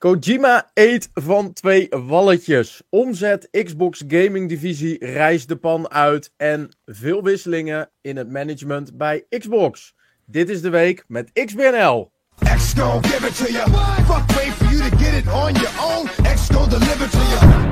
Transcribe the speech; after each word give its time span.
Kojima 0.00 0.70
eet 0.74 1.10
van 1.12 1.52
twee 1.52 1.88
walletjes. 1.88 2.82
Omzet 2.88 3.48
Xbox 3.50 4.04
Gaming 4.08 4.48
Divisie 4.48 5.06
reist 5.06 5.48
de 5.48 5.56
pan 5.56 5.90
uit. 5.90 6.32
En 6.36 6.68
veel 6.84 7.22
wisselingen 7.22 7.90
in 8.00 8.16
het 8.16 8.30
management 8.30 8.96
bij 8.96 9.26
Xbox. 9.28 9.94
Dit 10.24 10.48
is 10.48 10.62
de 10.62 10.70
week 10.70 11.04
met 11.08 11.32
XBNL. 11.32 12.12
X 12.38 12.72
gon 12.72 13.04
give 13.04 13.26
it 13.26 13.36
to 13.36 13.52
you. 13.52 13.70
Fuck 13.70 14.36
wait 14.36 14.52
for 14.52 14.66
you 14.74 14.90
to 14.90 14.96
get 14.96 15.24
it 15.24 15.32
on 15.32 15.52
your 15.52 15.80
own. 15.80 16.06
X 16.34 16.48
gon 16.50 16.68
deliver 16.68 17.10
to 17.10 17.18
you. 17.18 17.68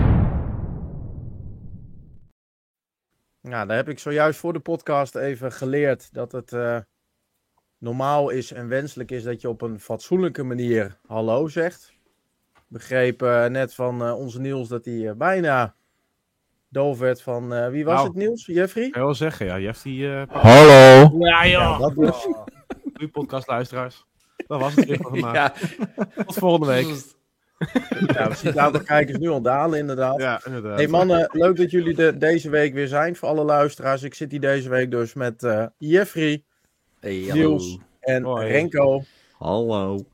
Nou, 3.40 3.66
daar 3.66 3.76
heb 3.76 3.88
ik 3.88 3.98
zojuist 3.98 4.38
voor 4.38 4.52
de 4.52 4.60
podcast 4.60 5.14
even 5.14 5.52
geleerd 5.52 6.12
dat 6.12 6.32
het 6.32 6.52
uh, 6.52 6.78
normaal 7.78 8.30
is 8.30 8.52
en 8.52 8.68
wenselijk 8.68 9.10
is 9.10 9.22
dat 9.22 9.40
je 9.40 9.48
op 9.48 9.62
een 9.62 9.80
fatsoenlijke 9.80 10.42
manier 10.42 10.98
hallo 11.06 11.48
zegt 11.48 11.96
begreep 12.68 13.22
uh, 13.22 13.46
net 13.46 13.74
van 13.74 14.06
uh, 14.06 14.18
onze 14.18 14.40
Niels 14.40 14.68
dat 14.68 14.84
hij 14.84 14.94
uh, 14.94 15.12
bijna 15.12 15.74
doof 16.68 16.98
werd 16.98 17.22
van... 17.22 17.70
wie 17.70 17.84
was 17.84 17.94
nou, 17.94 18.06
het, 18.06 18.16
Niels? 18.16 18.46
Jeffrey? 18.46 18.84
Ik 18.84 18.94
wil 18.94 19.14
zeggen, 19.14 19.46
ja. 19.46 19.58
Jeffrey... 19.58 20.26
Hallo! 20.28 21.10
Ja, 21.18 21.46
joh! 21.46 21.60
Ja, 21.60 21.78
dat 21.78 21.94
was... 21.94 22.26
Goeie 22.94 23.08
podcastluisteraars. 23.12 24.04
Dat 24.46 24.60
was 24.60 24.74
het 24.74 24.84
weer 24.84 24.96
van 24.96 25.10
vandaag. 25.18 25.60
ja. 26.14 26.24
Tot 26.24 26.34
volgende 26.34 26.66
week. 26.66 26.86
ja, 28.06 28.28
we 28.28 28.34
zien 28.34 28.50
het 28.50 28.58
aantal 28.58 28.82
kijkers 28.82 29.18
nu 29.18 29.28
al 29.28 29.40
dalen, 29.40 29.78
inderdaad. 29.78 30.20
Ja, 30.20 30.40
inderdaad. 30.44 30.78
Hey 30.78 30.88
mannen, 30.88 31.28
leuk 31.32 31.56
dat 31.56 31.70
jullie 31.70 31.94
de, 31.94 32.16
deze 32.16 32.50
week 32.50 32.74
weer 32.74 32.88
zijn 32.88 33.16
voor 33.16 33.28
alle 33.28 33.44
luisteraars. 33.44 34.02
Ik 34.02 34.14
zit 34.14 34.30
hier 34.30 34.40
deze 34.40 34.68
week 34.68 34.90
dus 34.90 35.14
met 35.14 35.46
Jeffrey, 35.78 36.42
hey, 37.00 37.28
Niels 37.32 37.78
en 38.00 38.24
Hoi. 38.24 38.46
Renko. 38.46 39.02
Hallo. 39.38 40.04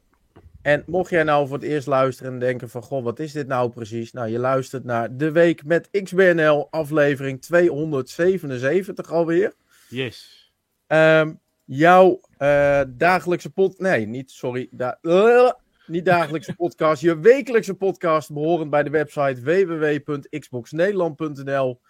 En 0.64 0.82
mocht 0.86 1.10
jij 1.10 1.22
nou 1.22 1.46
voor 1.46 1.56
het 1.56 1.66
eerst 1.66 1.86
luisteren 1.86 2.32
en 2.32 2.38
denken 2.38 2.68
van, 2.68 2.82
goh, 2.82 3.04
wat 3.04 3.18
is 3.18 3.32
dit 3.32 3.46
nou 3.46 3.70
precies? 3.70 4.12
Nou, 4.12 4.28
je 4.28 4.38
luistert 4.38 4.84
naar 4.84 5.16
De 5.16 5.32
Week 5.32 5.64
met 5.64 5.88
XBNL, 5.90 6.68
aflevering 6.70 7.42
277 7.42 9.12
alweer. 9.12 9.54
Yes. 9.88 10.50
Um, 10.86 11.40
jouw 11.64 12.20
uh, 12.38 12.80
dagelijkse 12.88 13.50
pod... 13.50 13.78
Nee, 13.78 14.06
niet, 14.06 14.30
sorry. 14.30 14.68
Da 14.70 14.98
uh, 15.02 15.50
niet 15.86 16.04
dagelijkse 16.04 16.54
podcast. 16.62 17.02
Je 17.02 17.18
wekelijkse 17.18 17.74
podcast 17.74 18.32
behorend 18.32 18.70
bij 18.70 18.82
de 18.82 18.90
website 18.90 19.42
www.xboxnederland.nl. 19.42 21.80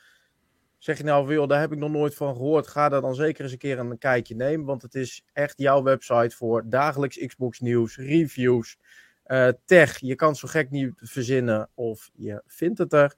Zeg 0.85 0.99
je 0.99 1.05
nou 1.05 1.47
daar 1.47 1.61
heb 1.61 1.73
ik 1.73 1.79
nog 1.79 1.91
nooit 1.91 2.15
van 2.15 2.35
gehoord. 2.35 2.67
Ga 2.67 2.89
daar 2.89 3.01
dan 3.01 3.15
zeker 3.15 3.43
eens 3.43 3.53
een 3.53 3.59
keer 3.59 3.79
een 3.79 3.99
kijkje 3.99 4.35
nemen. 4.35 4.67
Want 4.67 4.83
het 4.83 4.95
is 4.95 5.25
echt 5.33 5.59
jouw 5.59 5.83
website 5.83 6.37
voor 6.37 6.69
dagelijks 6.69 7.27
Xbox 7.27 7.61
nieuws, 7.61 7.97
reviews, 7.97 8.79
uh, 9.27 9.49
tech. 9.65 9.99
Je 9.99 10.15
kan 10.15 10.37
zo 10.37 10.49
gek 10.49 10.71
niet 10.71 10.93
verzinnen 10.97 11.69
of 11.75 12.11
je 12.15 12.43
vindt 12.47 12.79
het 12.79 12.93
er. 12.93 13.15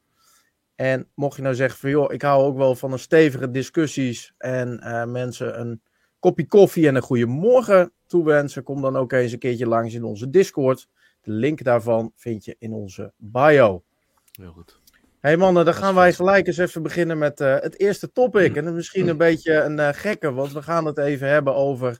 En 0.74 1.08
mocht 1.14 1.36
je 1.36 1.42
nou 1.42 1.54
zeggen 1.54 1.78
van 1.78 1.90
joh, 1.90 2.12
ik 2.12 2.22
hou 2.22 2.44
ook 2.44 2.56
wel 2.56 2.74
van 2.74 2.92
een 2.92 2.98
stevige 2.98 3.50
discussies 3.50 4.34
en 4.38 4.80
uh, 4.82 5.04
mensen 5.04 5.60
een 5.60 5.82
kopje 6.18 6.46
koffie 6.46 6.88
en 6.88 6.94
een 6.94 7.02
goede 7.02 7.26
morgen 7.26 7.92
toewensen. 8.06 8.62
Kom 8.62 8.80
dan 8.80 8.96
ook 8.96 9.12
eens 9.12 9.32
een 9.32 9.38
keertje 9.38 9.66
langs 9.66 9.94
in 9.94 10.04
onze 10.04 10.30
Discord. 10.30 10.88
De 11.20 11.30
link 11.30 11.64
daarvan 11.64 12.12
vind 12.14 12.44
je 12.44 12.56
in 12.58 12.72
onze 12.72 13.12
bio. 13.16 13.84
Heel 14.32 14.52
goed 14.52 14.84
hey 15.26 15.36
mannen, 15.36 15.64
dan 15.64 15.74
gaan 15.74 15.94
wij 15.94 16.12
gelijk 16.12 16.46
eens 16.46 16.58
even 16.58 16.82
beginnen 16.82 17.18
met 17.18 17.40
uh, 17.40 17.58
het 17.58 17.80
eerste 17.80 18.12
topic. 18.12 18.56
En 18.56 18.74
misschien 18.74 19.08
een 19.08 19.16
beetje 19.16 19.54
een 19.54 19.78
uh, 19.78 19.88
gekke, 19.92 20.32
want 20.32 20.52
we 20.52 20.62
gaan 20.62 20.84
het 20.86 20.98
even 20.98 21.28
hebben 21.28 21.54
over 21.54 21.98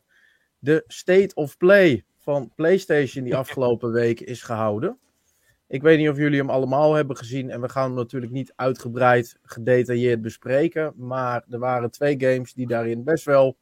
de 0.58 0.84
State 0.86 1.34
of 1.34 1.56
Play 1.56 2.04
van 2.18 2.52
PlayStation 2.54 3.24
die 3.24 3.36
afgelopen 3.36 3.92
week 3.92 4.20
is 4.20 4.42
gehouden. 4.42 4.98
Ik 5.66 5.82
weet 5.82 5.98
niet 5.98 6.08
of 6.08 6.16
jullie 6.16 6.38
hem 6.38 6.50
allemaal 6.50 6.94
hebben 6.94 7.16
gezien 7.16 7.50
en 7.50 7.60
we 7.60 7.68
gaan 7.68 7.84
hem 7.84 7.94
natuurlijk 7.94 8.32
niet 8.32 8.52
uitgebreid 8.56 9.38
gedetailleerd 9.42 10.22
bespreken. 10.22 10.92
Maar 10.96 11.44
er 11.50 11.58
waren 11.58 11.90
twee 11.90 12.14
games 12.18 12.52
die 12.52 12.66
daarin 12.66 13.04
best 13.04 13.24
wel 13.24 13.56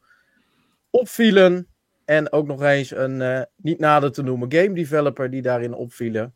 opvielen. 0.89 1.67
En 2.05 2.31
ook 2.31 2.47
nog 2.47 2.63
eens 2.63 2.91
een 2.91 3.21
uh, 3.21 3.41
niet 3.55 3.79
nader 3.79 4.11
te 4.11 4.23
noemen 4.23 4.51
game 4.51 4.73
developer 4.73 5.29
die 5.29 5.41
daarin 5.41 5.73
opvielen. 5.73 6.33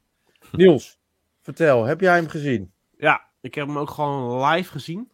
Niels, 0.51 0.99
vertel, 1.41 1.85
heb 1.85 2.01
jij 2.01 2.15
hem 2.15 2.27
gezien? 2.27 2.71
Ja, 2.97 3.28
ik 3.41 3.55
heb 3.55 3.67
hem 3.67 3.77
ook 3.77 3.89
gewoon 3.89 4.45
live 4.45 4.71
gezien. 4.71 5.09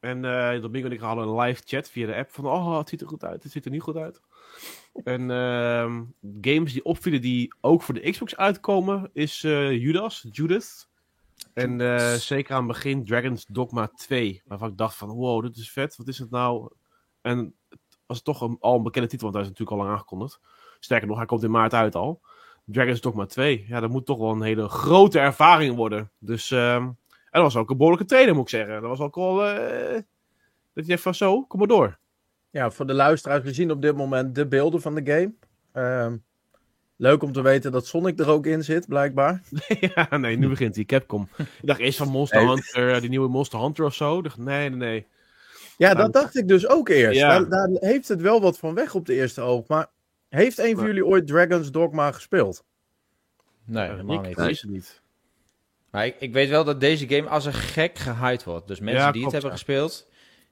En 0.00 0.16
uh, 0.16 0.60
dat 0.62 0.72
en 0.72 0.92
ik 0.92 1.00
hadden 1.00 1.28
een 1.28 1.38
live 1.38 1.62
chat 1.64 1.88
via 1.88 2.06
de 2.06 2.14
app 2.14 2.30
van, 2.30 2.46
oh, 2.46 2.78
het 2.78 2.88
ziet 2.88 3.00
er 3.00 3.08
goed 3.08 3.24
uit, 3.24 3.42
het 3.42 3.52
ziet 3.52 3.64
er 3.64 3.70
niet 3.70 3.82
goed 3.82 3.96
uit. 3.96 4.20
En 5.04 5.20
uh, 5.20 6.00
games 6.40 6.72
die 6.72 6.84
opvielen 6.84 7.20
die 7.20 7.54
ook 7.60 7.82
voor 7.82 7.94
de 7.94 8.10
Xbox 8.10 8.36
uitkomen, 8.36 9.10
is 9.12 9.42
uh, 9.42 9.72
Judas, 9.72 10.26
Judith. 10.30 10.88
En 11.54 11.80
uh, 11.80 12.12
zeker 12.12 12.54
aan 12.54 12.64
het 12.64 12.72
begin 12.72 13.04
Dragon's 13.04 13.46
Dogma 13.48 13.86
2, 13.86 14.42
waarvan 14.44 14.68
ik 14.70 14.76
dacht 14.76 14.96
van, 14.96 15.08
wow, 15.08 15.42
dit 15.42 15.56
is 15.56 15.70
vet, 15.72 15.96
wat 15.96 16.08
is 16.08 16.18
het 16.18 16.30
nou? 16.30 16.72
En 17.20 17.54
het 17.68 17.98
was 18.06 18.22
toch 18.22 18.40
een, 18.40 18.56
al 18.60 18.76
een 18.76 18.82
bekende 18.82 19.08
titel, 19.08 19.30
want 19.30 19.34
hij 19.34 19.44
is 19.44 19.50
natuurlijk 19.50 19.78
al 19.78 19.84
lang 19.84 19.96
aangekondigd. 19.96 20.40
Sterker 20.78 21.08
nog, 21.08 21.16
hij 21.16 21.26
komt 21.26 21.42
in 21.42 21.50
maart 21.50 21.74
uit 21.74 21.94
al. 21.94 22.20
Dragon's 22.64 23.00
Dogma 23.00 23.26
2, 23.26 23.64
ja, 23.68 23.80
dat 23.80 23.90
moet 23.90 24.06
toch 24.06 24.18
wel 24.18 24.30
een 24.30 24.42
hele 24.42 24.68
grote 24.68 25.18
ervaring 25.18 25.76
worden. 25.76 26.10
Dus... 26.18 26.50
En 26.50 26.98
dat 27.42 27.52
was 27.52 27.62
ook 27.62 27.70
een 27.70 27.76
behoorlijke 27.76 28.08
trainer, 28.08 28.34
moet 28.34 28.42
ik 28.42 28.48
zeggen. 28.48 28.80
Dat 28.80 28.90
was 28.90 29.00
ook 29.00 29.16
al. 29.16 29.54
Uh, 29.54 29.98
dat 30.74 30.86
je 30.86 30.98
van 30.98 31.14
zo, 31.14 31.42
kom 31.42 31.58
maar 31.58 31.68
door. 31.68 31.98
Ja, 32.50 32.70
voor 32.70 32.86
de 32.86 32.94
luisteraars, 32.94 33.42
we 33.42 33.52
zien 33.52 33.70
op 33.70 33.82
dit 33.82 33.96
moment 33.96 34.34
de 34.34 34.46
beelden 34.46 34.80
van 34.80 34.94
de 34.94 35.12
game. 35.12 35.34
Uh, 35.74 36.12
leuk 36.96 37.22
om 37.22 37.32
te 37.32 37.42
weten 37.42 37.72
dat 37.72 37.86
Sonic 37.86 38.18
er 38.18 38.28
ook 38.28 38.46
in 38.46 38.64
zit, 38.64 38.88
blijkbaar. 38.88 39.42
ja, 39.94 40.16
nee, 40.16 40.36
nu 40.36 40.48
begint 40.48 40.74
hij, 40.74 40.84
Capcom. 40.84 41.28
Ik 41.36 41.46
dacht 41.60 41.80
eerst 41.80 41.98
van 41.98 42.08
Monster 42.08 42.48
Hunter, 42.48 43.00
die 43.00 43.10
nieuwe 43.10 43.28
Monster 43.28 43.60
Hunter 43.60 43.84
of 43.84 43.94
zo. 43.94 44.18
Ik 44.18 44.24
dacht, 44.24 44.38
nee, 44.38 44.68
nee, 44.68 44.78
nee. 44.78 45.06
Ja, 45.76 45.94
dat 45.94 46.12
dacht 46.12 46.36
ik 46.36 46.48
dus 46.48 46.68
ook 46.68 46.88
eerst. 46.88 47.18
Ja. 47.18 47.28
Daar, 47.28 47.48
daar, 47.48 47.68
heeft 47.72 48.08
het 48.08 48.20
wel 48.20 48.40
wat 48.40 48.58
van 48.58 48.74
weg 48.74 48.94
op 48.94 49.06
de 49.06 49.14
eerste 49.14 49.40
oog. 49.40 49.66
Maar 49.66 49.86
heeft 50.28 50.58
een 50.58 50.76
van 50.76 50.86
jullie 50.86 51.06
ooit 51.06 51.26
Dragon's 51.26 51.70
Dogma 51.70 52.12
gespeeld? 52.12 52.64
Nee, 53.64 53.88
helemaal 53.88 54.20
niet. 54.20 54.36
Het 54.36 54.64
niet. 54.68 55.02
Maar 55.96 56.06
ik, 56.06 56.16
ik, 56.18 56.32
weet 56.32 56.48
wel 56.48 56.64
dat 56.64 56.80
deze 56.80 57.08
game 57.08 57.28
als 57.28 57.44
een 57.44 57.52
gek 57.52 57.98
gehyped 57.98 58.44
wordt. 58.44 58.66
Dus 58.68 58.80
mensen 58.80 59.12
die 59.12 59.22
het 59.22 59.32
hebben 59.32 59.50
gespeeld, 59.50 60.10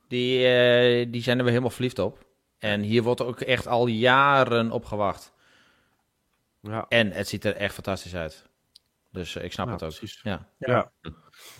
die, 0.09 0.39
uh, 0.39 1.13
die 1.13 1.23
zijn 1.23 1.37
er 1.37 1.43
weer 1.43 1.53
helemaal 1.53 1.71
verliefd 1.71 1.99
op. 1.99 2.25
En 2.59 2.81
hier 2.81 3.03
wordt 3.03 3.23
ook 3.23 3.41
echt 3.41 3.67
al 3.67 3.87
jaren 3.87 4.71
op 4.71 4.85
gewacht. 4.85 5.33
Ja. 6.61 6.87
En 6.89 7.11
het 7.11 7.29
ziet 7.29 7.45
er 7.45 7.57
echt 7.57 7.75
fantastisch 7.75 8.15
uit. 8.15 8.47
Dus 9.11 9.35
uh, 9.35 9.45
ik 9.45 9.53
snap 9.53 9.67
het 9.67 9.83
ook. 9.83 9.89
Precies. 9.89 10.21
Ja. 10.23 10.49
ja. 10.59 10.93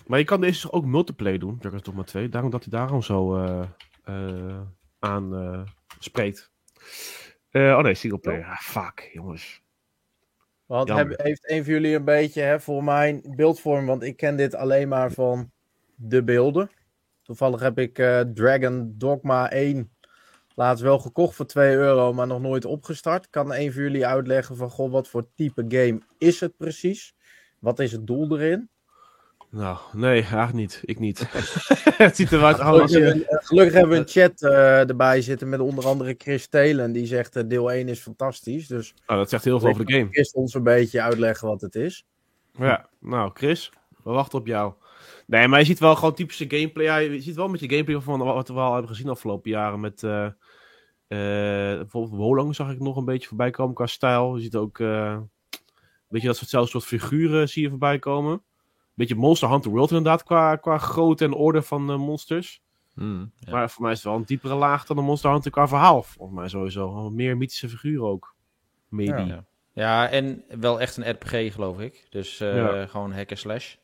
Maar 0.07 0.19
je 0.19 0.25
kan 0.25 0.41
deze 0.41 0.71
ook 0.71 0.85
multiplayer 0.85 1.39
doen, 1.39 1.57
Dragon's 1.59 1.83
Dogma 1.83 2.03
2. 2.03 2.29
Daarom 2.29 2.51
dat 2.51 2.63
hij 2.63 2.79
daarom 2.79 3.01
zo 3.01 3.43
uh, 4.05 4.61
aan 4.99 5.65
spreekt. 5.99 6.51
oh 7.51 7.79
nee, 7.79 7.93
singleplayer. 7.93 8.45
Ah, 8.45 8.59
fuck, 8.59 9.09
jongens. 9.13 9.63
Want 10.65 10.89
heeft 10.89 11.49
een 11.49 11.63
van 11.63 11.73
jullie 11.73 11.95
een 11.95 12.05
beetje 12.05 12.41
hè, 12.41 12.59
voor 12.59 12.83
mijn 12.83 13.21
beeldvorm, 13.35 13.85
want 13.85 14.03
ik 14.03 14.17
ken 14.17 14.35
dit 14.37 14.55
alleen 14.55 14.87
maar 14.87 15.11
van 15.11 15.51
de 15.95 16.23
beelden. 16.23 16.69
Toevallig 17.21 17.59
heb 17.59 17.79
ik 17.79 17.99
uh, 17.99 18.19
Dragon 18.19 18.93
Dogma 18.97 19.51
1 19.51 19.91
laatst 20.55 20.83
wel 20.83 20.99
gekocht 20.99 21.35
voor 21.35 21.45
2 21.45 21.75
euro, 21.75 22.13
maar 22.13 22.27
nog 22.27 22.41
nooit 22.41 22.65
opgestart. 22.65 23.29
Kan 23.29 23.53
een 23.53 23.73
van 23.73 23.81
jullie 23.81 24.05
uitleggen 24.05 24.55
van, 24.55 24.69
goh, 24.69 24.91
wat 24.91 25.07
voor 25.07 25.27
type 25.35 25.65
game 25.67 26.01
is 26.17 26.39
het 26.39 26.57
precies? 26.57 27.15
Wat 27.59 27.79
is 27.79 27.91
het 27.91 28.07
doel 28.07 28.39
erin? 28.39 28.69
Nou, 29.55 29.77
nee, 29.93 30.21
eigenlijk 30.21 30.53
niet. 30.53 30.81
Ik 30.85 30.99
niet. 30.99 31.27
het 31.97 32.15
ziet 32.15 32.31
eruit 32.31 32.59
als 32.59 32.91
je... 32.91 33.25
Gelukkig 33.27 33.73
hebben 33.73 33.91
we 33.91 33.97
een 33.97 34.07
chat 34.07 34.41
uh, 34.41 34.89
erbij 34.89 35.21
zitten 35.21 35.49
met 35.49 35.59
onder 35.59 35.85
andere 35.85 36.15
Chris 36.17 36.47
Telen. 36.47 36.91
Die 36.91 37.05
zegt 37.05 37.35
uh, 37.35 37.43
deel 37.47 37.71
1 37.71 37.87
is 37.87 37.99
fantastisch. 37.99 38.67
Dus 38.67 38.93
oh, 39.07 39.17
dat 39.17 39.29
zegt 39.29 39.43
heel 39.43 39.59
veel 39.59 39.69
over 39.69 39.85
de 39.85 39.93
game. 39.93 40.07
Chris 40.11 40.33
ons 40.33 40.53
een 40.53 40.63
beetje 40.63 41.01
uitleggen 41.01 41.47
wat 41.47 41.61
het 41.61 41.75
is. 41.75 42.05
Ja, 42.51 42.89
nou 42.99 43.31
Chris, 43.33 43.71
we 44.03 44.11
wachten 44.11 44.39
op 44.39 44.47
jou. 44.47 44.73
Nee, 45.27 45.47
maar 45.47 45.59
je 45.59 45.65
ziet 45.65 45.79
wel 45.79 45.95
gewoon 45.95 46.13
typische 46.13 46.45
gameplay. 46.47 46.85
Ja, 46.85 46.97
je 46.97 47.21
ziet 47.21 47.35
wel 47.35 47.47
met 47.47 47.59
je 47.59 47.69
gameplay 47.69 48.01
van 48.01 48.19
wat 48.19 48.47
we 48.47 48.53
wel 48.53 48.71
hebben 48.71 48.89
gezien 48.89 49.05
de 49.05 49.11
afgelopen 49.11 49.51
jaren. 49.51 49.79
Met 49.79 50.03
uh, 50.03 50.27
bijvoorbeeld 51.07 52.15
Wolong 52.15 52.55
zag 52.55 52.71
ik 52.71 52.79
nog 52.79 52.97
een 52.97 53.05
beetje 53.05 53.27
voorbij 53.27 53.51
komen 53.51 53.75
qua 53.75 53.85
stijl. 53.85 54.35
Je 54.35 54.41
ziet 54.41 54.55
ook, 54.55 54.77
weet 54.77 56.21
je, 56.21 56.27
dat 56.27 56.37
soort, 56.37 56.69
soort 56.69 56.85
figuren 56.85 57.49
zie 57.49 57.63
je 57.63 57.69
voorbij 57.69 57.99
komen 57.99 58.41
beetje 58.95 59.15
Monster 59.15 59.49
Hunter 59.49 59.71
World 59.71 59.89
inderdaad, 59.89 60.23
qua, 60.23 60.55
qua 60.55 60.77
grootte 60.77 61.25
en 61.25 61.33
orde 61.33 61.61
van 61.61 61.91
uh, 61.91 61.97
monsters. 61.97 62.63
Hmm, 62.93 63.31
Maar 63.49 63.69
voor 63.69 63.81
mij 63.81 63.91
is 63.91 63.97
het 63.97 64.07
wel 64.07 64.15
een 64.15 64.25
diepere 64.25 64.55
laag 64.55 64.85
dan 64.85 64.97
een 64.97 65.03
Monster 65.03 65.31
Hunter 65.31 65.51
qua 65.51 65.67
verhaal. 65.67 66.03
Volgens 66.03 66.37
mij 66.37 66.47
sowieso. 66.47 67.09
Meer 67.09 67.37
mythische 67.37 67.69
figuren 67.69 68.07
ook. 68.07 68.35
Maybe. 68.89 69.25
Ja, 69.25 69.45
ja. 69.73 70.09
en 70.09 70.43
wel 70.59 70.81
echt 70.81 70.97
een 70.97 71.11
RPG 71.11 71.53
geloof 71.53 71.79
ik. 71.79 72.07
Dus 72.09 72.41
uh, 72.41 72.81
gewoon 72.87 73.13
hacker 73.13 73.37
slash. 73.37 73.75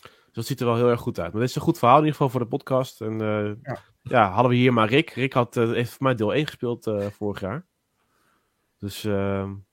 Dus 0.00 0.32
dat 0.32 0.46
ziet 0.46 0.60
er 0.60 0.66
wel 0.66 0.76
heel 0.76 0.90
erg 0.90 1.00
goed 1.00 1.20
uit. 1.20 1.32
Maar 1.32 1.40
dit 1.40 1.50
is 1.50 1.56
een 1.56 1.62
goed 1.62 1.78
verhaal 1.78 1.98
in 1.98 2.04
ieder 2.04 2.16
geval 2.16 2.32
voor 2.32 2.40
de 2.40 2.56
podcast. 2.56 3.00
En 3.00 3.20
uh, 3.20 3.52
ja. 3.62 3.78
ja. 4.02 4.30
hadden 4.30 4.50
we 4.50 4.56
hier 4.56 4.72
maar 4.72 4.88
Rick. 4.88 5.10
Rick 5.10 5.32
had, 5.32 5.54
heeft 5.54 5.90
voor 5.90 6.02
mij 6.02 6.14
deel 6.14 6.34
1 6.34 6.46
gespeeld 6.46 6.90
vorig 7.10 7.40
jaar. 7.40 7.66
Dus 8.78 9.02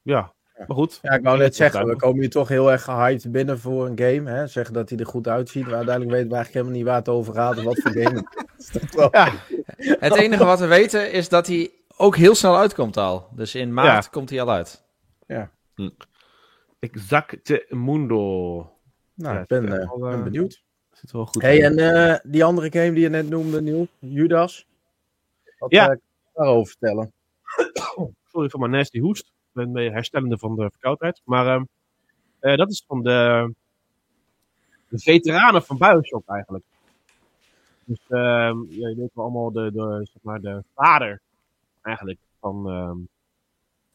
ja, 0.02 0.34
Maar 0.58 0.78
goed. 0.78 1.00
Ja, 1.02 1.12
ik 1.12 1.24
wou 1.24 1.38
net 1.38 1.56
zeggen, 1.56 1.86
we 1.86 1.96
komen 1.96 2.20
hier 2.20 2.30
toch 2.30 2.48
heel 2.48 2.72
erg 2.72 2.84
gehyped 2.84 3.32
binnen 3.32 3.60
voor 3.60 3.86
een 3.86 4.00
game. 4.00 4.30
Hè? 4.30 4.48
Zeggen 4.48 4.74
dat 4.74 4.90
hij 4.90 5.00
er 5.00 5.06
goed 5.06 5.28
uitziet, 5.28 5.66
maar 5.66 5.76
uiteindelijk 5.76 6.16
weten 6.16 6.30
we 6.30 6.36
eigenlijk 6.36 6.66
helemaal 6.66 6.76
niet 6.76 6.86
waar 6.86 6.96
het 6.96 7.10
over 7.10 7.34
gaat 7.34 7.58
en 7.58 7.64
wat 7.64 7.80
voor 7.82 7.92
game 7.92 8.16
het. 8.72 9.12
Ja. 9.12 9.32
Het 10.00 10.16
enige 10.16 10.46
wat 10.46 10.60
we 10.60 10.66
weten 10.66 11.12
is 11.12 11.30
dat 11.30 11.48
hij 11.48 11.72
ook 11.98 12.16
heel 12.16 12.36
snel 12.36 12.58
uitkomt 12.58 12.98
al. 12.98 13.28
Dus 13.32 13.56
in 13.56 13.74
maart 13.74 14.10
komt 14.10 14.30
hij 14.30 14.42
al 14.42 14.52
uit. 14.52 14.84
Ja. 15.28 15.52
Hm. 15.76 15.90
Exacte 16.80 17.66
Mundo. 17.70 18.72
Nou, 19.14 19.40
ik 19.40 19.48
ben, 19.48 19.64
uh, 19.64 19.70
ben, 19.70 20.12
eh, 20.12 20.24
benieuwd. 20.24 20.64
Zit 20.92 21.12
wel 21.12 21.26
goed 21.26 21.42
hey, 21.42 21.64
en 21.64 21.80
uh, 21.80 22.16
die 22.24 22.44
andere 22.44 22.72
game 22.72 22.94
die 22.94 23.02
je 23.02 23.10
net 23.10 23.30
noemde, 23.30 23.62
Niel, 23.62 23.88
Judas. 24.00 24.68
Wat 25.58 25.72
ja. 25.72 25.98
Daarover 26.34 26.68
vertellen? 26.68 27.14
Sorry 28.32 28.50
voor 28.50 28.60
mijn 28.60 28.72
nasty 28.72 29.00
hoest. 29.00 29.33
Mee 29.54 29.92
herstellende 29.92 30.38
van 30.38 30.56
de 30.56 30.70
verkoudheid. 30.70 31.22
Maar 31.24 31.66
uh, 32.42 32.56
dat 32.56 32.72
is 32.72 32.84
van 32.88 33.04
de, 33.04 33.54
de 34.88 35.00
veteranen 35.00 35.64
van 35.64 35.78
Bioshock 35.78 36.28
eigenlijk. 36.28 36.64
Dus 37.86 38.00
ja, 38.08 38.48
je 38.70 38.96
weet 38.98 39.14
wel 39.14 39.26
allemaal 39.26 39.52
de, 39.52 39.72
de, 39.72 40.08
zeg 40.12 40.22
maar 40.22 40.42
de 40.42 40.64
vader 40.74 41.22
eigenlijk 41.82 42.20
van 42.40 42.70
um, 42.70 43.08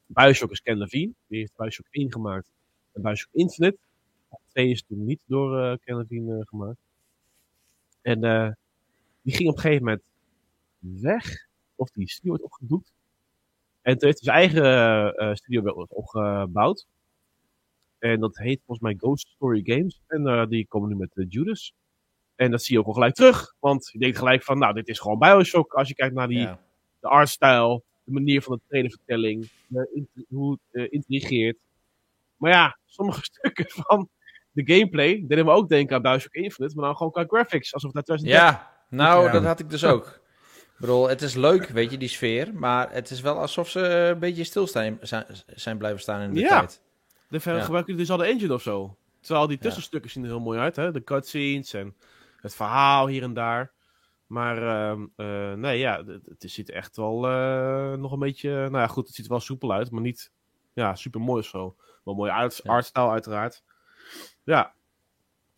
Bioshock 0.06 0.50
is 0.50 0.62
Ken 0.62 0.78
Levine. 0.78 1.12
Die 1.26 1.38
heeft 1.38 1.56
Bioshock 1.56 1.86
1 1.90 2.12
gemaakt. 2.12 2.46
En 2.92 3.02
Bioshock 3.02 3.32
Infinite. 3.32 3.78
2 4.48 4.70
is 4.70 4.82
toen 4.82 5.04
niet 5.04 5.20
door 5.24 5.64
uh, 5.64 5.76
Ken 5.84 5.96
Levine 5.96 6.36
uh, 6.36 6.42
gemaakt. 6.46 6.78
En 8.02 8.20
die 9.22 9.34
ging 9.34 9.48
op 9.48 9.54
een 9.54 9.60
gegeven 9.60 9.84
moment 9.84 10.02
weg. 10.78 11.46
Of 11.74 11.90
die 11.90 12.08
studio 12.08 12.32
werd 12.32 12.44
opgedoekt. 12.44 12.92
En 13.82 13.98
toen 13.98 14.08
heeft 14.08 14.24
hij 14.24 14.48
zijn 14.50 14.64
eigen 14.64 15.36
studio 15.36 15.86
opgebouwd. 15.88 16.86
En 17.98 18.20
dat 18.20 18.36
heet 18.36 18.60
volgens 18.66 18.80
mij 18.80 18.94
Ghost 18.98 19.28
Story 19.28 19.60
Games. 19.64 20.00
En 20.06 20.48
die 20.48 20.66
komen 20.66 20.88
nu 20.88 20.96
met 20.96 21.26
Judas. 21.28 21.74
En 22.38 22.50
dat 22.50 22.62
zie 22.62 22.74
je 22.74 22.80
ook 22.80 22.86
al 22.86 22.92
gelijk 22.92 23.14
terug. 23.14 23.54
Want 23.58 23.88
je 23.92 23.98
denkt 23.98 24.18
gelijk 24.18 24.42
van, 24.42 24.58
nou, 24.58 24.74
dit 24.74 24.88
is 24.88 24.98
gewoon 24.98 25.18
Bioshock. 25.18 25.72
Als 25.72 25.88
je 25.88 25.94
kijkt 25.94 26.14
naar 26.14 26.28
die, 26.28 26.38
ja. 26.38 26.60
de 27.00 27.08
artstyle, 27.08 27.82
de 28.04 28.12
manier 28.12 28.42
van 28.42 28.54
de 28.54 28.60
trailervertelling, 28.68 29.50
hoe 30.28 30.50
het 30.50 30.60
uh, 30.72 30.86
intrigeert. 30.92 31.58
Maar 32.36 32.50
ja, 32.50 32.78
sommige 32.86 33.24
stukken 33.32 33.66
van 33.68 34.08
de 34.50 34.74
gameplay 34.74 35.24
deden 35.26 35.44
we 35.44 35.50
ook 35.50 35.68
denken 35.68 35.96
aan 35.96 36.02
Bioshock 36.02 36.34
Infinite, 36.34 36.74
maar 36.74 36.84
dan 36.84 36.96
gewoon 36.96 37.12
qua 37.12 37.24
graphics, 37.24 37.74
alsof 37.74 37.92
dat 37.92 38.04
2010. 38.04 38.46
Ja, 38.46 38.72
nou, 38.90 39.32
dat 39.32 39.44
had 39.44 39.60
ik 39.60 39.70
dus 39.70 39.84
ook. 39.84 40.20
Ik 40.78 40.84
bedoel, 40.84 41.08
het 41.08 41.22
is 41.22 41.34
leuk, 41.34 41.68
weet 41.68 41.90
je, 41.90 41.98
die 41.98 42.08
sfeer, 42.08 42.54
maar 42.54 42.92
het 42.92 43.10
is 43.10 43.20
wel 43.20 43.38
alsof 43.38 43.68
ze 43.68 43.80
een 43.80 44.18
beetje 44.18 44.44
stilstaan 44.44 44.98
zijn 45.46 45.78
blijven 45.78 46.00
staan 46.00 46.20
in 46.20 46.34
de 46.34 46.40
ja. 46.40 46.58
tijd. 46.58 46.82
De 47.28 47.40
ja. 47.44 47.60
gebruiken 47.60 47.96
dus 47.96 48.10
al 48.10 48.16
de 48.16 48.24
engine 48.24 48.54
of 48.54 48.62
zo. 48.62 48.96
Terwijl 49.20 49.46
die 49.46 49.58
tussenstukken 49.58 50.10
zien 50.10 50.22
er 50.22 50.28
heel 50.28 50.40
mooi 50.40 50.58
uit, 50.58 50.76
hè? 50.76 50.92
De 50.92 51.04
cutscenes 51.04 51.72
en 51.72 51.96
het 52.40 52.54
verhaal 52.54 53.06
hier 53.06 53.22
en 53.22 53.34
daar. 53.34 53.72
Maar 54.26 54.62
uh, 55.16 55.52
nee, 55.52 55.78
ja, 55.78 56.04
het, 56.04 56.22
het 56.38 56.50
ziet 56.50 56.70
echt 56.70 56.96
wel 56.96 57.30
uh, 57.30 57.92
nog 57.92 58.12
een 58.12 58.18
beetje... 58.18 58.50
Nou 58.50 58.78
ja, 58.78 58.86
goed, 58.86 59.06
het 59.06 59.14
ziet 59.14 59.24
er 59.24 59.30
wel 59.30 59.40
soepel 59.40 59.72
uit, 59.72 59.90
maar 59.90 60.02
niet 60.02 60.32
ja, 60.72 60.94
super 60.94 61.20
mooi 61.20 61.40
of 61.40 61.46
zo. 61.46 61.76
Wel 62.04 62.14
mooie 62.14 62.32
art, 62.32 62.60
ja. 62.64 62.82
uiteraard. 63.10 63.62
Ja. 64.44 64.72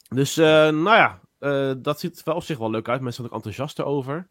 Dus, 0.09 0.39
uh, 0.39 0.47
nou 0.69 1.21
ja, 1.39 1.75
dat 1.75 2.01
ziet 2.01 2.19
er 2.19 2.25
wel 2.25 2.35
op 2.35 2.43
zich 2.43 2.59
wel 2.59 2.71
leuk 2.71 2.89
uit. 2.89 3.01
Mensen 3.01 3.23
zijn 3.23 3.27
ook 3.27 3.37
enthousiast 3.37 3.79
erover. 3.79 4.29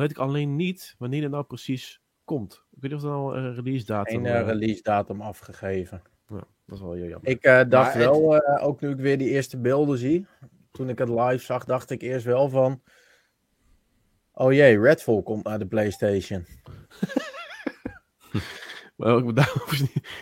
Dan 0.00 0.08
weet 0.08 0.18
ik 0.18 0.24
alleen 0.24 0.56
niet 0.56 0.94
wanneer 0.98 1.22
het 1.22 1.30
nou 1.30 1.44
precies 1.44 2.00
komt. 2.24 2.52
Ik 2.52 2.80
weet 2.80 2.90
niet 2.90 3.00
of 3.00 3.06
er 3.06 3.10
nou 3.10 3.36
een 3.36 3.54
release 3.54 3.84
datum... 3.84 4.24
Geen 4.24 4.44
release 4.44 4.82
datum 4.82 5.20
afgegeven. 5.20 6.02
Ja, 6.28 6.44
dat 6.66 6.76
is 6.76 6.80
wel 6.80 6.92
heel 6.92 7.08
jammer. 7.08 7.30
Ik 7.30 7.70
dacht 7.70 7.94
wel, 7.94 8.42
ook 8.60 8.80
nu 8.80 8.90
ik 8.90 8.96
weer 8.96 9.18
die 9.18 9.28
eerste 9.28 9.58
beelden 9.58 9.98
zie... 9.98 10.26
Toen 10.70 10.88
ik 10.88 10.98
het 10.98 11.08
live 11.08 11.44
zag, 11.44 11.64
dacht 11.64 11.90
ik 11.90 12.02
eerst 12.02 12.24
wel 12.24 12.48
van 12.48 12.82
Oh 14.32 14.52
jee, 14.52 14.80
Redfall 14.80 15.22
komt 15.22 15.44
naar 15.44 15.58
de 15.58 15.66
PlayStation. 15.66 16.46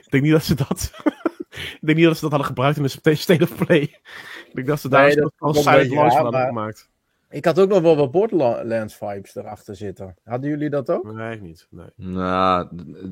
ik 0.05 0.11
denk 0.11 0.23
niet 0.23 0.33
dat 0.33 0.45
ze 0.45 0.55
dat. 0.55 0.93
ik 1.51 1.79
denk 1.81 1.97
niet 1.99 2.07
dat 2.07 2.15
ze 2.17 2.21
dat 2.21 2.31
hadden 2.31 2.49
gebruikt 2.49 2.77
in 2.77 2.83
de 2.83 3.15
State 3.15 3.43
of 3.43 3.67
Play. 3.67 3.81
ik 3.81 4.51
denk 4.53 4.67
dat 4.67 4.81
ze 4.81 4.89
daar 4.89 5.07
nee, 5.07 5.31
al 5.39 5.55
Silent 5.55 5.91
Launch 5.91 6.13
van 6.13 6.23
hadden 6.23 6.47
gemaakt. 6.47 6.89
Ik 7.31 7.45
had 7.45 7.61
ook 7.61 7.69
nog 7.69 7.81
wel 7.81 7.97
wat 7.97 8.11
Borderlands 8.11 8.97
vibes 8.97 9.35
erachter 9.35 9.77
zitten. 9.77 10.17
Hadden 10.25 10.51
jullie 10.51 10.71
dat 10.71 10.91
ook? 10.91 11.13
Nee, 11.13 11.41
niet. 11.41 11.67
Nee. 11.71 11.87
Nou, 11.95 12.69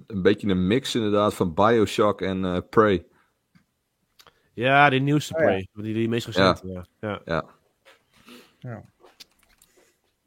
een 0.06 0.22
beetje 0.22 0.48
een 0.48 0.66
mix 0.66 0.94
inderdaad 0.94 1.34
van 1.34 1.54
Bioshock 1.54 2.20
en 2.20 2.44
uh, 2.44 2.58
Prey. 2.70 3.06
Ja, 4.52 4.90
die 4.90 5.00
nieuwste 5.00 5.34
oh, 5.34 5.40
Prey. 5.40 5.68
Die, 5.72 5.94
die 5.94 6.08
meest 6.08 6.26
recente. 6.26 6.68
Ja. 6.68 6.86
Ja. 7.00 7.20
ja. 7.24 7.44
ja. 8.58 8.84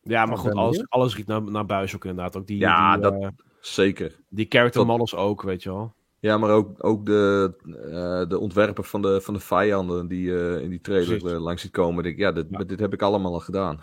Ja, 0.02 0.26
maar 0.26 0.38
goed, 0.38 0.54
alles, 0.54 0.90
alles 0.90 1.16
riekt 1.16 1.28
naar, 1.28 1.42
naar 1.42 1.66
Bioshock 1.66 2.06
inderdaad. 2.06 2.36
Ook 2.36 2.48
die, 2.48 2.58
ja, 2.58 2.94
die, 2.94 3.02
dat 3.02 3.14
uh, 3.14 3.28
zeker. 3.60 4.20
Die 4.30 4.46
character 4.50 4.86
models 4.86 5.16
ook, 5.16 5.42
weet 5.42 5.64
je 5.64 5.70
wel. 5.70 5.94
Ja, 6.20 6.38
maar 6.38 6.50
ook, 6.50 6.84
ook 6.84 7.06
de, 7.06 7.54
uh, 7.66 8.30
de 8.30 8.40
ontwerper 8.40 8.84
van 8.84 9.02
de, 9.02 9.22
van 9.22 9.34
de 9.34 9.40
vijanden 9.40 10.08
die 10.08 10.28
uh, 10.28 10.62
in 10.62 10.70
die 10.70 10.82
trailer 10.82 11.40
langs 11.40 11.62
ziet 11.62 11.72
komen. 11.72 12.04
Denk, 12.04 12.18
ja, 12.18 12.32
dit, 12.32 12.46
ja. 12.50 12.64
dit 12.64 12.80
heb 12.80 12.94
ik 12.94 13.02
allemaal 13.02 13.34
al 13.34 13.40
gedaan. 13.40 13.80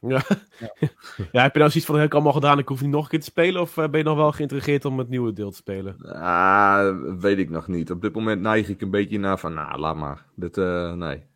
ja. 0.00 0.22
ja. 0.58 0.68
ja. 1.32 1.42
heb 1.42 1.52
je 1.52 1.58
nou 1.58 1.70
zoiets 1.70 1.84
van, 1.84 1.96
heb 1.96 2.06
ik 2.06 2.14
allemaal 2.14 2.32
gedaan, 2.32 2.58
ik 2.58 2.68
hoef 2.68 2.80
niet 2.80 2.90
nog 2.90 3.02
een 3.02 3.08
keer 3.08 3.20
te 3.20 3.24
spelen? 3.24 3.60
Of 3.60 3.74
ben 3.74 3.96
je 3.96 4.02
nog 4.02 4.16
wel 4.16 4.32
geïntrigeerd 4.32 4.84
om 4.84 4.98
het 4.98 5.08
nieuwe 5.08 5.32
deel 5.32 5.50
te 5.50 5.56
spelen? 5.56 5.96
Ah, 6.12 6.96
weet 7.18 7.38
ik 7.38 7.50
nog 7.50 7.68
niet. 7.68 7.90
Op 7.90 8.02
dit 8.02 8.14
moment 8.14 8.40
neig 8.40 8.68
ik 8.68 8.80
een 8.80 8.90
beetje 8.90 9.18
naar 9.18 9.38
van, 9.38 9.54
nou, 9.54 9.78
laat 9.78 9.96
maar. 9.96 10.26
Dit, 10.34 10.56
nee. 10.96 11.26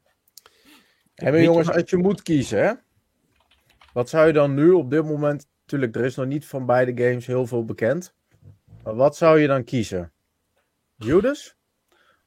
Hey, 1.15 1.43
jongens, 1.43 1.71
als 1.71 1.91
je 1.91 1.97
moet 1.97 2.23
kiezen, 2.23 2.65
hè? 2.65 2.73
Wat 3.93 4.09
zou 4.09 4.27
je 4.27 4.33
dan 4.33 4.55
nu 4.55 4.71
op 4.71 4.91
dit 4.91 5.05
moment... 5.05 5.51
Natuurlijk, 5.61 5.97
er 5.97 6.05
is 6.05 6.17
nog 6.17 6.27
niet 6.27 6.47
van 6.47 6.67
beide 6.67 7.05
games 7.05 7.27
heel 7.27 7.47
veel 7.47 7.65
bekend. 7.65 8.15
Maar 8.85 8.95
wat 8.95 9.17
zou 9.17 9.39
je 9.39 9.47
dan 9.47 9.65
kiezen? 9.65 10.13
Judas? 11.05 11.57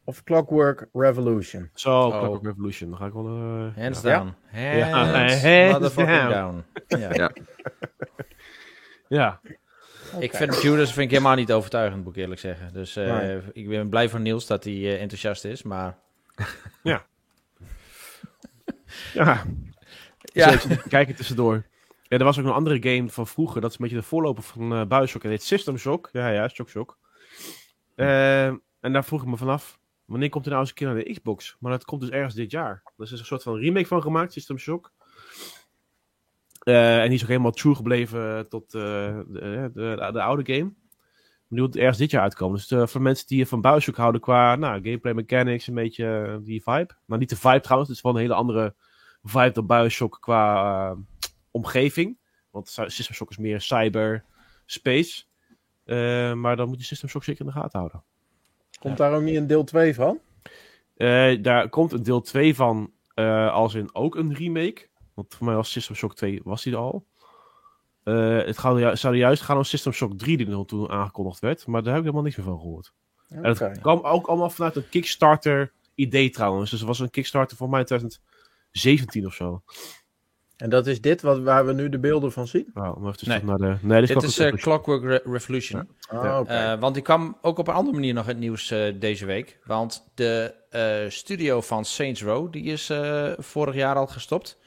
Of 0.03 0.23
Clockwork 0.23 0.89
Revolution? 0.93 1.69
Zo, 1.73 1.99
oh. 1.99 2.09
Clockwork 2.09 2.43
Revolution. 2.43 2.89
Dan 2.89 2.99
ga 2.99 3.05
ik 3.05 3.13
wel... 3.13 3.27
Uh, 3.27 3.75
hands 3.75 4.01
down. 4.01 4.33
Ja. 4.53 4.89
Hands, 4.89 5.41
ja. 5.43 5.71
motherfucking 5.71 6.29
down. 6.29 6.63
Ja. 6.87 7.31
ja. 9.07 9.41
Ik 10.19 10.35
vind 10.35 10.61
Judas 10.61 10.93
vind 10.93 11.05
ik 11.05 11.09
helemaal 11.09 11.35
niet 11.35 11.51
overtuigend, 11.51 12.03
moet 12.03 12.15
ik 12.15 12.21
eerlijk 12.21 12.39
zeggen. 12.39 12.73
Dus 12.73 12.97
uh, 12.97 13.17
nee. 13.17 13.41
ik 13.51 13.67
ben 13.67 13.89
blij 13.89 14.09
voor 14.09 14.19
Niels 14.19 14.47
dat 14.47 14.63
hij 14.63 14.73
uh, 14.73 15.01
enthousiast 15.01 15.45
is, 15.45 15.63
maar... 15.63 15.97
ja. 16.83 17.05
ja. 19.13 19.43
Ja. 20.33 20.57
kijken 20.87 21.15
tussendoor. 21.15 21.65
Ja, 22.03 22.17
er 22.17 22.23
was 22.23 22.39
ook 22.39 22.45
een 22.45 22.51
andere 22.51 22.95
game 22.95 23.09
van 23.09 23.27
vroeger. 23.27 23.61
Dat 23.61 23.69
is 23.71 23.77
een 23.77 23.83
beetje 23.83 23.99
de 23.99 24.07
voorloper 24.07 24.43
van 24.43 24.73
uh, 24.73 24.85
Bioshock. 24.85 25.21
Dat 25.21 25.31
heet 25.31 25.43
System 25.43 25.77
Shock. 25.77 26.09
Ja, 26.11 26.29
ja, 26.29 26.47
Shock 26.47 26.69
Shock. 26.69 26.97
Uh, 27.95 28.53
en 28.85 28.93
daar 28.93 29.05
vroeg 29.05 29.21
ik 29.21 29.27
me 29.27 29.37
vanaf. 29.37 29.79
Wanneer 30.05 30.29
komt 30.29 30.45
er 30.45 30.49
nou 30.49 30.61
eens 30.61 30.69
een 30.69 30.75
keer 30.75 30.87
naar 30.87 31.03
de 31.03 31.11
Xbox? 31.11 31.55
Maar 31.59 31.71
dat 31.71 31.85
komt 31.85 32.01
dus 32.01 32.09
ergens 32.09 32.35
dit 32.35 32.51
jaar. 32.51 32.83
Er 32.97 33.03
is 33.03 33.11
een 33.11 33.17
soort 33.17 33.43
van 33.43 33.57
remake 33.57 33.85
van 33.85 34.01
gemaakt, 34.01 34.33
System 34.33 34.57
Shock. 34.57 34.91
Uh, 36.63 37.01
en 37.01 37.05
die 37.05 37.15
is 37.15 37.21
ook 37.21 37.29
helemaal 37.29 37.51
true 37.51 37.75
gebleven 37.75 38.49
tot 38.49 38.71
de, 38.71 39.23
de, 39.27 39.71
de, 39.73 40.09
de, 40.13 40.21
oude 40.21 40.53
game. 40.53 40.73
Die 41.49 41.61
moet 41.61 41.75
ergens 41.75 41.97
dit 41.97 42.11
jaar 42.11 42.21
uitkomen. 42.21 42.63
Dus 42.67 42.91
voor 42.91 43.01
mensen 43.01 43.27
die 43.27 43.47
van 43.47 43.61
Bioshock 43.61 43.95
houden 43.95 44.21
qua 44.21 44.55
nou, 44.55 44.83
gameplay 44.83 45.13
mechanics, 45.13 45.67
een 45.67 45.73
beetje 45.73 46.39
die 46.43 46.63
vibe. 46.63 46.95
Maar 47.05 47.17
niet 47.17 47.29
de 47.29 47.35
vibe 47.35 47.59
trouwens, 47.59 47.89
het 47.89 47.97
is 47.97 48.03
wel 48.03 48.13
een 48.13 48.21
hele 48.21 48.33
andere 48.33 48.75
vibe 49.23 49.51
dan 49.51 49.65
Bioshock 49.65 50.17
qua 50.19 50.97
omgeving. 51.51 52.17
Want 52.49 52.69
System 52.69 53.15
Shock 53.15 53.29
is 53.29 53.37
meer 53.37 53.61
cyber, 53.61 54.25
space. 54.65 55.23
Maar 56.35 56.55
dan 56.55 56.67
moet 56.67 56.79
je 56.79 56.85
System 56.85 57.09
Shock 57.09 57.23
zeker 57.23 57.45
in 57.45 57.51
de 57.51 57.59
gaten 57.59 57.79
houden. 57.79 58.03
Komt 58.85 58.97
daar 58.97 59.13
ook 59.13 59.21
niet 59.21 59.35
een 59.35 59.47
deel 59.47 59.63
2 59.63 59.95
van? 59.95 60.19
Uh, 60.97 61.43
daar 61.43 61.69
komt 61.69 61.91
een 61.91 62.03
deel 62.03 62.21
2 62.21 62.55
van, 62.55 62.91
als 63.51 63.73
in 63.73 63.95
ook 63.95 64.15
een 64.15 64.33
remake. 64.33 64.87
Want 65.13 65.35
voor 65.35 65.45
mij 65.45 65.55
was 65.55 65.71
System 65.71 65.95
Shock 65.95 66.15
2, 66.15 66.41
was 66.43 66.63
die 66.63 66.73
er 66.73 66.79
al. 66.79 67.05
het 68.03 68.57
gaat, 68.57 68.99
zou 68.99 69.15
juist 69.15 69.41
gaan 69.41 69.57
om 69.57 69.63
System 69.63 69.91
Shock 69.91 70.17
3 70.17 70.37
die 70.37 70.47
er 70.47 70.65
toen 70.65 70.89
aangekondigd 70.89 71.39
werd. 71.39 71.67
Maar 71.67 71.83
daar 71.83 71.93
heb 71.93 72.01
ik 72.01 72.07
helemaal 72.07 72.23
niks 72.23 72.35
meer 72.35 72.45
van 72.45 72.59
gehoord. 72.59 72.93
Okay. 73.29 73.43
En 73.43 73.53
dat 73.53 73.79
kwam 73.81 73.99
ook 74.01 74.27
allemaal 74.27 74.49
vanuit 74.49 74.75
een 74.75 74.89
Kickstarter 74.89 75.71
idee 75.95 76.29
trouwens. 76.29 76.71
Dus 76.71 76.81
er 76.81 76.87
was 76.87 76.99
een 76.99 77.09
Kickstarter 77.09 77.57
voor 77.57 77.69
mij 77.69 77.79
in 77.79 77.85
2000 77.85 78.23
17 78.77 79.25
of 79.25 79.33
zo. 79.33 79.63
En 80.57 80.69
dat 80.69 80.87
is 80.87 81.01
dit 81.01 81.21
wat, 81.21 81.39
waar 81.39 81.65
we 81.65 81.73
nu 81.73 81.89
de 81.89 81.99
beelden 81.99 82.31
van 82.31 82.47
zien? 82.47 82.71
Nou, 82.73 82.99
maar 82.99 83.15
nee. 83.25 83.43
naar 83.43 83.57
de... 83.57 83.77
nee, 83.81 83.99
dit, 83.99 84.07
dit 84.07 84.23
is 84.23 84.39
uh, 84.39 84.51
Clockwork 84.51 85.03
Re 85.03 85.21
Revolution. 85.25 85.87
Ja. 86.11 86.33
Oh, 86.33 86.39
okay. 86.39 86.73
uh, 86.73 86.79
want 86.79 86.93
die 86.93 87.03
kwam 87.03 87.37
ook 87.41 87.57
op 87.57 87.67
een 87.67 87.73
andere 87.73 87.95
manier 87.95 88.13
nog 88.13 88.23
in 88.23 88.29
het 88.29 88.39
nieuws 88.39 88.71
uh, 88.71 88.93
deze 88.99 89.25
week. 89.25 89.59
Want 89.63 90.11
de 90.13 90.53
studio 91.09 91.61
van 91.61 91.85
Saints 91.85 92.23
Row, 92.23 92.51
die 92.51 92.63
is 92.63 92.91
vorig 93.37 93.75
jaar 93.75 93.95
al 93.95 94.07
gestopt. 94.07 94.57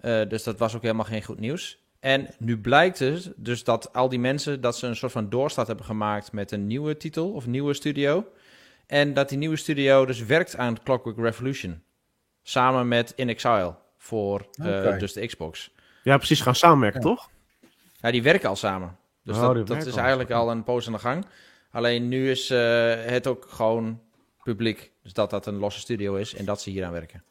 dus 0.00 0.42
dat 0.42 0.58
was 0.58 0.76
ook 0.76 0.82
helemaal 0.82 1.04
geen 1.04 1.24
goed 1.24 1.40
nieuws. 1.40 1.78
En 2.00 2.28
nu 2.38 2.58
blijkt 2.58 2.98
het 2.98 3.32
dus 3.36 3.64
dat 3.64 3.92
al 3.92 4.08
die 4.08 4.18
mensen, 4.18 4.60
dat 4.60 4.76
ze 4.76 4.86
een 4.86 4.96
soort 4.96 5.12
van 5.12 5.28
doorstart 5.28 5.66
hebben 5.66 5.86
gemaakt 5.86 6.32
met 6.32 6.52
een 6.52 6.66
nieuwe 6.66 6.96
titel 6.96 7.32
of 7.32 7.46
nieuwe 7.46 7.74
studio. 7.74 8.26
En 8.86 9.14
dat 9.14 9.28
die 9.28 9.38
nieuwe 9.38 9.56
studio 9.56 10.06
dus 10.06 10.24
werkt 10.24 10.56
aan 10.56 10.82
Clockwork 10.82 11.18
Revolution. 11.18 11.82
Samen 12.42 12.88
met 12.88 13.12
In 13.16 13.28
Exile 13.28 13.74
voor 14.00 14.46
uh, 14.62 14.98
dus 14.98 15.12
de 15.12 15.26
Xbox. 15.26 15.70
Ja, 16.02 16.16
precies. 16.16 16.40
Gaan 16.40 16.54
samenwerken, 16.54 17.00
toch? 17.00 17.30
Ja, 18.00 18.10
die 18.10 18.22
werken 18.22 18.48
al 18.48 18.56
samen. 18.56 18.96
Dus 19.24 19.36
oh, 19.36 19.54
dat, 19.54 19.66
dat 19.66 19.86
is 19.86 19.96
eigenlijk 19.96 20.30
al 20.30 20.50
een 20.50 20.64
poos 20.64 20.86
aan 20.86 20.92
de 20.92 20.98
gang. 20.98 21.26
Alleen 21.70 22.08
nu 22.08 22.30
is 22.30 22.50
uh, 22.50 22.58
het 22.96 23.26
ook 23.26 23.46
gewoon 23.48 24.00
publiek. 24.42 24.92
Dus 25.02 25.12
dat 25.12 25.30
dat 25.30 25.46
een 25.46 25.56
losse 25.56 25.80
studio 25.80 26.14
is 26.14 26.34
en 26.34 26.44
dat 26.44 26.60
ze 26.62 26.70
hier 26.70 26.84
aan 26.84 26.92
werken. 26.92 27.22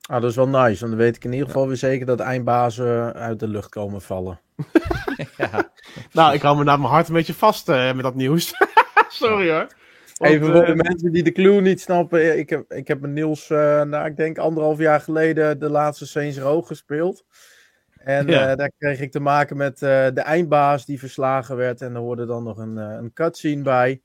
Ah, 0.00 0.20
dat 0.20 0.30
is 0.30 0.36
wel 0.36 0.48
nice. 0.48 0.80
Want 0.80 0.92
dan 0.92 0.96
weet 0.96 1.16
ik 1.16 1.24
in 1.24 1.32
ieder 1.32 1.46
geval 1.46 1.66
weer 1.66 1.76
zeker 1.76 2.06
dat 2.06 2.20
eindbazen 2.20 3.14
uit 3.14 3.40
de 3.40 3.48
lucht 3.48 3.68
komen 3.68 4.02
vallen. 4.02 4.40
ja. 5.36 5.70
Nou, 6.12 6.34
ik 6.34 6.42
hou 6.42 6.56
me 6.56 6.64
naar 6.64 6.78
mijn 6.78 6.92
hart 6.92 7.08
een 7.08 7.14
beetje 7.14 7.34
vast 7.34 7.68
uh, 7.68 7.92
met 7.92 8.02
dat 8.02 8.14
nieuws. 8.14 8.52
Sorry 9.08 9.50
hoor. 9.50 9.66
Even 10.20 10.52
voor 10.52 10.64
de 10.64 10.72
eh, 10.72 10.88
mensen 10.88 11.12
die 11.12 11.22
de 11.22 11.32
clue 11.32 11.60
niet 11.60 11.80
snappen. 11.80 12.38
Ik 12.38 12.50
heb, 12.50 12.72
ik 12.72 12.88
heb 12.88 13.00
met 13.00 13.10
Niels, 13.10 13.50
uh, 13.50 13.82
nou, 13.82 14.06
ik 14.06 14.16
denk 14.16 14.38
anderhalf 14.38 14.78
jaar 14.78 15.00
geleden, 15.00 15.58
de 15.58 15.70
laatste 15.70 16.06
Saints 16.06 16.38
Row 16.38 16.66
gespeeld. 16.66 17.24
En 17.92 18.26
ja. 18.26 18.54
daar 18.54 18.72
kreeg 18.78 19.00
ik 19.00 19.10
te 19.10 19.20
maken 19.20 19.56
met 19.56 19.78
de 19.78 20.22
eindbaas 20.24 20.86
die 20.86 20.98
verslagen 20.98 21.56
werd. 21.56 21.80
En 21.80 21.94
er 21.94 22.00
hoorde 22.00 22.26
dan 22.26 22.42
nog 22.42 22.58
een, 22.58 22.76
een 22.76 23.12
cutscene 23.12 23.62
bij. 23.62 24.02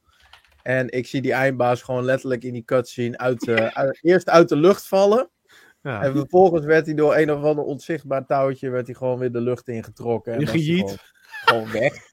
En 0.64 0.90
ik 0.90 1.08
zie 1.08 1.22
die 1.22 1.34
eindbaas 1.34 1.82
gewoon 1.82 2.04
letterlijk 2.04 2.44
in 2.44 2.54
die 2.54 2.66
cutscene 2.66 3.18
uit, 3.18 3.50
uit, 3.74 4.00
eerst 4.02 4.30
uit 4.30 4.50
de 4.50 4.56
lucht 4.56 4.88
vallen. 4.88 5.30
Ja. 5.82 6.04
En 6.04 6.16
vervolgens 6.16 6.66
werd 6.66 6.86
hij 6.86 6.96
door 6.96 7.16
een 7.16 7.32
of 7.32 7.44
ander 7.44 7.66
onzichtbaar 7.66 8.26
touwtje 8.26 8.70
werd 8.70 8.86
hij 8.86 8.96
gewoon 8.96 9.20
weer 9.20 9.32
de 9.32 9.42
lucht 9.42 9.68
ingetrokken. 9.68 10.34
En 10.34 10.48
Gewoon, 10.48 10.98
gewoon 11.46 11.72
weg. 11.72 11.94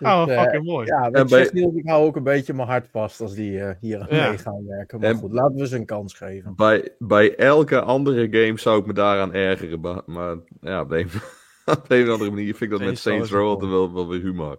oh, 0.00 0.26
dus, 0.26 0.36
fucking 0.36 0.64
mooi. 0.64 0.86
Ja, 0.86 1.10
bij... 1.10 1.26
zegt 1.26 1.52
Niels, 1.52 1.74
ik 1.74 1.88
hou 1.88 2.06
ook 2.06 2.16
een 2.16 2.22
beetje 2.22 2.54
mijn 2.54 2.68
hart 2.68 2.88
vast 2.90 3.20
als 3.20 3.34
die 3.34 3.52
uh, 3.52 3.70
hier 3.80 4.14
ja. 4.14 4.28
mee 4.28 4.38
gaan 4.38 4.66
werken. 4.66 5.00
Maar 5.00 5.10
en 5.10 5.16
goed, 5.16 5.32
laten 5.32 5.56
we 5.56 5.66
ze 5.66 5.76
een 5.76 5.86
kans 5.86 6.14
geven. 6.14 6.54
Bij, 6.56 6.88
bij 6.98 7.36
elke 7.36 7.80
andere 7.80 8.28
game 8.30 8.58
zou 8.58 8.80
ik 8.80 8.86
me 8.86 8.92
daaraan 8.92 9.34
ergeren. 9.34 10.02
Maar 10.06 10.36
ja, 10.60 10.80
op 10.80 10.90
een, 10.90 11.10
op 11.64 11.84
een 11.88 12.06
of 12.06 12.12
andere 12.12 12.30
manier 12.30 12.54
vind 12.54 12.72
ik 12.72 12.78
dat 12.78 12.88
met 12.88 12.98
Saints 12.98 13.30
Row 13.30 13.60
wel, 13.60 13.92
wel 13.92 14.08
weer 14.08 14.20
humor. 14.20 14.58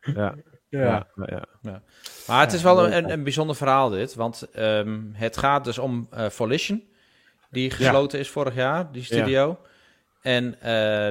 Ja. 0.00 0.34
Ja. 0.68 1.06
Ja, 1.14 1.46
ja. 1.62 1.82
Maar 2.26 2.40
het 2.40 2.52
is 2.52 2.62
wel 2.62 2.92
een, 2.92 3.10
een 3.10 3.22
bijzonder 3.22 3.56
verhaal 3.56 3.90
dit, 3.90 4.14
want 4.14 4.48
um, 4.58 5.10
het 5.14 5.36
gaat 5.36 5.64
dus 5.64 5.78
om 5.78 6.08
uh, 6.14 6.28
Volition, 6.28 6.82
die 7.50 7.70
gesloten 7.70 8.18
is 8.18 8.30
vorig 8.30 8.54
jaar, 8.54 8.92
die 8.92 9.04
studio. 9.04 9.58
En 10.22 10.44
uh, 10.44 10.62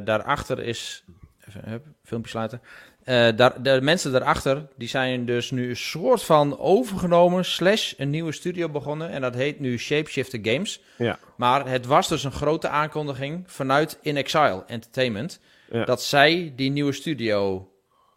daarachter 0.05 0.60
is, 0.60 1.03
even 1.48 1.70
hup, 1.70 1.86
filmpje 2.03 2.29
sluiten, 2.29 2.62
uh, 3.05 3.27
daar, 3.36 3.63
de 3.63 3.79
mensen 3.81 4.12
daarachter, 4.12 4.67
die 4.77 4.88
zijn 4.88 5.25
dus 5.25 5.51
nu 5.51 5.69
een 5.69 5.75
soort 5.75 6.24
van 6.24 6.60
overgenomen, 6.60 7.45
slash 7.45 7.93
een 7.98 8.10
nieuwe 8.10 8.31
studio 8.31 8.69
begonnen. 8.69 9.10
En 9.10 9.22
dat 9.22 9.36
heet 9.36 9.60
nu 9.60 9.79
Shapeshifter 9.79 10.39
Games. 10.41 10.81
Ja. 10.98 11.19
Maar 11.38 11.67
het 11.67 11.86
was 11.86 12.07
dus 12.07 12.24
een 12.24 12.31
grote 12.31 12.67
aankondiging 12.67 13.43
vanuit 13.45 13.98
In 14.01 14.17
Exile 14.17 14.63
Entertainment. 14.67 15.39
Dat 15.86 16.03
zij 16.03 16.53
die 16.55 16.72
nieuwe 16.72 16.91
studio 16.91 17.67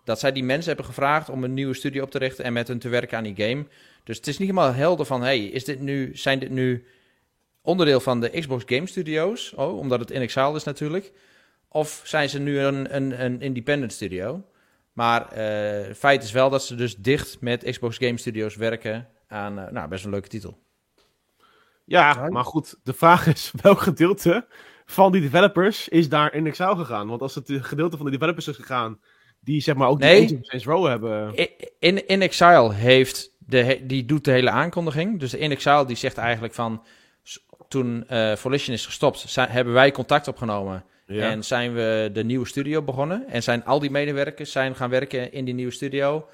dat 0.07 0.19
zij 0.19 0.33
die 0.33 0.45
mensen 0.45 0.67
hebben 0.67 0.85
gevraagd 0.85 1.29
om 1.29 1.45
een 1.45 1.55
nieuwe 1.55 1.75
studio 1.75 2.03
op 2.03 2.11
te 2.11 2.19
richten 2.19 2.45
en 2.45 2.53
met 2.53 2.69
hun 2.69 2.79
te 2.79 2.89
werken 2.89 3.19
aan 3.19 3.25
die 3.25 3.47
game. 3.47 3.67
Dus 4.05 4.17
het 4.17 4.27
is 4.27 4.39
niet 4.39 4.49
helemaal 4.49 4.73
helder 4.73 5.07
van, 5.07 5.23
hey, 5.23 5.45
is 5.45 5.65
dit 5.65 5.81
nu, 5.81 6.17
zijn 6.17 6.39
dit 6.39 6.51
nu 6.51 6.87
onderdeel 7.63 8.01
van 8.01 8.21
de 8.21 8.41
Xbox 8.41 8.63
Game 8.67 8.87
Studios? 8.87 9.53
Oh, 9.55 9.79
omdat 9.79 10.01
het 10.01 10.11
in 10.11 10.21
Exile 10.21 10.55
is 10.55 10.65
natuurlijk. 10.65 11.13
Of 11.69 12.03
zijn 12.05 12.29
ze 12.29 12.39
nu 12.39 12.59
een, 12.59 12.97
een, 12.97 13.25
een 13.25 13.41
independent 13.41 13.93
studio? 13.93 14.45
Maar 14.97 15.39
uh, 15.39 15.95
feit 15.95 16.23
is 16.23 16.33
wel 16.33 16.51
dat 16.51 16.65
ze 16.65 16.75
dus 16.75 16.97
dicht 16.97 17.41
met 17.41 17.71
Xbox 17.71 17.97
Game 17.97 18.19
Studios 18.19 18.57
werken 18.57 19.09
aan, 19.29 19.59
uh, 19.59 19.69
nou, 19.71 19.89
best 19.89 20.05
een 20.05 20.11
leuke 20.11 20.29
titel. 20.29 20.59
Ja, 21.85 22.29
maar 22.29 22.45
goed, 22.45 22.75
de 22.83 22.93
vraag 22.93 23.27
is 23.27 23.53
welk 23.63 23.81
gedeelte 23.81 24.47
van 24.85 25.13
die 25.13 25.21
developers 25.21 25.89
is 25.89 26.09
daar 26.09 26.35
in 26.35 26.47
Exile 26.47 26.77
gegaan? 26.77 27.09
Want 27.09 27.23
als 27.23 27.35
het 27.35 27.53
gedeelte 27.61 27.97
van 27.97 28.07
de 28.07 28.13
developers 28.13 28.49
is 28.49 28.57
gegaan 28.57 29.01
die 29.41 29.61
zeg 29.61 29.75
maar 29.75 29.89
ook 29.89 29.99
nee, 29.99 30.27
die 30.27 30.39
Saints 30.41 30.67
Row 30.67 30.87
hebben. 30.87 31.35
In, 31.79 32.09
in 32.09 32.23
Exile 32.23 32.73
heeft 32.73 33.35
de, 33.39 33.81
die 33.83 34.05
doet 34.05 34.25
de 34.25 34.31
hele 34.31 34.51
aankondiging. 34.51 35.21
Dus 35.21 35.35
In 35.35 35.51
Exile 35.51 35.87
die 35.87 35.97
zegt 35.97 36.17
eigenlijk 36.17 36.55
van 36.55 36.85
toen 37.69 38.05
uh, 38.11 38.37
Volition 38.37 38.75
is 38.75 38.87
gestopt, 38.87 39.19
zijn, 39.19 39.49
hebben 39.49 39.75
wij 39.75 39.91
contact 39.91 40.29
opgenomen. 40.29 40.85
En 41.07 41.45
zijn 41.45 41.75
we 41.75 42.11
de 42.13 42.25
nieuwe 42.25 42.47
studio 42.47 42.83
begonnen. 42.83 43.29
En 43.29 43.43
zijn 43.43 43.65
al 43.65 43.79
die 43.79 43.91
medewerkers 43.91 44.53
zijn 44.53 44.75
gaan 44.75 44.91
werken 44.91 45.33
in 45.33 45.45
die 45.45 45.55
nieuwe 45.55 45.73
studio 45.73 46.29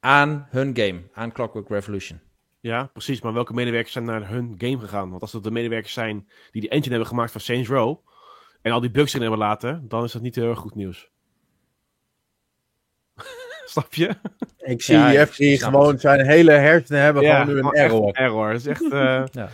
aan 0.00 0.46
hun 0.50 0.76
game, 0.76 1.02
aan 1.12 1.32
Clockwork 1.32 1.68
Revolution. 1.68 2.20
Ja, 2.60 2.90
precies. 2.92 3.20
Maar 3.20 3.32
welke 3.32 3.54
medewerkers 3.54 3.92
zijn 3.92 4.04
naar 4.04 4.28
hun 4.28 4.54
game 4.58 4.78
gegaan? 4.78 5.10
Want 5.10 5.22
als 5.22 5.32
dat 5.32 5.44
de 5.44 5.50
medewerkers 5.50 5.92
zijn 5.92 6.28
die 6.50 6.60
die 6.60 6.70
engine 6.70 6.90
hebben 6.90 7.08
gemaakt 7.08 7.32
van 7.32 7.40
Saints 7.40 7.68
Row 7.68 7.98
en 8.62 8.72
al 8.72 8.80
die 8.80 8.90
bugs 8.90 9.14
in 9.14 9.20
hebben 9.20 9.38
laten, 9.38 9.84
dan 9.88 10.04
is 10.04 10.12
dat 10.12 10.22
niet 10.22 10.34
heel 10.34 10.48
erg 10.48 10.58
goed 10.58 10.74
nieuws. 10.74 11.10
Snap 13.64 13.94
je? 13.94 14.10
Ik 14.58 14.82
zie 14.82 14.94
ja, 14.94 15.12
Jeffrey 15.12 15.56
gewoon 15.56 15.98
zijn 15.98 16.26
hele 16.26 16.50
hersenen 16.50 17.00
hebben 17.00 17.22
ja, 17.22 17.40
gewoon 17.40 17.54
nu 17.54 17.60
een 17.60 17.72
error. 17.72 18.12
error. 18.12 18.52
Dat 18.52 18.60
is 18.60 18.66
echt... 18.66 18.82
Uh, 18.82 19.24
ja. 19.32 19.48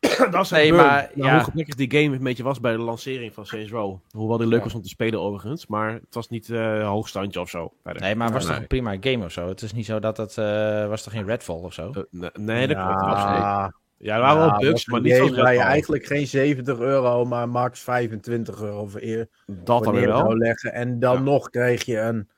dat 0.30 0.44
is 0.44 0.50
nee, 0.50 0.72
maar, 0.72 1.10
nou, 1.14 1.28
ja. 1.28 1.34
Hoe 1.34 1.50
gelukkig 1.50 1.74
die 1.74 1.90
game 1.90 2.16
een 2.16 2.22
beetje 2.22 2.42
was 2.42 2.60
bij 2.60 2.72
de 2.72 2.78
lancering 2.78 3.34
van 3.34 3.46
Saints 3.46 3.70
Row. 3.70 3.96
Hoewel 4.10 4.38
die 4.38 4.46
leuk 4.46 4.62
was 4.62 4.74
om 4.74 4.82
te 4.82 4.88
spelen 4.88 5.20
overigens. 5.20 5.66
Maar 5.66 5.92
het 5.92 6.14
was 6.14 6.28
niet 6.28 6.48
uh, 6.48 6.88
hoogstandje 6.88 7.40
of 7.40 7.50
zo. 7.50 7.72
Nee, 7.82 8.14
maar 8.14 8.26
het 8.26 8.34
was 8.36 8.46
toch 8.46 8.56
een 8.56 8.66
prima 8.66 8.96
game 9.00 9.24
of 9.24 9.32
zo? 9.32 9.48
Het 9.48 9.62
is 9.62 9.72
niet 9.72 9.86
zo 9.86 9.98
dat 9.98 10.16
het... 10.16 10.36
Uh, 10.36 10.88
was 10.88 11.02
toch 11.02 11.12
geen 11.12 11.26
Redfall 11.26 11.56
of 11.56 11.72
zo? 11.72 11.92
Uh, 12.10 12.28
nee, 12.34 12.66
dat 12.66 12.76
klopt. 12.76 13.00
Ja, 13.00 13.74
ja, 13.98 14.14
er 14.14 14.20
waren 14.20 14.40
wel 14.40 14.58
bugs, 14.58 14.86
maar 14.86 15.00
niet 15.00 15.14
zoals 15.14 15.36
waar 15.36 15.52
je 15.52 15.60
eigenlijk 15.60 16.06
geen 16.06 16.26
70 16.26 16.78
euro, 16.78 17.24
maar 17.24 17.48
max 17.48 17.80
25 17.80 18.60
euro 18.60 18.86
voor 18.86 19.00
eer. 19.02 19.28
Dat 19.46 19.84
dan 19.84 19.94
wel. 19.94 20.36
Leggen. 20.36 20.72
En 20.72 20.98
dan 20.98 21.22
nog 21.22 21.50
kreeg 21.50 21.84
je 21.84 21.98
een 21.98 22.28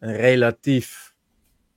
een 0.00 0.16
relatief 0.16 1.14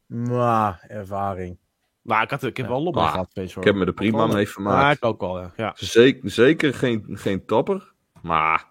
ma, 0.06 0.80
ervaring. 0.88 1.58
Maar 2.04 2.24
ik, 2.24 2.30
had, 2.30 2.44
ik 2.44 2.58
heb 2.58 2.68
wel 2.68 2.84
lobby 2.84 3.00
gehad. 3.00 3.30
Ik 3.34 3.64
heb 3.64 3.76
me 3.76 3.86
er 3.86 3.94
prima 3.94 4.28
mee 4.28 4.50
vermaakt. 4.50 4.82
Ja, 4.82 4.92
ik 4.92 5.06
ook 5.06 5.22
wel, 5.22 5.52
ja. 5.56 5.74
Zeker, 5.76 6.30
zeker 6.30 6.74
geen, 6.74 7.06
geen 7.10 7.46
topper, 7.46 7.94
maar 8.22 8.66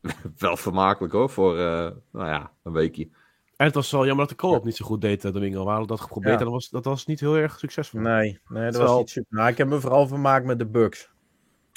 wel 0.38 0.56
vermakelijk 0.56 1.12
hoor, 1.12 1.30
voor 1.30 1.56
uh, 1.56 1.88
nou 2.12 2.26
ja, 2.28 2.50
een 2.62 2.72
weekje. 2.72 3.08
En 3.56 3.66
het 3.66 3.74
was 3.74 3.90
wel 3.90 4.06
jammer 4.06 4.26
dat 4.26 4.38
de 4.38 4.46
co-op 4.46 4.64
niet 4.64 4.76
zo 4.76 4.84
goed 4.84 5.00
deed, 5.00 5.24
eh, 5.24 5.32
Domingo. 5.32 5.64
We 5.64 5.68
hadden 5.68 5.86
dat 5.86 6.00
geprobeerd 6.00 6.32
ja. 6.32 6.38
en 6.38 6.44
dat 6.44 6.54
was, 6.54 6.70
dat 6.70 6.84
was 6.84 7.06
niet 7.06 7.20
heel 7.20 7.36
erg 7.36 7.58
succesvol. 7.58 8.00
Nee, 8.00 8.40
nee 8.48 8.70
dat 8.70 8.82
was 8.82 8.98
niet 8.98 9.10
super. 9.10 9.36
Nou, 9.36 9.48
ik 9.48 9.58
heb 9.58 9.68
me 9.68 9.80
vooral 9.80 10.06
vermaakt 10.06 10.46
met 10.46 10.58
de 10.58 10.66
bugs. 10.66 11.08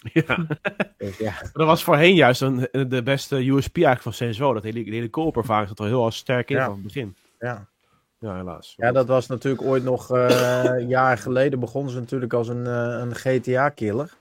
Ja. 0.13 0.48
Dus, 0.98 1.18
ja. 1.18 1.34
Dat 1.54 1.68
was 1.68 1.84
voorheen 1.84 2.16
juist 2.16 2.42
een, 2.42 2.68
de 2.72 3.04
beste 3.04 3.36
USP 3.36 3.75
eigenlijk 3.75 4.01
van 4.01 4.13
Senso. 4.13 4.54
Dat 4.54 4.63
hele, 4.63 4.80
hele 4.80 5.10
co-op-ervaring 5.10 5.68
zat 5.68 5.80
er 5.80 5.86
heel 5.86 6.06
erg 6.06 6.13
sterk 6.13 6.50
in 6.50 6.58
van 6.58 6.72
het 6.72 6.82
begin. 6.82 7.16
Ja. 7.39 7.70
Ja, 8.19 8.35
helaas. 8.35 8.73
Ja, 8.77 8.91
dat 8.91 9.07
was 9.07 9.27
natuurlijk 9.27 9.63
ooit 9.63 9.83
nog 9.83 10.15
uh, 10.15 10.73
jaar 10.88 11.17
geleden 11.17 11.59
begonnen 11.59 11.91
ze 11.91 11.99
natuurlijk 11.99 12.33
als 12.33 12.47
een, 12.47 12.65
uh, 12.65 12.99
een 12.99 13.15
GTA-killer. 13.15 14.13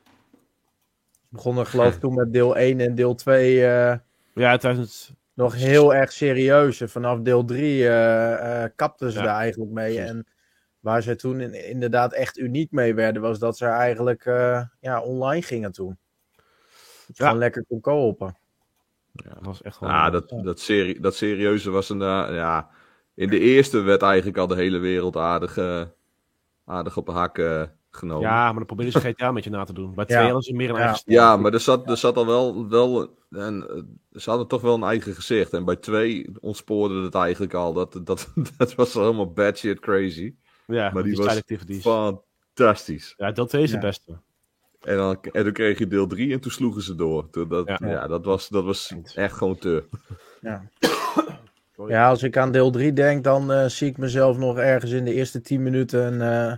Begonnen 1.28 1.66
geloof 1.66 1.94
ik 1.94 2.00
toen 2.00 2.14
met 2.14 2.32
deel 2.32 2.56
1 2.56 2.80
en 2.80 2.94
deel 2.94 3.14
2 3.14 3.54
uh, 3.54 3.94
ja, 4.34 4.56
2000... 4.56 5.14
nog 5.34 5.54
heel 5.54 5.94
erg 5.94 6.12
serieus. 6.12 6.80
En 6.80 6.88
vanaf 6.88 7.20
deel 7.20 7.44
3 7.44 7.82
kapten 8.76 9.12
ze 9.12 9.18
ja. 9.18 9.24
daar 9.24 9.36
eigenlijk 9.36 9.72
mee. 9.72 10.00
En 10.00 10.26
Waar 10.80 11.02
ze 11.02 11.16
toen 11.16 11.40
in, 11.40 11.68
inderdaad 11.68 12.12
echt 12.12 12.38
uniek 12.38 12.70
mee 12.70 12.94
werden, 12.94 13.22
was 13.22 13.38
dat 13.38 13.56
ze 13.56 13.66
eigenlijk 13.66 14.24
uh, 14.24 14.62
ja, 14.80 15.00
online 15.02 15.42
gingen 15.42 15.72
toen. 15.72 15.98
Dat 17.06 17.16
ja. 17.16 17.24
gewoon 17.24 17.38
lekker 17.38 17.64
kon 17.68 17.80
kopen. 17.80 18.36
Ja, 19.12 19.34
dat 19.34 19.44
was 19.44 19.62
echt 19.62 19.78
wel... 19.80 19.90
Ja, 19.90 20.10
dat, 20.10 20.28
dat, 20.28 20.60
serie, 20.60 21.00
dat 21.00 21.14
serieuze 21.14 21.70
was 21.70 21.88
een... 21.88 22.00
Uh, 22.00 22.28
ja, 22.30 22.70
in 23.18 23.28
de 23.28 23.38
eerste 23.38 23.80
werd 23.80 24.02
eigenlijk 24.02 24.36
al 24.36 24.46
de 24.46 24.54
hele 24.54 24.78
wereld 24.78 25.16
aardig, 25.16 25.56
uh, 25.56 25.82
aardig 26.64 26.96
op 26.96 27.08
een 27.08 27.14
hak 27.14 27.38
genomen. 27.90 28.28
Ja, 28.28 28.44
maar 28.44 28.54
dan 28.54 28.66
probeerden 28.66 29.00
ze 29.00 29.08
GTA 29.08 29.32
met 29.32 29.44
je 29.44 29.50
na 29.50 29.64
te 29.64 29.72
doen. 29.72 29.94
Bij 29.94 30.04
twee 30.04 30.24
hadden 30.24 30.42
ze 30.42 30.52
meer 30.52 30.68
een 30.68 30.76
ja. 30.76 30.82
eigen 30.82 31.02
Ja, 31.04 31.36
maar 31.36 31.52
er 31.52 31.60
zat, 31.60 31.90
er 31.90 31.96
zat 31.96 32.16
al 32.16 32.26
wel... 32.26 32.68
wel 32.68 33.16
en, 33.30 33.66
ze 34.12 34.30
hadden 34.30 34.48
toch 34.48 34.60
wel 34.60 34.74
een 34.74 34.82
eigen 34.82 35.14
gezicht. 35.14 35.52
En 35.52 35.64
bij 35.64 35.76
twee 35.76 36.26
ontspoorde 36.40 37.02
het 37.02 37.14
eigenlijk 37.14 37.54
al. 37.54 37.72
Dat, 37.72 38.00
dat, 38.04 38.32
dat 38.56 38.74
was 38.74 38.94
helemaal 38.94 39.32
bad 39.32 39.58
shit 39.58 39.80
crazy. 39.80 40.34
Ja, 40.66 40.90
maar 40.92 41.02
die, 41.02 41.14
die 41.64 41.82
was 41.82 42.10
fantastisch. 42.54 43.14
Ja, 43.16 43.32
2 43.32 43.62
is 43.62 43.70
de 43.70 43.78
beste. 43.78 44.20
En 44.80 44.96
dan, 44.96 45.18
en 45.32 45.44
dan 45.44 45.52
kreeg 45.52 45.78
je 45.78 45.86
deel 45.86 46.06
3 46.06 46.32
en 46.32 46.40
toen 46.40 46.50
sloegen 46.50 46.82
ze 46.82 46.94
door. 46.94 47.30
Toen 47.30 47.48
dat, 47.48 47.66
ja. 47.66 47.78
ja. 47.80 48.06
dat 48.06 48.24
was, 48.24 48.48
dat 48.48 48.64
was 48.64 48.94
echt 49.14 49.36
gewoon 49.36 49.58
te. 49.58 49.84
Ja. 50.40 50.62
ja, 51.86 52.08
als 52.08 52.22
ik 52.22 52.36
aan 52.36 52.52
deel 52.52 52.70
3 52.70 52.92
denk, 52.92 53.24
dan 53.24 53.52
uh, 53.52 53.64
zie 53.64 53.88
ik 53.88 53.98
mezelf 53.98 54.38
nog 54.38 54.58
ergens 54.58 54.92
in 54.92 55.04
de 55.04 55.14
eerste 55.14 55.40
10 55.40 55.62
minuten 55.62 56.14
uh, 56.14 56.52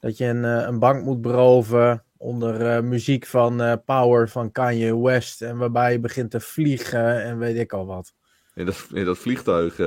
dat 0.00 0.16
je 0.16 0.24
een, 0.24 0.44
uh, 0.44 0.66
een 0.66 0.78
bank 0.78 1.04
moet 1.04 1.20
beroven 1.20 2.04
onder 2.16 2.84
muziek 2.84 3.26
van 3.26 3.82
Power 3.84 4.28
van 4.28 4.52
Kanye 4.52 4.98
West. 4.98 5.42
En 5.42 5.56
waarbij 5.56 5.92
je 5.92 6.00
begint 6.00 6.30
te 6.30 6.40
vliegen 6.40 7.22
en 7.22 7.38
weet 7.38 7.56
ik 7.56 7.72
al 7.72 7.86
wat. 7.86 8.14
In 8.54 8.66
dat, 8.66 8.86
in 8.92 9.04
dat 9.04 9.18
vliegtuig 9.18 9.80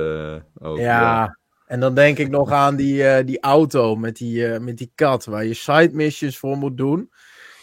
ook. 0.58 0.78
Ja, 0.78 1.38
En 1.70 1.80
dan 1.80 1.94
denk 1.94 2.18
ik 2.18 2.30
nog 2.30 2.50
aan 2.50 2.76
die, 2.76 3.02
uh, 3.02 3.18
die 3.24 3.40
auto 3.40 3.96
met 3.96 4.16
die, 4.16 4.48
uh, 4.48 4.58
met 4.58 4.78
die 4.78 4.92
kat, 4.94 5.24
waar 5.24 5.44
je 5.44 5.54
side 5.54 5.90
missions 5.92 6.38
voor 6.38 6.56
moet 6.56 6.76
doen. 6.76 7.10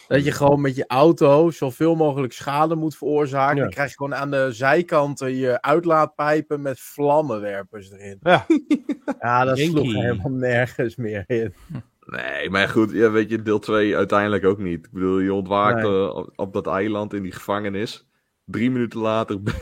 Dat 0.08 0.24
je 0.24 0.32
gewoon 0.32 0.60
met 0.60 0.76
je 0.76 0.84
auto 0.86 1.50
zoveel 1.50 1.94
mogelijk 1.94 2.32
schade 2.32 2.74
moet 2.74 2.96
veroorzaken. 2.96 3.56
Ja. 3.56 3.62
Dan 3.62 3.70
krijg 3.70 3.90
je 3.90 3.96
gewoon 3.96 4.14
aan 4.14 4.30
de 4.30 4.48
zijkanten 4.52 5.34
je 5.34 5.62
uitlaatpijpen 5.62 6.62
met 6.62 6.80
vlammenwerpers 6.80 7.90
erin. 7.90 8.18
Ja, 8.20 8.46
ja 9.20 9.44
dat 9.44 9.58
sloeg 9.58 9.92
helemaal 9.92 10.32
nergens 10.32 10.96
meer 10.96 11.24
in. 11.26 11.54
Nee, 12.06 12.50
maar 12.50 12.68
goed, 12.68 12.90
ja, 12.90 13.10
weet 13.10 13.30
je, 13.30 13.42
deel 13.42 13.58
2 13.58 13.96
uiteindelijk 13.96 14.44
ook 14.44 14.58
niet. 14.58 14.86
Ik 14.86 14.92
bedoel, 14.92 15.18
je 15.18 15.32
ontwaakt 15.32 15.82
nee. 15.82 15.92
uh, 15.92 16.14
op, 16.14 16.32
op, 16.36 16.52
dat 16.52 16.66
eiland 16.66 17.14
in 17.14 17.22
die 17.22 17.32
gevangenis. 17.32 18.08
Drie 18.44 18.70
minuten 18.70 19.00
later 19.00 19.38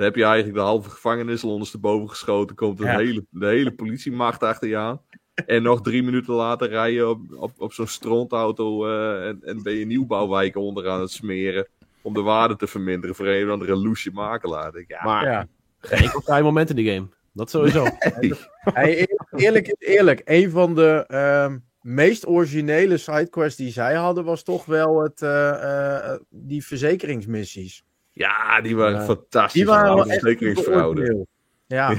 Dan 0.00 0.08
heb 0.08 0.18
je 0.18 0.24
eigenlijk 0.24 0.54
de 0.54 0.64
halve 0.64 0.90
gevangenis 0.90 1.44
al 1.44 1.52
ondersteboven 1.52 2.08
geschoten. 2.08 2.56
Komt 2.56 2.78
de, 2.78 2.88
hele, 2.88 3.26
de 3.30 3.46
hele 3.46 3.74
politiemacht 3.74 4.42
achter 4.42 4.68
je 4.68 4.76
aan. 4.76 5.00
En 5.46 5.62
nog 5.62 5.82
drie 5.82 6.02
minuten 6.02 6.34
later 6.34 6.68
rij 6.68 6.92
je 6.92 7.08
op, 7.08 7.20
op, 7.36 7.52
op 7.58 7.72
zo'n 7.72 7.86
strontauto 7.86 8.86
uh, 8.86 9.28
en, 9.28 9.38
en 9.42 9.62
ben 9.62 9.74
je 9.74 9.86
nieuwbouwwijken 9.86 10.60
onder 10.60 10.88
aan 10.88 11.00
het 11.00 11.10
smeren. 11.10 11.68
Om 12.02 12.14
de 12.14 12.22
waarde 12.22 12.56
te 12.56 12.66
verminderen 12.66 13.16
voor 13.16 13.26
een 13.26 13.46
of 13.46 13.52
andere 13.52 13.76
loesje 13.76 14.10
makelaar. 14.12 14.72
Denk, 14.72 14.88
ja, 14.88 15.04
maar 15.04 15.24
ja. 15.24 15.46
geen 15.80 16.10
klein 16.24 16.44
moment 16.44 16.70
in 16.70 16.76
die 16.76 16.92
game. 16.92 17.08
Dat 17.32 17.50
sowieso. 17.50 17.84
Nee. 18.20 18.34
Hey, 18.60 19.08
eerlijk 19.30 19.66
is 19.66 19.88
eerlijk. 19.88 20.22
Een 20.24 20.50
van 20.50 20.74
de 20.74 21.04
uh, 21.08 21.54
meest 21.80 22.26
originele 22.26 22.96
sidequests 22.96 23.56
die 23.56 23.72
zij 23.72 23.94
hadden 23.94 24.24
was 24.24 24.42
toch 24.42 24.64
wel 24.64 25.02
het, 25.02 25.22
uh, 25.22 25.30
uh, 25.30 26.14
die 26.28 26.64
verzekeringsmissies. 26.64 27.84
Ja, 28.12 28.60
die 28.60 28.76
waren 28.76 29.04
fantastisch. 29.04 29.52
Die 29.52 29.66
waren 29.66 30.06
verzekeringsfraude. 30.06 31.26
Ja, 31.66 31.94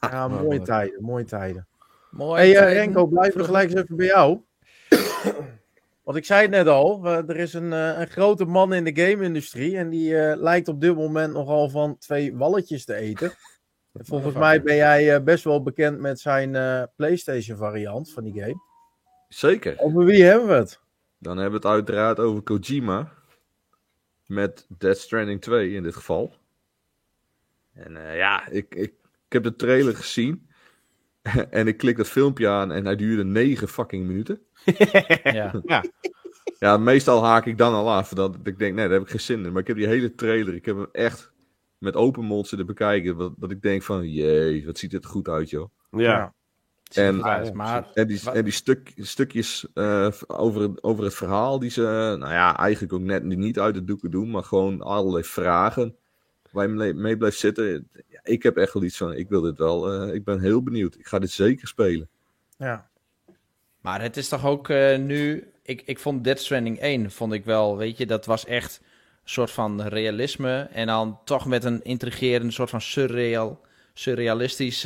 ja 0.00 0.28
mooie 0.28 0.62
tijden, 0.62 1.02
mooie 1.02 1.24
tijden. 1.24 1.66
Mooi. 2.12 2.40
Hey, 2.40 2.68
uh, 2.68 2.72
Renko, 2.72 3.06
blijf 3.06 3.34
nog 3.34 3.46
gelijk 3.46 3.70
eens 3.70 3.80
even 3.80 3.96
bij 3.96 4.06
jou. 4.06 4.40
Want 6.04 6.16
ik 6.16 6.24
zei 6.24 6.42
het 6.42 6.50
net 6.50 6.66
al, 6.66 7.06
er 7.06 7.36
is 7.36 7.52
een, 7.52 7.72
uh, 7.72 7.98
een 7.98 8.06
grote 8.06 8.44
man 8.44 8.72
in 8.72 8.84
de 8.84 9.02
game-industrie 9.02 9.76
en 9.76 9.90
die 9.90 10.10
uh, 10.10 10.32
lijkt 10.36 10.68
op 10.68 10.80
dit 10.80 10.94
moment 10.94 11.32
nogal 11.32 11.68
van 11.68 11.98
twee 11.98 12.36
walletjes 12.36 12.84
te 12.84 12.94
eten. 12.94 13.32
Volgens 13.92 14.34
mij 14.34 14.62
ben 14.62 14.76
jij 14.76 15.22
best 15.22 15.44
wel 15.44 15.62
bekend 15.62 15.98
met 15.98 16.20
zijn 16.20 16.50
PlayStation-variant 16.96 18.12
van 18.12 18.24
die 18.24 18.42
game. 18.42 18.60
Zeker. 19.28 19.78
Over 19.78 20.04
wie 20.04 20.24
hebben 20.24 20.48
we 20.48 20.54
het? 20.54 20.80
Dan 21.18 21.36
hebben 21.36 21.60
we 21.60 21.66
het 21.66 21.76
uiteraard 21.76 22.18
over 22.18 22.42
Kojima 22.42 23.12
met 24.26 24.66
Dead 24.78 24.98
Stranding 24.98 25.40
2 25.40 25.70
in 25.70 25.82
dit 25.82 25.94
geval. 25.94 26.34
En 27.72 27.96
uh, 27.96 28.16
ja, 28.16 28.48
ik, 28.48 28.74
ik, 28.74 28.92
ik 29.26 29.32
heb 29.32 29.42
de 29.42 29.56
trailer 29.56 29.96
gezien. 29.96 30.50
en 31.50 31.66
ik 31.66 31.76
klik 31.76 31.96
dat 31.96 32.08
filmpje 32.08 32.48
aan 32.48 32.72
en 32.72 32.84
hij 32.84 32.96
duurde 32.96 33.24
9 33.24 33.68
fucking 33.68 34.06
minuten. 34.06 34.40
ja. 35.22 35.62
ja. 35.64 35.84
Ja, 36.58 36.76
meestal 36.76 37.24
haak 37.24 37.46
ik 37.46 37.58
dan 37.58 37.74
al 37.74 37.90
af. 37.90 38.08
Dat 38.08 38.36
ik 38.42 38.58
denk, 38.58 38.74
nee, 38.74 38.84
daar 38.84 38.94
heb 38.94 39.02
ik 39.02 39.10
geen 39.10 39.20
zin 39.20 39.44
in. 39.44 39.52
Maar 39.52 39.60
ik 39.60 39.66
heb 39.66 39.76
die 39.76 39.86
hele 39.86 40.14
trailer, 40.14 40.54
ik 40.54 40.64
heb 40.64 40.76
hem 40.76 40.88
echt 40.92 41.32
met 41.78 41.96
open 41.96 42.24
mond 42.24 42.48
zitten 42.48 42.66
bekijken. 42.66 43.18
Dat, 43.18 43.32
dat 43.36 43.50
ik 43.50 43.62
denk 43.62 43.82
van, 43.82 44.10
jee, 44.10 44.66
wat 44.66 44.78
ziet 44.78 44.90
dit 44.90 45.06
goed 45.06 45.28
uit, 45.28 45.50
joh. 45.50 45.68
Ja. 45.90 46.34
En, 46.94 47.16
maar, 47.52 47.90
en, 47.94 48.06
die, 48.06 48.30
en 48.30 48.44
die 48.44 48.52
stuk, 48.52 48.92
stukjes 48.96 49.66
uh, 49.74 50.08
over, 50.26 50.70
over 50.80 51.04
het 51.04 51.14
verhaal 51.14 51.58
die 51.58 51.70
ze, 51.70 51.82
nou 52.18 52.32
ja, 52.32 52.56
eigenlijk 52.56 52.92
ook 52.92 53.00
net 53.00 53.24
niet 53.24 53.58
uit 53.58 53.74
de 53.74 53.84
doeken 53.84 54.10
doen, 54.10 54.30
maar 54.30 54.44
gewoon 54.44 54.80
allerlei 54.80 55.24
vragen 55.24 55.96
waar 56.52 56.68
je 56.68 56.94
mee 56.94 57.16
blijft 57.16 57.38
zitten. 57.38 57.88
Ja, 58.08 58.20
ik 58.22 58.42
heb 58.42 58.56
echt 58.56 58.72
wel 58.72 58.82
iets 58.82 58.96
van, 58.96 59.14
ik 59.14 59.28
wil 59.28 59.40
dit 59.40 59.58
wel, 59.58 60.06
uh, 60.08 60.14
ik 60.14 60.24
ben 60.24 60.40
heel 60.40 60.62
benieuwd. 60.62 60.94
Ik 60.98 61.06
ga 61.06 61.18
dit 61.18 61.30
zeker 61.30 61.68
spelen. 61.68 62.08
Ja. 62.56 62.88
Maar 63.80 64.02
het 64.02 64.16
is 64.16 64.28
toch 64.28 64.46
ook 64.46 64.68
uh, 64.68 64.98
nu, 64.98 65.50
ik, 65.62 65.82
ik 65.84 65.98
vond 65.98 66.24
Dead 66.24 66.38
Stranding 66.38 66.78
1, 66.78 67.10
vond 67.10 67.32
ik 67.32 67.44
wel, 67.44 67.76
weet 67.76 67.98
je, 67.98 68.06
dat 68.06 68.26
was 68.26 68.46
echt 68.46 68.80
een 68.82 69.30
soort 69.30 69.50
van 69.50 69.82
realisme 69.82 70.68
en 70.72 70.86
dan 70.86 71.18
toch 71.24 71.46
met 71.46 71.64
een 71.64 71.84
intrigerende 71.84 72.52
soort 72.52 72.70
van 72.70 72.80
surreal, 72.80 73.60
surrealistisch 73.92 74.84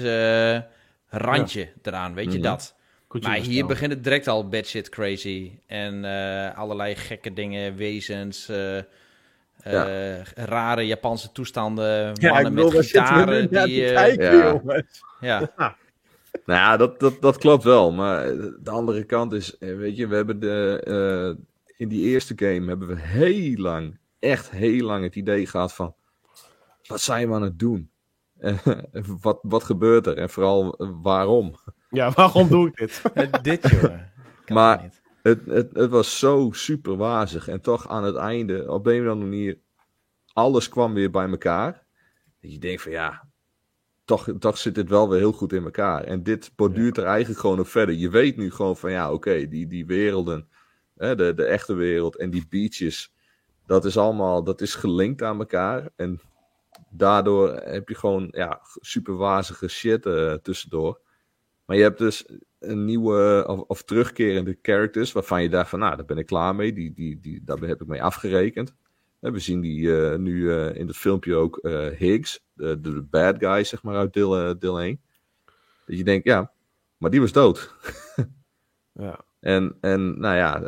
randje 1.08 1.68
eraan, 1.82 2.14
weet 2.14 2.32
je 2.32 2.38
mhm. 2.38 2.48
dat? 2.48 2.76
maar 3.20 3.36
hier 3.36 3.66
begint 3.66 3.92
het 3.92 4.04
direct 4.04 4.28
al 4.28 4.48
bad 4.48 4.66
shit 4.66 4.88
crazy. 4.88 5.52
En 5.66 6.04
uh, 6.04 6.58
allerlei 6.58 6.94
gekke 6.94 7.32
dingen, 7.32 7.76
wezens, 7.76 8.50
uh, 8.50 8.78
ja. 9.70 10.22
rare 10.34 10.86
Japanse 10.86 11.32
toestanden, 11.32 12.12
ja, 12.14 12.32
mannen 12.32 12.54
met 12.54 12.86
gitaren. 12.86 13.48
Die, 13.50 13.82
ja. 13.82 14.60
ja. 15.20 15.50
Nou 16.44 16.60
ja, 16.60 16.76
dat, 16.76 17.00
dat, 17.00 17.20
dat 17.20 17.38
klopt 17.38 17.64
wel. 17.64 17.92
Maar 17.92 18.26
de 18.60 18.70
andere 18.70 19.04
kant 19.04 19.32
is, 19.32 19.56
weet 19.58 19.96
je, 19.96 20.06
we 20.06 20.14
hebben 20.14 20.40
de, 20.40 21.36
in 21.76 21.88
die 21.88 22.02
eerste 22.02 22.32
game 22.36 22.68
hebben 22.68 22.88
we 22.88 22.98
heel 22.98 23.56
lang, 23.56 23.98
echt 24.18 24.50
heel 24.50 24.86
lang 24.86 25.04
het 25.04 25.16
idee 25.16 25.46
gehad 25.46 25.72
van, 25.72 25.94
wat 26.86 27.00
zijn 27.00 27.28
we 27.28 27.34
aan 27.34 27.42
het 27.42 27.58
doen? 27.58 27.90
wat, 29.22 29.38
wat 29.42 29.64
gebeurt 29.64 30.06
er? 30.06 30.16
En 30.16 30.30
vooral 30.30 30.74
waarom? 31.02 31.54
Ja, 31.90 32.10
waarom 32.10 32.48
doe 32.48 32.68
ik 32.68 32.76
dit? 32.76 33.02
dit, 33.42 33.68
jongen. 33.70 34.12
maar 34.46 34.90
het, 35.26 35.46
het, 35.46 35.70
het 35.72 35.90
was 35.90 36.18
zo 36.18 36.50
super 36.52 36.96
wazig. 36.96 37.48
En 37.48 37.60
toch 37.60 37.88
aan 37.88 38.04
het 38.04 38.16
einde, 38.16 38.72
op 38.72 38.86
een 38.86 39.02
of 39.02 39.10
andere 39.10 39.30
manier, 39.30 39.58
alles 40.32 40.68
kwam 40.68 40.94
weer 40.94 41.10
bij 41.10 41.28
elkaar. 41.28 41.86
Dat 42.40 42.52
je 42.52 42.58
denkt 42.58 42.82
van 42.82 42.92
ja, 42.92 43.28
toch, 44.04 44.28
toch 44.38 44.58
zit 44.58 44.74
dit 44.74 44.88
wel 44.88 45.08
weer 45.08 45.18
heel 45.18 45.32
goed 45.32 45.52
in 45.52 45.64
elkaar. 45.64 46.04
En 46.04 46.22
dit 46.22 46.52
borduurt 46.56 46.96
er 46.96 47.04
eigenlijk 47.04 47.40
gewoon 47.40 47.60
op 47.60 47.66
verder. 47.66 47.94
Je 47.94 48.10
weet 48.10 48.36
nu 48.36 48.50
gewoon 48.50 48.76
van 48.76 48.90
ja, 48.90 49.12
oké, 49.12 49.48
die, 49.48 49.66
die 49.66 49.86
werelden, 49.86 50.48
hè, 50.96 51.16
de, 51.16 51.34
de 51.34 51.44
echte 51.44 51.74
wereld 51.74 52.16
en 52.16 52.30
die 52.30 52.46
beaches, 52.48 53.14
dat 53.66 53.84
is 53.84 53.96
allemaal, 53.96 54.44
dat 54.44 54.60
is 54.60 54.74
gelinkt 54.74 55.22
aan 55.22 55.38
elkaar. 55.38 55.88
En 55.96 56.20
daardoor 56.90 57.54
heb 57.54 57.88
je 57.88 57.94
gewoon 57.94 58.28
ja, 58.30 58.60
super 58.80 59.16
wazige 59.16 59.68
shit 59.68 60.06
uh, 60.06 60.32
tussendoor. 60.32 61.00
Maar 61.64 61.76
je 61.76 61.82
hebt 61.82 61.98
dus 61.98 62.26
een 62.66 62.84
nieuwe 62.84 63.44
of, 63.46 63.60
of, 63.60 63.82
terugkerende 63.82 64.58
characters 64.62 65.12
waarvan 65.12 65.42
je 65.42 65.48
dacht 65.48 65.70
van, 65.70 65.78
nou, 65.78 65.96
daar 65.96 66.04
ben 66.04 66.18
ik 66.18 66.26
klaar 66.26 66.54
mee. 66.54 66.72
Die, 66.72 66.92
die, 66.92 67.20
die, 67.20 67.40
daar 67.44 67.58
heb 67.58 67.80
ik 67.80 67.86
mee 67.86 68.02
afgerekend. 68.02 68.74
En 69.20 69.32
we 69.32 69.38
zien 69.38 69.60
die 69.60 69.80
uh, 69.80 70.16
nu 70.16 70.34
uh, 70.34 70.74
in 70.74 70.86
het 70.86 70.96
filmpje 70.96 71.34
ook 71.34 71.68
Higgs, 71.98 72.44
de, 72.52 72.80
de, 72.80 73.02
bad 73.02 73.36
guy, 73.38 73.64
zeg 73.64 73.82
maar, 73.82 73.96
uit 73.96 74.12
deel, 74.12 74.58
deel 74.58 74.80
1. 74.80 75.00
Dat 75.86 75.96
je 75.96 76.04
denkt, 76.04 76.24
ja, 76.24 76.52
maar 76.96 77.10
die 77.10 77.20
was 77.20 77.32
dood. 77.32 77.74
ja. 78.92 79.24
En, 79.40 79.76
en 79.80 80.20
nou 80.20 80.36
ja, 80.36 80.58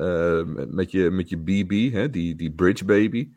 met, 0.69 0.91
je, 0.91 1.11
met 1.11 1.29
je 1.29 1.39
BB, 1.39 1.93
hè, 1.93 2.11
die, 2.11 2.35
die 2.35 2.53
bridge 2.53 2.85
baby. 2.85 3.31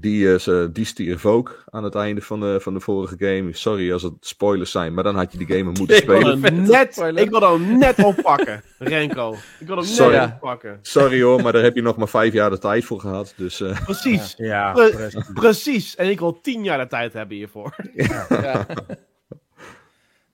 Die, 0.00 0.40
uh, 0.46 0.66
die 0.72 0.84
stierf 0.84 1.26
ook 1.26 1.64
aan 1.70 1.84
het 1.84 1.94
einde 1.94 2.22
van 2.22 2.40
de, 2.40 2.60
van 2.60 2.74
de 2.74 2.80
vorige 2.80 3.14
game. 3.18 3.52
Sorry 3.52 3.92
als 3.92 4.02
het 4.02 4.12
spoilers 4.20 4.70
zijn, 4.70 4.94
maar 4.94 5.04
dan 5.04 5.16
had 5.16 5.32
je 5.32 5.38
die 5.38 5.46
game 5.46 5.70
moeten 5.70 5.96
spelen. 5.96 6.16
Ik 6.16 6.22
wil 6.22 6.52
hem 6.52 6.62
net, 6.62 6.96
ik 7.14 7.30
wil 7.30 7.52
hem 7.52 7.78
net 7.78 8.04
oppakken, 8.04 8.62
Renko. 8.78 9.36
Ik 9.60 9.66
wil 9.66 9.76
hem 9.76 9.84
Sorry. 9.84 10.16
net 10.16 10.32
oppakken. 10.32 10.78
Sorry 10.82 11.22
hoor, 11.22 11.42
maar 11.42 11.52
daar 11.52 11.62
heb 11.62 11.74
je 11.74 11.82
nog 11.82 11.96
maar 11.96 12.08
vijf 12.08 12.32
jaar 12.32 12.50
de 12.50 12.58
tijd 12.58 12.84
voor 12.84 13.00
gehad. 13.00 13.34
Dus, 13.36 13.60
uh... 13.60 13.84
Precies. 13.84 14.34
Ja, 14.36 14.72
Pre 14.72 15.24
precies. 15.34 15.96
En 15.96 16.10
ik 16.10 16.18
wil 16.18 16.40
tien 16.40 16.64
jaar 16.64 16.78
de 16.78 16.86
tijd 16.86 17.12
hebben 17.12 17.36
hiervoor. 17.36 17.74
Ja, 17.94 18.26
ja. 18.42 18.66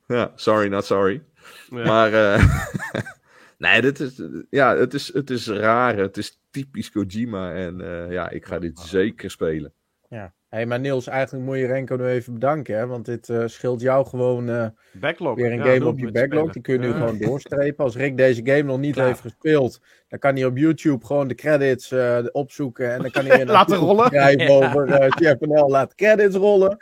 ja 0.06 0.32
sorry, 0.34 0.68
not 0.68 0.84
sorry. 0.84 1.22
Maar... 1.70 2.12
Uh... 2.12 2.44
Nee, 3.58 3.80
dit 3.80 4.00
is, 4.00 4.22
ja, 4.50 4.76
het, 4.76 4.94
is, 4.94 5.12
het 5.12 5.30
is 5.30 5.48
raar. 5.48 5.96
Het 5.96 6.16
is 6.16 6.40
typisch 6.50 6.90
Kojima. 6.90 7.52
En 7.54 7.80
uh, 7.80 8.12
ja, 8.12 8.30
ik 8.30 8.44
ga 8.44 8.58
dit 8.58 8.78
zeker 8.78 9.30
spelen. 9.30 9.72
Ja. 10.08 10.32
Hey, 10.48 10.66
maar 10.66 10.80
Niels, 10.80 11.06
eigenlijk 11.06 11.44
moet 11.44 11.56
je 11.56 11.66
Renko 11.66 11.96
nu 11.96 12.06
even 12.06 12.32
bedanken. 12.32 12.76
Hè? 12.76 12.86
Want 12.86 13.04
dit 13.04 13.28
uh, 13.28 13.46
scheelt 13.46 13.80
jou 13.80 14.06
gewoon 14.06 14.48
uh, 14.48 14.66
backlog. 14.92 15.36
weer 15.36 15.52
een 15.52 15.58
ja, 15.58 15.64
game 15.64 15.86
op 15.86 15.98
je 15.98 16.10
backlog. 16.10 16.52
Die 16.52 16.62
kun 16.62 16.74
je 16.74 16.80
nu 16.80 16.92
gewoon 16.92 17.18
doorstrepen. 17.18 17.84
Als 17.84 17.96
Rick 17.96 18.16
deze 18.16 18.40
game 18.44 18.62
nog 18.62 18.78
niet 18.78 18.94
heeft 18.94 19.20
gespeeld, 19.20 19.80
dan 20.08 20.18
kan 20.18 20.34
hij 20.34 20.44
op 20.44 20.56
YouTube 20.56 21.06
gewoon 21.06 21.28
de 21.28 21.34
credits 21.34 21.94
opzoeken. 22.32 22.92
En 22.92 23.02
dan 23.02 23.10
kan 23.10 23.24
hij 23.24 23.46
laten 23.58 23.76
rollen. 23.76 24.12
ja. 24.38 24.48
over 24.48 24.88
uh, 24.88 25.06
Chef 25.08 25.36
laat 25.68 25.94
credits 25.94 26.36
rollen. 26.36 26.76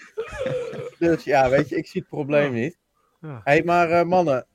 dus 0.99 1.25
ja, 1.25 1.51
weet 1.51 1.69
je, 1.69 1.77
ik 1.77 1.87
zie 1.87 2.01
het 2.01 2.11
probleem 2.11 2.53
niet. 2.53 2.79
Ja. 3.21 3.41
Hey, 3.45 3.63
maar 3.65 4.07
mannen, 4.07 4.47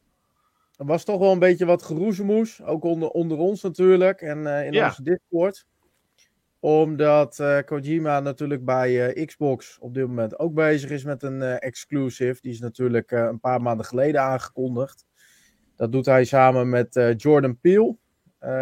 er 0.81 0.87
was 0.87 1.03
toch 1.03 1.19
wel 1.19 1.31
een 1.31 1.39
beetje 1.39 1.65
wat 1.65 1.83
geroezemoes. 1.83 2.63
Ook 2.63 2.83
onder, 2.83 3.09
onder 3.09 3.37
ons 3.37 3.61
natuurlijk. 3.61 4.21
En 4.21 4.37
uh, 4.37 4.65
in 4.65 4.83
onze 4.83 5.03
Discord. 5.03 5.65
Omdat 6.59 7.39
uh, 7.39 7.59
Kojima 7.65 8.19
natuurlijk 8.19 8.65
bij 8.65 9.15
uh, 9.15 9.25
Xbox 9.25 9.77
op 9.79 9.93
dit 9.93 10.07
moment 10.07 10.39
ook 10.39 10.53
bezig 10.53 10.89
is 10.89 11.03
met 11.03 11.23
een 11.23 11.41
exclusive. 11.41 12.41
Die 12.41 12.51
is 12.51 12.59
natuurlijk 12.59 13.11
een 13.11 13.39
paar 13.39 13.61
maanden 13.61 13.85
geleden 13.85 14.21
aangekondigd. 14.21 15.05
Dat 15.75 15.91
doet 15.91 16.05
hij 16.05 16.23
samen 16.23 16.69
met 16.69 17.13
Jordan 17.17 17.59
Peele. 17.59 17.95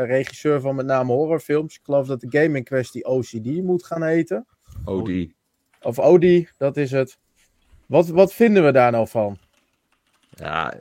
regisseur 0.06 0.62
van 0.62 0.76
met 0.76 0.86
name 0.86 1.14
horrorfilms. 1.14 1.76
Ik 1.76 1.84
geloof 1.84 2.08
dat 2.08 2.22
de 2.22 2.40
game 2.40 2.58
in 2.58 2.64
kwestie 2.64 3.06
OCD 3.06 3.64
moet 3.64 3.86
gaan 3.86 4.04
heten. 4.04 4.46
OD. 4.86 5.28
Of 5.82 6.00
OD, 6.00 6.52
dat 6.58 6.78
is 6.78 6.92
het. 6.92 7.20
Wat, 7.86 8.08
wat 8.08 8.34
vinden 8.34 8.66
we 8.66 8.72
daar 8.72 8.92
nou 8.92 9.08
van? 9.08 9.38
Ja, 10.30 10.74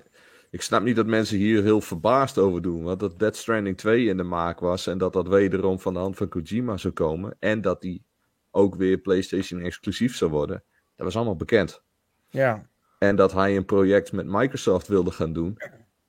ik 0.58 0.64
snap 0.64 0.82
niet 0.82 0.96
dat 0.96 1.06
mensen 1.06 1.36
hier 1.36 1.62
heel 1.62 1.80
verbaasd 1.80 2.38
over 2.38 2.62
doen. 2.62 2.82
Want 2.82 3.00
dat 3.00 3.18
Dead 3.18 3.36
Stranding 3.36 3.76
2 3.76 4.06
in 4.06 4.16
de 4.16 4.22
maak 4.22 4.60
was. 4.60 4.86
En 4.86 4.98
dat 4.98 5.12
dat 5.12 5.28
wederom 5.28 5.80
van 5.80 5.92
de 5.92 5.98
hand 5.98 6.16
van 6.16 6.28
Kojima 6.28 6.76
zou 6.76 6.94
komen. 6.94 7.36
En 7.38 7.60
dat 7.60 7.80
die 7.80 8.04
ook 8.50 8.74
weer 8.74 8.98
PlayStation 8.98 9.60
exclusief 9.60 10.16
zou 10.16 10.30
worden. 10.30 10.62
Dat 10.96 11.06
was 11.06 11.16
allemaal 11.16 11.36
bekend. 11.36 11.82
Ja. 12.30 12.66
En 12.98 13.16
dat 13.16 13.32
hij 13.32 13.56
een 13.56 13.64
project 13.64 14.12
met 14.12 14.26
Microsoft 14.26 14.88
wilde 14.88 15.10
gaan 15.10 15.32
doen. 15.32 15.58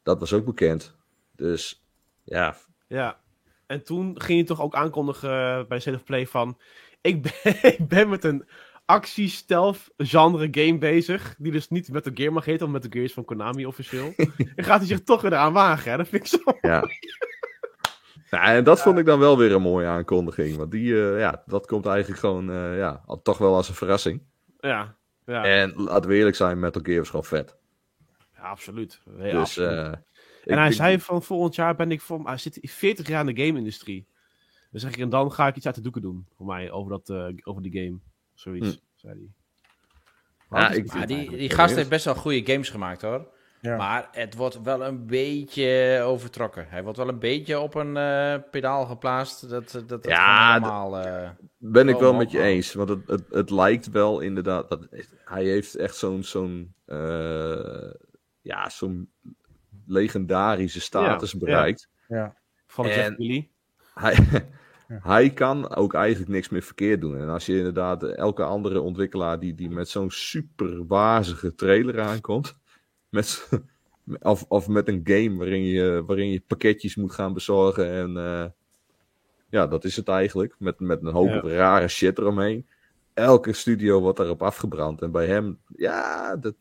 Dat 0.03 0.19
was 0.19 0.33
ook 0.33 0.45
bekend. 0.45 0.95
Dus 1.35 1.85
ja. 2.23 2.55
Ja. 2.88 3.19
En 3.65 3.83
toen 3.83 4.21
ging 4.21 4.39
je 4.39 4.45
toch 4.45 4.62
ook 4.62 4.75
aankondigen 4.75 5.67
bij 5.67 5.79
State 5.79 5.97
of 5.97 6.03
Play 6.03 6.27
van... 6.27 6.57
Ik 7.01 7.21
ben, 7.21 7.63
ik 7.77 7.88
ben 7.88 8.09
met 8.09 8.23
een 8.23 8.45
actie-stealth 8.89 9.89
genre 9.97 10.47
game 10.52 10.78
bezig. 10.78 11.36
Die 11.38 11.52
dus 11.52 11.69
niet 11.69 11.91
met 11.91 12.04
de 12.04 12.12
Gear 12.13 12.34
mag 12.34 12.45
heten, 12.45 12.63
maar 12.63 12.82
met 12.82 12.91
de 12.91 12.97
Gears 12.97 13.13
van 13.13 13.25
Konami 13.25 13.65
officieel. 13.65 14.13
en 14.56 14.63
gaat 14.63 14.78
hij 14.80 14.88
zich 14.88 15.04
toch 15.04 15.21
weer 15.21 15.36
aan 15.36 15.54
wagen, 15.54 15.91
hè? 15.91 15.97
Dat 15.97 16.08
vind 16.08 16.21
ik 16.21 16.28
zo 16.28 16.58
Ja. 16.62 16.84
ja 18.30 18.54
en 18.54 18.63
dat 18.63 18.82
vond 18.82 18.97
ik 18.97 19.06
dan 19.06 19.19
wel 19.19 19.38
weer 19.38 19.52
een 19.52 19.62
mooie 19.62 19.88
aankondiging. 19.88 20.58
Want 20.58 20.71
die, 20.71 20.91
uh, 20.91 21.19
ja, 21.19 21.43
dat 21.45 21.67
komt 21.67 21.86
eigenlijk 21.86 22.19
gewoon, 22.19 22.49
uh, 22.49 22.78
ja, 22.78 23.04
toch 23.23 23.38
wel 23.38 23.56
als 23.56 23.69
een 23.69 23.75
verrassing. 23.75 24.21
Ja. 24.60 24.95
ja. 25.25 25.43
En 25.43 25.73
laten 25.75 26.10
we 26.10 26.15
eerlijk 26.15 26.36
zijn, 26.36 26.60
Metal 26.60 26.82
Gear 26.82 27.02
is 27.02 27.10
gewoon 27.10 27.25
vet. 27.25 27.58
Ja, 28.36 28.41
absoluut. 28.41 29.02
Ja, 29.17 29.23
dus, 29.23 29.34
absoluut. 29.34 29.71
Uh, 29.71 29.93
en 30.45 30.58
hij 30.58 30.71
zei 30.71 30.99
van 30.99 31.23
volgend 31.23 31.56
jaar 31.56 31.75
ben 31.75 31.91
ik 31.91 32.02
voor, 32.02 32.25
hij 32.25 32.38
zit 32.38 32.60
40 32.62 33.08
jaar 33.08 33.28
in 33.28 33.36
de 33.36 33.45
game-industrie. 33.45 34.08
Dan 34.71 34.80
zeg 34.80 34.91
ik, 34.91 34.97
en 34.97 35.10
dan 35.10 35.32
ga 35.32 35.47
ik 35.47 35.56
iets 35.56 35.65
uit 35.65 35.75
de 35.75 35.82
doeken 35.82 36.02
doen 36.02 36.28
voor 36.36 36.45
mij 36.45 36.71
over, 36.71 36.91
dat, 36.91 37.10
over 37.43 37.62
die 37.62 37.84
game. 37.84 37.99
Zoiets, 38.39 38.67
hm. 38.67 38.78
zei 38.95 39.13
hij. 39.13 40.60
Ja, 40.60 40.69
ik, 40.69 40.93
ja, 40.93 41.06
die, 41.06 41.30
die 41.30 41.49
gast 41.49 41.75
heeft 41.75 41.89
best 41.89 42.06
wel 42.06 42.15
goede 42.15 42.52
games 42.52 42.69
gemaakt 42.69 43.02
hoor. 43.02 43.28
Ja. 43.62 43.78
Maar 43.78 44.08
het 44.12 44.36
wordt 44.36 44.62
wel 44.62 44.86
een 44.86 45.06
beetje 45.06 45.99
overtrokken. 46.04 46.65
Hij 46.69 46.84
wordt 46.84 46.97
wel 46.97 47.08
een 47.08 47.19
beetje 47.19 47.60
op 47.60 47.75
een 47.75 47.95
uh, 47.95 48.36
pedaal 48.52 48.86
geplaatst. 48.86 49.49
Dat, 49.49 49.84
dat, 49.88 50.06
ja, 50.06 50.60
normaal, 50.60 51.06
uh, 51.06 51.30
ben 51.58 51.89
ik 51.89 51.97
wel 51.97 52.13
met 52.13 52.32
je 52.32 52.41
eens. 52.41 52.73
Want 52.73 52.89
het, 52.89 53.08
het, 53.08 53.23
het 53.30 53.49
lijkt 53.49 53.91
wel 53.91 54.19
inderdaad. 54.19 54.69
Dat, 54.69 54.88
hij 55.25 55.43
heeft 55.43 55.75
echt 55.75 55.95
zo'n 55.95 56.23
zo'n 56.23 56.73
uh, 56.86 57.91
ja, 58.41 58.69
zo'n 58.69 59.12
legendarische 59.86 60.82
status 60.82 61.32
ja, 61.32 61.38
bereikt. 61.38 61.89
Ja. 62.08 62.36
Van 62.67 62.86
het 62.86 63.15
jullie. 63.17 63.52
Hij, 63.93 64.15
hij 64.93 65.30
kan 65.30 65.75
ook 65.75 65.93
eigenlijk 65.93 66.32
niks 66.32 66.49
meer 66.49 66.62
verkeerd 66.62 67.02
doen. 67.02 67.17
En 67.17 67.30
als 67.30 67.45
je 67.45 67.58
inderdaad 67.58 68.04
elke 68.04 68.43
andere 68.43 68.82
ontwikkelaar 68.82 69.39
die, 69.39 69.56
die 69.56 69.69
met 69.69 69.89
zo'n 69.89 70.12
super 70.12 70.88
wazige 70.88 71.56
trailer 71.56 72.02
aankomt, 72.02 72.58
met, 73.10 73.49
of, 74.21 74.45
of 74.47 74.67
met 74.67 74.88
een 74.88 75.02
game 75.04 75.38
waarin 75.38 75.63
je, 75.63 76.04
waarin 76.06 76.32
je 76.32 76.43
pakketjes 76.47 76.95
moet 76.95 77.13
gaan 77.13 77.34
bezorgen 77.34 77.91
en 77.91 78.10
uh, 78.17 78.45
ja, 79.49 79.67
dat 79.67 79.84
is 79.84 79.95
het 79.95 80.08
eigenlijk, 80.08 80.56
met, 80.58 80.80
met 80.80 81.02
een 81.02 81.13
hoop 81.13 81.30
ja. 81.30 81.41
rare 81.41 81.88
shit 81.88 82.17
eromheen. 82.17 82.67
Elke 83.13 83.54
studio 83.54 83.99
wordt 83.99 84.17
daarop 84.17 84.43
afgebrand. 84.43 85.02
En 85.02 85.12
bij 85.12 85.25
hem, 85.25 85.60
ja, 85.75 86.36
dat, 86.36 86.56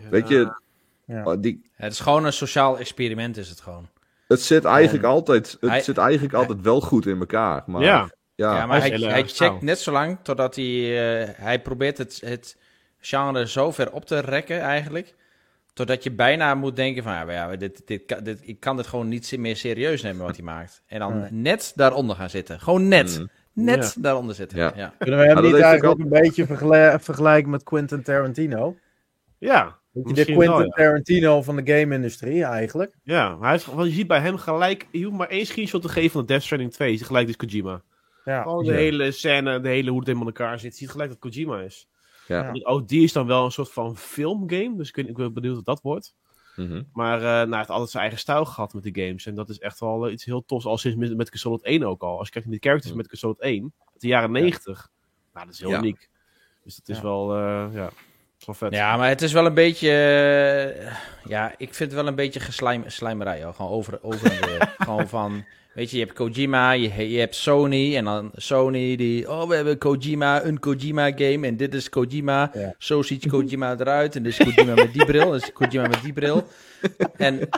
ja. 0.00 0.08
weet 0.08 0.28
je... 0.28 0.64
Ja. 1.06 1.36
Die, 1.36 1.70
het 1.72 1.92
is 1.92 2.00
gewoon 2.00 2.24
een 2.24 2.32
sociaal 2.32 2.78
experiment, 2.78 3.36
is 3.36 3.48
het 3.48 3.60
gewoon. 3.60 3.88
Het 4.26 4.40
zit 4.40 4.64
eigenlijk, 4.64 5.04
en 5.04 5.10
altijd, 5.10 5.56
het 5.60 5.70
hij, 5.70 5.80
zit 5.80 5.98
eigenlijk 5.98 6.32
hij, 6.32 6.40
altijd 6.40 6.60
wel 6.60 6.80
goed 6.80 7.06
in 7.06 7.18
elkaar. 7.18 7.62
Maar, 7.66 7.82
ja. 7.82 8.10
Ja, 8.34 8.56
ja 8.56 8.66
maar 8.66 8.80
hij, 8.80 8.90
hij 8.90 9.24
checkt 9.26 9.62
net 9.62 9.78
zo 9.78 9.92
lang 9.92 10.18
totdat 10.22 10.54
hij... 10.54 10.64
Uh, 10.64 11.28
hij 11.36 11.60
probeert 11.60 11.98
het, 11.98 12.22
het 12.24 12.56
genre 12.98 13.48
zo 13.48 13.70
ver 13.70 13.92
op 13.92 14.04
te 14.04 14.18
rekken 14.18 14.60
eigenlijk... 14.60 15.14
Totdat 15.72 16.02
je 16.02 16.12
bijna 16.12 16.54
moet 16.54 16.76
denken 16.76 17.02
van... 17.02 17.12
Ja, 17.12 17.30
ja 17.30 17.56
dit, 17.56 17.82
dit, 17.86 18.24
dit, 18.24 18.38
ik 18.42 18.60
kan 18.60 18.76
dit 18.76 18.86
gewoon 18.86 19.08
niet 19.08 19.36
meer 19.38 19.56
serieus 19.56 20.02
nemen 20.02 20.26
wat 20.26 20.36
hij 20.36 20.44
maakt. 20.44 20.82
En 20.86 20.98
dan 20.98 21.18
Nee. 21.18 21.28
net 21.30 21.72
daaronder 21.74 22.16
gaan 22.16 22.30
zitten. 22.30 22.60
Gewoon 22.60 22.88
net. 22.88 23.18
Mm. 23.18 23.28
Net 23.52 23.92
Ja. 23.94 24.02
daaronder 24.02 24.34
zitten. 24.34 24.58
Ja. 24.58 24.72
Ja. 24.76 24.92
Kunnen 24.98 25.18
we 25.18 25.26
hem 25.26 25.42
niet 25.42 25.52
eigenlijk 25.52 25.84
ook 25.84 25.98
een 25.98 26.08
beetje 26.08 26.46
vergelijken 27.00 27.50
met 27.50 27.62
Quentin 27.62 28.02
Tarantino? 28.02 28.76
Ja, 29.38 29.78
De 30.04 30.24
Quentin 30.24 30.38
wel, 30.38 30.60
ja. 30.62 30.66
Tarantino 30.68 31.42
van 31.42 31.56
de 31.56 31.72
game-industrie 31.72 32.44
eigenlijk. 32.44 32.96
Ja, 33.02 33.38
hij 33.40 33.50
heeft, 33.50 33.66
want 33.66 33.88
je 33.88 33.94
ziet 33.94 34.06
bij 34.06 34.20
hem 34.20 34.36
gelijk... 34.36 34.86
Je 34.92 35.04
hoeft 35.04 35.16
maar 35.16 35.28
één 35.28 35.46
screenshot 35.46 35.82
te 35.82 35.88
geven 35.88 36.10
van 36.10 36.20
de 36.20 36.26
Death 36.26 36.42
Stranding 36.42 36.72
2. 36.72 36.90
Je 36.90 36.96
ziet 36.96 37.06
gelijk 37.06 37.26
dus 37.26 37.36
Kojima. 37.36 37.82
Ja. 38.24 38.44
De 38.44 38.64
Ja. 38.64 38.72
hele 38.72 39.10
scène, 39.10 39.60
de 39.60 39.68
hele 39.68 39.88
hoe 39.90 39.98
het 39.98 40.06
helemaal 40.06 40.28
in 40.28 40.34
elkaar 40.34 40.58
zit. 40.58 40.72
Je 40.72 40.78
ziet 40.78 40.90
gelijk 40.90 41.10
dat 41.10 41.18
Kojima 41.18 41.60
is. 41.60 41.88
Ja. 42.26 42.50
Ook 42.62 42.88
die 42.88 43.02
is 43.02 43.12
dan 43.12 43.26
wel 43.26 43.44
een 43.44 43.50
soort 43.50 43.72
van 43.72 43.96
filmgame. 43.96 44.76
Dus 44.76 44.88
ik, 44.88 44.96
weet- 44.96 45.08
ik 45.08 45.14
ben 45.16 45.32
benieuwd 45.32 45.54
wat 45.54 45.64
dat 45.64 45.80
wordt. 45.82 46.14
Mhm. 46.56 46.82
Maar 46.92 47.18
eh 47.18 47.22
nou, 47.24 47.48
hij 47.48 47.58
heeft 47.58 47.70
altijd 47.70 47.90
zijn 47.90 48.02
eigen 48.02 48.20
stijl 48.20 48.44
gehad 48.44 48.74
met 48.74 48.82
die 48.82 49.04
games. 49.06 49.26
En 49.26 49.34
dat 49.34 49.48
is 49.48 49.58
echt 49.58 49.80
wel 49.80 50.06
eh, 50.06 50.12
iets 50.12 50.24
heel 50.24 50.44
tofs. 50.44 50.64
Al 50.66 50.78
sinds 50.78 50.96
met, 50.96 51.16
met 51.16 51.30
Solid 51.32 51.62
1 51.62 51.82
ook 51.84 52.02
al. 52.02 52.18
Als 52.18 52.26
je 52.26 52.32
kijkt 52.32 52.48
naar 52.48 52.58
die 52.60 52.68
characters 52.68 52.92
Mm. 52.94 52.98
met 52.98 53.08
Solid 53.18 53.40
1. 53.40 53.72
Uit 53.92 54.00
de 54.00 54.06
jaren 54.06 54.30
90. 54.32 54.88
Nou, 55.32 55.46
dat 55.46 55.54
is 55.54 55.60
heel 55.60 55.70
Ja. 55.70 55.78
uniek. 55.78 56.08
Dus 56.64 56.76
dat 56.76 56.88
is 56.88 56.96
Ja. 56.96 57.02
wel, 57.02 57.34
eh, 57.34 57.66
ja, 57.72 57.90
is 58.48 58.58
wel 58.58 58.70
vet. 58.70 58.78
Ja, 58.78 58.96
maar 58.96 59.08
het 59.08 59.22
is 59.22 59.32
wel 59.32 59.46
een 59.46 59.54
beetje... 59.54 59.90
eh, 60.78 60.92
ja, 61.24 61.52
ik 61.56 61.74
vind 61.74 61.90
het 61.90 62.00
wel 62.00 62.06
een 62.06 62.14
beetje 62.14 62.40
geslijm, 62.40 62.84
slijmerij. 62.86 63.42
Hoor. 63.42 63.54
Gewoon 63.54 63.70
over, 63.70 63.98
over 64.02 64.30
en 64.30 64.46
weer. 64.48 64.74
Gewoon 64.78 65.08
van... 65.08 65.44
Weet 65.72 65.90
je, 65.90 65.98
je 65.98 66.04
hebt 66.04 66.16
Kojima, 66.16 66.72
je, 66.72 67.10
je 67.10 67.18
hebt 67.18 67.34
Sony. 67.34 67.96
En 67.96 68.04
dan 68.04 68.30
Sony 68.34 68.96
die... 68.96 69.30
Oh, 69.30 69.48
we 69.48 69.54
hebben 69.54 69.78
Kojima, 69.78 70.44
een 70.44 70.60
Kojima 70.60 71.10
game. 71.14 71.46
En 71.46 71.56
dit 71.56 71.74
is 71.74 71.88
Kojima. 71.88 72.50
Ja. 72.54 72.74
Zo 72.78 73.02
ziet 73.02 73.28
Kojima 73.28 73.76
eruit. 73.78 74.16
En 74.16 74.22
dit 74.22 74.38
is 74.38 74.54
Kojima 74.54 74.74
met 74.74 74.92
die 74.92 75.04
bril. 75.04 75.30
Dit 75.30 75.42
is 75.42 75.52
Kojima 75.52 75.88
met 75.88 76.02
die 76.02 76.12
bril. 76.12 76.46
En 77.16 77.48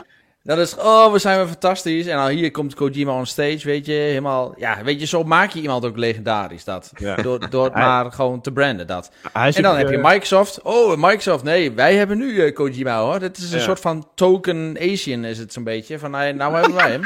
dat 0.55 0.67
is... 0.67 0.75
Oh, 0.77 1.11
we 1.11 1.19
zijn 1.19 1.37
weer 1.37 1.47
fantastisch. 1.47 2.05
En 2.05 2.17
dan 2.17 2.27
hier 2.27 2.51
komt 2.51 2.73
Kojima 2.73 3.11
on 3.13 3.25
stage, 3.25 3.59
weet 3.63 3.85
je. 3.85 3.91
Helemaal... 3.91 4.53
Ja, 4.57 4.83
weet 4.83 4.99
je, 4.99 5.05
zo 5.05 5.23
maak 5.23 5.51
je 5.51 5.61
iemand 5.61 5.85
ook 5.85 5.97
legendarisch, 5.97 6.63
dat. 6.63 6.91
Ja. 6.97 7.15
Door, 7.15 7.49
door 7.49 7.63
het 7.63 7.73
Hij- 7.73 7.83
maar 7.83 8.11
gewoon 8.11 8.41
te 8.41 8.51
branden, 8.51 8.87
dat. 8.87 9.11
En 9.33 9.51
dan 9.51 9.71
ook, 9.71 9.77
heb 9.77 9.89
je 9.89 9.97
eh, 9.97 10.03
Microsoft. 10.03 10.61
Oh, 10.61 10.95
Microsoft. 10.97 11.43
Nee, 11.43 11.71
wij 11.71 11.95
hebben 11.95 12.17
nu 12.17 12.41
eh, 12.45 12.53
Kojima 12.53 12.99
hoor. 13.01 13.19
Dit 13.19 13.37
is 13.37 13.51
een 13.51 13.57
Ja. 13.57 13.63
soort 13.63 13.79
van 13.79 14.09
token 14.15 14.77
Asian 14.81 15.25
is 15.25 15.37
het 15.37 15.53
zo'n 15.53 15.63
beetje. 15.63 15.99
Van 15.99 16.11
nou, 16.11 16.33
nou 16.33 16.53
hebben 16.53 16.73
wij 16.75 16.91
hem. 16.91 17.01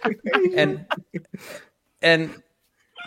en, 0.62 0.86
en 1.98 2.30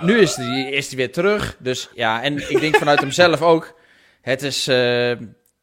nu 0.01 0.19
is 0.19 0.35
hij 0.35 0.61
is 0.71 0.87
die 0.89 0.97
weer 0.97 1.11
terug. 1.11 1.55
Dus 1.59 1.89
ja, 1.95 2.21
en 2.23 2.49
ik 2.49 2.59
denk 2.59 2.75
vanuit 2.75 2.99
hemzelf 2.99 3.41
ook. 3.41 3.73
Het 4.21 4.41
is... 4.41 4.67
eh, 4.67 5.11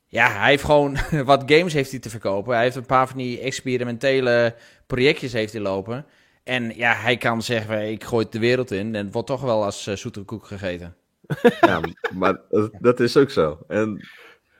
ja, 0.08 0.30
hij 0.30 0.50
heeft 0.50 0.64
gewoon 0.64 0.96
wat 1.24 1.42
games 1.46 1.72
heeft 1.72 1.90
hij 1.90 2.00
te 2.00 2.10
verkopen. 2.10 2.54
Hij 2.54 2.62
heeft 2.62 2.76
een 2.76 2.86
paar 2.86 3.08
van 3.08 3.18
die 3.18 3.40
experimentele 3.40 4.54
projectjes 4.86 5.32
heeft 5.32 5.52
hij 5.52 5.62
lopen. 5.62 6.06
En 6.44 6.76
ja, 6.76 6.94
hij 6.94 7.16
kan 7.16 7.42
zeggen, 7.42 7.90
ik 7.90 8.04
gooi 8.04 8.22
het 8.22 8.32
de 8.32 8.38
wereld 8.38 8.70
in. 8.70 8.94
En 8.94 9.04
het 9.04 9.12
wordt 9.12 9.28
toch 9.28 9.42
wel 9.42 9.64
als 9.64 9.86
uh, 9.86 9.94
zoete 9.94 10.22
koek 10.22 10.46
gegeten. 10.46 10.96
Ja, 11.60 11.80
maar 12.14 12.40
dat, 12.80 13.00
is 13.00 13.16
ook 13.16 13.30
zo. 13.30 13.58
En 13.68 14.08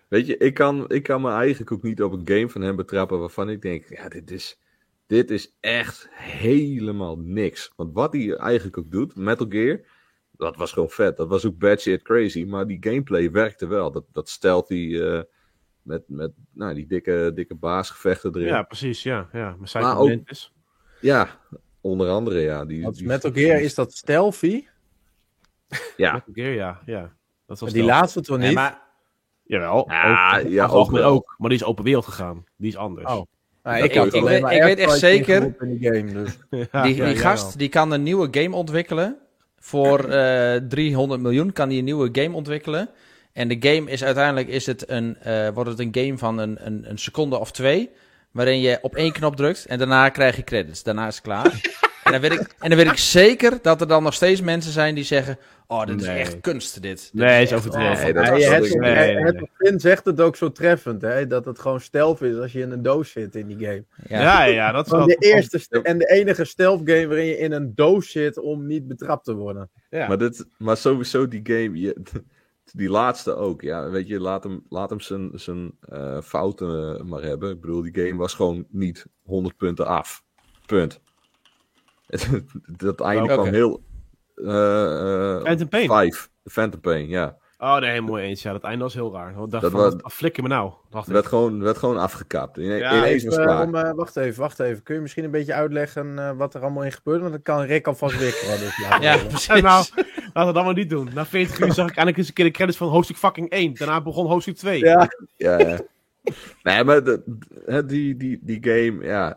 weet 0.09 0.27
je, 0.27 0.37
ik 0.37 0.55
kan, 0.55 0.85
ik 0.91 1.03
kan 1.03 1.21
me 1.21 1.31
eigenlijk 1.31 1.73
ook 1.73 1.83
niet 1.83 2.03
op 2.03 2.13
een 2.13 2.29
game 2.29 2.49
van 2.49 2.61
hem 2.61 2.77
betrappen 2.77 3.19
waarvan 3.19 3.51
ik 3.51 3.63
denk, 3.63 3.89
ja, 3.89 4.09
dit 4.09 4.31
is, 4.31 4.61
dit 5.07 5.31
is 5.31 5.57
echt 5.61 6.09
helemaal 6.13 7.19
niks. 7.19 7.73
Want 7.77 7.93
wat 7.93 8.13
hij 8.13 8.35
eigenlijk 8.35 8.79
ook 8.79 8.91
doet, 8.91 9.17
Metal 9.17 9.47
Gear, 9.49 9.81
dat 10.33 10.57
was 10.57 10.73
gewoon 10.73 10.91
vet. 10.91 11.17
Dat 11.17 11.29
was 11.29 11.47
ook 11.47 11.59
bad 11.59 11.81
shit 11.81 12.03
crazy, 12.03 12.45
maar 12.45 12.67
die 12.67 12.79
gameplay 12.81 13.31
werkte 13.31 13.67
wel. 13.67 13.93
Dat, 13.93 14.05
dat 14.13 14.29
stealthy 14.29 14.99
eh 15.01 15.21
met, 15.87 16.03
met 16.07 16.31
nou, 16.53 16.75
die 16.75 16.87
dikke, 16.87 17.33
dikke 17.35 17.55
baasgevechten 17.55 18.35
erin. 18.35 18.47
Ja, 18.47 18.55
Ja, 18.57 18.63
precies, 18.63 19.03
ja. 19.03 19.29
ja. 19.33 19.57
Maar 19.59 19.83
Maar 19.83 19.99
ook- 19.99 20.11
is. 20.25 20.53
onder 21.81 22.09
andere, 22.09 22.41
ja. 22.41 22.65
Die, 22.65 22.83
Want 22.83 22.97
die, 22.97 23.07
Metal 23.07 23.33
Gear 23.33 23.61
is 23.61 23.75
dat 23.75 23.93
stealthy. 23.93 24.65
Ja, 25.97 26.13
Metal 26.13 26.33
Gear, 26.35 26.53
ja. 26.53 26.81
ja. 26.87 27.13
Dat 27.47 27.61
was 27.61 27.73
Die 27.73 27.83
laatste 27.83 28.21
toch 28.21 28.39
niet? 28.39 28.55
maar 28.55 28.85
Jawel. 29.45 29.85
Ja, 29.91 30.39
ook, 30.41 30.49
ja, 30.49 30.65
ook 30.65 30.71
algemeen 30.71 31.01
wel. 31.03 31.11
ook. 31.13 31.35
Maar 31.39 31.49
die 31.49 31.59
is 31.59 31.65
open 31.65 31.85
wereld 31.85 32.05
gegaan. 32.05 32.45
Die 32.57 32.69
is 32.69 32.77
anders. 32.77 33.07
Oh. 33.13 33.27
Nou, 33.63 33.85
ik, 33.85 33.93
weet- 33.93 34.41
maar 34.41 34.55
ik 34.55 34.63
weet 34.63 34.79
echt 34.79 34.99
zeker- 34.99 35.35
ingeroepen 35.35 35.69
in 35.71 35.79
die 35.79 35.93
game. 35.93 36.13
Dus. 36.13 36.39
Ja, 36.73 36.83
die, 36.83 36.95
ja, 36.95 37.05
die 37.05 37.15
ja, 37.15 37.21
gast 37.21 37.59
die 37.59 37.69
kan 37.69 37.91
een 37.93 38.03
nieuwe 38.03 38.29
game 38.31 38.57
ontwikkelen. 38.57 39.17
Voor 39.59 39.99
eh 40.09 40.57
300 40.69 41.21
miljoen 41.21 41.53
kan 41.53 41.69
hij 41.69 41.79
een 41.79 41.85
nieuwe 41.85 42.09
game 42.13 42.35
ontwikkelen. 42.37 42.89
En 43.37 43.49
de 43.49 43.57
game 43.61 43.91
is 43.91 44.05
uiteindelijk 44.05 44.49
is 44.49 44.67
het 44.67 44.91
een, 44.91 45.17
eh, 45.21 45.49
wordt 45.49 45.71
het 45.71 45.79
een 45.79 45.89
game 46.05 46.19
van 46.19 46.39
een, 46.39 46.57
een, 46.67 46.91
een 46.91 46.99
seconde 46.99 47.39
of 47.39 47.51
twee. 47.53 47.91
Waarin 48.31 48.61
je 48.61 48.79
op 48.83 48.95
één 48.97 49.13
knop 49.13 49.37
drukt 49.37 49.67
en 49.67 49.79
daarna 49.79 50.09
krijg 50.09 50.37
je 50.37 50.45
credits. 50.45 50.83
Daarna 50.83 51.07
is 51.07 51.15
het 51.15 51.25
klaar. 51.25 51.61
en, 52.05 52.13
dan 52.13 52.21
weet 52.21 52.33
ik, 52.33 52.55
en 52.59 52.69
dan 52.69 52.79
weet 52.79 52.91
ik 52.91 52.97
zeker 52.99 53.59
dat 53.63 53.81
er 53.81 53.89
dan 53.89 54.03
nog 54.03 54.15
steeds 54.15 54.41
mensen 54.41 54.73
zijn 54.73 54.95
die 54.95 55.05
zeggen... 55.05 55.39
Oh, 55.69 55.87
dit 55.87 56.01
is 56.01 56.07
echt 56.07 56.41
kunst, 56.41 56.83
dit. 56.83 57.11
Dit 57.13 57.25
Nee, 57.25 57.43
is 57.43 57.53
overdreven. 57.53 57.93
oh, 57.93 58.03
Nee, 58.03 58.13
dat 58.13 58.25
Ja, 58.27 58.59
nee, 58.81 59.17
het- 59.25 59.49
nee, 59.59 59.79
zegt 59.79 60.05
het 60.05 60.21
ook 60.21 60.37
zo 60.37 60.53
treffend, 60.53 61.03
hè, 61.03 61.27
dat 61.27 61.45
het 61.45 61.59
gewoon 61.59 61.81
stealth 61.81 62.23
is 62.23 62.37
als 62.37 62.53
je 62.53 62.61
in 62.61 62.71
een 62.71 62.83
doos 62.83 63.11
zit 63.11 63.35
in 63.35 63.47
die 63.47 63.59
game. 63.67 63.85
Ja. 64.09 64.45
Ja, 64.45 64.73
dat 64.73 64.87
is 64.87 64.93
wel... 64.93 65.07
de 65.07 65.17
eerste 65.19 65.59
st- 65.59 65.73
en 65.83 65.99
de 65.99 66.07
enige 66.07 66.45
stealth 66.45 66.81
game 66.85 67.07
waarin 67.07 67.27
je 67.27 67.39
in 67.39 67.53
een 67.53 67.73
doos 67.75 68.11
zit 68.11 68.39
om 68.39 68.67
niet 68.67 68.89
betrapt 68.89 69.25
te 69.25 69.35
worden. 69.35 69.71
Ja. 69.91 70.09
Maar, 70.09 70.19
dit, 70.19 70.47
maar 70.59 70.77
sowieso 70.77 71.29
die 71.29 71.41
game, 71.43 71.79
je, 71.81 71.97
die 72.75 72.91
laatste 72.91 73.35
ook. 73.35 73.63
Ja, 73.63 73.91
weet 73.91 74.09
je, 74.09 74.21
laat 74.21 74.45
hem, 74.45 74.65
laat 74.69 74.91
hem 74.91 75.01
zijn, 75.01 75.31
zijn 75.35 75.79
uh, 75.93 76.21
fouten 76.21 77.07
maar 77.09 77.23
hebben. 77.23 77.51
Ik 77.51 77.61
bedoel, 77.61 77.83
die 77.83 78.07
game 78.07 78.17
was 78.17 78.35
gewoon 78.35 78.67
niet 78.69 79.07
100 79.23 79.57
punten 79.57 79.87
af. 79.87 80.25
Punt. 80.67 81.01
dat 82.77 83.01
einde 83.01 83.23
okay. 83.23 83.37
kwam 83.37 83.53
heel... 83.53 83.85
Uh, 84.35 85.43
Phantom 85.43 85.69
Pain. 85.69 85.87
Vijf. 85.87 86.31
Phantom 86.45 86.81
Pain, 86.81 87.09
ja. 87.09 87.39
Oh, 87.59 87.77
nee, 87.77 87.91
helemaal 87.91 88.19
eens. 88.19 88.43
Ja, 88.43 88.53
dat 88.53 88.63
einde 88.63 88.85
was 88.85 88.95
heel 88.95 89.13
raar. 89.13 89.31
Ik 89.31 89.37
dacht 89.37 89.51
dat 89.51 89.71
van, 89.71 89.81
was, 89.81 90.15
flikker 90.15 90.43
me 90.43 90.49
nou. 90.49 90.73
Wacht 90.91 91.09
werd, 91.09 91.27
gewoon, 91.27 91.63
werd 91.63 91.79
gewoon 91.79 91.99
afgekapt. 91.99 92.59
In, 92.59 92.65
ja, 92.65 93.05
even, 93.05 93.49
uh, 93.49 93.61
om, 93.61 93.75
uh, 93.75 93.93
wacht 93.93 94.17
even, 94.17 94.41
wacht 94.41 94.59
even. 94.61 94.83
Kun 94.83 94.95
je 94.95 95.01
misschien 95.01 95.25
een 95.25 95.31
beetje 95.31 95.55
uitleggen 95.55 96.07
uh, 96.07 96.31
wat 96.37 96.55
er 96.55 96.61
allemaal 96.61 96.85
in 96.85 96.93
gebeurt? 96.93 97.21
Want 97.21 97.33
dan 97.33 97.43
kan 97.43 97.61
Rick 97.61 97.87
alvast 97.87 98.19
weer 98.19 98.31
Dus 98.31 98.77
ja, 98.77 99.01
ja 99.01 99.17
precies. 99.17 99.47
nou, 99.47 99.63
laten 99.63 100.47
we 100.47 100.53
dat 100.53 100.65
maar 100.65 100.75
niet 100.75 100.91
doen. 100.91 101.11
Na 101.15 101.27
40 101.27 101.61
uur 101.61 101.73
zag 101.73 101.89
ik 101.89 101.97
eindelijk 101.97 102.17
eens 102.17 102.29
een 102.29 102.35
keer 102.35 102.45
de 102.45 102.51
credits 102.51 102.79
van 102.79 102.89
hoofdstuk 102.89 103.17
fucking 103.17 103.51
1. 103.51 103.75
Daarna 103.75 104.01
begon 104.01 104.27
hoofdstuk 104.27 104.57
2. 104.57 104.79
Ja, 104.79 105.09
ja, 105.37 105.59
ja. 105.59 105.79
nee, 106.63 106.85
maar 106.85 107.05
de, 107.05 107.23
die, 107.87 108.17
die, 108.17 108.39
die 108.43 108.59
game, 108.61 109.05
ja, 109.05 109.35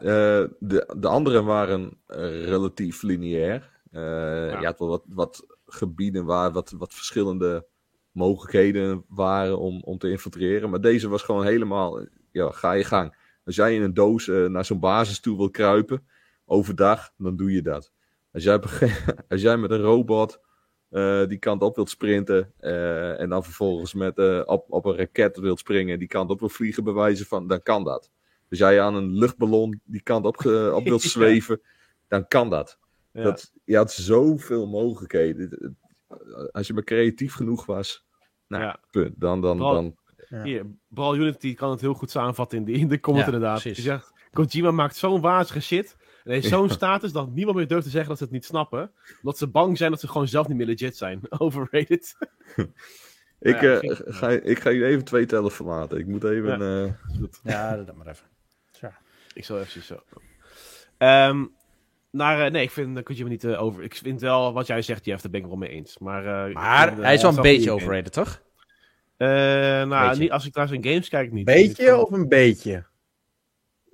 de, 0.60 0.94
de 0.98 1.08
anderen 1.08 1.46
waren 1.46 1.98
relatief 2.46 3.02
lineair. 3.02 3.70
ja. 3.92 4.60
Je 4.60 4.66
had 4.66 4.80
wel 4.80 4.88
wat, 4.88 5.04
wat 5.08 5.46
gebieden 5.66 6.26
waar 6.26 6.52
wat, 6.52 6.74
wat 6.78 6.94
verschillende 6.94 7.66
mogelijkheden 8.12 9.04
waren 9.08 9.60
om, 9.60 9.82
om 9.84 9.98
te 9.98 10.10
infiltreren. 10.10 10.70
Maar 10.70 10.82
deze 10.82 11.10
was 11.10 11.24
gewoon 11.24 11.46
helemaal, 11.46 12.06
ja, 12.32 12.52
ga 12.52 12.72
je 12.72 12.84
gang. 12.84 13.16
Als 13.46 13.56
jij 13.56 13.76
in 13.76 13.82
een 13.82 13.94
doos 13.94 14.28
uh, 14.28 14.46
naar 14.46 14.66
zo'n 14.66 14.80
basis 14.80 15.20
toe 15.20 15.38
wil 15.38 15.50
kruipen, 15.50 16.08
overdag, 16.46 17.12
dan 17.18 17.36
doe 17.36 17.52
je 17.52 17.62
dat. 17.62 17.92
Als 18.34 18.44
jij, 18.44 18.60
als 19.30 19.42
jij 19.42 19.58
met 19.58 19.72
een 19.72 19.82
robot 19.82 20.40
uh, 20.92 21.28
die 21.28 21.38
kant 21.38 21.62
op 21.62 21.76
wilt 21.76 21.90
sprinten 21.90 22.54
uh, 22.62 23.20
en 23.20 23.30
dan 23.30 23.44
vervolgens 23.44 23.94
met, 23.94 24.46
op, 24.46 24.66
op 24.70 24.86
een 24.86 24.96
raket 24.96 25.38
wilt 25.38 25.60
springen, 25.60 26.00
die 26.00 26.08
kant 26.08 26.30
op 26.30 26.40
wil 26.40 26.50
vliegen, 26.50 26.84
bewijzen 26.84 27.26
van, 27.26 27.48
dan 27.48 27.62
kan 27.62 27.84
dat. 27.84 28.12
Als 28.50 28.60
jij 28.60 28.82
aan 28.82 28.96
een 28.96 29.18
luchtballon 29.18 29.82
die 29.84 30.02
kant 30.04 30.26
op, 30.26 30.46
op 30.74 30.84
wilt 30.94 31.02
zweven, 31.02 31.62
dan 32.08 32.28
kan 32.28 32.50
dat. 32.50 32.80
Ja. 33.12 33.24
dat. 33.24 33.54
Je 33.64 33.76
had 33.76 33.92
zoveel 33.92 34.68
mogelijkheden. 34.68 35.78
Als 36.52 36.68
je 36.68 36.74
maar 36.74 36.84
creatief 36.84 37.34
genoeg 37.34 37.66
was, 37.66 38.06
nou, 38.48 38.64
ja. 38.64 38.80
punt. 38.92 39.14
Dan, 39.18 39.42
dan, 39.42 39.58
Brawl, 39.58 39.74
dan... 39.74 39.96
Ja. 40.30 40.44
Hier, 40.44 40.66
Brawl 40.88 41.16
Unity 41.16 41.54
kan 41.54 41.72
het 41.72 41.82
heel 41.82 41.94
goed 41.94 42.12
samenvatten 42.12 42.58
in 42.58 42.66
de, 42.66 42.72
in 42.72 42.88
de 42.88 43.00
comment 43.00 43.26
inderdaad. 43.26 43.62
Je 43.62 43.74
zegt, 43.74 44.14
Kojima 44.32 44.72
maakt 44.72 44.96
zo'n 44.96 45.22
wazige 45.22 45.60
shit. 45.60 45.98
En 46.24 46.32
heeft 46.32 46.48
zo'n 46.56 46.70
status 46.70 47.12
dat 47.12 47.32
niemand 47.32 47.58
meer 47.58 47.68
durft 47.68 47.84
te 47.84 47.90
zeggen 47.90 48.10
dat 48.10 48.18
ze 48.18 48.24
het 48.24 48.34
niet 48.34 48.46
snappen. 48.46 48.92
Omdat 49.18 49.38
ze 49.38 49.48
bang 49.48 49.78
zijn 49.78 49.92
dat 49.92 50.00
ze 50.00 50.08
gewoon 50.08 50.28
zelf 50.28 50.48
niet 50.48 50.58
meer 50.58 50.66
legit 50.66 50.98
zijn. 50.98 51.22
Overrated. 51.38 52.16
ik, 53.40 53.62
ja, 53.62 53.82
uh, 53.82 54.00
ga, 54.06 54.30
ik 54.30 54.60
ga 54.60 54.70
je 54.70 54.86
even 54.86 55.04
twee 55.04 55.26
tellen 55.26 55.52
verlaten. 55.52 55.98
Ik 55.98 56.08
moet 56.08 56.24
even... 56.24 56.60
Ja, 56.60 56.86
uh... 56.86 56.94
ja 57.44 57.78
dat 57.78 57.96
maar 57.96 58.08
even. 58.08 58.28
Ik 59.34 59.46
zal 59.46 59.60
even 59.60 59.84
zo... 59.84 60.00
Um, 60.98 61.56
naar, 62.12 62.46
uh, 62.46 62.52
nee, 62.52 62.64
ik 62.64 62.72
vind 62.72 63.04
Kojima 63.04 63.30
niet 63.30 63.44
uh, 63.44 63.62
over. 63.62 63.84
Ik 63.84 63.96
vind 63.96 64.22
wel 64.22 64.54
wat 64.54 64.68
jij 64.68 64.82
zegt, 64.82 65.06
Jeff, 65.06 65.22
daar 65.22 65.32
ben 65.32 65.42
ik 65.42 65.48
wel 65.48 65.56
mee 65.56 65.70
eens. 65.70 65.98
Maar, 65.98 66.50
uh, 66.50 66.56
maar 66.56 66.88
vind, 66.88 67.02
hij 67.02 67.14
is 67.14 67.22
wel 67.22 67.36
een 67.36 67.42
beetje 67.42 67.72
overrated, 67.72 68.14
toch? 68.14 68.42
nou, 69.18 70.18
niet, 70.18 70.32
als 70.32 70.46
ik 70.46 70.56
naar 70.56 70.68
zijn 70.68 70.84
games 70.84 71.10
kijk, 71.10 71.32
niet. 71.32 71.46
Beetje 71.46 71.98
of 71.98 72.12
een 72.12 72.28
beetje? 72.28 72.86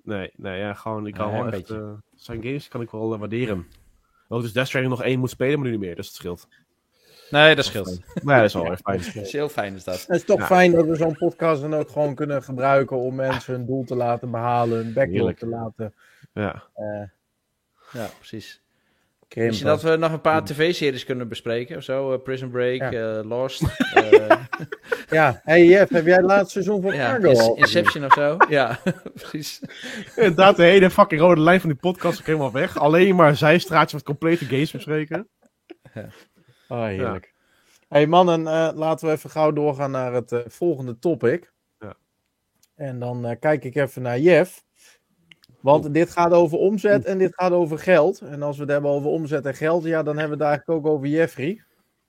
Nee, 0.04 0.32
nee, 0.36 0.60
ja, 0.60 0.74
gewoon, 0.74 1.08
ik 1.08 1.14
kan 1.14 1.32
wel 1.32 1.52
echt, 1.52 1.68
zijn 2.16 2.44
games 2.44 2.68
kan 2.68 2.82
ik 2.82 2.92
wel 2.92 3.18
waarderen. 3.18 3.68
Oh, 4.28 4.42
dus 4.42 4.54
Death 4.54 4.68
Stranding 4.68 4.96
nog 4.96 5.04
één 5.04 5.20
moet 5.20 5.30
spelen, 5.30 5.60
maar 5.60 5.66
nu 5.66 5.72
niet 5.72 5.86
meer, 5.86 5.96
dus 5.96 6.08
het 6.08 6.16
scheelt. 6.16 6.48
Nee, 7.30 7.56
dat 7.56 7.66
scheelt. 7.66 8.00
Nee, 8.24 8.36
dat 8.38 8.46
is 8.46 8.54
wel 8.54 8.66
erg 8.66 8.80
fijn. 8.80 9.02
Dat 9.14 9.16
is 9.16 9.32
heel 9.32 9.50
fijn 9.50 9.76
is 9.76 9.84
dat. 9.84 10.02
Het 10.08 10.16
is 10.16 10.26
toch 10.26 10.40
ja. 10.40 10.46
fijn 10.46 10.72
dat 10.72 10.86
we 10.86 10.96
zo'n 10.96 11.18
podcast 11.18 11.62
dan 11.62 11.74
ook 11.74 11.90
gewoon 11.90 12.16
kunnen 12.16 12.44
gebruiken 12.44 12.98
om 12.98 13.16
mensen 13.16 13.54
hun 13.54 13.66
doel 13.66 13.84
te 13.84 13.96
laten 13.96 14.32
behalen, 14.32 14.78
hun 14.78 14.94
backlog 14.94 15.34
te 15.34 15.48
laten. 15.48 15.94
Ja. 16.34 16.64
Ja, 17.92 18.10
precies. 18.18 18.64
Misschien 19.34 19.68
dat 19.68 19.82
we 19.82 19.96
nog 19.96 20.12
een 20.12 20.22
paar 20.22 20.44
tv-series 20.44 21.06
kunnen 21.06 21.28
bespreken 21.28 21.78
of 21.78 21.84
zo. 21.84 22.14
Uh, 22.14 22.22
Prison 22.22 22.50
Break, 22.50 22.92
ja. 22.92 23.18
uh, 23.18 23.24
Lost. 23.24 23.62
uh... 23.62 24.28
ja, 25.10 25.42
hey 25.44 25.66
Jeff, 25.66 25.92
heb 25.92 26.06
jij 26.06 26.16
het 26.16 26.26
laatste 26.26 26.52
seizoen 26.52 26.82
van 26.82 26.96
ja, 26.96 27.10
Fargo 27.10 27.40
al? 27.40 27.56
Inception 27.56 28.06
of 28.06 28.14
zo. 28.14 28.38
Ja, 28.50 28.80
precies. 29.22 29.62
Inderdaad, 30.16 30.56
de 30.56 30.64
hele 30.64 30.90
fucking 30.90 31.22
rode 31.22 31.42
lijn 31.42 31.60
van 31.60 31.70
die 31.70 31.80
podcast 31.80 32.20
is 32.20 32.26
helemaal 32.26 32.52
weg. 32.52 32.78
Alleen 32.78 33.16
maar 33.16 33.36
zijstraatje 33.36 33.96
met 33.96 34.06
complete 34.06 34.46
games 34.46 34.72
bespreken. 34.72 35.28
Ja. 35.94 36.08
Oh, 36.68 36.86
heerlijk. 36.86 37.26
Ja. 37.26 37.34
Hey 37.88 38.08
mannen, 38.08 38.44
laten 38.76 39.08
we 39.08 39.14
even 39.14 39.30
gauw 39.30 39.52
doorgaan 39.52 39.92
naar 39.92 40.14
het 40.14 40.44
volgende 40.48 41.00
topic. 41.00 41.54
Ja. 41.80 41.94
En 42.76 43.00
dan 43.00 43.38
kijk 43.40 43.64
ik 43.64 43.76
even 43.76 44.02
naar 44.02 44.20
Jeff. 44.20 44.65
Want 45.66 45.94
dit 45.94 46.12
gaat 46.12 46.32
over 46.32 46.58
omzet 46.58 47.06
en 47.06 47.18
dit 47.18 47.34
gaat 47.36 47.52
over 47.52 47.80
geld. 47.80 48.20
En 48.20 48.42
als 48.42 48.56
we 48.56 48.62
het 48.62 48.72
hebben 48.72 48.92
over 48.92 49.10
omzet 49.10 49.46
en 49.46 49.56
geld, 49.56 49.84
ja, 49.84 50.04
dan 50.04 50.18
hebben 50.18 50.38
we 50.38 50.44
het 50.44 50.54
eigenlijk 50.54 50.86
ook 50.86 50.94
over 50.94 51.08
Jeffrey. 51.08 51.64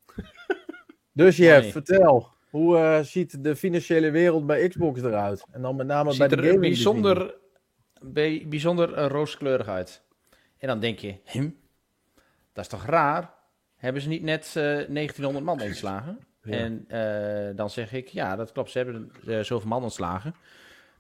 Dus 1.13 1.37
Jeff, 1.37 1.73
vertel. 1.73 2.29
Hoe 2.51 2.77
uh, 2.77 3.01
ziet 3.01 3.45
de 3.45 3.57
financiële 3.57 4.11
wereld 4.11 4.47
bij 4.47 4.69
Xbox 4.69 5.01
eruit? 5.01 5.47
En 5.51 5.63
dan 5.63 5.77
met 5.77 5.87
name 5.87 6.17
bij 6.17 6.29
de 6.29 6.37
gaming. 6.37 6.61
bijzonder, 6.61 7.35
bijzonder 8.47 8.99
uh, 8.99 9.07
rooskleurig 9.07 9.69
uit. 9.69 10.03
En 10.59 10.69
dan 10.69 10.81
denk 10.81 10.99
je, 10.99 11.17
hm, 11.25 11.51
dat 12.53 12.65
is 12.65 12.71
toch 12.71 12.85
raar? 12.85 13.35
Hebben 13.77 14.03
ze 14.03 14.09
niet 14.09 14.23
net 14.23 14.55
uh, 14.57 14.81
eh, 14.81 14.89
1900 14.89 15.45
man 15.45 15.61
ontslagen? 15.61 16.19
Ja. 16.43 16.53
En 16.53 16.87
dan 17.57 17.71
zeg 17.71 17.93
ik, 17.93 18.09
ja, 18.09 18.37
dat 18.37 18.53
klopt. 18.53 18.71
Ze 18.71 18.79
hebben 18.79 19.13
zoveel 19.45 19.69
man 19.69 19.83
ontslagen. 19.83 20.35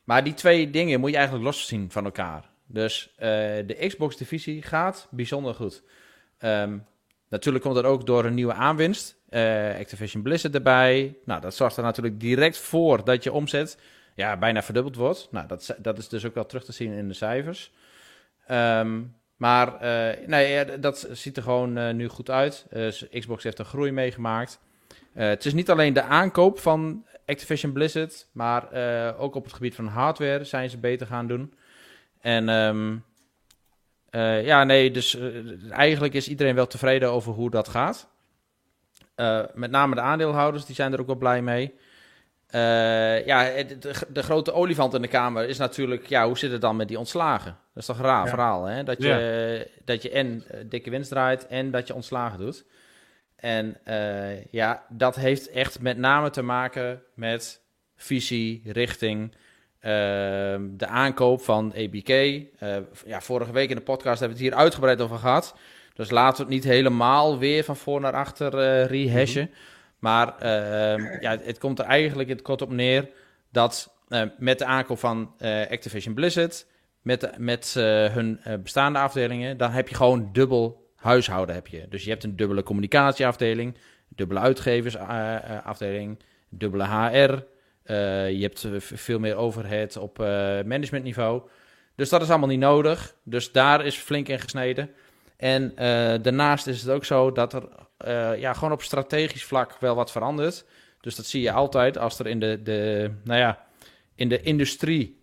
Maar 0.06 0.24
die 0.24 0.34
twee 0.34 0.70
dingen 0.70 1.00
moet 1.00 1.10
je 1.10 1.16
eigenlijk 1.16 1.46
loszien 1.46 1.90
van 1.90 2.04
elkaar. 2.04 2.50
Dus 2.66 3.10
uh, 3.12 3.18
de 3.66 3.84
Xbox-divisie 3.86 4.62
gaat 4.62 5.08
bijzonder 5.10 5.54
goed. 5.54 5.82
Um, 6.40 6.86
natuurlijk 7.28 7.64
komt 7.64 7.76
dat 7.76 7.84
ook 7.84 8.06
door 8.06 8.24
een 8.24 8.34
nieuwe 8.34 8.52
aanwinst. 8.52 9.16
Uh, 9.30 9.78
Activision 9.78 10.22
Blizzard 10.22 10.54
erbij. 10.54 11.16
Nou, 11.24 11.40
dat 11.40 11.54
zorgt 11.54 11.76
er 11.76 11.82
natuurlijk 11.82 12.20
direct 12.20 12.58
voor 12.58 13.04
dat 13.04 13.22
je 13.22 13.32
omzet 13.32 13.78
ja, 14.14 14.36
bijna 14.36 14.62
verdubbeld 14.62 14.96
wordt. 14.96 15.28
Nou, 15.30 15.46
dat, 15.46 15.76
dat 15.78 15.98
is 15.98 16.08
dus 16.08 16.24
ook 16.24 16.34
wel 16.34 16.46
terug 16.46 16.64
te 16.64 16.72
zien 16.72 16.92
in 16.92 17.08
de 17.08 17.14
cijfers. 17.14 17.72
Um, 18.50 19.14
maar 19.36 19.84
uh, 19.84 20.26
nee, 20.26 20.78
dat 20.78 21.08
ziet 21.12 21.36
er 21.36 21.42
gewoon 21.42 21.96
nu 21.96 22.08
goed 22.08 22.30
uit. 22.30 22.66
Xbox 23.10 23.42
heeft 23.42 23.58
een 23.58 23.64
groei 23.64 23.90
meegemaakt. 23.90 24.60
het 25.12 25.44
is 25.44 25.54
niet 25.54 25.70
alleen 25.70 25.92
de 25.92 26.02
aankoop 26.02 26.58
van 26.58 27.04
Activision 27.26 27.72
Blizzard, 27.72 28.26
maar 28.32 28.68
uh, 28.74 29.20
ook 29.20 29.34
op 29.34 29.44
het 29.44 29.52
gebied 29.52 29.74
van 29.74 29.86
hardware 29.86 30.44
zijn 30.44 30.70
ze 30.70 30.78
beter 30.78 31.06
gaan 31.06 31.26
doen. 31.26 31.54
En 32.20 32.48
um, 32.48 33.04
uh, 34.10 34.44
ja, 34.44 34.64
nee, 34.64 34.90
dus 34.90 35.14
uh, 35.14 35.72
eigenlijk 35.72 36.14
is 36.14 36.28
iedereen 36.28 36.54
wel 36.54 36.66
tevreden 36.66 37.10
over 37.10 37.32
hoe 37.32 37.50
dat 37.50 37.68
gaat. 37.68 38.08
met 39.54 39.70
name 39.70 39.94
de 39.94 40.00
aandeelhouders, 40.00 40.64
die 40.64 40.74
zijn 40.74 40.92
er 40.92 41.00
ook 41.00 41.06
wel 41.06 41.16
blij 41.16 41.42
mee. 41.42 41.74
ja, 43.26 43.62
de, 43.62 43.92
de, 44.08 44.22
grote 44.22 44.52
olifant 44.52 44.94
in 44.94 45.02
de 45.02 45.08
kamer 45.08 45.48
is 45.48 45.58
natuurlijk, 45.58 46.06
ja, 46.06 46.26
hoe 46.26 46.38
zit 46.38 46.52
het 46.52 46.60
dan 46.60 46.76
met 46.76 46.88
die 46.88 46.98
ontslagen? 46.98 47.56
Dat 47.72 47.82
is 47.82 47.86
toch 47.86 47.98
een 47.98 48.04
raar 48.04 48.24
ja. 48.24 48.30
verhaal, 48.30 48.64
hè? 48.64 48.84
Dat 48.84 49.02
je, 49.02 49.08
ja. 49.08 49.80
dat 49.84 50.02
je 50.02 50.10
en 50.10 50.44
dikke 50.66 50.90
winst 50.90 51.10
draait 51.10 51.46
en 51.46 51.70
dat 51.70 51.86
je 51.86 51.94
ontslagen 51.94 52.38
doet. 52.38 52.64
En 53.36 53.76
uh, 53.88 54.44
ja, 54.44 54.84
dat 54.88 55.16
heeft 55.16 55.50
echt 55.50 55.80
met 55.80 55.98
name 55.98 56.30
te 56.30 56.42
maken 56.42 57.02
met 57.14 57.60
visie, 57.96 58.62
richting, 58.64 59.32
uh, 59.32 59.90
de 60.70 60.86
aankoop 60.86 61.42
van 61.42 61.72
ABK. 61.76 62.08
Uh, 62.08 62.36
eh, 62.58 62.82
ja, 63.06 63.20
vorige 63.20 63.52
week 63.52 63.70
in 63.70 63.76
de 63.76 63.82
podcast 63.82 64.20
hebben 64.20 64.38
we 64.38 64.44
het 64.44 64.52
hier 64.52 64.62
uitgebreid 64.62 65.00
over 65.00 65.18
gehad. 65.18 65.56
Dus 65.94 66.10
laten 66.10 66.36
we 66.36 66.42
het 66.42 66.52
niet 66.52 66.72
helemaal 66.72 67.38
weer 67.38 67.64
van 67.64 67.76
voor 67.76 68.00
naar 68.00 68.12
achter 68.12 68.50
rehashen. 68.86 69.42
Mm 69.42 69.48
-hmm. 69.48 69.64
Maar 69.98 70.38
ehm, 70.38 71.20
ja, 71.20 71.38
het 71.42 71.58
komt 71.58 71.78
er 71.78 71.84
eigenlijk 71.84 72.28
in 72.28 72.34
het 72.34 72.44
kort 72.44 72.62
op 72.62 72.70
neer 72.70 73.08
dat 73.50 73.94
met 74.38 74.58
de 74.58 74.64
aankoop 74.64 74.98
van 74.98 75.32
Activision 75.70 76.14
Blizzard, 76.14 76.66
met, 77.02 77.38
met 77.38 77.74
hun 78.12 78.40
bestaande 78.62 78.98
afdelingen, 78.98 79.56
dan 79.56 79.70
heb 79.70 79.88
je 79.88 79.94
gewoon 79.94 80.28
dubbel 80.32 80.85
huishouden 80.96 81.54
heb 81.54 81.66
je. 81.66 81.86
Dus 81.88 82.04
je 82.04 82.10
hebt 82.10 82.24
een 82.24 82.36
dubbele 82.36 82.62
communicatieafdeling, 82.62 83.76
dubbele 84.08 84.40
uitgeversafdeling, 84.40 86.18
dubbele 86.48 86.84
HR. 86.84 87.32
Uh, 87.90 88.30
je 88.30 88.42
hebt 88.42 88.66
veel 88.78 89.18
meer 89.18 89.36
overhead 89.36 89.96
op 89.96 90.18
managementniveau. 90.64 91.42
Dus 91.94 92.08
dat 92.08 92.22
is 92.22 92.28
allemaal 92.28 92.48
niet 92.48 92.58
nodig. 92.58 93.14
Dus 93.22 93.52
daar 93.52 93.84
is 93.84 93.96
flink 93.96 94.28
in 94.28 94.40
gesneden. 94.40 94.90
En 95.36 95.72
daarnaast 96.22 96.66
is 96.66 96.82
het 96.82 96.90
ook 96.90 97.04
zo 97.04 97.32
dat 97.32 97.52
er 97.52 97.68
ja, 98.38 98.52
gewoon 98.52 98.72
op 98.72 98.82
strategisch 98.82 99.44
vlak 99.44 99.76
wel 99.80 99.94
wat 99.94 100.12
verandert. 100.12 100.64
Dus 101.00 101.16
dat 101.16 101.26
zie 101.26 101.42
je 101.42 101.52
altijd 101.52 101.98
als 101.98 102.18
er 102.18 102.26
in 102.26 102.40
de, 102.40 102.62
de, 102.62 103.10
nou 103.24 103.40
ja, 103.40 103.66
in 104.14 104.28
de 104.28 104.42
industrie 104.42 105.20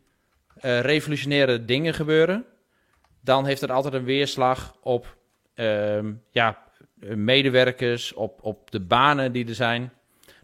revolutionaire 0.62 1.65
dingen 1.65 1.93
gebeuren. 1.93 2.45
Dan 3.21 3.45
heeft 3.45 3.62
er 3.62 3.71
altijd 3.71 3.93
een 3.93 4.03
weerslag 4.03 4.75
op 4.81 5.17
ja, 6.31 6.63
medewerkers, 7.15 8.13
op, 8.13 8.39
op 8.41 8.71
de 8.71 8.79
banen 8.79 9.31
die 9.31 9.47
er 9.47 9.55
zijn. 9.55 9.91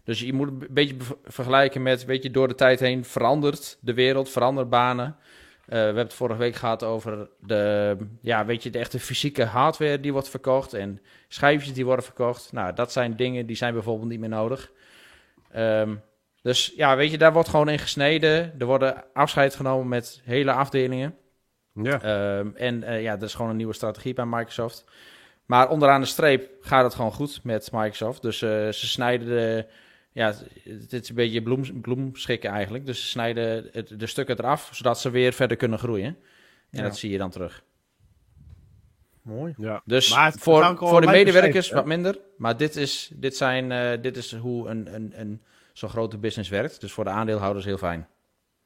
Dus 0.04 0.20
je 0.20 0.32
moet 0.32 0.48
een 0.48 0.66
beetje 0.70 0.96
vergelijken 1.24 1.82
met, 1.82 2.04
weet 2.04 2.22
je, 2.22 2.30
door 2.30 2.48
de 2.48 2.54
tijd 2.54 2.80
heen 2.80 3.04
verandert 3.04 3.78
de 3.80 3.94
wereld, 3.94 4.30
verandert 4.30 4.70
banen. 4.70 5.16
we 5.66 5.76
hebben 5.76 6.02
het 6.02 6.14
vorige 6.14 6.38
week 6.38 6.54
gehad 6.54 6.82
over 6.82 7.28
de, 7.40 7.96
ja, 8.20 8.44
weet 8.44 8.62
je, 8.62 8.70
de 8.70 8.78
echte 8.78 9.00
fysieke 9.00 9.44
hardware 9.44 10.00
die 10.00 10.12
wordt 10.12 10.28
verkocht 10.28 10.74
en 10.74 11.00
schijfjes 11.28 11.72
die 11.72 11.84
worden 11.84 12.04
verkocht. 12.04 12.52
Nou, 12.52 12.74
dat 12.74 12.92
zijn 12.92 13.16
dingen 13.16 13.46
die 13.46 13.56
zijn 13.56 13.72
bijvoorbeeld 13.72 14.10
niet 14.10 14.20
meer 14.20 14.28
nodig. 14.28 14.70
Um, 15.56 16.02
dus 16.42 16.72
ja, 16.76 16.96
weet 16.96 17.10
je, 17.10 17.18
daar 17.18 17.32
wordt 17.32 17.48
gewoon 17.48 17.68
in 17.68 17.78
gesneden. 17.78 18.54
Er 18.58 18.66
worden 18.66 19.04
afscheid 19.12 19.54
genomen 19.54 19.88
met 19.88 20.20
hele 20.24 20.52
afdelingen. 20.52 21.16
Ja. 21.82 22.02
Ehm, 22.02 22.50
en 22.54 22.82
uh, 22.82 23.02
ja, 23.02 23.16
dat 23.16 23.28
is 23.28 23.34
gewoon 23.34 23.50
een 23.50 23.56
nieuwe 23.56 23.74
strategie 23.74 24.14
bij 24.14 24.26
Microsoft. 24.26 24.84
Maar 25.46 25.68
onderaan 25.68 26.00
de 26.00 26.06
streep 26.06 26.50
gaat 26.60 26.84
het 26.84 26.94
gewoon 26.94 27.12
goed 27.12 27.40
met 27.42 27.72
Microsoft. 27.72 28.22
Dus 28.22 28.42
uh, 28.42 28.50
ze 28.50 28.86
snijden 28.86 29.26
de. 29.26 29.66
Ja, 30.12 30.34
dit 30.64 31.02
is 31.02 31.08
een 31.08 31.14
beetje 31.14 31.42
bloem, 31.42 31.80
bloemschikken 31.80 32.50
eigenlijk. 32.50 32.86
Dus 32.86 33.00
ze 33.00 33.06
snijden 33.06 33.68
het, 33.72 34.00
de 34.00 34.06
stukken 34.06 34.38
eraf, 34.38 34.68
zodat 34.72 35.00
ze 35.00 35.10
weer 35.10 35.32
verder 35.32 35.56
kunnen 35.56 35.78
groeien. 35.78 36.16
En 36.70 36.78
ja. 36.78 36.82
dat 36.82 36.98
zie 36.98 37.10
je 37.10 37.18
dan 37.18 37.30
terug. 37.30 37.62
Mooi. 39.22 39.54
Ja. 39.56 39.82
Dus 39.84 40.14
voor, 40.38 40.76
voor 40.76 41.00
de 41.00 41.06
medewerkers 41.06 41.70
wat 41.70 41.86
minder. 41.86 42.18
Maar 42.36 42.56
dit 42.56 42.76
is, 42.76 43.10
dit 43.14 43.36
zijn, 43.36 43.70
uh, 43.70 44.02
dit 44.02 44.16
is 44.16 44.34
hoe 44.34 44.68
een, 44.68 44.94
een, 44.94 45.12
een 45.20 45.42
zo'n 45.72 45.88
grote 45.88 46.18
business 46.18 46.50
werkt. 46.50 46.80
Dus 46.80 46.92
voor 46.92 47.04
de 47.04 47.10
aandeelhouders 47.10 47.64
heel 47.64 47.78
fijn. 47.78 48.08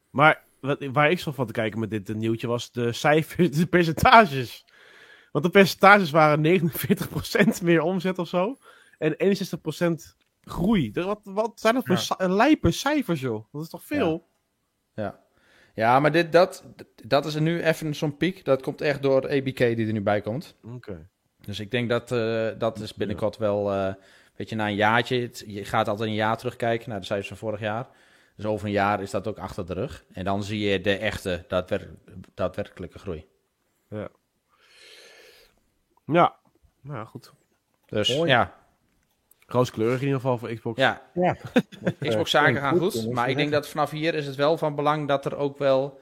Maar 0.09 0.43
wat, 0.65 0.85
waar 0.91 1.11
ik 1.11 1.19
zo 1.19 1.31
van 1.31 1.45
te 1.45 1.53
kijken 1.53 1.79
met 1.79 1.89
dit 1.89 2.15
nieuwtje 2.15 2.47
was 2.47 2.71
de 2.71 2.93
cijfers, 2.93 3.49
de 3.57 3.65
percentages. 3.65 4.65
Want 5.31 5.45
de 5.45 5.51
percentages 5.51 6.11
waren 6.11 6.61
49% 7.59 7.63
meer 7.63 7.81
omzet 7.81 8.19
of 8.19 8.27
zo. 8.27 8.57
En 8.97 9.15
61% 9.15 9.91
groei. 10.41 10.91
Wat, 10.93 11.19
wat 11.23 11.59
zijn 11.59 11.73
dat 11.73 11.85
voor 11.85 12.27
ja. 12.27 12.33
lijpe 12.33 12.71
cijfers, 12.71 13.21
joh? 13.21 13.45
Dat 13.51 13.61
is 13.61 13.69
toch 13.69 13.83
veel? 13.83 14.27
Ja. 14.93 15.03
ja. 15.03 15.19
ja. 15.73 15.99
maar 15.99 16.11
dit, 16.11 16.31
dat, 16.31 16.63
dat 17.03 17.25
is 17.25 17.35
er 17.35 17.41
nu 17.41 17.61
even 17.61 17.95
zo'n 17.95 18.17
piek. 18.17 18.45
Dat 18.45 18.61
komt 18.61 18.81
echt 18.81 19.01
door 19.01 19.29
ABK 19.29 19.57
die 19.57 19.87
er 19.87 19.93
nu 19.93 20.01
bij 20.01 20.21
komt. 20.21 20.55
Oké. 20.63 21.09
Dus 21.41 21.59
ik 21.59 21.71
denk 21.71 21.89
dat 21.89 22.11
uh, 22.11 22.49
dat 22.57 22.79
is 22.79 22.93
binnenkort 22.93 23.37
wel... 23.37 23.73
Uh, 23.73 23.93
weet 24.35 24.49
je, 24.49 24.55
na 24.55 24.67
een 24.67 24.75
jaartje... 24.75 25.29
je 25.45 25.65
gaat 25.65 25.87
altijd 25.87 26.09
een 26.09 26.15
jaar 26.15 26.37
terugkijken 26.37 26.89
naar 26.89 26.99
de 26.99 27.05
cijfers 27.05 27.27
van 27.27 27.37
vorig 27.37 27.59
jaar. 27.59 27.87
Dus 28.35 28.45
over 28.45 28.65
een 28.65 28.71
jaar 28.71 29.01
is 29.01 29.11
dat 29.11 29.27
ook 29.27 29.37
achter 29.37 29.65
de 29.65 29.73
rug. 29.73 30.05
En 30.13 30.23
dan 30.23 30.43
zie 30.43 30.59
je 30.59 30.81
de 30.81 30.97
echte, 30.97 31.45
daadwer 31.47 31.89
daadwerkelijke 32.33 32.99
groei. 32.99 33.25
Ja. 33.89 34.09
Ja, 36.05 36.35
nou 36.81 37.05
goed. 37.05 37.33
Dus 37.85 38.07
ja. 38.07 38.53
Rooskleurig 39.47 39.99
in 39.99 40.05
ieder 40.05 40.19
geval 40.19 40.37
voor 40.37 40.53
Xbox. 40.53 40.79
Ja, 40.79 41.01
ja. 41.13 41.35
Xbox 41.99 42.29
zaken 42.31 42.55
gaan 42.55 42.77
goed. 42.77 43.11
Maar 43.11 43.29
ik 43.29 43.35
denk 43.35 43.51
dat 43.51 43.69
vanaf 43.69 43.91
hier 43.91 44.13
is 44.13 44.25
het 44.25 44.35
wel 44.35 44.57
van 44.57 44.75
belang 44.75 45.07
dat 45.07 45.25
er 45.25 45.35
ook 45.35 45.57
wel... 45.57 45.99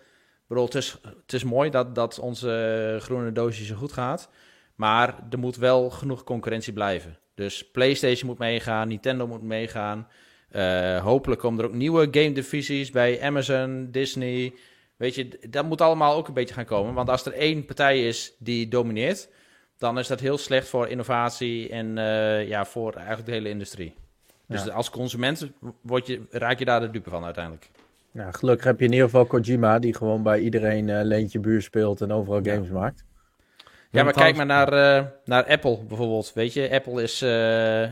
Bedoel, 0.47 0.65
het 0.65 0.75
is, 0.75 0.97
het 1.21 1.33
is 1.33 1.43
mooi 1.43 1.69
dat, 1.69 1.95
dat 1.95 2.19
onze 2.19 2.97
groene 3.01 3.31
doosje 3.31 3.65
zo 3.65 3.75
goed 3.75 3.91
gaat. 3.91 4.29
Maar 4.75 5.15
er 5.29 5.39
moet 5.39 5.55
wel 5.55 5.89
genoeg 5.89 6.23
concurrentie 6.23 6.73
blijven. 6.73 7.17
Dus 7.35 7.71
PlayStation 7.71 8.29
moet 8.29 8.37
meegaan, 8.37 8.87
Nintendo 8.87 9.27
moet 9.27 9.41
meegaan. 9.41 10.07
Uh, 10.55 11.03
hopelijk 11.03 11.41
komen 11.41 11.59
er 11.59 11.65
ook 11.65 11.73
nieuwe 11.73 12.07
game 12.11 12.31
divisies 12.31 12.91
bij 12.91 13.21
Amazon, 13.21 13.87
Disney. 13.91 14.53
Weet 14.95 15.15
je, 15.15 15.39
dat 15.49 15.65
moet 15.65 15.81
allemaal 15.81 16.15
ook 16.15 16.27
een 16.27 16.33
beetje 16.33 16.53
gaan 16.53 16.65
komen. 16.65 16.93
Want 16.93 17.09
als 17.09 17.25
er 17.25 17.33
één 17.33 17.65
partij 17.65 18.07
is 18.07 18.33
die 18.39 18.67
domineert, 18.67 19.29
dan 19.77 19.99
is 19.99 20.07
dat 20.07 20.19
heel 20.19 20.37
slecht 20.37 20.67
voor 20.67 20.87
innovatie 20.87 21.69
en 21.69 21.97
uh, 21.97 22.47
ja, 22.47 22.65
voor 22.65 22.93
eigenlijk 22.93 23.25
de 23.25 23.31
hele 23.31 23.49
industrie. 23.49 23.93
Dus 24.47 24.69
als 24.69 24.89
consument 24.89 25.49
word 25.81 26.07
je, 26.07 26.21
raak 26.29 26.59
je 26.59 26.65
daar 26.65 26.79
de 26.79 26.89
dupe 26.89 27.09
van 27.09 27.23
uiteindelijk. 27.23 27.69
Ja, 28.11 28.31
gelukkig 28.31 28.65
heb 28.65 28.79
je 28.79 28.85
in 28.85 28.91
ieder 28.91 29.05
geval 29.05 29.25
Kojima, 29.25 29.79
die 29.79 29.95
gewoon 29.95 30.23
bij 30.23 30.39
iedereen 30.39 30.87
uh, 30.87 30.99
leentje 31.03 31.39
buur 31.39 31.61
speelt 31.61 32.01
en 32.01 32.11
overal 32.11 32.41
games 32.43 32.69
maakt. 32.69 33.03
Ja, 33.89 34.03
maar 34.03 34.13
kijk 34.13 34.35
maar 34.35 34.45
naar, 34.45 34.73
uh, 34.73 35.05
naar 35.25 35.45
Apple 35.45 35.79
bijvoorbeeld. 35.87 36.31
Weet 36.33 36.53
je, 36.53 36.69
Apple 36.71 37.03
is, 37.03 37.21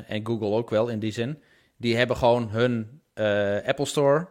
en 0.07 0.21
Google 0.23 0.49
ook 0.49 0.69
wel 0.69 0.87
in 0.87 0.99
die 0.99 1.11
zin 1.11 1.37
die 1.81 1.97
hebben 1.97 2.17
gewoon 2.17 2.49
hun 2.49 3.01
uh, 3.15 3.67
Apple 3.67 3.85
Store. 3.85 4.27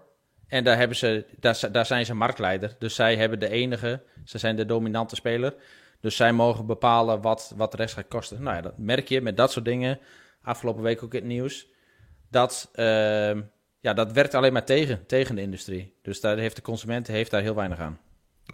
En 0.46 0.64
daar, 0.64 0.76
hebben 0.76 0.96
ze, 0.96 1.26
daar, 1.38 1.68
daar 1.72 1.86
zijn 1.86 2.06
ze 2.06 2.14
marktleider. 2.14 2.76
Dus 2.78 2.94
zij 2.94 3.16
hebben 3.16 3.38
de 3.38 3.48
enige, 3.48 4.02
ze 4.24 4.38
zijn 4.38 4.56
de 4.56 4.66
dominante 4.66 5.14
speler. 5.14 5.54
Dus 6.00 6.16
zij 6.16 6.32
mogen 6.32 6.66
bepalen 6.66 7.20
wat, 7.20 7.52
wat 7.56 7.70
de 7.70 7.76
rest 7.76 7.94
gaat 7.94 8.08
kosten. 8.08 8.42
Nou 8.42 8.56
ja, 8.56 8.62
dat 8.62 8.78
merk 8.78 9.08
je 9.08 9.20
met 9.20 9.36
dat 9.36 9.52
soort 9.52 9.64
dingen. 9.64 9.98
Afgelopen 10.42 10.82
week 10.82 11.02
ook 11.02 11.14
in 11.14 11.20
het 11.20 11.28
nieuws. 11.28 11.66
Dat, 12.30 12.70
uh, 12.74 12.84
ja, 13.80 13.94
dat 13.94 14.12
werkt 14.12 14.34
alleen 14.34 14.52
maar 14.52 14.64
tegen, 14.64 15.06
tegen 15.06 15.34
de 15.34 15.42
industrie. 15.42 15.94
Dus 16.02 16.20
daar 16.20 16.38
heeft 16.38 16.56
de 16.56 16.62
consument 16.62 17.06
heeft 17.06 17.30
daar 17.30 17.42
heel 17.42 17.54
weinig 17.54 17.78
aan. 17.78 17.98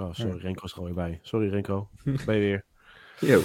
Oh, 0.01 0.13
sorry, 0.13 0.39
Renko 0.39 0.65
is 0.65 0.73
gewoon 0.73 0.95
weer 0.95 1.05
bij. 1.05 1.19
Sorry, 1.23 1.49
Renko. 1.49 1.89
ben 2.27 2.35
je 2.35 2.41
weer. 2.41 2.65
Yo. 3.21 3.43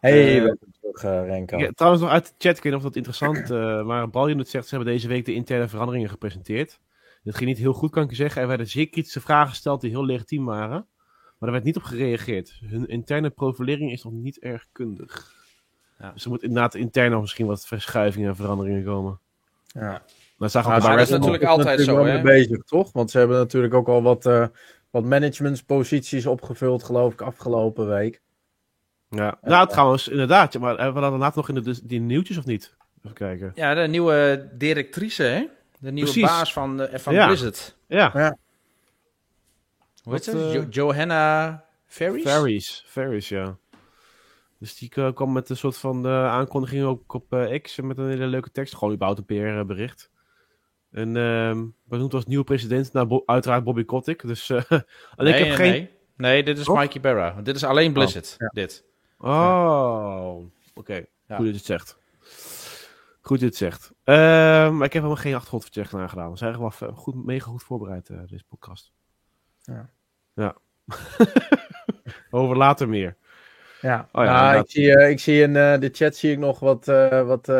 Hey, 0.00 0.42
uh, 0.42 0.52
terug, 0.80 1.04
uh, 1.04 1.26
Renko. 1.26 1.58
Ja, 1.58 1.70
trouwens, 1.74 2.02
nog 2.02 2.12
uit 2.12 2.26
de 2.26 2.32
chat, 2.38 2.56
ik 2.56 2.62
weet 2.62 2.72
niet 2.72 2.82
of 2.82 2.82
dat 2.82 2.96
interessant 2.96 3.50
uh, 3.50 3.84
maar 3.84 4.10
Balje 4.10 4.36
het 4.36 4.48
zegt, 4.48 4.68
ze 4.68 4.74
hebben 4.74 4.92
deze 4.92 5.08
week 5.08 5.24
de 5.24 5.34
interne 5.34 5.68
veranderingen 5.68 6.08
gepresenteerd. 6.08 6.80
Dat 7.22 7.34
ging 7.34 7.48
niet 7.48 7.58
heel 7.58 7.72
goed, 7.72 7.90
kan 7.90 8.02
ik 8.02 8.10
je 8.10 8.16
zeggen. 8.16 8.42
Er 8.42 8.48
werden 8.48 8.66
zeer 8.66 8.88
kritische 8.88 9.20
vragen 9.20 9.48
gesteld 9.48 9.80
die 9.80 9.90
heel 9.90 10.04
legitiem 10.04 10.44
waren. 10.44 10.86
Maar 11.38 11.48
er 11.48 11.54
werd 11.54 11.64
niet 11.64 11.76
op 11.76 11.82
gereageerd. 11.82 12.60
Hun 12.64 12.86
interne 12.86 13.30
profilering 13.30 13.92
is 13.92 14.02
nog 14.02 14.12
niet 14.12 14.38
erg 14.38 14.66
kundig. 14.72 15.34
Ja. 15.98 16.12
Dus 16.12 16.24
er 16.24 16.30
moet 16.30 16.42
inderdaad 16.42 16.74
intern 16.74 17.10
nog 17.10 17.20
misschien 17.20 17.46
wat 17.46 17.66
verschuivingen 17.66 18.28
en 18.28 18.36
veranderingen 18.36 18.84
komen. 18.84 19.20
Ja. 19.66 20.02
Dat, 20.38 20.50
zag 20.50 20.66
maar, 20.66 20.80
dat 20.80 21.00
is 21.00 21.08
natuurlijk 21.08 21.44
altijd 21.44 21.80
zo, 21.80 22.04
hè? 22.04 22.22
bezig, 22.22 22.62
toch? 22.62 22.92
Want 22.92 23.10
ze 23.10 23.18
hebben 23.18 23.36
natuurlijk 23.36 23.74
ook 23.74 23.88
al 23.88 24.02
wat, 24.02 24.26
uh, 24.26 24.46
wat 24.90 25.04
managementsposities 25.04 26.26
opgevuld, 26.26 26.82
geloof 26.82 27.12
ik, 27.12 27.20
afgelopen 27.20 27.88
week. 27.88 28.22
Ja, 29.10 29.38
nou 29.42 29.68
trouwens, 29.68 30.08
inderdaad. 30.08 30.58
Maar 30.58 30.76
hebben 30.76 31.02
we 31.02 31.10
dat 31.10 31.18
later 31.18 31.36
nog 31.36 31.48
in 31.48 31.54
de, 31.54 31.86
die 31.86 32.00
nieuwtjes 32.00 32.36
of 32.36 32.44
niet? 32.44 32.74
Even 32.98 33.16
kijken. 33.16 33.52
Ja, 33.54 33.74
de 33.74 33.80
nieuwe 33.88 34.48
directrice, 34.52 35.22
hè? 35.22 35.46
De 35.78 35.92
nieuwe 35.92 36.20
baas 36.20 36.52
van, 36.52 36.76
de, 36.76 36.98
van 36.98 37.14
ja. 37.14 37.26
Blizzard. 37.26 37.76
Ja. 37.86 38.10
ja. 38.14 38.36
Hoe 40.02 40.12
heet 40.12 40.24
ze? 40.24 40.50
Jo 40.52 40.66
Johanna 40.70 41.64
Ferries? 41.86 42.22
Ferries, 42.22 42.84
Ferries, 42.86 43.28
ja. 43.28 43.56
Dus 44.58 44.78
die 44.78 44.90
uh, 44.94 45.12
kwam 45.12 45.32
met 45.32 45.48
een 45.48 45.56
soort 45.56 45.76
van 45.76 46.06
uh, 46.06 46.26
aankondiging 46.26 46.84
ook 46.84 47.14
op 47.14 47.32
uh, 47.32 47.60
X 47.60 47.80
met 47.80 47.98
een 47.98 48.08
hele 48.08 48.26
leuke 48.26 48.50
tekst. 48.50 48.74
Gewoon 48.74 48.94
überhaupt 48.94 49.20
een 49.20 49.24
PR-bericht. 49.60 50.10
En 50.90 51.14
uh, 51.14 51.62
benoemd 51.84 52.14
als 52.14 52.26
nieuwe 52.26 52.44
president, 52.44 52.92
nou, 52.92 53.22
uiteraard 53.26 53.64
Bobby 53.64 53.84
Kotick. 53.84 54.26
Dus 54.26 54.48
nee, 55.16 55.38
ik 55.38 55.44
heb 55.44 55.54
geen... 55.54 55.70
Nee. 55.70 55.90
nee, 56.16 56.42
dit 56.42 56.58
is 56.58 56.68
Mikey 56.68 57.00
Berra. 57.00 57.40
Dit 57.42 57.56
is 57.56 57.64
alleen 57.64 57.92
Blizzard, 57.92 58.32
oh, 58.32 58.38
ja. 58.38 58.48
dit. 58.52 58.84
Oh, 59.20 60.44
oké. 60.74 61.06
Goed 61.28 61.38
dat 61.38 61.46
je 61.46 61.52
het 61.52 61.64
zegt. 61.64 61.98
Goed 63.20 63.40
dat 63.40 63.40
je 63.40 63.46
het 63.46 63.56
zegt. 63.56 63.92
Uh, 64.04 64.14
maar 64.70 64.86
ik 64.86 64.92
heb 64.92 65.02
helemaal 65.02 65.16
geen 65.16 65.34
achtergrondvercheck 65.34 65.92
naar 65.92 66.08
gedaan. 66.08 66.30
We 66.30 66.36
zijn 66.36 66.58
wel 66.58 66.70
goed, 66.70 67.24
mega 67.24 67.50
goed 67.50 67.62
voorbereid, 67.62 68.08
uh, 68.08 68.18
deze 68.26 68.44
podcast. 68.48 68.92
Ja. 69.60 69.90
Ja. 70.34 70.56
Over 72.30 72.56
later 72.56 72.88
meer. 72.88 73.16
Ja, 73.80 74.08
oh, 74.12 74.24
ja 74.24 74.50
nou, 74.50 74.62
ik, 74.62 74.70
zie, 74.70 74.86
uh, 74.86 75.10
ik 75.10 75.20
zie 75.20 75.42
in 75.42 75.54
uh, 75.54 75.78
de 75.78 75.90
chat 75.92 76.16
zie 76.16 76.32
ik 76.32 76.38
nog 76.38 76.58
wat, 76.58 76.84
wat 77.26 77.52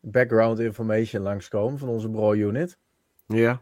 background 0.00 0.58
information 0.58 1.22
langskomen 1.22 1.78
van 1.78 1.88
onze 1.88 2.10
bro 2.10 2.32
unit. 2.32 2.78
Ja. 3.26 3.60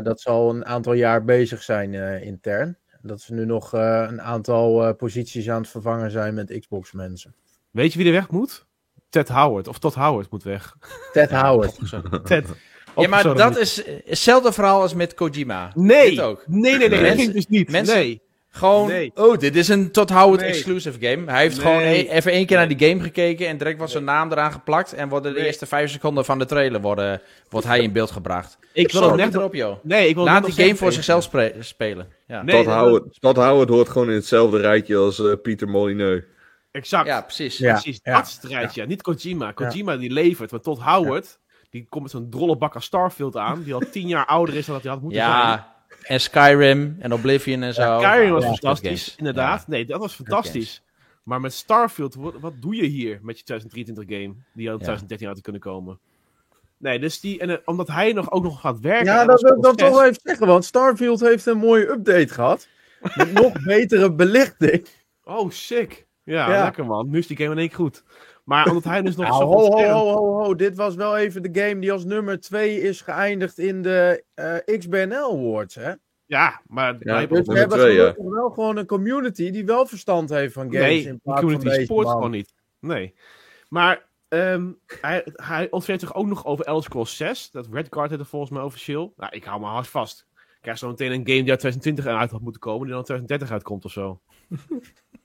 dat 0.00 0.20
zal 0.20 0.50
een 0.50 0.66
aantal 0.66 0.92
jaar 0.92 1.24
bezig 1.24 1.62
zijn 1.62 1.94
intern. 2.22 2.78
Dat 3.02 3.20
ze 3.20 3.34
nu 3.34 3.44
nog 3.44 3.74
uh, 3.74 4.06
een 4.08 4.20
aantal 4.20 4.88
uh, 4.88 4.94
posities 4.96 5.50
aan 5.50 5.60
het 5.60 5.70
vervangen 5.70 6.10
zijn 6.10 6.34
met 6.34 6.58
Xbox 6.60 6.92
mensen. 6.92 7.34
Weet 7.70 7.92
je 7.92 7.98
wie 7.98 8.06
er 8.06 8.12
weg 8.12 8.30
moet? 8.30 8.66
Ted 9.08 9.28
Howard. 9.28 9.68
Of 9.68 9.78
Todd 9.78 9.94
Howard 9.94 10.30
moet 10.30 10.42
weg. 10.42 10.76
Ted 11.12 11.30
Howard. 11.30 11.78
Ted. 12.24 12.46
Ja, 12.96 13.08
maar 13.08 13.34
dat 13.34 13.56
is 13.56 13.82
hetzelfde 14.04 14.52
verhaal 14.52 14.80
als 14.80 14.94
met 14.94 15.14
Kojima. 15.14 15.72
Nee. 15.74 16.10
Dit 16.10 16.20
ook. 16.20 16.44
Nee, 16.46 16.76
nee, 16.76 16.88
nee. 16.88 17.00
Mensen, 17.00 17.24
dat 17.24 17.34
dus 17.34 17.46
niet. 17.46 17.70
Mensen, 17.70 17.96
nee. 17.96 18.22
Gewoon, 18.52 18.88
nee. 18.88 19.12
oh, 19.14 19.38
dit 19.38 19.56
is 19.56 19.68
een 19.68 19.90
Todd 19.90 20.10
Howard 20.10 20.42
exclusive 20.42 20.98
game. 21.00 21.30
Hij 21.30 21.42
heeft 21.42 21.58
gewoon 21.58 21.80
e 21.80 22.08
even 22.08 22.32
één 22.32 22.46
keer 22.46 22.56
naar 22.56 22.68
die 22.68 22.88
game 22.88 23.02
gekeken 23.02 23.46
en 23.46 23.58
direct 23.58 23.78
was 23.78 23.92
zijn 23.92 24.04
naam 24.04 24.32
eraan 24.32 24.52
geplakt. 24.52 24.92
En 24.92 25.08
worden 25.08 25.34
de 25.34 25.46
eerste 25.46 25.66
vijf 25.66 25.90
seconden 25.90 26.24
van 26.24 26.38
de 26.38 26.46
trailer 26.46 26.80
worden, 26.80 27.20
wordt 27.48 27.66
hij 27.66 27.80
in 27.80 27.92
beeld 27.92 28.10
gebracht. 28.10 28.58
Ik 28.72 28.92
wil 28.92 29.14
net 29.14 29.34
erop, 29.34 29.54
joh. 29.54 29.76
Nee, 29.82 30.08
ik 30.08 30.14
wil 30.14 30.24
Laat 30.24 30.44
die 30.44 30.64
game 30.64 30.76
voor 30.76 30.92
zichzelf 30.92 31.30
spelen. 31.60 32.08
Ja. 32.26 32.42
Nee, 32.42 32.64
Todd, 32.64 32.76
Howard, 32.76 33.20
Todd 33.20 33.36
Howard 33.36 33.68
hoort 33.68 33.88
gewoon 33.88 34.08
in 34.08 34.14
hetzelfde 34.14 34.58
rijtje 34.58 34.96
als 34.96 35.18
uh, 35.18 35.32
Pieter 35.42 35.68
Molyneux. 35.68 36.24
Exact. 36.70 37.06
Ja, 37.06 37.20
precies. 37.20 37.58
Ja. 37.58 37.72
precies. 37.72 38.00
Dat 38.02 38.26
is 38.26 38.38
het 38.40 38.44
rijtje. 38.44 38.86
Niet 38.86 39.02
Kojima. 39.02 39.52
Kojima 39.52 39.96
die 39.96 40.10
levert, 40.10 40.50
maar 40.50 40.60
Todd 40.60 40.80
Howard... 40.80 41.38
Die 41.70 41.86
komt 41.88 42.02
met 42.02 42.12
zo'n 42.12 42.30
drolle 42.30 42.56
bak 42.56 42.74
als 42.74 42.84
Starfield 42.84 43.36
aan. 43.36 43.62
Die 43.62 43.74
al 43.74 43.82
tien 43.90 44.08
jaar 44.08 44.26
ouder 44.26 44.54
is 44.54 44.66
dan 44.66 44.74
dat 44.74 44.84
hij 44.84 44.92
had 44.92 45.02
moeten 45.02 45.20
ja, 45.20 45.46
zijn. 45.46 45.64
En 46.02 46.20
Skyrim 46.20 46.96
en 46.98 47.12
Oblivion 47.12 47.62
en 47.62 47.74
zo. 47.74 47.82
Ja, 47.82 47.98
Skyrim 48.00 48.32
was 48.32 48.44
fantastisch, 48.44 49.14
inderdaad. 49.16 49.68
Nee, 49.68 49.84
dat 49.84 50.00
was 50.00 50.14
fantastisch. 50.14 50.82
Maar 51.22 51.40
met 51.40 51.52
Starfield, 51.52 52.14
wat, 52.14 52.34
wat, 52.40 52.52
doe 52.62 52.76
je 52.76 52.86
hier 52.86 53.18
met 53.22 53.38
je 53.38 53.44
2023 53.44 54.16
game? 54.18 54.34
Die 54.54 54.66
al 54.66 54.72
in 54.72 54.78
2013 54.78 55.26
uit 55.26 55.36
te 55.36 55.42
kunnen 55.42 55.60
komen. 55.60 55.98
Nee, 56.76 56.98
dus 56.98 57.20
die, 57.20 57.38
en, 57.38 57.62
omdat 57.64 57.88
hij 57.88 58.12
nog, 58.12 58.30
ook 58.30 58.42
nog 58.42 58.60
gaat 58.60 58.80
werken. 58.80 59.04
Ja, 59.04 59.24
dat 59.24 59.40
wil 59.40 59.56
ik 59.56 59.62
dan 59.62 59.76
toch 59.76 59.90
wel 59.90 60.04
even 60.04 60.20
zeggen, 60.22 60.46
want 60.46 60.64
Starfield 60.64 61.20
heeft 61.20 61.46
een 61.46 61.58
mooie 61.58 61.90
update 61.90 62.28
gehad. 62.28 62.68
Met 63.14 63.32
nog 63.32 63.52
betere 63.64 64.12
belichting. 64.12 64.86
Oh, 65.24 65.50
sick. 65.50 66.06
Ja, 66.24 66.52
ja, 66.52 66.64
lekker 66.64 66.86
man. 66.86 67.10
Nu 67.10 67.18
is 67.18 67.26
die 67.26 67.36
game 67.36 67.50
in 67.50 67.58
één 67.58 67.68
keer 67.68 67.76
goed. 67.76 68.02
Maar 68.50 68.68
omdat 68.68 68.84
hij 68.84 69.02
dus 69.02 69.16
nog 69.16 69.26
zo... 69.26 69.44
Ho, 69.44 69.70
ho, 69.70 69.88
ho, 69.88 70.14
ho, 70.14 70.42
ho, 70.42 70.54
dit 70.54 70.76
was 70.76 70.94
wel 70.94 71.16
even 71.16 71.42
de 71.42 71.60
game 71.60 71.80
die 71.80 71.92
als 71.92 72.04
nummer 72.04 72.40
2 72.40 72.80
is 72.80 73.00
geëindigd 73.00 73.58
in 73.58 73.82
de 73.82 74.24
uh, 74.34 74.78
XBNL 74.78 75.32
Awards, 75.32 75.74
hè? 75.74 75.92
Ja, 76.26 76.60
maar... 76.66 76.96
Ja, 76.98 77.26
dus 77.26 77.46
we 77.46 77.58
hebben 77.58 77.78
twee, 77.78 77.94
ja. 77.94 78.14
wel 78.16 78.50
gewoon 78.50 78.76
een 78.76 78.86
community 78.86 79.50
die 79.50 79.64
wel 79.64 79.86
verstand 79.86 80.30
heeft 80.30 80.52
van 80.52 80.72
games. 80.72 80.80
Nee, 80.80 81.06
in 81.06 81.20
plaats 81.20 81.40
community 81.40 81.74
van 81.74 81.84
sport 81.84 82.08
gewoon 82.08 82.30
niet. 82.30 82.54
Nee. 82.80 83.14
Maar 83.68 84.08
um, 84.28 84.78
hij, 85.00 85.26
hij 85.32 85.70
ontfermt 85.70 86.00
zich 86.00 86.14
ook 86.14 86.26
nog 86.26 86.44
over 86.44 86.64
Elder 86.64 86.84
Scrolls 86.84 87.16
6. 87.16 87.50
Dat 87.50 87.68
Redguard 87.72 88.10
heeft 88.10 88.22
er 88.22 88.28
volgens 88.28 88.50
mij 88.50 88.62
officieel. 88.62 89.12
Nou, 89.16 89.32
ik 89.36 89.44
hou 89.44 89.60
me 89.60 89.66
hard 89.66 89.88
vast. 89.88 90.26
Ik 90.34 90.60
krijg 90.60 90.78
zo 90.78 90.88
meteen 90.88 91.12
een 91.12 91.26
game 91.26 91.42
die 91.42 91.50
uit 91.50 91.60
2020 91.60 92.06
uit 92.06 92.30
had 92.30 92.40
moeten 92.40 92.60
komen, 92.60 92.86
die 92.86 92.94
dan 92.94 93.04
2030 93.04 93.50
uitkomt 93.50 93.84
of 93.84 93.92
zo. 93.92 94.20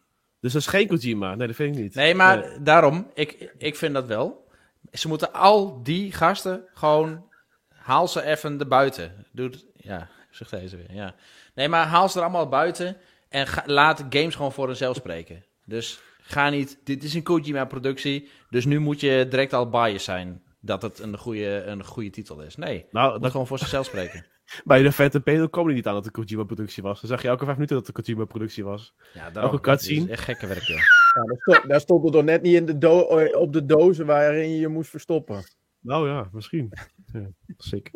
dus 0.46 0.54
dat 0.54 0.62
is 0.62 0.68
geen 0.68 0.88
Kojima. 0.88 1.36
Nee, 1.36 1.48
dat 1.48 1.56
vind 1.56 1.76
ik 1.76 1.82
niet. 1.82 1.96
Nee, 1.96 2.16
maar 2.16 2.64
daarom, 2.64 3.12
ik, 3.14 3.54
ik 3.58 3.76
vind 3.76 3.94
dat 3.94 4.08
wel. 4.08 4.48
Ze 4.92 5.08
moeten 5.08 5.34
al 5.34 5.84
die 5.84 6.12
gasten 6.12 6.64
gewoon. 6.74 7.30
Haal 7.70 8.08
ze 8.08 8.24
even 8.24 8.58
de 8.58 8.66
buiten. 8.66 9.26
Doe 9.32 9.52
ja, 9.76 10.10
zeg 10.30 10.50
deze 10.50 10.78
weer. 10.78 10.94
Ja. 10.94 11.16
Nee, 11.56 11.68
maar 11.68 11.86
haal 11.86 12.10
ze 12.10 12.18
er 12.18 12.24
allemaal 12.24 12.50
buiten. 12.50 12.98
En 13.30 13.48
ga, 13.48 13.64
laat 13.66 14.06
games 14.10 14.36
gewoon 14.36 14.52
voor 14.52 14.68
zichzelf 14.68 14.96
spreken. 14.96 15.46
Dus 15.64 16.00
ga 16.22 16.50
niet. 16.50 16.80
Dit 16.84 17.04
is 17.04 17.14
een 17.14 17.24
Kojima-productie. 17.24 18.30
Dus 18.50 18.66
nu 18.66 18.80
moet 18.80 19.00
je 19.00 19.28
direct 19.30 19.54
al 19.54 19.70
biased 19.70 20.02
zijn. 20.02 20.44
Dat 20.60 20.82
het 20.82 21.00
een 21.00 21.18
goede, 21.18 21.64
een 21.64 21.86
goede 21.86 22.10
titel 22.10 22.42
is. 22.42 22.56
Nee. 22.56 22.86
Nou, 22.92 23.20
dat 23.20 23.32
gewoon 23.32 23.48
voor 23.48 23.60
zichzelf 23.60 23.86
spreken. 23.86 24.26
Bij 24.64 24.82
de 24.82 24.92
Phantom 24.92 25.24
Pain 25.24 25.50
kwam 25.50 25.66
hij 25.66 25.74
niet 25.74 25.88
aan 25.88 25.94
dat 25.94 26.06
het 26.06 26.18
een 26.18 26.24
Kojima-productie 26.24 26.84
was. 26.84 27.02
Dan 27.02 27.10
zag 27.10 27.22
je 27.22 27.28
elke 27.28 27.44
vijf 27.44 27.56
minuten 27.56 27.76
dat 27.76 27.88
het 27.88 27.98
een 27.98 28.04
Kojima-productie 28.04 28.64
was. 28.64 28.96
Ja, 29.14 29.32
elke 29.34 29.60
cutscene. 29.60 30.12
echt 30.12 30.24
gekke 30.24 30.48
werk, 30.48 30.64
ja. 30.64 30.76
daar, 31.14 31.38
stond, 31.38 31.68
daar 31.68 31.80
stond 31.80 32.04
het 32.04 32.14
toch 32.14 32.24
net 32.24 32.42
niet 32.42 32.56
in 32.56 32.80
de 32.80 33.36
op 33.38 33.54
de 33.54 33.66
dozen 33.66 34.06
waarin 34.06 34.50
je 34.50 34.60
je 34.60 34.68
moest 34.68 34.90
verstoppen. 34.90 35.44
Nou 35.80 36.10
ja, 36.10 36.30
misschien. 36.32 36.72
Ja, 37.14 37.30
sick. 37.58 37.92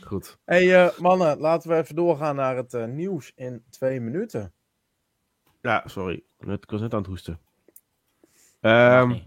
Goed. 0.00 0.38
hey, 0.44 0.84
uh, 0.84 0.98
mannen, 0.98 1.38
laten 1.38 1.70
we 1.70 1.76
even 1.76 1.94
doorgaan 1.94 2.36
naar 2.36 2.56
het 2.56 2.74
uh, 2.74 2.84
nieuws 2.84 3.32
in 3.34 3.64
twee 3.70 4.00
minuten. 4.00 4.52
Ja, 5.60 5.82
sorry. 5.86 6.22
Ik 6.38 6.70
was 6.70 6.80
net 6.80 6.92
aan 6.92 6.98
het 6.98 7.08
hoesten. 7.08 7.40
Um, 8.60 9.22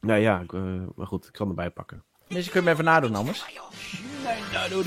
nou 0.00 0.20
ja, 0.20 0.40
ik, 0.40 0.52
uh, 0.52 0.82
maar 0.94 1.06
goed, 1.06 1.26
ik 1.26 1.32
kan 1.32 1.48
erbij 1.48 1.70
pakken. 1.70 2.04
Misschien 2.28 2.52
kun 2.52 2.60
je 2.60 2.66
hem 2.66 2.68
even 2.68 2.84
nadoen 2.84 3.14
anders. 3.14 3.44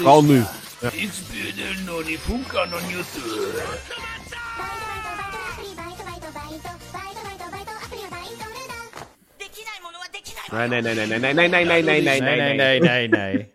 Al 0.03 0.23
nu. 0.23 0.43
Ja. 0.81 0.89
Nee, 10.51 10.67
nee, 10.67 10.81
nee, 10.81 10.95
nee, 10.95 11.07
nee, 11.07 11.33
nee, 11.33 11.47
nee, 11.47 11.65
nee, 11.65 11.83
nee, 11.83 12.01
nee, 12.01 12.19
nee, 12.21 12.21
nee, 12.21 12.79
nee, 12.79 12.79
nee, 12.79 13.07
nee. 13.07 13.51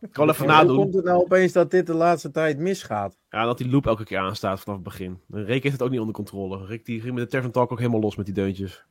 Ik 0.00 0.12
kan 0.12 0.28
even 0.28 0.46
nadoen. 0.46 0.74
Hoe 0.74 0.82
komt 0.84 0.94
het 0.94 1.04
nou 1.04 1.20
opeens 1.22 1.52
dat 1.52 1.70
dit 1.70 1.86
de 1.86 1.94
laatste 1.94 2.30
tijd 2.30 2.58
misgaat? 2.58 3.18
Ja, 3.30 3.44
dat 3.44 3.58
die 3.58 3.70
loop 3.70 3.86
elke 3.86 4.04
keer 4.04 4.18
aanstaat 4.18 4.60
vanaf 4.60 4.74
het 4.74 4.88
begin. 4.88 5.20
Rick 5.30 5.62
heeft 5.62 5.74
het 5.74 5.82
ook 5.82 5.90
niet 5.90 6.00
onder 6.00 6.14
controle. 6.14 6.66
Rick 6.66 6.84
die 6.84 7.00
ging 7.00 7.14
met 7.14 7.24
de 7.24 7.30
Tervan 7.30 7.50
Talk 7.50 7.72
ook 7.72 7.78
helemaal 7.78 8.00
los 8.00 8.16
met 8.16 8.26
die 8.26 8.34
deuntjes. 8.34 8.84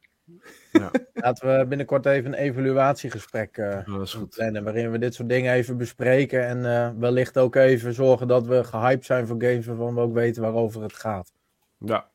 Ja. 0.71 0.91
Laten 1.13 1.59
we 1.59 1.65
binnenkort 1.65 2.05
even 2.05 2.34
een 2.34 2.39
evaluatiegesprek 2.39 3.57
uh, 3.57 4.05
plannen. 4.29 4.63
Waarin 4.63 4.91
we 4.91 4.97
dit 4.97 5.13
soort 5.13 5.29
dingen 5.29 5.53
even 5.53 5.77
bespreken. 5.77 6.47
En 6.47 6.57
uh, 6.57 6.99
wellicht 6.99 7.38
ook 7.38 7.55
even 7.55 7.93
zorgen 7.93 8.27
dat 8.27 8.45
we 8.45 8.63
gehyped 8.63 9.05
zijn 9.05 9.27
voor 9.27 9.41
games 9.41 9.65
waarvan 9.65 9.95
we 9.95 10.01
ook 10.01 10.13
weten 10.13 10.41
waarover 10.41 10.82
het 10.82 10.93
gaat. 10.93 11.32
Ja. 11.77 12.09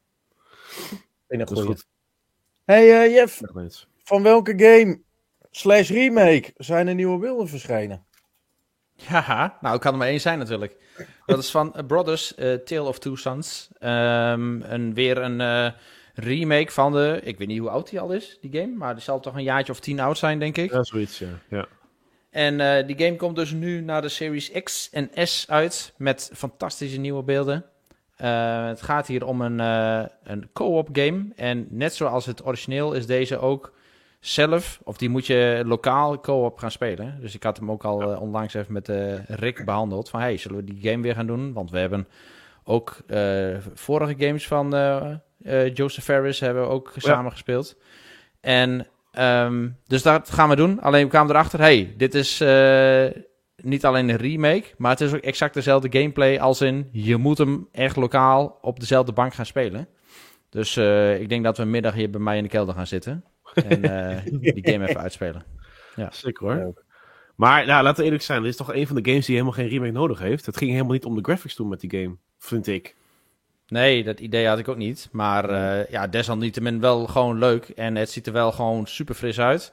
Vind 1.29 1.41
ik 1.41 1.49
goed. 1.49 1.87
Hey 2.65 3.07
uh, 3.07 3.15
Jeff, 3.15 3.41
van 4.03 4.23
welke 4.23 4.53
game 4.57 5.01
slash 5.51 5.91
remake 5.91 6.53
zijn 6.57 6.89
er 6.89 6.95
nieuwe 6.95 7.19
beelden 7.19 7.49
verschenen? 7.49 8.05
Ja, 8.93 9.59
nou, 9.61 9.75
ik 9.75 9.81
kan 9.81 9.93
er 9.93 9.99
maar 9.99 10.09
één 10.09 10.21
zijn 10.21 10.39
natuurlijk. 10.39 10.77
Dat 11.27 11.39
is 11.39 11.51
van 11.51 11.85
Brothers, 11.87 12.35
Tale 12.65 12.83
of 12.83 12.99
Two 12.99 13.15
Sons. 13.15 13.69
Um, 13.81 14.63
een, 14.63 14.95
weer 14.95 15.19
een 15.19 15.41
remake 16.19 16.73
van 16.73 16.93
de... 16.93 17.21
Ik 17.23 17.39
weet 17.39 17.49
niet 17.49 17.59
hoe 17.59 17.71
oud 17.71 17.91
die 17.91 18.01
al 18.01 18.13
is, 18.13 18.39
die 18.41 18.61
game. 18.61 18.75
Maar 18.77 18.95
die 18.95 19.03
zal 19.03 19.21
toch 19.21 19.35
een 19.35 19.43
jaartje 19.43 19.73
of 19.73 19.81
tien 19.81 20.01
oud 20.01 20.19
zijn, 20.19 20.39
denk 20.39 20.57
ik. 20.57 20.73
Ja, 20.73 20.85
zoiets, 20.85 21.19
ja. 21.19 21.29
ja. 21.49 21.67
En 22.31 22.61
uh, 22.61 22.87
die 22.87 22.99
game 22.99 23.17
komt 23.17 23.37
dus 23.37 23.53
nu 23.53 23.81
naar 23.81 24.03
de 24.03 24.09
Series 24.09 24.51
X 24.63 24.91
en 24.93 25.11
S 25.15 25.47
uit. 25.49 25.95
Met 25.97 26.31
fantastische 26.35 26.99
nieuwe 26.99 27.23
beelden. 27.23 27.65
Uh, 28.21 28.67
het 28.67 28.83
gaat 28.83 29.07
hier 29.07 29.27
om 29.27 29.41
een, 29.41 29.59
uh, 29.59 30.05
een 30.23 30.49
co-op 30.53 30.89
game. 30.93 31.27
En 31.37 31.67
net 31.71 31.95
zoals 31.95 32.27
het 32.27 32.47
origineel 32.47 32.93
is 32.93 33.07
deze 33.07 33.39
ook 33.39 33.73
zelf, 34.21 34.81
of 34.85 34.97
die 34.97 35.09
moet 35.09 35.27
je 35.27 35.63
lokaal 35.67 36.21
co-op 36.21 36.59
gaan 36.59 36.71
spelen. 36.71 37.19
Dus 37.21 37.35
ik 37.35 37.43
had 37.43 37.57
hem 37.57 37.71
ook 37.71 37.85
al 37.85 38.17
onlangs 38.19 38.55
even 38.55 38.73
met 38.73 38.89
Rick 39.27 39.65
behandeld. 39.65 40.09
Van 40.11 40.21
hey, 40.21 40.37
zullen 40.37 40.57
we 40.57 40.65
die 40.65 40.91
game 40.91 41.03
weer 41.03 41.15
gaan 41.15 41.27
doen? 41.27 41.53
Want 41.53 41.71
we 41.71 41.79
hebben 41.79 42.09
ook 42.65 42.97
vorige 43.75 44.15
games 44.19 44.47
van 44.47 44.71
uh, 45.43 45.75
Joseph 45.75 46.05
Ferris 46.05 46.41
hebben 46.41 46.63
we 46.63 46.69
ook 46.69 46.93
samen 46.97 47.31
gespeeld. 47.31 47.77
En 48.41 48.87
um, 49.19 49.77
dus 49.87 50.03
dat 50.03 50.31
gaan 50.31 50.49
we 50.49 50.57
doen. 50.57 50.81
Alleen 50.81 51.03
we 51.03 51.09
kwamen 51.09 51.31
erachter, 51.31 51.59
hey, 51.59 51.95
dit 51.97 52.15
is 52.15 52.41
uh, 52.41 53.07
niet 53.57 53.85
alleen 53.85 54.09
een 54.09 54.17
remake, 54.17 54.65
maar 54.77 54.91
het 54.91 55.01
is 55.01 55.15
ook 55.15 55.21
exact 55.21 55.55
dezelfde 55.55 55.99
gameplay 55.99 56.39
als 56.39 56.61
in 56.61 56.89
je 56.93 57.17
moet 57.17 57.39
hem 57.39 57.69
echt 57.73 57.97
lokaal 57.97 58.59
op 58.61 58.81
dezelfde 58.81 59.13
bank 59.13 59.35
gaan 59.35 59.47
spelen. 59.47 59.89
Dus 60.51 60.77
uh, 60.77 61.21
ik 61.21 61.29
denk 61.29 61.45
dat 61.45 61.57
we 61.57 61.63
een 61.63 61.71
middag 61.71 61.95
hier 61.95 62.11
bij 62.11 62.21
mij 62.21 62.37
in 62.37 62.43
de 62.43 62.49
kelder 62.49 62.75
gaan 62.75 62.87
zitten 62.87 63.25
en 63.55 63.81
die 64.41 64.73
game 64.73 64.89
even 64.89 65.01
uitspelen. 65.01 65.45
Ja. 65.97 66.09
Zeker 66.13 66.47
hoor. 66.47 66.85
Maar 67.37 67.67
nou, 67.67 67.83
laten 67.83 67.99
we 67.99 68.05
eerlijk 68.05 68.23
zijn, 68.23 68.43
dit 68.43 68.51
is 68.51 68.57
toch 68.57 68.75
een 68.75 68.87
van 68.87 68.97
de 68.97 69.11
games 69.11 69.27
die 69.27 69.35
helemaal 69.35 69.57
geen 69.57 69.69
remake 69.69 69.93
nodig 69.93 70.19
heeft. 70.19 70.47
Het 70.47 70.57
ging 70.57 70.71
helemaal 70.71 70.93
niet 70.93 71.05
om 71.05 71.15
de 71.15 71.23
graphics 71.23 71.55
toen 71.55 71.69
met 71.69 71.81
die 71.81 71.91
game, 71.91 72.17
vind 72.39 72.67
ik. 72.67 72.97
Nee, 73.69 74.05
dat 74.05 74.21
idee 74.21 74.47
had 74.47 74.59
ik 74.59 74.69
ook 74.69 74.77
niet. 74.77 75.09
Maar 75.13 75.51
uh, 75.51 75.87
ja, 75.87 76.07
desalniettemin 76.07 76.81
wel 76.81 77.07
gewoon 77.07 77.39
leuk. 77.39 77.69
En 77.69 77.97
het 77.97 78.11
ziet 78.11 78.27
er 78.27 78.33
wel 78.33 78.53
gewoon 78.53 78.87
super 78.87 79.15
fris 79.15 79.41
uit. 79.41 79.73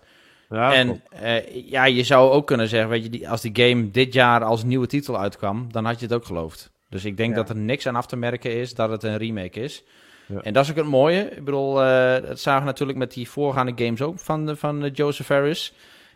Ja, 0.49 0.73
en 0.73 1.01
uh, 1.23 1.69
ja, 1.69 1.85
je 1.85 2.03
zou 2.03 2.31
ook 2.31 2.47
kunnen 2.47 2.67
zeggen, 2.67 2.89
weet 2.89 3.15
je, 3.15 3.27
als 3.29 3.41
die 3.41 3.51
game 3.53 3.91
dit 3.91 4.13
jaar 4.13 4.43
als 4.43 4.63
nieuwe 4.63 4.87
titel 4.87 5.19
uitkwam, 5.19 5.67
dan 5.71 5.85
had 5.85 5.99
je 5.99 6.05
het 6.05 6.15
ook 6.15 6.25
geloofd. 6.25 6.71
Dus 6.89 7.05
ik 7.05 7.17
denk 7.17 7.29
ja. 7.29 7.35
dat 7.35 7.49
er 7.49 7.55
niks 7.55 7.87
aan 7.87 7.95
af 7.95 8.05
te 8.05 8.15
merken 8.15 8.55
is 8.59 8.73
dat 8.73 8.89
het 8.89 9.03
een 9.03 9.17
remake 9.17 9.59
is. 9.59 9.83
Ja. 10.25 10.41
En 10.41 10.53
dat 10.53 10.63
is 10.63 10.69
ook 10.69 10.77
het 10.77 10.85
mooie. 10.85 11.29
Ik 11.29 11.45
bedoel, 11.45 11.83
uh, 11.83 12.15
dat 12.21 12.39
zagen 12.39 12.61
we 12.61 12.65
natuurlijk 12.65 12.97
met 12.97 13.13
die 13.13 13.29
voorgaande 13.29 13.73
games 13.75 14.01
ook 14.01 14.19
van, 14.19 14.57
van 14.57 14.89
Joseph 14.93 15.27
Harris. 15.27 15.73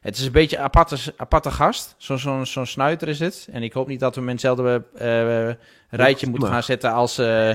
Het 0.07 0.17
is 0.17 0.25
een 0.25 0.31
beetje 0.31 0.57
een 0.57 0.63
aparte, 0.63 0.97
aparte 1.17 1.51
gast. 1.51 1.95
Zo'n 1.97 2.19
zo, 2.19 2.43
zo 2.43 2.65
snuiter 2.65 3.07
is 3.07 3.19
het. 3.19 3.47
En 3.51 3.63
ik 3.63 3.73
hoop 3.73 3.87
niet 3.87 3.99
dat 3.99 4.15
we 4.15 4.19
hem 4.19 4.29
in 4.29 4.35
hetzelfde 4.35 4.83
uh, 5.01 5.99
rijtje 5.99 6.27
moeten 6.27 6.49
gaan 6.49 6.63
zetten 6.63 6.91
als... 6.91 7.19
Uh... 7.19 7.51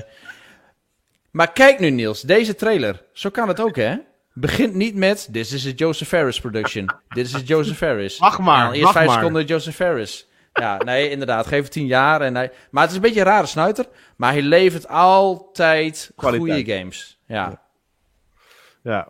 Maar 1.30 1.52
kijk 1.52 1.78
nu 1.78 1.90
Niels, 1.90 2.20
deze 2.20 2.54
trailer. 2.54 3.02
Zo 3.12 3.30
kan 3.30 3.48
het 3.48 3.60
ook 3.60 3.76
hè. 3.76 3.96
Begint 4.32 4.74
niet 4.74 4.94
met, 4.94 5.28
this 5.32 5.52
is 5.52 5.66
a 5.66 5.70
Joseph 5.70 6.08
Ferris 6.08 6.40
production. 6.40 6.90
Dit 7.08 7.26
is 7.26 7.42
Joseph 7.44 7.76
Ferris. 7.76 8.18
Wacht 8.18 8.38
maar, 8.38 8.64
nou, 8.64 8.74
Eerst 8.74 8.92
vijf 8.92 9.06
maar. 9.06 9.18
seconden 9.18 9.44
Joseph 9.44 9.76
Ferris. 9.76 10.28
Ja, 10.52 10.76
nee, 10.76 11.10
inderdaad. 11.10 11.46
Geef 11.46 11.62
het 11.62 11.72
tien 11.72 11.86
jaar. 11.86 12.20
En 12.20 12.34
hij... 12.34 12.50
Maar 12.70 12.82
het 12.82 12.90
is 12.90 12.96
een 12.96 13.02
beetje 13.02 13.20
een 13.20 13.26
rare 13.26 13.46
snuiter. 13.46 13.86
Maar 14.16 14.32
hij 14.32 14.42
levert 14.42 14.88
altijd 14.88 16.10
goede 16.16 16.64
games. 16.64 17.18
Ja. 17.26 17.36
Ja, 17.36 17.61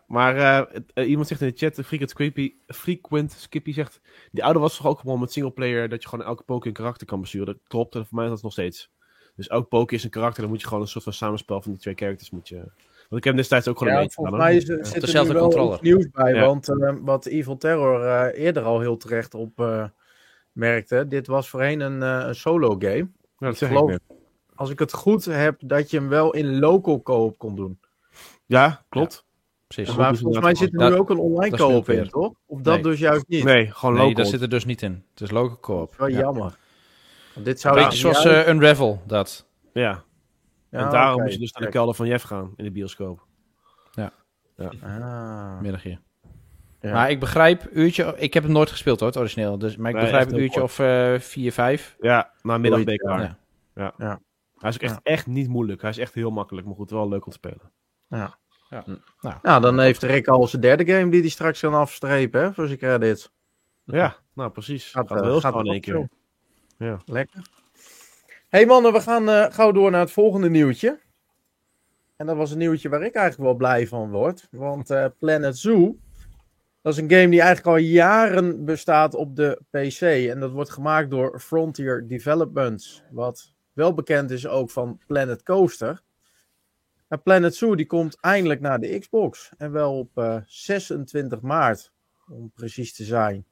maar 0.06 0.36
uh, 0.94 1.08
iemand 1.08 1.28
zegt 1.28 1.40
in 1.40 1.48
de 1.48 1.56
chat, 1.56 1.86
Frequent 1.86 2.10
Skippy, 2.10 2.54
Frequent 2.66 3.32
Skippy 3.32 3.72
zegt, 3.72 4.00
die 4.30 4.44
oude 4.44 4.58
was 4.58 4.76
toch 4.76 4.86
ook 4.86 4.98
gewoon 4.98 5.20
met 5.20 5.32
singleplayer, 5.32 5.88
dat 5.88 6.02
je 6.02 6.08
gewoon 6.08 6.24
elke 6.24 6.42
poke 6.42 6.68
een 6.68 6.74
karakter 6.74 7.06
kan 7.06 7.20
besturen. 7.20 7.46
Dat 7.46 7.62
klopt, 7.66 7.94
en 7.94 8.06
voor 8.06 8.16
mij 8.16 8.24
is 8.24 8.30
dat 8.30 8.42
nog 8.42 8.52
steeds. 8.52 8.90
Dus 9.36 9.48
elk 9.48 9.68
poke 9.68 9.94
is 9.94 10.04
een 10.04 10.10
karakter, 10.10 10.40
dan 10.40 10.50
moet 10.50 10.60
je 10.60 10.66
gewoon 10.66 10.82
een 10.82 10.88
soort 10.88 11.04
van 11.04 11.12
samenspel 11.12 11.62
van 11.62 11.72
die 11.72 11.80
twee 11.80 11.94
characters 11.94 12.30
moet 12.30 12.48
je... 12.48 12.56
Want 12.56 13.24
ik 13.24 13.24
heb 13.24 13.36
destijds 13.36 13.68
ook 13.68 13.78
gewoon 13.78 13.92
ja, 13.92 14.00
een 14.00 14.10
volgens 14.10 14.36
mij 14.36 14.56
is, 14.56 14.66
ja. 14.66 14.84
zit 14.84 15.14
er 15.14 15.24
nu 15.24 15.30
wel 15.30 15.78
nieuws 15.80 16.10
bij, 16.10 16.34
ja. 16.34 16.46
want 16.46 16.68
uh, 16.68 16.92
wat 17.00 17.26
Evil 17.26 17.56
Terror 17.56 18.04
uh, 18.04 18.44
eerder 18.44 18.62
al 18.62 18.80
heel 18.80 18.96
terecht 18.96 19.34
op 19.34 19.60
uh, 19.60 19.84
merkte, 20.52 21.06
dit 21.08 21.26
was 21.26 21.48
voorheen 21.48 21.80
een, 21.80 22.00
een 22.00 22.34
solo 22.34 22.76
game. 22.78 23.10
Ja, 23.38 23.46
dat 23.46 23.56
zeg 23.56 23.70
ik 23.70 23.76
geloof, 23.76 23.90
ik 23.90 24.00
Als 24.54 24.70
ik 24.70 24.78
het 24.78 24.92
goed 24.92 25.24
heb, 25.24 25.60
dat 25.64 25.90
je 25.90 25.96
hem 25.96 26.08
wel 26.08 26.34
in 26.34 26.58
local 26.58 27.02
co-op 27.02 27.38
kon 27.38 27.56
doen. 27.56 27.80
Ja, 28.46 28.84
klopt. 28.88 29.24
Precies. 29.74 29.96
Maar 29.96 30.16
volgens 30.16 30.44
mij 30.44 30.54
zit 30.54 30.80
er 30.80 30.90
nu 30.90 30.96
ook 30.96 31.10
een 31.10 31.18
online 31.18 31.56
co-op 31.56 31.88
in, 31.88 32.08
toch? 32.08 32.34
Of 32.46 32.60
dat 32.60 32.74
nee. 32.74 32.82
dus 32.82 32.98
juist 32.98 33.24
niet? 33.28 33.44
Nee, 33.44 33.70
gewoon 33.70 33.94
local. 33.94 34.06
Nee, 34.06 34.14
dat 34.14 34.26
zit 34.26 34.40
er 34.40 34.48
dus 34.48 34.64
niet 34.64 34.82
in. 34.82 35.04
Het 35.10 35.20
is 35.20 35.30
local 35.30 35.60
co-op. 35.60 35.94
Wel 35.96 36.08
ja. 36.08 36.18
jammer. 36.18 36.58
Want 37.34 37.46
dit 37.46 37.60
zou 37.60 37.74
Beetje 37.74 37.98
zoals 37.98 38.24
uh, 38.24 38.48
Unravel, 38.48 39.02
dat. 39.06 39.46
Ja. 39.72 40.04
ja 40.70 40.84
en 40.84 40.90
daarom 40.90 41.12
okay. 41.12 41.24
moest 41.24 41.34
je 41.34 41.40
dus 41.40 41.52
naar 41.52 41.62
de 41.64 41.70
kelder 41.70 41.94
van 41.94 42.06
Jeff 42.06 42.24
gaan, 42.24 42.52
in 42.56 42.64
de 42.64 42.70
bioscoop. 42.70 43.26
Ja. 43.92 44.12
ja. 44.56 44.70
Ah. 44.82 45.60
Middagje. 45.60 45.98
Ja. 46.80 46.92
Maar 46.92 47.10
ik 47.10 47.20
begrijp 47.20 47.68
uurtje... 47.72 48.14
Ik 48.16 48.34
heb 48.34 48.42
hem 48.42 48.52
nooit 48.52 48.70
gespeeld 48.70 49.00
hoor, 49.00 49.08
het 49.08 49.18
origineel. 49.18 49.58
Dus, 49.58 49.76
maar 49.76 49.90
ik 49.90 50.00
begrijp 50.00 50.30
een 50.30 50.38
uurtje 50.38 50.62
of 50.62 50.78
uh, 50.78 51.18
4, 51.18 51.52
5. 51.52 51.96
Ja, 52.00 52.32
na 52.42 52.58
middag 52.58 52.84
ben 52.84 52.98
Ja. 53.04 53.38
Ja. 53.74 53.94
ja. 53.98 54.20
Hij 54.58 54.70
is 54.70 54.76
ook 54.76 54.82
echt, 54.82 55.00
echt 55.02 55.26
niet 55.26 55.48
moeilijk. 55.48 55.80
Hij 55.80 55.90
is 55.90 55.98
echt 55.98 56.14
heel 56.14 56.30
makkelijk, 56.30 56.66
maar 56.66 56.76
goed, 56.76 56.90
wel 56.90 57.08
leuk 57.08 57.24
om 57.24 57.32
te 57.32 57.38
spelen. 57.38 57.72
Ja. 58.08 58.38
Ja. 58.72 58.84
Nou. 59.20 59.36
nou, 59.42 59.60
dan 59.60 59.80
heeft 59.80 60.02
Rick 60.02 60.28
al 60.28 60.46
zijn 60.46 60.62
derde 60.62 60.86
game 60.86 61.10
die 61.10 61.20
hij 61.20 61.28
straks 61.28 61.60
kan 61.60 61.74
afstrepen, 61.74 62.42
hè, 62.42 62.52
voor 62.52 62.66
zijn 62.66 62.78
credits. 62.78 63.32
Ja, 63.84 64.16
nou 64.34 64.50
precies. 64.50 64.90
Gaat, 64.90 65.08
gaat 65.08 65.20
wel 65.20 65.40
gaat 65.40 65.54
in 65.54 65.72
één 65.72 65.80
keer. 65.80 66.08
Ja. 66.78 67.00
Lekker. 67.04 67.46
hey 68.48 68.66
mannen, 68.66 68.92
we 68.92 69.00
gaan 69.00 69.28
uh, 69.28 69.46
gauw 69.50 69.72
door 69.72 69.90
naar 69.90 70.00
het 70.00 70.10
volgende 70.10 70.50
nieuwtje. 70.50 71.00
En 72.16 72.26
dat 72.26 72.36
was 72.36 72.50
een 72.50 72.58
nieuwtje 72.58 72.88
waar 72.88 73.02
ik 73.02 73.14
eigenlijk 73.14 73.48
wel 73.48 73.58
blij 73.58 73.86
van 73.86 74.10
word. 74.10 74.48
Want 74.50 74.90
uh, 74.90 75.06
Planet 75.18 75.58
Zoo, 75.58 75.96
dat 76.82 76.92
is 76.92 76.98
een 76.98 77.10
game 77.10 77.28
die 77.28 77.40
eigenlijk 77.40 77.66
al 77.66 77.82
jaren 77.82 78.64
bestaat 78.64 79.14
op 79.14 79.36
de 79.36 79.60
PC. 79.70 80.00
En 80.30 80.40
dat 80.40 80.50
wordt 80.50 80.70
gemaakt 80.70 81.10
door 81.10 81.40
Frontier 81.40 82.08
Developments. 82.08 83.02
Wat 83.10 83.52
wel 83.72 83.94
bekend 83.94 84.30
is 84.30 84.46
ook 84.46 84.70
van 84.70 85.00
Planet 85.06 85.42
Coaster. 85.42 86.02
En 87.12 87.22
Planet 87.22 87.54
Zoo 87.54 87.74
die 87.74 87.86
komt 87.86 88.20
eindelijk 88.20 88.60
naar 88.60 88.80
de 88.80 88.98
Xbox. 88.98 89.50
En 89.58 89.72
wel 89.72 89.98
op 89.98 90.10
uh, 90.14 90.36
eh, 90.36 90.42
26 90.46 91.40
maart, 91.40 91.92
om 92.28 92.50
precies 92.54 92.94
te 92.94 93.04
zijn. 93.04 93.46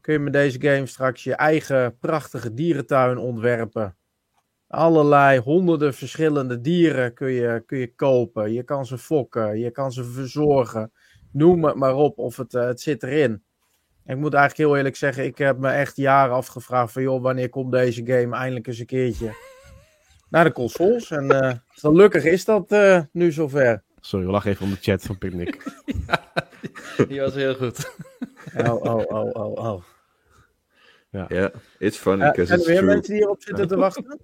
Kun 0.00 0.12
je 0.12 0.18
met 0.18 0.32
deze 0.32 0.60
game 0.60 0.86
straks 0.86 1.24
je 1.24 1.34
eigen 1.34 1.98
prachtige 1.98 2.54
dierentuin 2.54 3.18
ontwerpen. 3.18 3.96
Allerlei 4.68 5.38
honderden 5.38 5.94
verschillende 5.94 6.60
dieren 6.60 7.14
kun 7.14 7.30
je, 7.30 7.62
kun 7.66 7.78
je 7.78 7.94
kopen. 7.94 8.52
Je 8.52 8.62
kan 8.62 8.86
ze 8.86 8.98
fokken, 8.98 9.58
je 9.58 9.70
kan 9.70 9.92
ze 9.92 10.04
verzorgen. 10.04 10.92
Noem 11.32 11.64
het 11.64 11.74
maar 11.74 11.94
op, 11.94 12.18
of 12.18 12.36
het, 12.36 12.54
uh, 12.54 12.64
het 12.64 12.80
zit 12.80 13.02
erin. 13.02 13.42
ik 14.04 14.16
moet 14.16 14.34
eigenlijk 14.34 14.68
heel 14.68 14.76
eerlijk 14.76 14.96
zeggen, 14.96 15.24
ik 15.24 15.38
heb 15.38 15.58
me 15.58 15.68
echt 15.68 15.96
jaren 15.96 16.34
afgevraagd 16.34 16.92
van 16.92 17.02
joh, 17.02 17.22
wanneer 17.22 17.48
komt 17.48 17.72
deze 17.72 18.06
game 18.06 18.36
eindelijk 18.36 18.66
eens 18.66 18.78
een 18.78 18.86
keertje 18.86 19.56
naar 20.30 20.44
de 20.44 20.52
consoles. 20.52 21.10
En 21.10 21.24
uh, 21.44 21.52
gelukkig 21.68 22.24
is 22.24 22.44
dat 22.44 22.72
uh, 22.72 23.00
nu 23.12 23.32
zover. 23.32 23.82
Sorry, 24.00 24.26
we 24.26 24.32
lachen 24.32 24.50
even 24.50 24.64
om 24.64 24.70
de 24.70 24.78
chat 24.80 25.02
van 25.02 25.18
Picnic. 25.18 25.72
die 27.08 27.20
was 27.20 27.34
heel 27.34 27.54
goed. 27.54 27.94
oh, 28.56 28.84
oh, 28.84 29.02
oh, 29.06 29.30
oh, 29.32 29.64
oh. 29.64 29.82
Ja, 31.10 31.24
yeah, 31.28 31.54
it's 31.78 31.96
funny. 31.98 32.24
Uh, 32.24 32.46
zijn 32.46 32.60
er 32.60 32.66
weer 32.66 32.84
mensen 32.84 33.12
die 33.12 33.16
hierop 33.16 33.42
zitten 33.42 33.68
te 33.68 33.76
wachten? 33.76 34.20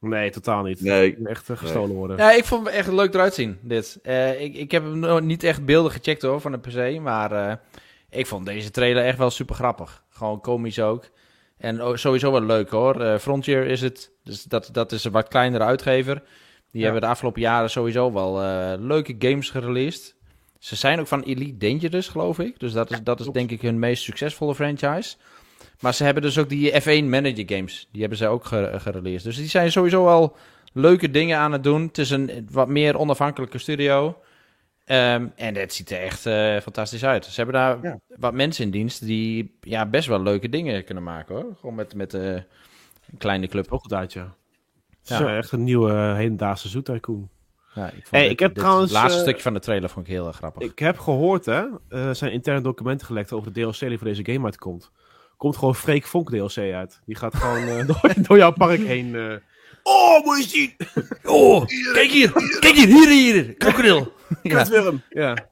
Nee, 0.00 0.30
totaal 0.30 0.62
niet. 0.62 0.80
Nee. 0.80 1.16
Echt 1.24 1.48
uh, 1.48 1.56
gestolen 1.56 1.96
worden. 1.96 2.16
Ja, 2.16 2.32
ik 2.32 2.44
vond 2.44 2.66
het 2.66 2.74
echt 2.74 2.92
leuk 2.92 3.14
eruit 3.14 3.34
zien, 3.34 3.58
dit. 3.62 3.98
Uh, 4.02 4.40
ik, 4.40 4.54
ik 4.54 4.70
heb 4.70 4.82
hem 4.82 4.98
nog 4.98 5.20
niet 5.20 5.42
echt 5.42 5.64
beelden 5.64 5.92
gecheckt 5.92 6.22
hoor, 6.22 6.40
van 6.40 6.52
de 6.52 6.58
PC. 6.58 7.00
Maar 7.00 7.32
uh, 7.32 7.52
ik 8.10 8.26
vond 8.26 8.46
deze 8.46 8.70
trailer 8.70 9.04
echt 9.04 9.18
wel 9.18 9.30
super 9.30 9.54
grappig. 9.54 10.04
Gewoon 10.08 10.40
komisch 10.40 10.80
ook. 10.80 11.04
En 11.60 11.98
sowieso 11.98 12.32
wel 12.32 12.42
leuk 12.42 12.70
hoor. 12.70 13.18
Frontier 13.18 13.66
is 13.66 13.80
het. 13.80 14.12
Dus 14.24 14.42
dat, 14.42 14.68
dat 14.72 14.92
is 14.92 15.04
een 15.04 15.12
wat 15.12 15.28
kleinere 15.28 15.64
uitgever. 15.64 16.22
Die 16.70 16.82
hebben 16.82 17.00
de 17.00 17.06
afgelopen 17.06 17.40
jaren 17.40 17.70
sowieso 17.70 18.12
wel 18.12 18.34
leuke 18.78 19.14
games 19.18 19.50
gereleased. 19.50 20.14
Ze 20.58 20.76
zijn 20.76 21.00
ook 21.00 21.06
van 21.06 21.22
Elite 21.22 21.56
Dangerous, 21.56 22.08
geloof 22.08 22.38
ik. 22.38 22.60
Dus 22.60 22.72
dat 22.72 22.90
is, 22.90 23.02
dat 23.02 23.20
is 23.20 23.26
denk 23.26 23.50
ik 23.50 23.60
hun 23.60 23.78
meest 23.78 24.02
succesvolle 24.02 24.54
franchise. 24.54 25.16
Maar 25.80 25.94
ze 25.94 26.04
hebben 26.04 26.22
dus 26.22 26.38
ook 26.38 26.48
die 26.48 26.72
F1 26.72 27.04
Manager 27.04 27.44
Games. 27.46 27.88
Die 27.92 28.00
hebben 28.00 28.18
ze 28.18 28.26
ook 28.26 28.44
gereleased. 28.44 29.24
Dus 29.24 29.36
die 29.36 29.48
zijn 29.48 29.72
sowieso 29.72 30.04
wel 30.04 30.36
leuke 30.72 31.10
dingen 31.10 31.38
aan 31.38 31.52
het 31.52 31.64
doen. 31.64 31.82
Het 31.82 31.98
is 31.98 32.10
een 32.10 32.48
wat 32.50 32.68
meer 32.68 32.98
onafhankelijke 32.98 33.58
studio. 33.58 34.16
Ehm, 34.90 35.26
en 35.36 35.54
het 35.54 35.74
ziet 35.74 35.90
er 35.90 36.00
echt 36.00 36.26
uh, 36.26 36.60
fantastisch 36.60 37.04
uit. 37.04 37.24
Ze 37.24 37.40
hebben 37.40 37.54
daar 37.54 37.98
wat 38.16 38.34
mensen 38.34 38.64
in 38.64 38.70
dienst 38.70 39.04
die 39.04 39.58
ja, 39.60 39.86
best 39.86 40.08
wel 40.08 40.22
leuke 40.22 40.48
dingen 40.48 40.84
kunnen 40.84 41.02
maken 41.02 41.34
hoor. 41.34 41.56
Gewoon 41.60 41.74
met, 41.74 41.94
met 41.94 42.14
uh, 42.14 42.22
een 42.32 43.18
kleine 43.18 43.46
club. 43.46 43.72
Ook 43.72 43.80
goed 43.80 43.92
uit, 43.92 44.12
ja. 44.12 44.34
ja. 45.02 45.36
echt 45.36 45.52
een 45.52 45.64
nieuwe 45.64 45.92
uh, 45.92 46.14
hedendaagse 46.14 46.68
zoetycoon. 46.68 47.28
Ja, 47.74 47.90
ik, 47.90 48.06
hey, 48.10 48.28
ik 48.28 48.38
heb 48.38 48.54
trouwens, 48.54 48.92
het 48.92 49.00
laatste 49.00 49.20
stukje 49.20 49.42
van 49.42 49.54
de 49.54 49.60
trailer 49.60 49.88
vond 49.90 50.06
ik 50.06 50.12
heel 50.12 50.26
erg 50.26 50.36
grappig. 50.36 50.62
Ik 50.62 50.78
heb 50.78 50.98
gehoord, 50.98 51.44
hè, 51.44 51.64
er 51.88 52.14
zijn 52.14 52.32
interne 52.32 52.60
documenten 52.60 53.06
gelekt 53.06 53.32
over 53.32 53.52
de 53.52 53.60
DLC 53.60 53.78
die 53.78 53.98
voor 53.98 54.06
deze 54.06 54.24
game 54.24 54.44
uitkomt 54.44 54.90
komt 55.36 55.56
gewoon 55.56 55.74
Freek 55.74 56.04
Vonk 56.04 56.30
DLC 56.30 56.56
uit. 56.56 57.00
Die 57.04 57.16
gaat 57.16 57.34
gewoon 57.34 57.68
uh, 57.68 57.86
door, 57.90 58.12
door, 58.16 58.36
jouw 58.36 58.52
park 58.52 58.80
heen. 58.80 59.40
Oh, 59.82 60.24
moet 60.24 60.36
je 60.36 60.48
zien! 60.48 60.76
Oh, 61.32 61.66
kijk 61.92 62.10
hier! 62.10 62.32
Kijk 62.60 62.74
hier! 62.74 62.86
Hier, 62.86 63.08
hier! 63.08 63.54
Krokodil! 63.54 64.12
Kutwurm! 64.42 65.02
Ja. 65.08 65.36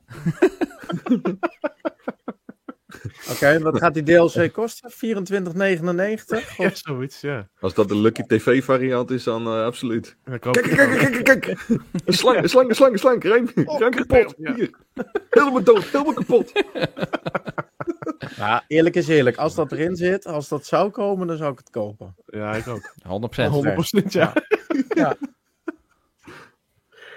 Oké, 3.30 3.30
okay, 3.30 3.60
wat 3.60 3.78
gaat 3.78 3.94
die 3.94 4.02
DLC 4.02 4.52
kosten? 4.52 4.90
24,99? 4.90 6.56
Ja, 6.56 6.70
zoiets, 6.72 7.20
ja. 7.20 7.48
Als 7.60 7.74
dat 7.74 7.88
de 7.88 7.96
Lucky 7.96 8.22
TV 8.22 8.64
variant 8.64 9.10
is, 9.10 9.24
dan 9.24 9.46
uh, 9.46 9.64
absoluut. 9.64 10.16
Kijk, 10.24 10.40
kijk, 10.40 10.62
kijk, 10.62 11.22
kijk, 11.22 11.40
kijk, 11.40 11.66
Een 12.04 12.12
slang, 12.12 12.42
een 12.42 12.48
slang, 12.48 12.68
een 12.68 12.74
slang, 12.74 12.92
een 12.92 12.98
slang. 12.98 13.24
Ruim, 13.24 13.48
oh, 13.64 13.78
kapot. 13.78 14.34
Ja. 14.38 14.54
Hier. 14.54 14.70
Helemaal 15.30 15.62
dood, 15.62 15.84
helemaal 15.84 16.12
kapot. 16.12 16.52
Ja, 18.36 18.64
eerlijk 18.66 18.94
is 18.94 19.08
eerlijk. 19.08 19.36
Als 19.36 19.54
dat 19.54 19.72
erin 19.72 19.96
zit, 19.96 20.26
als 20.26 20.48
dat 20.48 20.66
zou 20.66 20.90
komen, 20.90 21.26
dan 21.26 21.36
zou 21.36 21.52
ik 21.52 21.58
het 21.58 21.70
kopen. 21.70 22.16
Ja, 22.26 22.54
ik 22.54 22.66
ook. 22.68 22.94
100%. 22.98 24.02
100% 24.02 24.06
ja. 24.08 24.32
ja. 24.88 25.16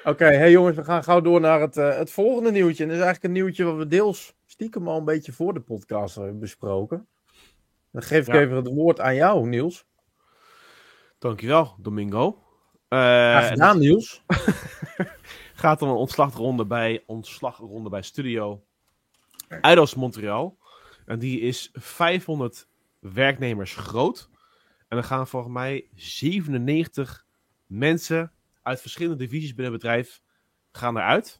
Oké, 0.04 0.26
hey 0.26 0.52
jongens, 0.52 0.76
we 0.76 0.84
gaan 0.84 1.04
gauw 1.04 1.22
door 1.22 1.39
naar 1.39 1.62
het, 1.62 1.78
uh, 1.78 1.97
het 1.97 2.12
volgende 2.12 2.52
nieuwtje. 2.52 2.84
En 2.84 2.89
dat 2.89 2.97
is 2.97 3.04
eigenlijk 3.04 3.24
een 3.24 3.41
nieuwtje 3.41 3.64
wat 3.64 3.76
we 3.76 3.88
deels 3.88 4.34
stiekem 4.45 4.88
al 4.88 4.97
een 4.97 5.06
beetje 5.06 5.32
voor 5.32 5.54
de 5.54 5.60
podcast 5.60 6.16
hebben 6.16 6.39
besproken. 6.39 7.08
Dan 7.91 8.02
geef 8.02 8.28
ik 8.28 8.34
even 8.34 8.56
het 8.56 8.68
woord 8.68 8.99
aan 8.99 9.16
jou, 9.16 9.47
Niels. 9.47 9.86
Dankjewel, 11.20 11.76
Domingo. 11.78 12.28
Uh, 12.89 12.99
Graag 12.99 13.47
gedaan, 13.47 13.80
Niels. 13.80 14.24
gaat 15.54 15.82
om 15.82 15.89
een 15.89 15.95
ontslagronde 15.95 16.66
bij, 16.66 17.04
ontslagronde 17.06 17.89
bij 17.89 18.02
Studio 18.02 18.64
Eidos 19.47 19.95
Montreal. 19.95 20.58
En 21.06 21.20
die 21.20 21.39
is 21.39 21.70
500 21.74 22.68
werknemers 22.99 23.76
groot. 23.76 24.30
En 24.88 24.97
er 24.97 25.04
gaan 25.04 25.28
volgens 25.28 25.54
mij 25.54 25.88
97 25.95 27.26
mensen 27.66 28.32
uit 28.62 28.82
verschillende 28.82 29.18
divisies 29.18 29.54
binnen 29.54 29.74
het 29.74 29.82
bedrijf 29.82 30.22
gaan 30.72 30.97
eruit. 30.97 31.39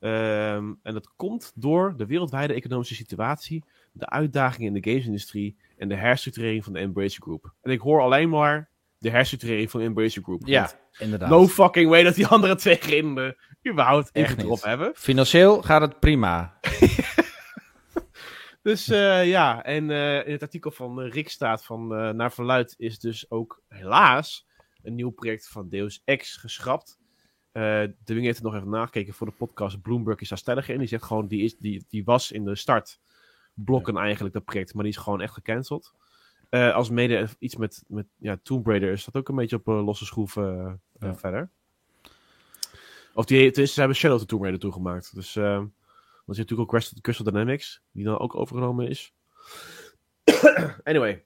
Um, 0.00 0.78
en 0.82 0.94
dat 0.94 1.12
komt 1.16 1.52
door 1.54 1.94
de 1.96 2.06
wereldwijde 2.06 2.54
economische 2.54 2.94
situatie, 2.94 3.64
de 3.92 4.08
uitdagingen 4.08 4.74
in 4.74 4.80
de 4.80 4.90
gamesindustrie 4.90 5.56
en 5.76 5.88
de 5.88 5.94
herstructurering 5.94 6.64
van 6.64 6.72
de 6.72 6.78
Embracer 6.78 7.22
Group. 7.22 7.52
En 7.62 7.70
ik 7.70 7.80
hoor 7.80 8.00
alleen 8.00 8.28
maar 8.28 8.70
de 8.98 9.10
herstructurering 9.10 9.70
van 9.70 9.80
de 9.80 9.86
Embracer 9.86 10.22
Group. 10.22 10.42
Ja, 10.46 10.70
inderdaad. 10.98 11.28
No 11.28 11.46
fucking 11.46 11.88
way 11.88 12.02
dat 12.02 12.14
die 12.14 12.26
andere 12.26 12.54
twee 12.54 12.76
geen 12.80 13.34
überhaupt 13.68 14.10
even 14.12 14.40
erop 14.40 14.62
hebben. 14.62 14.92
Financieel 14.94 15.62
gaat 15.62 15.80
het 15.80 16.00
prima. 16.00 16.58
Dus 18.68 18.88
uh, 18.88 19.26
ja, 19.26 19.64
en 19.64 19.90
uh, 19.90 20.26
in 20.26 20.32
het 20.32 20.42
artikel 20.42 20.70
van 20.70 21.02
uh, 21.02 21.12
Rick 21.12 21.28
staat 21.28 21.64
van 21.64 21.86
naar 22.16 22.32
verluid 22.32 22.74
is 22.78 22.98
dus 22.98 23.30
ook 23.30 23.62
helaas 23.68 24.46
een 24.82 24.94
nieuw 24.94 25.10
project 25.10 25.48
van 25.48 25.68
Deus 25.68 26.02
Ex 26.04 26.36
geschrapt. 26.36 26.98
de 27.52 27.94
Wing 28.04 28.24
heeft 28.24 28.36
het 28.36 28.46
nog 28.46 28.54
even 28.54 28.68
nagekeken 28.68 29.14
voor 29.14 29.26
de 29.26 29.32
podcast. 29.32 29.80
Bloomberg 29.80 30.20
is 30.20 30.28
daar 30.28 30.38
stellig 30.38 30.68
in. 30.68 30.78
Die 30.78 30.88
zegt 30.88 31.04
gewoon, 31.04 31.26
die, 31.26 31.44
is, 31.44 31.58
die, 31.58 31.84
die 31.88 32.04
was 32.04 32.32
in 32.32 32.44
de 32.44 32.56
startblokken 32.56 33.94
ja. 33.94 34.00
eigenlijk, 34.00 34.34
dat 34.34 34.44
project. 34.44 34.74
Maar 34.74 34.84
die 34.84 34.92
is 34.92 34.98
gewoon 34.98 35.20
echt 35.20 35.32
gecanceld. 35.32 35.92
als 36.50 36.90
mede 36.90 37.28
iets 37.38 37.56
met, 37.56 37.84
met 37.86 38.06
ja, 38.18 38.38
Tomb 38.42 38.66
Raider 38.66 38.92
is 38.92 39.04
dat 39.04 39.16
ook 39.16 39.28
een 39.28 39.36
beetje 39.36 39.56
op 39.56 39.66
losse 39.66 40.04
schroeven 40.04 40.80
ja. 41.00 41.14
verder. 41.14 41.50
Of 43.14 43.24
die, 43.24 43.46
het 43.46 43.58
is, 43.58 43.72
ze 43.72 43.78
hebben 43.78 43.96
Shadow 43.98 44.18
the 44.18 44.26
Tomb 44.26 44.42
Raider 44.42 44.60
toegemaakt. 44.60 45.14
Dus 45.14 45.38
dan 46.28 46.36
zit 46.36 46.48
natuurlijk 46.48 46.60
ook 46.60 46.80
Crystal, 46.80 47.00
Crystal 47.00 47.24
Dynamics, 47.24 47.82
die 47.92 48.04
dan 48.04 48.18
ook 48.18 48.36
overgenomen 48.36 48.88
is. 48.88 49.12
anyway. 50.84 51.24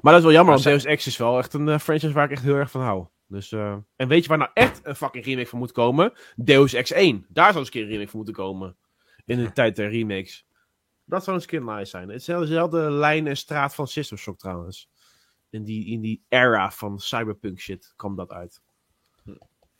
Maar 0.00 0.12
dat 0.12 0.16
is 0.16 0.22
wel 0.22 0.32
jammer, 0.32 0.52
want 0.52 0.64
Deus 0.64 0.84
Ex 0.84 1.06
is 1.06 1.16
wel 1.16 1.38
echt 1.38 1.52
een 1.52 1.66
uh, 1.66 1.78
franchise 1.78 2.12
waar 2.12 2.24
ik 2.24 2.30
echt 2.30 2.42
heel 2.42 2.54
erg 2.54 2.70
van 2.70 2.80
hou. 2.80 3.06
Dus, 3.26 3.50
uh, 3.50 3.76
en 3.96 4.08
weet 4.08 4.22
je 4.22 4.28
waar 4.28 4.38
nou 4.38 4.50
echt 4.54 4.80
een 4.82 4.96
fucking 4.96 5.24
remake 5.24 5.48
van 5.48 5.58
moet 5.58 5.72
komen? 5.72 6.12
Deus 6.36 6.72
Ex 6.72 6.90
1. 6.90 7.26
Daar 7.28 7.52
zou 7.52 7.58
eens 7.58 7.66
een 7.66 7.72
keer 7.72 7.82
een 7.82 7.88
remake 7.88 8.08
van 8.08 8.16
moeten 8.16 8.34
komen. 8.34 8.76
In 9.24 9.38
de 9.38 9.52
tijd 9.60 9.76
der 9.76 9.90
remakes. 9.90 10.46
Dat 11.04 11.24
zou 11.24 11.36
eens 11.36 11.44
een 11.44 11.50
keer 11.50 11.74
nice 11.74 11.90
zijn. 11.90 12.08
Het 12.08 12.20
is 12.20 12.24
dezelfde 12.24 12.90
lijn 12.90 13.26
en 13.26 13.36
straat 13.36 13.74
van 13.74 13.88
System 13.88 14.18
Shock 14.18 14.38
trouwens. 14.38 14.90
In 15.50 15.64
die, 15.64 15.86
in 15.86 16.00
die 16.00 16.24
era 16.28 16.70
van 16.70 16.98
cyberpunk 16.98 17.60
shit 17.60 17.92
kwam 17.96 18.16
dat 18.16 18.30
uit. 18.30 18.62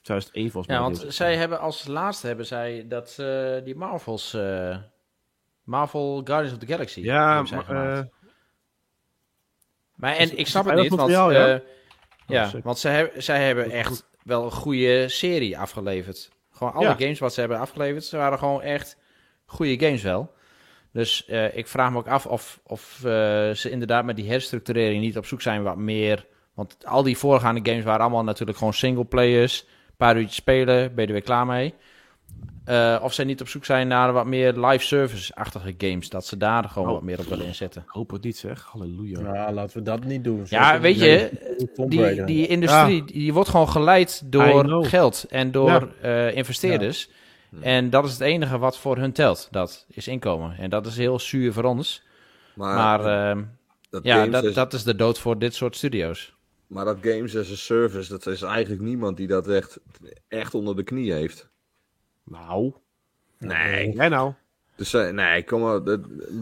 2001 0.02 0.50
volgens 0.50 0.66
mij. 0.66 0.76
Ja, 0.76 0.82
want 0.82 1.14
zij 1.14 1.36
hebben 1.36 1.60
als 1.60 1.86
laatste 1.86 2.26
hebben 2.26 2.46
zij 2.46 2.84
dat 2.88 3.16
uh, 3.20 3.64
die 3.64 3.76
Marvels, 3.76 4.34
uh, 4.34 4.76
Marvel 5.64 6.20
Guardians 6.24 6.52
of 6.52 6.58
the 6.58 6.66
Galaxy. 6.66 7.00
Ja, 7.00 7.42
maar, 7.42 7.70
uh, 7.70 8.00
maar 9.94 10.16
en 10.16 10.38
ik 10.38 10.46
snap 10.46 10.64
het 10.64 10.74
niet, 10.74 10.94
want, 10.94 11.10
ja, 11.10 11.60
ja 12.26 12.46
oh, 12.46 12.62
want 12.62 12.78
zij, 12.78 12.94
hebben, 12.94 13.22
zij 13.22 13.46
hebben 13.46 13.70
echt 13.70 14.08
wel 14.22 14.44
een 14.44 14.52
goede 14.52 15.08
serie 15.08 15.58
afgeleverd. 15.58 16.30
Gewoon 16.50 16.72
alle 16.72 16.94
games 16.98 17.18
wat 17.18 17.34
ze 17.34 17.40
hebben 17.40 17.58
afgeleverd, 17.58 18.04
ze 18.04 18.16
waren 18.16 18.38
gewoon 18.38 18.62
echt 18.62 18.96
goede 19.44 19.86
games 19.86 20.02
wel. 20.02 20.32
Dus 20.92 21.24
uh, 21.28 21.56
ik 21.56 21.66
vraag 21.66 21.90
me 21.90 21.98
ook 21.98 22.08
af 22.08 22.26
of, 22.26 22.60
of 22.66 22.96
uh, 23.04 23.10
ze 23.50 23.70
inderdaad 23.70 24.04
met 24.04 24.16
die 24.16 24.28
herstructurering 24.28 25.02
niet 25.02 25.16
op 25.16 25.26
zoek 25.26 25.42
zijn 25.42 25.62
wat 25.62 25.76
meer. 25.76 26.26
Want 26.54 26.86
al 26.86 27.02
die 27.02 27.18
voorgaande 27.18 27.70
games 27.70 27.84
waren 27.84 28.00
allemaal 28.00 28.24
natuurlijk 28.24 28.58
gewoon 28.58 28.74
single 28.74 29.04
players. 29.04 29.66
Paar 30.00 30.16
uurtjes 30.16 30.36
spelen, 30.36 30.94
ben 30.94 31.00
je 31.00 31.06
er 31.06 31.12
weer 31.12 31.22
klaar 31.22 31.46
mee. 31.46 31.74
Uh, 32.66 33.00
of 33.02 33.12
zij 33.12 33.24
niet 33.24 33.40
op 33.40 33.48
zoek 33.48 33.64
zijn 33.64 33.88
naar 33.88 34.12
wat 34.12 34.26
meer 34.26 34.52
live 34.52 34.84
service-achtige 34.84 35.74
games. 35.78 36.08
Dat 36.08 36.26
ze 36.26 36.36
daar 36.36 36.64
gewoon 36.64 36.88
oh. 36.88 36.94
wat 36.94 37.02
meer 37.02 37.18
op 37.18 37.24
willen 37.24 37.46
inzetten. 37.46 37.82
Ik 37.82 37.88
hoop 37.88 38.10
het 38.10 38.22
niet 38.22 38.36
zeg, 38.36 38.62
halleluja. 38.62 39.20
Nou, 39.20 39.52
laten 39.52 39.76
we 39.76 39.82
dat 39.82 40.04
niet 40.04 40.24
doen. 40.24 40.46
Ja, 40.48 40.80
weet 40.80 41.00
je, 41.00 41.30
die, 41.86 42.24
die 42.24 42.46
industrie 42.46 43.04
die 43.04 43.32
wordt 43.32 43.48
gewoon 43.48 43.68
geleid 43.68 44.22
door 44.24 44.84
geld 44.84 45.24
en 45.28 45.50
door 45.50 45.88
ja. 46.02 46.28
uh, 46.28 46.36
investeerders. 46.36 47.10
Ja. 47.50 47.62
En 47.62 47.90
dat 47.90 48.04
is 48.04 48.12
het 48.12 48.20
enige 48.20 48.58
wat 48.58 48.78
voor 48.78 48.96
hun 48.96 49.12
telt. 49.12 49.48
Dat 49.50 49.86
is 49.88 50.08
inkomen. 50.08 50.56
En 50.58 50.70
dat 50.70 50.86
is 50.86 50.96
heel 50.96 51.18
zuur 51.18 51.52
voor 51.52 51.64
ons. 51.64 52.02
Maar, 52.54 52.74
maar 52.74 53.36
uh, 53.36 53.42
dat 53.90 54.04
ja, 54.04 54.26
dat, 54.26 54.44
is... 54.44 54.54
dat 54.54 54.72
is 54.72 54.82
de 54.82 54.96
dood 54.96 55.18
voor 55.18 55.38
dit 55.38 55.54
soort 55.54 55.76
studio's. 55.76 56.34
Maar 56.70 56.84
dat 56.84 56.96
games 57.00 57.36
as 57.36 57.50
a 57.50 57.56
service, 57.56 58.10
dat 58.10 58.26
is 58.26 58.42
eigenlijk 58.42 58.82
niemand 58.82 59.16
die 59.16 59.26
dat 59.26 59.48
echt, 59.48 59.80
echt 60.28 60.54
onder 60.54 60.76
de 60.76 60.82
knie 60.82 61.12
heeft. 61.12 61.48
Nou. 62.24 62.72
Nee. 63.38 63.92
Jij 63.92 64.08
nou? 64.08 64.32
Dus 64.76 64.94
uh, 64.94 65.08
nee, 65.08 65.44
kom 65.44 65.60
maar. 65.60 65.84
De, 65.84 66.00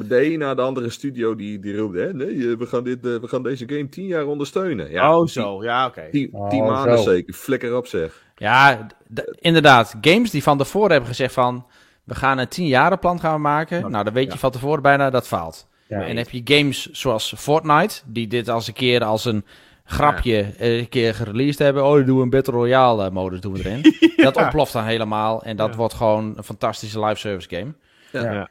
de 0.09 0.25
een 0.33 0.39
naar 0.39 0.57
de 0.57 0.63
andere 0.63 0.91
studio 0.91 1.35
die, 1.35 1.59
die 1.59 1.77
roept: 1.77 1.97
hè, 1.97 2.15
nee, 2.15 2.57
we 2.57 2.67
gaan, 2.67 2.85
dit, 2.85 3.07
uh, 3.07 3.17
we 3.21 3.29
gaan 3.29 3.43
deze 3.43 3.69
game 3.69 3.89
tien 3.89 4.07
jaar 4.07 4.27
ondersteunen. 4.27 4.91
Ja, 4.91 5.19
oh, 5.19 5.27
zo. 5.27 5.65
Ja, 5.65 5.87
oké. 5.87 5.99
Okay. 5.99 6.11
Tien, 6.11 6.33
oh, 6.33 6.69
maanden 6.69 6.99
zo. 6.99 7.11
zeker. 7.11 7.35
Flikker 7.35 7.77
op 7.77 7.87
zeg. 7.87 8.23
Ja, 8.37 8.87
inderdaad. 9.35 9.95
Games 10.01 10.31
die 10.31 10.43
van 10.43 10.59
tevoren 10.59 10.91
hebben 10.91 11.09
gezegd 11.09 11.35
van... 11.35 11.67
we 12.05 12.15
gaan 12.15 12.39
een 12.39 12.49
tien 12.49 12.67
jaren 12.67 12.99
plan 12.99 13.21
gaan 13.21 13.41
maken. 13.41 13.91
Nou, 13.91 14.05
dan 14.05 14.13
weet 14.13 14.33
je 14.33 14.39
van 14.39 14.51
tevoren 14.51 14.83
bijna 14.83 15.11
dat 15.11 15.27
faalt. 15.27 15.69
Ja, 15.89 16.03
en 16.03 16.17
heb 16.17 16.31
je 16.31 16.41
games 16.45 16.91
zoals 16.91 17.35
Fortnite... 17.37 18.01
die 18.07 18.27
dit 18.27 18.49
als 18.49 18.69
een 18.69 18.75
keer 18.75 19.05
als 19.05 19.25
een 19.25 19.45
grapje 19.89 20.55
een 20.59 20.89
keer 20.89 21.15
gereleased 21.15 21.59
hebben. 21.59 21.87
Oh, 21.87 22.07
doen 22.07 22.17
we 22.17 22.23
een 22.23 22.31
Battle 22.31 22.53
Royale 22.53 23.11
modus 23.11 23.41
doen 23.41 23.53
we 23.53 23.59
erin. 23.59 23.95
Dat 24.25 24.37
ontploft 24.37 24.73
dan 24.73 24.85
helemaal. 24.85 25.43
En 25.43 25.57
dat 25.57 25.75
wordt 25.75 25.95
gewoon 25.95 26.33
een 26.37 26.45
fantastische 26.45 27.05
live 27.05 27.19
service 27.19 27.49
game. 27.49 27.75
Ja. 28.13 28.23
Maar, 28.33 28.51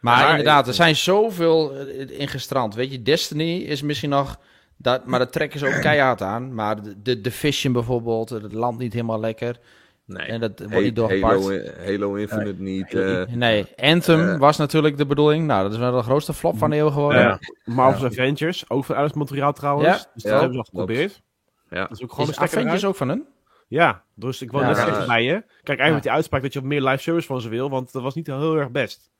maar, 0.00 0.30
inderdaad, 0.30 0.66
er 0.66 0.74
zijn 0.74 0.96
zoveel 0.96 1.72
in 1.96 2.28
gestrand. 2.28 2.74
Weet 2.74 2.92
je, 2.92 3.02
Destiny 3.02 3.56
is 3.56 3.82
misschien 3.82 4.10
nog... 4.10 4.38
Dat, 4.76 5.06
maar 5.06 5.18
dat 5.18 5.32
trekken 5.32 5.58
ze 5.58 5.66
ook 5.66 5.80
keihard 5.80 6.22
aan. 6.22 6.54
Maar 6.54 6.82
de, 6.82 7.02
de 7.02 7.20
Division 7.20 7.72
bijvoorbeeld, 7.72 8.28
het 8.28 8.52
land 8.52 8.78
niet 8.78 8.92
helemaal 8.92 9.20
lekker. 9.20 9.58
Nee, 10.06 10.26
en 10.26 10.40
dat 10.40 10.58
wordt 10.58 10.80
niet 10.80 10.96
doorgepakt. 10.96 11.42
Halo, 11.42 11.60
Halo 11.84 12.14
Infinite 12.14 12.62
nee. 12.62 12.76
niet. 12.76 12.94
Uh, 12.94 13.22
nee, 13.26 13.66
Anthem 13.76 14.20
uh, 14.20 14.38
was 14.38 14.56
natuurlijk 14.56 14.96
de 14.96 15.06
bedoeling. 15.06 15.46
Nou, 15.46 15.62
dat 15.62 15.72
is 15.72 15.78
wel 15.78 15.96
de 15.96 16.02
grootste 16.02 16.32
flop 16.32 16.58
van 16.58 16.70
de 16.70 16.76
eeuw 16.76 16.90
geworden. 16.90 17.22
Ja. 17.22 17.38
Marvel's 17.64 18.14
ja. 18.14 18.22
Avengers, 18.22 18.70
ook 18.70 18.84
van 18.84 18.96
Alice 18.96 19.18
Montreal 19.18 19.52
trouwens. 19.52 19.88
Ja. 19.88 20.10
Dus 20.14 20.22
dat 20.22 20.32
hebben 20.32 20.52
ze 20.52 20.58
al 20.58 20.64
geprobeerd. 20.64 21.22
Ja. 21.70 21.80
Dat 21.80 21.90
is 21.90 22.02
ook 22.02 22.12
gewoon 22.12 22.28
is 22.28 22.36
een 22.36 22.42
Avengers 22.42 22.84
ook 22.84 22.96
van 22.96 23.08
hun? 23.08 23.26
Ja, 23.68 24.02
dus 24.14 24.42
ik 24.42 24.50
wil 24.50 24.60
net 24.60 24.76
zeggen 24.76 25.06
bij 25.06 25.22
je. 25.22 25.32
Kijk, 25.32 25.78
eigenlijk 25.78 25.92
met 25.92 26.02
die 26.02 26.12
uitspraak 26.12 26.42
dat 26.42 26.52
je 26.52 26.58
op 26.58 26.64
meer 26.64 26.82
live 26.82 27.02
service 27.02 27.26
van 27.26 27.40
ze 27.40 27.48
wil, 27.48 27.70
want 27.70 27.92
dat 27.92 28.02
was 28.02 28.14
niet 28.14 28.26
heel 28.26 28.56
erg 28.56 28.70
best. 28.70 29.10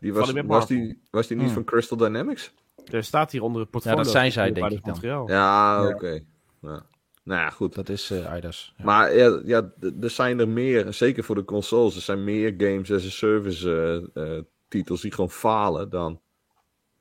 Die 0.00 0.12
was, 0.12 0.32
was, 0.32 0.66
die, 0.66 1.02
was 1.10 1.26
die 1.26 1.36
niet 1.36 1.46
hmm. 1.46 1.54
van 1.54 1.64
Crystal 1.64 1.96
Dynamics? 1.96 2.52
Er 2.84 3.04
staat 3.04 3.32
hier 3.32 3.42
onder 3.42 3.60
het 3.60 3.70
portfolio. 3.70 3.98
Ja, 3.98 4.04
dat 4.04 4.12
zijn 4.12 4.32
zij, 4.32 4.52
denk 4.52 4.70
ik 4.70 4.84
dan. 4.84 4.94
Materiaal. 4.94 5.28
Ja, 5.28 5.82
oké. 5.84 5.94
Okay. 5.94 6.24
Ja. 6.60 6.82
Nou 7.22 7.40
ja, 7.40 7.50
goed. 7.50 7.74
Dat 7.74 7.88
is 7.88 8.10
uh, 8.10 8.26
Eidos. 8.26 8.74
Ja. 8.76 8.84
Maar 8.84 9.14
ja, 9.14 9.40
ja, 9.44 9.72
er 10.00 10.10
zijn 10.10 10.38
er 10.38 10.48
meer, 10.48 10.92
zeker 10.92 11.24
voor 11.24 11.34
de 11.34 11.44
consoles, 11.44 11.96
er 11.96 12.02
zijn 12.02 12.24
meer 12.24 12.54
games 12.56 12.92
as 12.92 13.06
a 13.06 13.10
service 13.10 13.68
uh, 14.14 14.24
uh, 14.24 14.40
titels 14.68 15.00
die 15.00 15.12
gewoon 15.12 15.30
falen 15.30 15.90
dan. 15.90 16.20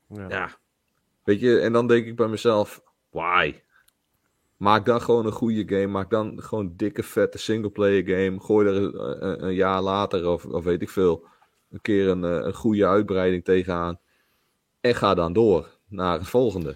Ja. 0.07 0.29
ja. 0.29 0.49
Weet 1.23 1.39
je, 1.39 1.59
en 1.59 1.73
dan 1.73 1.87
denk 1.87 2.05
ik 2.05 2.15
bij 2.15 2.27
mezelf, 2.27 2.83
why? 3.09 3.55
Maak 4.57 4.85
dan 4.85 5.01
gewoon 5.01 5.25
een 5.25 5.31
goede 5.31 5.75
game. 5.75 5.87
Maak 5.87 6.09
dan 6.09 6.41
gewoon 6.43 6.65
een 6.65 6.77
dikke, 6.77 7.03
vette 7.03 7.37
singleplayer 7.37 8.03
game. 8.05 8.39
Gooi 8.39 8.67
er 8.67 8.75
een, 8.75 9.25
een, 9.25 9.43
een, 9.43 9.53
jaar 9.53 9.81
later, 9.81 10.27
of, 10.27 10.45
of 10.45 10.63
weet 10.63 10.81
ik 10.81 10.89
veel, 10.89 11.25
een 11.71 11.81
keer 11.81 12.07
een, 12.07 12.23
een 12.23 12.53
goede 12.53 12.87
uitbreiding 12.87 13.43
tegenaan. 13.43 13.99
En 14.81 14.95
ga 14.95 15.13
dan 15.13 15.33
door 15.33 15.67
naar 15.87 16.17
het 16.17 16.27
volgende. 16.27 16.75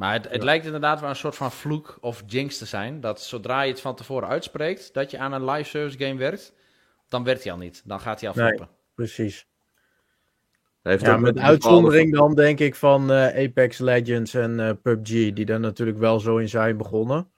Maar 0.00 0.12
het, 0.12 0.24
het 0.24 0.36
ja. 0.36 0.44
lijkt 0.44 0.64
inderdaad 0.64 1.00
wel 1.00 1.08
een 1.08 1.16
soort 1.16 1.36
van 1.36 1.52
vloek 1.52 1.98
of 2.00 2.22
jinx 2.26 2.58
te 2.58 2.66
zijn. 2.66 3.00
Dat 3.00 3.20
zodra 3.22 3.62
je 3.62 3.70
het 3.70 3.80
van 3.80 3.94
tevoren 3.94 4.28
uitspreekt 4.28 4.94
dat 4.94 5.10
je 5.10 5.18
aan 5.18 5.32
een 5.32 5.44
live 5.44 5.68
service 5.68 5.98
game 5.98 6.18
werkt, 6.18 6.54
dan 7.08 7.24
werkt 7.24 7.42
hij 7.42 7.52
al 7.52 7.58
niet. 7.58 7.82
Dan 7.84 8.00
gaat 8.00 8.20
hij 8.20 8.28
al 8.28 8.34
floppen. 8.34 8.66
Nee, 8.66 8.76
precies. 8.94 9.46
Heeft 10.82 11.04
ja, 11.04 11.16
met 11.16 11.38
uitzondering 11.38 12.14
dan 12.14 12.34
denk 12.34 12.58
ik 12.58 12.74
van 12.74 13.10
uh, 13.10 13.26
Apex 13.26 13.78
Legends 13.78 14.34
en 14.34 14.58
uh, 14.58 14.70
PUBG, 14.82 15.32
die 15.32 15.44
daar 15.44 15.60
natuurlijk 15.60 15.98
wel 15.98 16.20
zo 16.20 16.36
in 16.36 16.48
zijn 16.48 16.76
begonnen. 16.76 17.30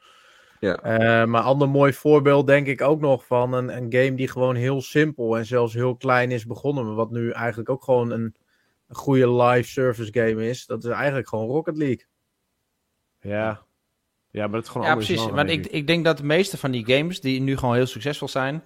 Ja. 0.61 0.79
Uh, 0.85 1.27
maar 1.29 1.43
ander 1.43 1.69
mooi 1.69 1.93
voorbeeld 1.93 2.47
denk 2.47 2.67
ik 2.67 2.81
ook 2.81 3.01
nog 3.01 3.27
van 3.27 3.53
een, 3.53 3.77
een 3.77 3.93
game 3.93 4.15
die 4.15 4.29
gewoon 4.29 4.55
heel 4.55 4.81
simpel 4.81 5.37
en 5.39 5.47
zelfs 5.47 5.75
heel 5.75 5.97
klein 5.97 6.31
is 6.31 6.47
begonnen. 6.47 6.87
Maar 6.87 6.95
wat 6.95 7.11
nu 7.11 7.31
eigenlijk 7.31 7.69
ook 7.69 7.83
gewoon 7.83 8.11
een, 8.11 8.35
een 8.89 8.97
goede 8.97 9.33
live 9.33 9.69
service 9.69 10.13
game 10.13 10.49
is. 10.49 10.67
Dat 10.67 10.85
is 10.85 10.91
eigenlijk 10.91 11.29
gewoon 11.29 11.47
Rocket 11.47 11.77
League. 11.77 12.11
Ja. 13.23 13.62
Ja, 14.31 14.47
maar 14.47 14.57
het 14.57 14.64
is 14.64 14.70
gewoon 14.70 14.87
Ja, 14.87 14.95
precies. 14.95 15.27
Want 15.27 15.51
ik, 15.51 15.66
ik 15.66 15.87
denk 15.87 16.05
dat 16.05 16.16
de 16.16 16.25
meeste 16.25 16.59
van 16.59 16.70
die 16.70 16.87
games 16.87 17.20
die 17.20 17.41
nu 17.41 17.57
gewoon 17.57 17.75
heel 17.75 17.87
succesvol 17.87 18.29
zijn, 18.29 18.62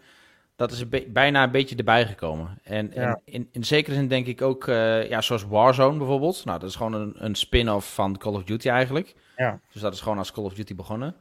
dat 0.57 0.73
is 0.73 0.89
bijna 1.07 1.43
een 1.43 1.51
beetje 1.51 1.77
erbij 1.77 2.07
gekomen. 2.07 2.59
En, 2.63 2.91
ja. 2.95 3.03
en 3.03 3.21
in, 3.25 3.49
in 3.53 3.65
zekere 3.65 3.95
zin 3.95 4.09
denk 4.09 4.27
ik 4.27 4.43
ook, 4.43 4.67
uh, 4.67 5.09
ja, 5.09 5.21
zoals 5.21 5.45
Warzone 5.45 5.99
bijvoorbeeld. 5.99 6.45
Nou, 6.45 6.59
dat 6.59 6.69
is 6.69 6.77
gewoon 6.77 6.93
een, 6.93 7.15
een 7.17 7.35
spin-off 7.35 7.95
van 7.95 8.19
Call 8.19 8.35
of 8.35 8.45
Duty 8.45 8.69
eigenlijk. 8.69 9.15
Ja. 9.37 9.61
Dus 9.73 9.83
dat 9.83 9.93
is 9.93 10.01
gewoon 10.01 10.19
als 10.19 10.33
Call 10.33 10.45
of 10.45 10.55
Duty 10.55 10.75
begonnen. 10.75 11.17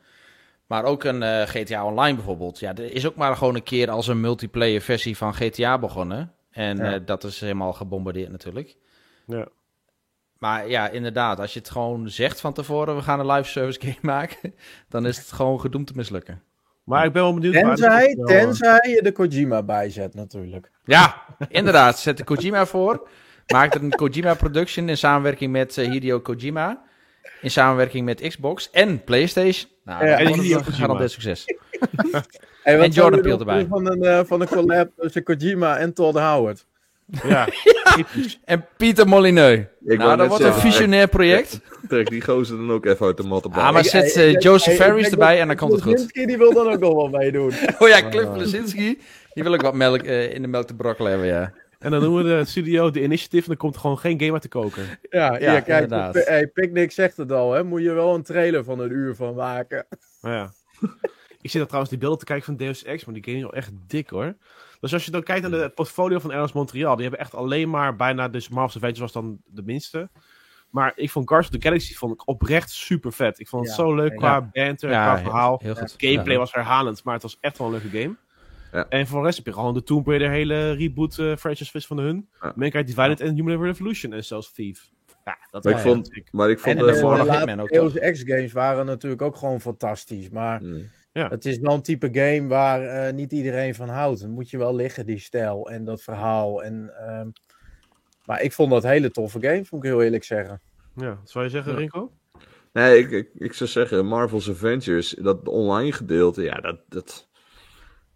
Maar 0.67 0.83
ook 0.83 1.03
een 1.03 1.21
uh, 1.21 1.41
GTA 1.41 1.85
Online 1.85 2.15
bijvoorbeeld. 2.15 2.59
Ja, 2.59 2.75
er 2.75 2.93
is 2.93 3.07
ook 3.07 3.15
maar 3.15 3.35
gewoon 3.35 3.55
een 3.55 3.63
keer 3.63 3.89
als 3.89 4.07
een 4.07 4.19
multiplayer 4.19 4.81
versie 4.81 5.17
van 5.17 5.33
GTA 5.33 5.79
begonnen. 5.79 6.33
En 6.51 6.77
ja. 6.77 6.93
uh, 6.93 6.99
dat 7.05 7.23
is 7.23 7.39
helemaal 7.39 7.73
gebombardeerd 7.73 8.31
natuurlijk. 8.31 8.75
Ja. 9.25 9.47
Maar 10.45 10.69
ja, 10.69 10.89
inderdaad, 10.89 11.39
als 11.39 11.53
je 11.53 11.59
het 11.59 11.69
gewoon 11.69 12.09
zegt 12.09 12.39
van 12.39 12.53
tevoren, 12.53 12.95
we 12.95 13.01
gaan 13.01 13.19
een 13.19 13.31
live 13.31 13.49
service 13.49 13.79
game 13.81 13.97
maken, 14.13 14.53
dan 14.89 15.05
is 15.05 15.17
het 15.17 15.31
gewoon 15.31 15.59
gedoemd 15.59 15.87
te 15.87 15.93
mislukken. 15.95 16.41
Maar 16.83 17.05
ik 17.05 17.11
ben 17.11 17.21
wel 17.21 17.33
benieuwd. 17.33 17.53
Tenzij, 17.53 18.15
wel... 18.17 18.25
tenzij 18.25 18.89
je 18.95 19.01
de 19.01 19.11
Kojima 19.11 19.63
bijzet, 19.63 20.13
natuurlijk. 20.13 20.71
Ja, 20.83 21.23
inderdaad. 21.49 21.99
Zet 21.99 22.17
de 22.17 22.23
Kojima 22.23 22.65
voor. 22.65 23.07
Maak 23.47 23.73
er 23.75 23.83
een 23.83 23.89
Kojima 23.89 24.33
Production 24.33 24.89
in 24.89 24.97
samenwerking 24.97 25.51
met 25.51 25.77
uh, 25.77 25.91
Hideo 25.91 26.19
Kojima. 26.19 26.81
In 27.41 27.51
samenwerking 27.51 28.05
met 28.05 28.21
Xbox 28.21 28.69
en 28.69 29.03
PlayStation. 29.03 29.71
Nou, 29.83 30.05
ja, 30.05 30.17
en 30.17 30.27
Hideo 30.27 30.61
Kojima. 30.61 31.07
succes. 31.07 31.45
hey, 32.63 32.79
en 32.79 32.91
Jordan 32.91 33.21
Peele 33.21 33.37
erbij. 33.37 33.65
Van 33.69 33.91
een, 33.91 34.03
uh, 34.03 34.19
van 34.23 34.41
een 34.41 34.47
collab 34.47 34.89
tussen 34.97 35.23
Kojima 35.23 35.77
en 35.77 35.93
Todd 35.93 36.17
Howard. 36.17 36.65
Ja. 37.27 37.47
ja. 37.63 38.05
En 38.43 38.65
Pieter 38.77 39.07
Molyneux. 39.07 39.65
Ik 39.85 39.97
nou, 39.97 40.17
dat 40.17 40.27
wordt 40.27 40.43
zeggen, 40.43 40.63
een 40.63 40.71
visionair 40.71 41.07
project. 41.07 41.59
Trek 41.89 42.09
die 42.09 42.21
gozer 42.21 42.57
dan 42.57 42.71
ook 42.71 42.85
even 42.85 43.05
uit 43.05 43.17
de 43.17 43.23
matte 43.23 43.49
Ah, 43.49 43.73
maar 43.73 43.85
zet 43.85 44.15
uh, 44.15 44.39
Joseph 44.39 44.75
Ferris 44.75 45.09
erbij 45.09 45.39
en 45.39 45.47
dan 45.47 45.55
komt 45.55 45.71
het 45.71 45.81
goed. 45.81 45.91
Lesinski 45.91 46.25
die 46.25 46.37
wil 46.37 46.53
dan 46.53 46.67
ook 46.67 46.79
nog 46.79 46.93
wel 46.93 47.09
meedoen. 47.09 47.51
oh 47.79 47.87
ja, 47.87 48.09
Cliff 48.09 48.35
Lesinski. 48.35 49.01
Die 49.33 49.43
wil 49.43 49.53
ook 49.53 49.61
wat 49.61 49.73
melk 49.73 50.03
uh, 50.03 50.33
in 50.33 50.41
de 50.41 50.47
melk 50.47 50.67
te 50.67 50.75
brokkelen 50.75 51.11
hebben, 51.11 51.27
ja. 51.29 51.53
En 51.79 51.91
dan 51.91 52.01
noemen 52.01 52.23
we 52.23 52.29
de 52.29 52.45
studio 52.45 52.91
de 52.91 53.03
Initiative 53.03 53.41
en 53.41 53.47
dan 53.47 53.57
komt 53.57 53.75
er 53.75 53.81
gewoon 53.81 53.97
geen 53.97 54.19
game 54.19 54.31
uit 54.31 54.41
te 54.41 54.47
koken. 54.47 54.83
Ja, 55.09 55.33
ja, 55.33 55.37
ja 55.39 55.59
kijk, 55.59 55.83
inderdaad. 55.83 56.25
Hey, 56.25 56.47
Picnic 56.47 56.91
zegt 56.91 57.17
het 57.17 57.31
al, 57.31 57.53
hè. 57.53 57.63
Moet 57.63 57.81
je 57.81 57.91
wel 57.91 58.15
een 58.15 58.23
trailer 58.23 58.63
van 58.63 58.79
een 58.79 58.91
uur 58.91 59.15
van 59.15 59.35
maken. 59.35 59.85
Ja. 60.21 60.51
Ik 61.41 61.51
zit 61.51 61.61
er 61.61 61.65
trouwens 61.65 61.89
die 61.89 61.99
beelden 61.99 62.19
te 62.19 62.25
kijken 62.25 62.45
van 62.45 62.55
Deus 62.55 62.83
Ex, 62.83 63.05
maar 63.05 63.13
die 63.13 63.23
game 63.23 63.37
is 63.37 63.43
wel 63.43 63.53
echt 63.53 63.71
dik, 63.87 64.09
hoor. 64.09 64.35
Dus 64.85 64.93
als 64.93 65.05
je 65.05 65.11
dan 65.11 65.23
kijkt 65.23 65.49
naar 65.49 65.59
het 65.59 65.73
portfolio 65.73 66.19
van 66.19 66.33
Alice 66.33 66.57
Montreal, 66.57 66.93
die 66.93 67.01
hebben 67.01 67.19
echt 67.19 67.35
alleen 67.35 67.69
maar 67.69 67.95
bijna, 67.95 68.29
dus 68.29 68.49
Marvel's 68.49 68.75
Avengers 68.75 68.99
was 68.99 69.11
dan 69.11 69.41
de 69.45 69.61
minste. 69.63 70.09
Maar 70.69 70.91
ik 70.95 71.09
vond 71.11 71.27
Guardians 71.27 71.55
of 71.55 71.61
the 71.61 71.67
Galaxy 71.67 71.93
vond 71.93 72.13
ik 72.13 72.27
oprecht 72.27 72.69
super 72.69 73.13
vet. 73.13 73.39
Ik 73.39 73.47
vond 73.47 73.67
het 73.67 73.75
ja, 73.75 73.83
zo 73.83 73.95
leuk 73.95 74.15
qua 74.15 74.41
banter, 74.41 74.89
ja, 74.89 75.13
qua 75.13 75.23
verhaal. 75.23 75.59
Heel, 75.63 75.75
heel 75.75 75.87
Gameplay 75.97 76.37
was 76.37 76.53
herhalend, 76.53 77.03
maar 77.03 77.13
het 77.13 77.23
was 77.23 77.37
echt 77.41 77.57
wel 77.57 77.67
een 77.67 77.73
leuke 77.73 78.01
game. 78.01 78.15
Ja. 78.71 78.85
En 78.89 79.07
voor 79.07 79.19
de 79.19 79.25
rest 79.25 79.37
heb 79.37 79.45
je 79.45 79.53
gewoon 79.53 79.73
de 79.73 79.83
Tomb 79.83 80.07
Raider 80.07 80.29
hele 80.29 80.71
reboot 80.71 81.17
uh, 81.17 81.35
franchise 81.35 81.81
van 81.81 81.97
hun. 81.97 82.29
Ja. 82.41 82.53
Mankind 82.55 82.87
Divided 82.87 83.19
en 83.19 83.35
Human 83.35 83.63
Revolution 83.63 84.13
en 84.13 84.23
zelfs 84.23 84.53
Thief. 84.53 84.89
Ja, 85.25 85.37
dat 85.51 85.63
maar, 85.63 85.73
ik 85.73 85.79
vond, 85.79 86.21
maar 86.31 86.49
ik 86.49 86.59
vond 86.59 86.77
en, 86.77 86.85
de, 86.85 86.91
de, 86.91 86.99
de 86.99 87.89
Hitman 87.89 88.11
X-games 88.11 88.51
waren 88.51 88.85
natuurlijk 88.85 89.21
ook 89.21 89.35
gewoon 89.35 89.61
fantastisch. 89.61 90.29
Maar 90.29 90.61
mm. 90.63 90.89
Ja. 91.15 91.27
Het 91.27 91.45
is 91.45 91.59
wel 91.59 91.73
een 91.73 91.81
type 91.81 92.09
game 92.11 92.47
waar 92.47 93.07
uh, 93.07 93.13
niet 93.13 93.31
iedereen 93.31 93.75
van 93.75 93.89
houdt. 93.89 94.21
Dan 94.21 94.29
moet 94.29 94.49
je 94.49 94.57
wel 94.57 94.75
liggen, 94.75 95.05
die 95.05 95.19
stijl 95.19 95.69
en 95.69 95.85
dat 95.85 96.01
verhaal. 96.01 96.63
En, 96.63 96.91
uh, 96.99 97.21
maar 98.25 98.41
ik 98.41 98.51
vond 98.51 98.71
dat 98.71 98.83
een 98.83 98.89
hele 98.89 99.11
toffe 99.11 99.41
game, 99.41 99.65
vond 99.65 99.83
ik 99.83 99.89
heel 99.89 100.01
eerlijk 100.01 100.23
zeggen. 100.23 100.61
Ja, 100.95 101.19
zou 101.23 101.43
je 101.43 101.49
zeggen, 101.49 101.75
Rinko? 101.75 102.11
Nee, 102.73 102.99
ik, 102.99 103.11
ik, 103.11 103.29
ik, 103.33 103.53
zou 103.53 103.69
zeggen, 103.69 104.05
Marvel's 104.05 104.49
Avengers, 104.49 105.09
dat 105.09 105.47
online 105.47 105.91
gedeelte, 105.91 106.41
ja, 106.43 106.55
dat, 106.55 106.79
dat, 106.87 107.29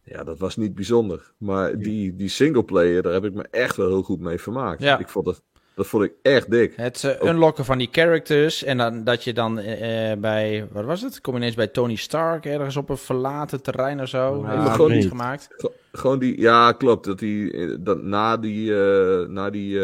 Ja, 0.03 0.23
dat 0.23 0.39
was 0.39 0.55
niet 0.55 0.75
bijzonder. 0.75 1.33
Maar 1.37 1.77
die, 1.77 2.15
die 2.15 2.29
singleplayer, 2.29 3.01
daar 3.01 3.13
heb 3.13 3.25
ik 3.25 3.33
me 3.33 3.47
echt 3.51 3.75
wel 3.75 3.87
heel 3.87 4.03
goed 4.03 4.19
mee 4.19 4.39
vermaakt. 4.39 4.81
Ja. 4.81 4.99
Ik 4.99 5.09
vond 5.09 5.27
het, 5.27 5.43
dat 5.79 5.87
vond 5.87 6.03
ik 6.03 6.13
echt 6.21 6.51
dik. 6.51 6.73
Het 6.75 7.03
uh, 7.03 7.29
unlocken 7.29 7.65
van 7.65 7.77
die 7.77 7.89
characters 7.91 8.63
en 8.63 8.77
dan, 8.77 9.03
dat 9.03 9.23
je 9.23 9.33
dan 9.33 9.59
uh, 9.59 10.13
bij, 10.17 10.67
wat 10.71 10.85
was 10.85 11.01
het? 11.01 11.21
Kom 11.21 11.35
ineens 11.35 11.55
bij 11.55 11.67
Tony 11.67 11.95
Stark 11.95 12.45
ergens 12.45 12.77
op 12.77 12.89
een 12.89 12.97
verlaten 12.97 13.61
terrein 13.61 14.01
of 14.01 14.07
zo. 14.07 14.43
Ja, 14.45 14.71
gewoon 14.71 14.91
niet 14.91 14.99
niet. 14.99 15.09
gemaakt. 15.09 15.47
Gewoon 15.91 16.19
die, 16.19 16.39
ja, 16.39 16.71
klopt. 16.71 17.05
Dat 17.05 17.19
die, 17.19 17.81
dat, 17.81 18.03
na 18.03 18.37
die, 18.37 18.71
uh, 18.71 19.27
na 19.27 19.49
die 19.49 19.79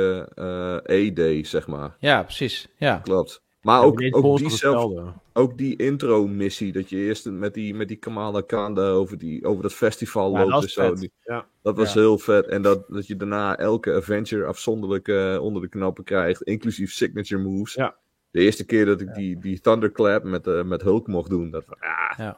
E-day, 0.84 1.44
zeg 1.44 1.68
maar. 1.68 1.96
Ja, 2.00 2.24
precies. 2.24 2.68
Ja. 2.78 3.00
Klopt. 3.04 3.42
Maar 3.66 3.80
Ja, 3.80 3.86
ook, 3.86 4.02
ook, 4.26 4.38
die 4.38 4.50
zelf, 4.50 4.94
ook 5.34 5.58
die 5.58 5.76
intro-missie, 5.76 6.72
dat 6.72 6.90
je 6.90 6.98
eerst 6.98 7.30
met 7.30 7.54
die, 7.54 7.74
met 7.76 7.88
die 7.88 7.98
Kamala 7.98 8.42
Kanda 8.42 8.90
over, 8.90 9.18
die, 9.18 9.46
over 9.46 9.62
dat 9.64 9.74
festival 9.74 10.32
Ja, 10.32 10.40
loopt 10.40 10.52
dat 10.52 10.64
en 10.64 10.70
zo. 10.70 10.88
vet. 10.90 11.00
Die- 11.00 11.12
Ja. 11.24 11.46
dat 11.62 11.76
was 11.78 11.94
Ja. 11.94 12.00
heel 12.00 12.18
vet. 12.18 12.48
En 12.48 12.62
dat, 12.62 12.84
dat 12.88 13.08
je 13.08 13.16
daarna 13.16 13.58
elke 13.58 13.94
adventure 13.94 14.46
afzonderlijk 14.46 15.08
eh, 15.08 15.38
onder 15.42 15.62
de 15.62 15.68
knoppen 15.70 16.04
krijgt, 16.04 16.42
inclusief 16.42 16.92
signature 16.92 17.42
moves. 17.42 17.74
Ja. 17.74 17.96
De 18.32 18.40
eerste 18.40 18.66
keer 18.66 18.86
dat 18.86 19.02
ik 19.02 19.14
die, 19.14 19.40
die 19.40 19.60
Thunderclap 19.60 20.24
met, 20.24 20.48
eh, 20.48 20.64
met 20.64 20.82
Hulk 20.82 21.08
mocht 21.08 21.30
doen, 21.30 21.50
dat 21.52 21.64
was- 21.68 21.78
ja, 21.82 22.24
ja. 22.24 22.38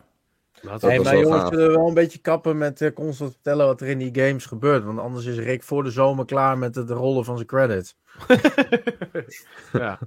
Dat 0.62 0.82
hey, 0.82 1.00
maar 1.00 1.12
wel 1.14 1.22
jongens, 1.22 1.42
gaaf. 1.42 1.50
zullen 1.54 1.68
we 1.68 1.74
wel 1.78 1.88
een 1.88 1.94
beetje 1.94 2.20
kappen 2.20 2.58
met 2.58 2.82
eh, 2.82 2.94
constant 2.94 3.32
vertellen 3.32 3.66
wat 3.66 3.82
er 3.82 3.88
in 3.88 3.98
die 3.98 4.16
games 4.26 4.46
gebeurt. 4.46 4.84
Want 4.84 5.00
anders 5.00 5.26
is 5.26 5.38
Rick 5.38 5.64
voor 5.64 5.84
de 5.84 5.92
zomer 5.92 6.26
klaar 6.26 6.58
met 6.58 6.76
het 6.76 6.90
rollen 6.90 7.26
van 7.26 7.36
zijn 7.36 7.48
credits. 7.48 7.96
ja. 9.74 10.00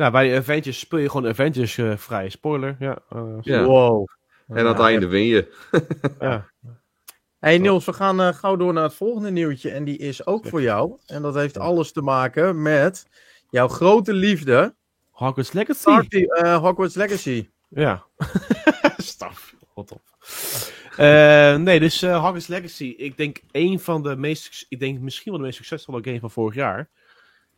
Nou, 0.00 0.12
bij 0.12 0.36
Avengers 0.36 0.78
speel 0.78 0.98
je 0.98 1.10
gewoon 1.10 1.28
Avengers 1.28 1.78
eh, 1.78 1.96
vrij. 1.96 2.28
Spoiler, 2.28 2.76
ja. 2.78 2.98
eh, 3.08 3.22
Ja. 3.40 3.64
Wow. 3.64 4.08
En 4.48 4.58
aan 4.58 4.66
het 4.66 4.78
einde 4.78 5.06
win 5.06 5.24
je. 5.24 5.52
ja. 6.20 6.46
Hey 7.38 7.58
Niels, 7.58 7.84
we 7.84 7.92
gaan 7.92 8.20
eh, 8.20 8.34
gauw 8.34 8.56
door 8.56 8.72
naar 8.72 8.82
het 8.82 8.94
volgende 8.94 9.30
nieuwtje. 9.30 9.70
En 9.70 9.84
die 9.84 9.98
is 9.98 10.26
ook 10.26 10.46
voor 10.46 10.62
jou. 10.62 10.96
En 11.06 11.22
dat 11.22 11.34
heeft 11.34 11.58
alles 11.58 11.92
te 11.92 12.02
maken 12.02 12.62
met 12.62 13.06
jouw 13.50 13.68
grote 13.68 14.12
liefde. 14.12 14.74
Hogwarts 15.10 15.52
Legacy. 15.52 15.84
Party, 15.84 16.24
eh, 16.24 16.56
Hogwarts 16.56 16.94
Legacy. 16.94 17.48
Ja. 17.68 18.04
Staf. 18.96 19.54
Op. 19.74 20.00
Eh, 20.96 21.56
nee, 21.56 21.80
dus 21.80 22.02
eh 22.02 22.22
Hogwarts 22.22 22.46
Legacy. 22.46 22.94
Ik 22.96 23.16
denk 23.16 23.40
een 23.50 23.80
van 23.80 24.02
de 24.02 24.16
meest... 24.16 24.66
Ik 24.68 24.80
denk 24.80 25.00
misschien 25.00 25.30
wel 25.30 25.40
de 25.40 25.46
meest 25.46 25.56
succesvolle 25.56 26.02
game 26.04 26.20
van 26.20 26.30
vorig 26.30 26.54
jaar. 26.54 26.88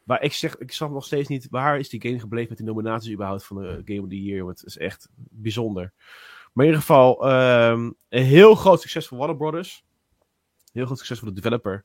Maar 0.05 0.23
ik 0.23 0.33
zeg, 0.33 0.59
ik 0.59 0.73
snap 0.73 0.91
nog 0.91 1.05
steeds 1.05 1.29
niet... 1.29 1.47
Waar 1.51 1.79
is 1.79 1.89
die 1.89 2.03
game 2.03 2.19
gebleven 2.19 2.49
met 2.49 2.59
die 2.59 2.67
nominaties 2.67 3.13
überhaupt 3.13 3.45
van 3.45 3.57
de 3.57 3.83
Game 3.85 4.03
of 4.03 4.09
the 4.09 4.23
Year? 4.23 4.45
Want 4.45 4.61
het 4.61 4.69
is 4.69 4.79
echt 4.79 5.09
bijzonder. 5.15 5.93
Maar 6.53 6.65
in 6.65 6.71
ieder 6.71 6.81
geval... 6.81 7.29
ehm, 7.29 7.91
een 8.09 8.25
heel 8.25 8.55
groot 8.55 8.81
succes 8.81 9.07
voor 9.07 9.19
Warner 9.19 9.37
Brothers. 9.37 9.85
Heel 10.73 10.85
groot 10.85 10.99
succes 10.99 11.19
voor 11.19 11.29
de 11.29 11.35
developer. 11.35 11.85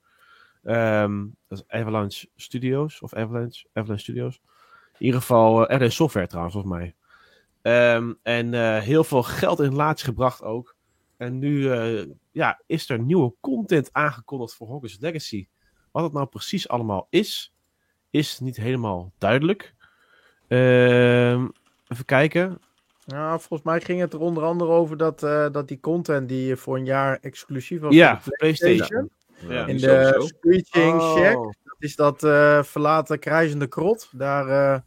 Ehm, 0.63 1.26
dat 1.47 1.57
is 1.57 1.63
Avalanche 1.68 2.30
Studios. 2.36 3.01
Of 3.01 3.13
Avalanche, 3.13 3.68
Avalanche 3.74 4.03
Studios. 4.03 4.41
In 4.97 5.05
ieder 5.05 5.20
geval... 5.20 5.57
eh 5.57 5.61
Avalanche 5.61 5.95
Software 5.95 6.28
trouwens, 6.28 6.55
volgens 6.55 6.76
mij. 6.76 6.95
Ehm, 7.61 8.13
en 8.24 8.53
eh, 8.53 8.82
heel 8.82 9.03
veel 9.03 9.24
geld 9.24 9.59
in 9.59 9.70
relatie 9.70 10.05
gebracht 10.05 10.43
ook. 10.43 10.76
En 11.18 11.39
nu 11.39 11.72
eh, 11.72 12.05
ja, 12.32 12.61
is 12.65 12.89
er 12.89 12.99
nieuwe 12.99 13.34
content 13.39 13.93
aangekondigd 13.93 14.55
voor 14.55 14.68
Hogwarts 14.68 14.97
Legacy. 14.99 15.47
Wat 15.91 16.03
het 16.03 16.13
nou 16.13 16.26
precies 16.26 16.68
allemaal 16.68 17.07
is, 17.09 17.55
is 18.18 18.39
niet 18.39 18.57
helemaal 18.57 19.11
duidelijk. 19.18 19.74
Ehm, 20.47 21.47
even 21.88 22.05
kijken. 22.05 22.59
Nou, 23.05 23.39
volgens 23.39 23.61
mij 23.61 23.82
ging 23.82 23.99
het 23.99 24.13
er 24.13 24.20
onder 24.20 24.43
andere 24.43 24.72
over 24.72 24.97
dat, 24.97 25.24
eh, 25.24 25.47
dat 25.51 25.68
die 25.68 25.80
content 25.80 26.30
die 26.30 26.55
voor 26.55 26.78
een 26.78 26.86
jaar 26.86 27.18
exclusief 27.22 27.80
was 27.82 27.93
Ja, 27.93 28.22
voor 28.22 28.32
de 28.32 28.38
PlayStation. 28.38 28.88
PlayStation. 28.88 29.09
Ja. 29.39 29.65
In 29.68 29.80
sowieso. 29.80 30.20
de 30.20 30.26
Screeching 30.38 31.01
Oh. 31.01 31.18
Shack. 31.18 31.34
Dat 31.63 31.76
is 31.80 31.95
dat 31.95 32.24
eh, 32.24 32.63
verlaten 32.63 33.20
krijzende 33.20 33.68
krot. 33.68 34.09
Daar 34.11 34.47
eh, 34.47 34.80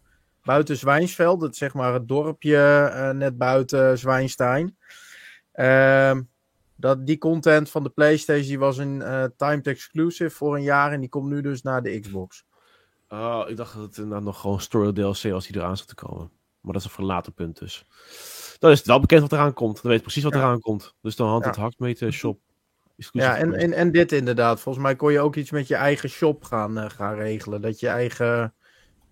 buiten 0.45 0.77
Zwijnsveld. 0.77 1.41
Dat 1.41 1.51
is 1.53 1.59
zeg 1.59 1.75
maar 1.75 1.93
het 1.93 2.09
dorpje 2.09 2.57
eh, 2.95 3.11
net 3.11 3.39
buiten 3.39 3.99
Zwijnstein. 3.99 4.77
Ehm, 5.53 6.23
dat, 6.77 7.07
die 7.07 7.19
content 7.19 7.71
van 7.71 7.83
de 7.83 7.91
PlayStation 7.91 8.47
die 8.49 8.59
was 8.59 8.79
een 8.79 9.03
eh, 9.03 9.25
timed 9.37 9.67
exclusive 9.67 10.31
voor 10.31 10.57
een 10.57 10.63
jaar. 10.63 10.93
En 10.93 11.01
die 11.01 11.09
komt 11.09 11.29
nu 11.31 11.41
dus 11.41 11.63
naar 11.63 11.83
de 11.83 12.01
Xbox. 12.01 12.45
Oh, 13.13 13.45
ik 13.49 13.57
dacht 13.57 13.75
dat 13.75 13.83
het 13.83 13.97
inderdaad 13.97 14.23
nog 14.23 14.41
gewoon 14.41 14.61
story 14.61 14.93
DLC 14.93 15.33
als 15.33 15.47
die 15.47 15.57
eraan 15.57 15.77
zat 15.77 15.89
te 15.89 15.95
komen. 15.95 16.31
Maar 16.61 16.73
dat 16.73 16.85
is 16.85 16.97
een 16.97 17.05
later 17.05 17.33
punt 17.33 17.59
dus. 17.59 17.85
Dan 18.59 18.71
is 18.71 18.79
het 18.79 18.87
wel 18.87 19.01
bekend 19.01 19.21
wat 19.21 19.33
eraan 19.33 19.53
komt. 19.53 19.75
Dan 19.75 19.85
weet 19.91 19.97
je 19.97 20.03
precies 20.03 20.23
wat 20.23 20.33
Ja. 20.33 20.39
eraan 20.39 20.61
komt. 20.61 20.95
Dus 21.03 21.17
dan 21.17 21.29
hand 21.29 21.43
Ja. 21.45 21.49
het 21.51 21.59
hakt 21.59 21.79
met 21.79 21.99
de 21.99 22.11
shop. 22.11 22.41
Ja, 23.11 23.37
en, 23.37 23.55
en, 23.55 23.73
en 23.73 23.93
dit 23.93 24.13
inderdaad. 24.13 24.61
Volgens 24.61 24.85
mij 24.85 24.97
kon 24.97 25.13
je 25.13 25.21
ook 25.21 25.37
iets 25.37 25.51
met 25.51 25.69
je 25.69 25.75
eigen 25.75 26.09
shop 26.09 26.45
gaan, 26.45 26.79
eh, 26.79 26.91
gaan 26.91 27.15
regelen. 27.15 27.61
Dat 27.61 27.81
je 27.81 27.89
eigen 27.89 28.55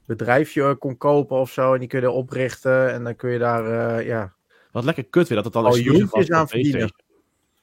bedrijfje 0.05 0.62
eh, 0.62 0.74
kon 0.78 0.96
kopen 0.96 1.36
of 1.36 1.53
zo. 1.53 1.72
En 1.72 1.78
die 1.78 1.88
kun 1.88 2.01
je 2.01 2.11
oprichten. 2.11 2.92
En 2.92 3.05
dan 3.05 3.16
kun 3.16 3.30
je 3.30 3.38
daar, 3.38 3.96
eh, 3.99 4.07
ja. 4.07 4.34
Wat 4.72 4.84
lekker 4.84 5.05
kut 5.05 5.28
weer 5.28 5.36
dat 5.36 5.44
het 5.44 5.55
dan 5.55 5.66
Oh, 5.66 5.70
exclusief 5.76 6.09
voor 6.09 6.34
aan 6.34 6.49
verdienen. 6.49 6.94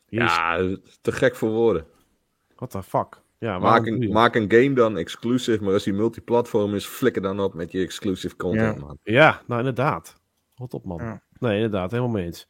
Ja, 0.08 0.56
te 1.02 1.12
gek 1.12 1.36
voor 1.36 1.50
woorden. 1.50 1.86
what 2.56 2.70
the 2.72 2.84
fuck. 2.84 3.22
Ja, 3.38 3.60
Maak 3.60 3.86
een, 3.86 4.12
maak 4.12 4.36
een 4.36 4.52
game 4.52 4.74
dan 4.74 4.98
exclusive, 4.98 5.64
maar 5.64 5.74
als 5.74 5.84
die 5.84 5.94
multiplatform 5.94 6.76
is, 6.76 6.86
flikker 6.86 7.22
dan 7.22 7.40
op 7.40 7.54
met 7.54 7.72
je 7.72 7.80
exclusive 7.84 8.36
content, 8.36 8.80
Ja. 8.80 8.86
man. 8.86 8.98
Ja, 9.04 9.42
nou 9.48 9.60
inderdaad. 9.60 10.22
Rot 10.56 10.74
op, 10.74 10.86
man. 10.86 10.98
Ja. 11.04 11.22
Nee, 11.40 11.56
inderdaad, 11.56 11.92
helemaal 11.92 12.12
mee 12.12 12.26
eens. 12.26 12.48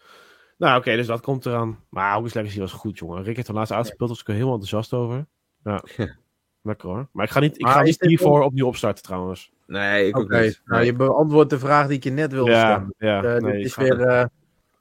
Nou, 0.58 0.80
oké, 0.80 0.96
dus 0.96 1.08
dat 1.08 1.22
komt 1.22 1.46
eraan. 1.46 1.80
Maar 1.90 2.12
Hogwarts 2.12 2.34
Legacy 2.34 2.60
was 2.60 2.72
goed, 2.72 2.98
jongen. 2.98 3.24
Rick 3.24 3.36
heeft 3.36 3.48
er 3.48 3.54
laatst 3.54 3.74
uitgespeeld, 3.74 4.10
dus 4.10 4.20
ik 4.20 4.28
er 4.28 4.34
helemaal 4.34 4.54
enthousiast 4.54 4.94
over. 4.94 5.26
Ja. 5.64 5.84
Ja. 5.98 6.08
Lekker 6.62 6.90
hoor. 6.90 7.10
Maar 7.12 7.26
ik 7.26 7.32
ga 7.32 7.40
niet, 7.40 7.56
ik 7.56 7.62
Maar 7.62 7.72
ga 7.74 7.82
is 7.82 7.98
niet 7.98 8.10
hiervoor 8.10 8.42
opnieuw 8.44 8.68
opstarten 8.68 9.04
trouwens. 9.04 9.52
Nee, 9.68 10.08
ik 10.08 10.18
Oké, 10.18 10.36
ook 10.36 10.42
niet. 10.42 10.62
nou 10.66 10.84
je 10.84 10.94
beantwoordt 10.94 11.50
de 11.50 11.60
vraag 11.60 11.88
die 11.88 11.98
ik 11.98 12.04
je 12.04 12.10
net 12.12 12.32
wilde 12.32 12.52
Ja, 12.52 12.60
stellen. 12.60 12.94
ja, 12.98 13.24
Eh, 13.36 13.42
nee, 13.42 13.58
dit 13.58 13.66
is 13.66 13.76
weer 13.76 14.00
eh, 14.02 14.26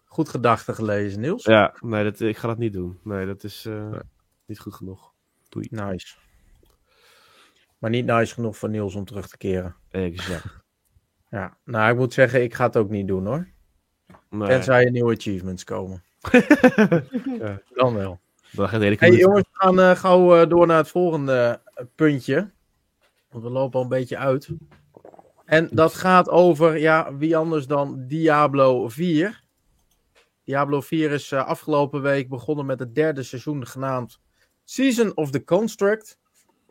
goed 0.05 0.29
gedachten 0.29 0.75
gelezen, 0.75 1.21
Niels. 1.21 1.45
ja, 1.45 1.75
nee 1.81 2.05
dat, 2.05 2.21
ik 2.21 2.37
ga 2.37 2.49
dat 2.49 2.59
niet 2.59 2.73
doen. 2.73 2.99
Nee, 3.03 3.27
dat 3.27 3.45
is 3.45 3.67
eh, 3.67 3.89
Nee. 3.91 4.01
niet 4.47 4.59
goed 4.61 4.75
genoeg. 4.75 5.13
Nice. 5.55 6.17
Maar 7.79 7.91
niet 7.91 8.07
nice 8.07 8.35
genoeg 8.35 8.57
voor 8.57 8.69
Niels 8.69 8.95
om 8.95 9.05
terug 9.05 9.29
te 9.29 9.37
keren. 9.37 9.77
Exact. 9.91 10.45
Ja, 11.31 11.57
nou 11.65 11.91
ik 11.91 11.97
moet 11.97 12.13
zeggen, 12.13 12.43
ik 12.43 12.55
ga 12.55 12.67
het 12.67 12.77
ook 12.77 12.91
niet 12.91 13.09
doen 13.09 13.27
hoor. 13.27 13.49
Nee, 14.31 14.49
Tenzij 14.49 14.85
er 14.85 14.91
nieuwe 14.91 15.15
achievements 15.15 15.65
komen. 15.65 16.03
Ja. 17.39 17.61
Dan 17.75 17.95
wel. 17.95 18.21
dat 18.53 18.69
gaat 18.69 18.81
Hey 18.81 19.11
jongens, 19.11 19.49
we 19.53 19.57
gaan 19.59 19.81
eh, 19.81 19.91
gauw 19.91 20.37
eh, 20.37 20.49
door 20.49 20.67
naar 20.67 20.77
het 20.77 20.89
volgende 20.89 21.61
puntje. 21.95 22.51
Want 23.31 23.45
we 23.45 23.51
lopen 23.51 23.77
al 23.77 23.83
een 23.83 23.89
beetje 23.89 24.19
uit. 24.19 24.49
En 25.45 25.69
dat 25.73 25.95
gaat 25.95 26.29
over, 26.29 26.79
ja, 26.79 27.17
wie 27.17 27.37
anders 27.37 27.67
dan 27.67 28.07
Diablo 28.07 28.89
4. 28.89 29.43
Diablo 30.45 30.81
4 30.81 31.11
is 31.11 31.33
eh, 31.33 31.47
afgelopen 31.47 32.03
week 32.03 32.29
begonnen 32.29 32.67
met 32.67 32.79
het 32.79 32.95
derde 32.95 33.23
seizoen 33.23 33.67
genaamd 33.67 34.21
Season 34.65 35.17
of 35.17 35.31
the 35.31 35.45
Construct. 35.45 36.19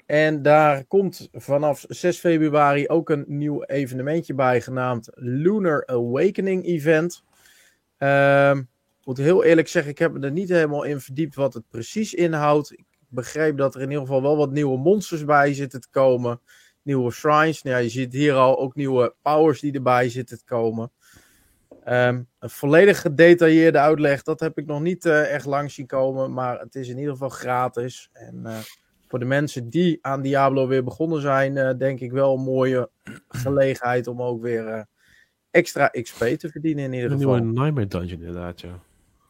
En 0.06 0.42
daar 0.42 0.86
komt 0.86 1.30
vanaf 1.32 1.86
6 1.88 2.18
februari 2.18 2.88
ook 2.88 3.10
een 3.10 3.26
nieuw 3.28 3.64
evenementje 3.64 4.34
bij 4.34 4.62
genaamd 4.62 5.10
Lunar 5.14 5.86
Awakening 5.86 6.66
Event. 6.66 7.24
Ehm 7.98 8.62
ik 9.04 9.10
moet 9.10 9.18
heel 9.18 9.44
eerlijk 9.44 9.68
zeggen, 9.68 9.92
ik 9.92 9.98
heb 9.98 10.14
me 10.14 10.20
er 10.20 10.32
niet 10.32 10.50
helemaal 10.50 10.84
in 10.84 11.00
verdiept 11.00 11.36
wat 11.36 11.54
het 11.54 11.70
precies 11.70 12.14
inhoudt. 12.14 12.72
Ik 12.72 12.86
begreep 13.08 13.58
dat 13.58 13.76
er 13.76 13.82
in 13.82 13.88
ieder 13.88 14.06
geval 14.06 14.22
wel 14.22 14.38
wat 14.38 14.52
nieuwe 14.52 14.78
monsters 14.78 15.26
bij 15.26 15.54
zitten 15.54 15.82
te 15.82 15.88
komen. 15.92 16.42
Nieuwe 16.82 17.12
shrines. 17.12 17.62
Nou 17.62 17.76
ja, 17.76 17.82
je 17.82 17.90
ziet 17.90 18.14
hier 18.14 18.34
al 18.34 18.60
ook 18.60 18.76
nieuwe 18.76 19.16
powers 19.22 19.60
die 19.60 19.74
erbij 19.74 20.10
zitten 20.10 20.38
te 20.38 20.46
komen. 20.46 20.92
Ehm, 21.84 22.22
een 22.40 22.50
volledig 22.50 23.02
gedetailleerde 23.02 23.78
uitleg, 23.78 24.24
dat 24.24 24.40
heb 24.40 24.58
ik 24.58 24.66
nog 24.66 24.82
niet 24.82 25.06
eh, 25.06 25.34
echt 25.34 25.46
lang 25.46 25.72
zien 25.72 25.86
komen. 25.86 26.34
Maar 26.34 26.60
het 26.60 26.76
is 26.76 26.88
in 26.88 26.98
ieder 26.98 27.12
geval 27.12 27.30
gratis. 27.30 28.10
En 28.14 28.46
eh, 28.46 28.58
voor 29.08 29.20
de 29.20 29.26
mensen 29.26 29.70
die 29.70 29.98
aan 30.02 30.22
Diablo 30.22 30.68
weer 30.68 30.84
begonnen 30.84 31.22
zijn, 31.22 31.58
eh, 31.58 31.78
denk 31.78 32.00
ik 32.00 32.12
wel 32.12 32.34
een 32.36 32.44
mooie 32.44 32.90
gelegenheid 33.30 34.08
om 34.08 34.22
ook 34.22 34.42
weer 34.42 34.86
extra 35.52 35.88
XP 35.88 36.24
te 36.24 36.50
verdienen 36.50 36.84
in 36.84 36.94
ieder 36.94 37.12
Een 37.12 37.18
geval. 37.18 37.36
nieuwe 37.36 37.60
Nightmare 37.60 37.88
Dungeon 37.88 38.20
inderdaad, 38.20 38.62
ja. 38.62 38.80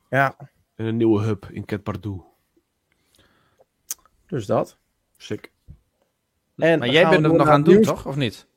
Ja, 0.10 0.36
En 0.76 0.86
een 0.86 0.98
nieuwe 0.98 1.22
hub 1.22 1.46
in 1.52 1.66
Cat 1.66 1.84
dus 4.34 4.46
dat. 4.46 4.78
Sick. 5.18 5.52
En 6.56 6.80
Maar 6.80 6.90
jij 6.90 7.10
bent 7.10 7.24
het 7.26 7.34
nog 7.34 7.48
aan 7.48 7.56
het 7.56 7.66
doen, 7.66 7.74
nieuws. 7.74 7.88
toch? 7.88 8.06
Of 8.06 8.16
niet? 8.16 8.48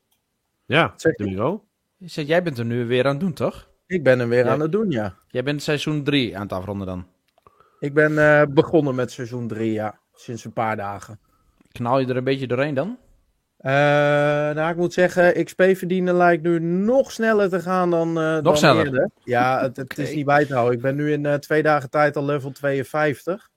Ja, 0.66 0.92
Zeg. 0.96 1.16
Je 1.16 2.08
zegt, 2.08 2.28
jij 2.28 2.42
bent 2.42 2.58
er 2.58 2.64
nu 2.64 2.86
weer 2.86 3.04
aan 3.04 3.10
het 3.10 3.20
doen, 3.20 3.32
toch? 3.32 3.68
Ik 3.86 4.02
ben 4.02 4.18
hem 4.18 4.28
weer 4.28 4.44
Ja. 4.44 4.50
aan 4.52 4.60
het 4.60 4.72
doen, 4.72 4.90
ja. 4.90 5.14
Jij 5.28 5.42
bent 5.42 5.62
seizoen 5.62 6.02
3 6.04 6.36
aan 6.36 6.42
het 6.42 6.52
afronden 6.52 6.86
dan. 6.86 7.06
Ik 7.78 7.94
ben 7.94 8.18
eh, 8.18 8.42
begonnen 8.50 8.94
met 8.94 9.10
seizoen 9.12 9.48
3, 9.48 9.72
ja. 9.72 9.98
Sinds 10.14 10.44
een 10.44 10.52
paar 10.52 10.76
dagen. 10.76 11.20
Knal 11.72 11.98
je 11.98 12.06
er 12.06 12.16
een 12.16 12.24
beetje 12.24 12.46
doorheen 12.46 12.74
dan? 12.74 12.98
Eh, 13.56 13.72
nou, 14.54 14.70
ik 14.70 14.76
moet 14.76 14.92
zeggen, 14.92 15.44
XP 15.44 15.62
verdienen 15.62 16.14
lijkt 16.14 16.42
nu 16.42 16.58
nog 16.60 17.12
sneller 17.12 17.48
te 17.48 17.60
gaan 17.60 17.90
dan, 17.90 18.18
eh 18.20 18.42
dan 18.42 18.56
sneller? 18.56 18.84
eerder. 18.84 19.10
Ja, 19.24 19.60
het, 19.62 19.76
het 19.76 19.98
is 19.98 20.14
niet 20.14 20.24
bij 20.26 20.44
te 20.44 20.52
houden. 20.52 20.74
Ik 20.76 20.82
ben 20.82 20.94
nu 20.96 21.12
in 21.12 21.26
eh, 21.26 21.34
twee 21.34 21.62
dagen 21.62 21.90
tijd 21.90 22.16
al 22.16 22.24
level 22.24 22.50
52. 22.50 23.48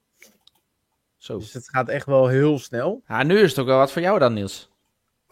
Zo. 1.17 1.37
Dus 1.37 1.53
het 1.53 1.69
gaat 1.69 1.87
echt 1.89 2.05
wel 2.05 2.27
heel 2.27 2.59
snel. 2.59 3.01
Ja, 3.07 3.23
nu 3.23 3.39
is 3.39 3.49
het 3.49 3.59
ook 3.59 3.65
wel 3.67 3.77
wat 3.77 3.91
voor 3.91 4.01
jou 4.01 4.19
dan, 4.19 4.33
Niels. 4.33 4.69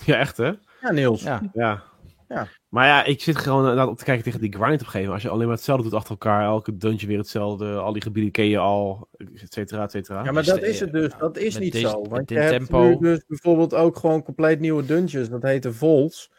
Ja, 0.06 0.18
echt 0.18 0.38
hè? 0.38 0.52
Ja, 0.82 0.92
Niels. 0.92 1.24
Ja. 1.24 1.42
Ja. 1.54 1.84
Ja. 2.28 2.48
Maar 2.68 2.86
ja, 2.88 3.04
ik 3.04 3.22
zit 3.22 3.38
gewoon 3.38 3.60
inderdaad 3.60 3.88
op 3.88 3.98
te 3.98 4.04
kijken 4.04 4.24
tegen 4.24 4.40
die 4.40 4.54
grind 4.54 4.66
op 4.66 4.72
een 4.72 4.78
gegeven 4.78 5.00
moment. 5.00 5.14
Als 5.14 5.24
je 5.24 5.30
alleen 5.30 5.48
maar 5.48 5.56
hetzelfde 5.56 5.84
doet 5.84 5.94
achter 5.94 6.12
elkaar, 6.12 6.44
elke 6.44 6.78
dungeon 6.78 7.08
weer 7.10 7.18
hetzelfde, 7.18 7.76
al 7.76 7.94
die 7.94 8.02
gebieden 8.02 8.32
ken 8.32 8.46
je 8.46 8.58
al, 8.58 9.08
et 9.18 9.54
cetera, 9.54 9.84
et 9.84 9.92
cetera. 9.92 10.24
Ja, 10.24 10.32
maar 10.32 10.44
dat 10.44 10.62
is 10.62 10.80
het 10.80 10.92
dus. 10.92 11.12
Dat 11.18 11.38
is 11.38 11.54
met 11.54 11.64
niet 11.64 11.72
deze- 11.74 11.88
zo. 11.88 12.02
Want 12.10 12.30
je 12.30 12.36
dit 12.36 12.44
hebt 12.44 12.56
tempo- 12.56 12.88
nu 12.88 12.98
dus 13.00 13.24
bijvoorbeeld 13.28 13.74
ook 13.74 13.98
gewoon 13.98 14.24
compleet 14.24 14.60
nieuwe 14.60 14.86
dungeons. 14.86 15.30
Dat 15.30 15.42
heet 15.42 15.64
de 15.64 15.74
Volts. 15.74 16.32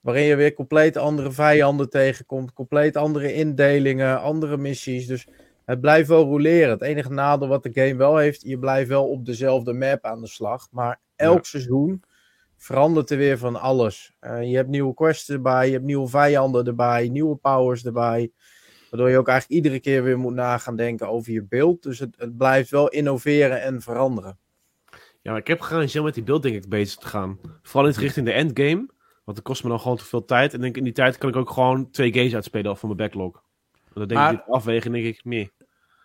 Waarin 0.00 0.24
je 0.24 0.36
weer 0.36 0.54
compleet 0.54 0.96
andere 0.96 1.32
vijanden 1.32 1.90
tegenkomt. 1.90 2.52
Compleet 2.52 2.96
andere 2.96 3.32
indelingen, 3.34 4.20
andere 4.20 4.56
missies. 4.56 5.06
Dus 5.06 5.26
het 5.64 5.80
blijft 5.80 6.08
wel 6.08 6.24
roleren. 6.24 6.70
Het 6.70 6.82
enige 6.82 7.12
nadeel 7.12 7.48
wat 7.48 7.62
de 7.62 7.70
game 7.72 7.96
wel 7.96 8.16
heeft. 8.16 8.42
Je 8.42 8.58
blijft 8.58 8.88
wel 8.88 9.08
op 9.08 9.24
dezelfde 9.26 9.72
map 9.72 10.04
aan 10.04 10.20
de 10.20 10.26
slag. 10.28 10.68
Maar 10.70 11.00
elk 11.16 11.46
seizoen 11.46 12.02
verandert 12.56 13.10
er 13.10 13.16
weer 13.16 13.38
van 13.38 13.60
alles. 13.60 14.16
Eh, 14.20 14.50
je 14.50 14.56
hebt 14.56 14.68
nieuwe 14.68 14.94
quests 14.94 15.28
erbij. 15.28 15.66
Je 15.66 15.72
hebt 15.72 15.84
nieuwe 15.84 16.08
vijanden 16.08 16.66
erbij. 16.66 17.08
Nieuwe 17.08 17.36
powers 17.36 17.84
erbij. 17.84 18.30
Waardoor 18.90 19.10
je 19.10 19.18
ook 19.18 19.28
eigenlijk 19.28 19.60
iedere 19.64 19.80
keer 19.80 20.02
weer 20.02 20.18
moet 20.18 20.34
nagaan 20.34 20.76
denken 20.76 21.08
over 21.08 21.32
je 21.32 21.44
beeld. 21.44 21.82
Dus 21.82 21.98
het, 21.98 22.14
het 22.18 22.36
blijft 22.36 22.70
wel 22.70 22.88
innoveren 22.88 23.62
en 23.62 23.80
veranderen. 23.80 24.38
Ja, 25.22 25.30
maar 25.32 25.40
ik 25.40 25.46
heb 25.46 25.60
om 25.96 26.04
met 26.04 26.14
die 26.14 26.22
beeld 26.22 26.42
denk 26.42 26.54
ik 26.54 26.68
bezig 26.68 26.98
te 26.98 27.06
gaan. 27.06 27.38
Vooral 27.62 27.88
in 27.88 28.00
richting 28.00 28.26
de 28.26 28.32
endgame. 28.32 28.88
Want 29.24 29.36
dat 29.36 29.42
kost 29.42 29.62
me 29.62 29.68
dan 29.68 29.80
gewoon 29.80 29.96
te 29.96 30.04
veel 30.04 30.24
tijd. 30.24 30.54
En 30.54 30.60
denk, 30.60 30.76
in 30.76 30.84
die 30.84 30.92
tijd 30.92 31.18
kan 31.18 31.28
ik 31.28 31.36
ook 31.36 31.50
gewoon 31.50 31.90
twee 31.90 32.12
games 32.12 32.34
uitspelen 32.34 32.76
van 32.76 32.88
mijn 32.88 33.00
backlog. 33.00 33.32
Want 33.72 33.94
dan 33.94 34.08
denk 34.08 34.20
Maar- 34.20 34.32
ik 34.32 34.42
afwegen 34.46 34.94
en 34.94 35.02
denk 35.02 35.14
ik 35.16 35.24
meer. 35.24 35.50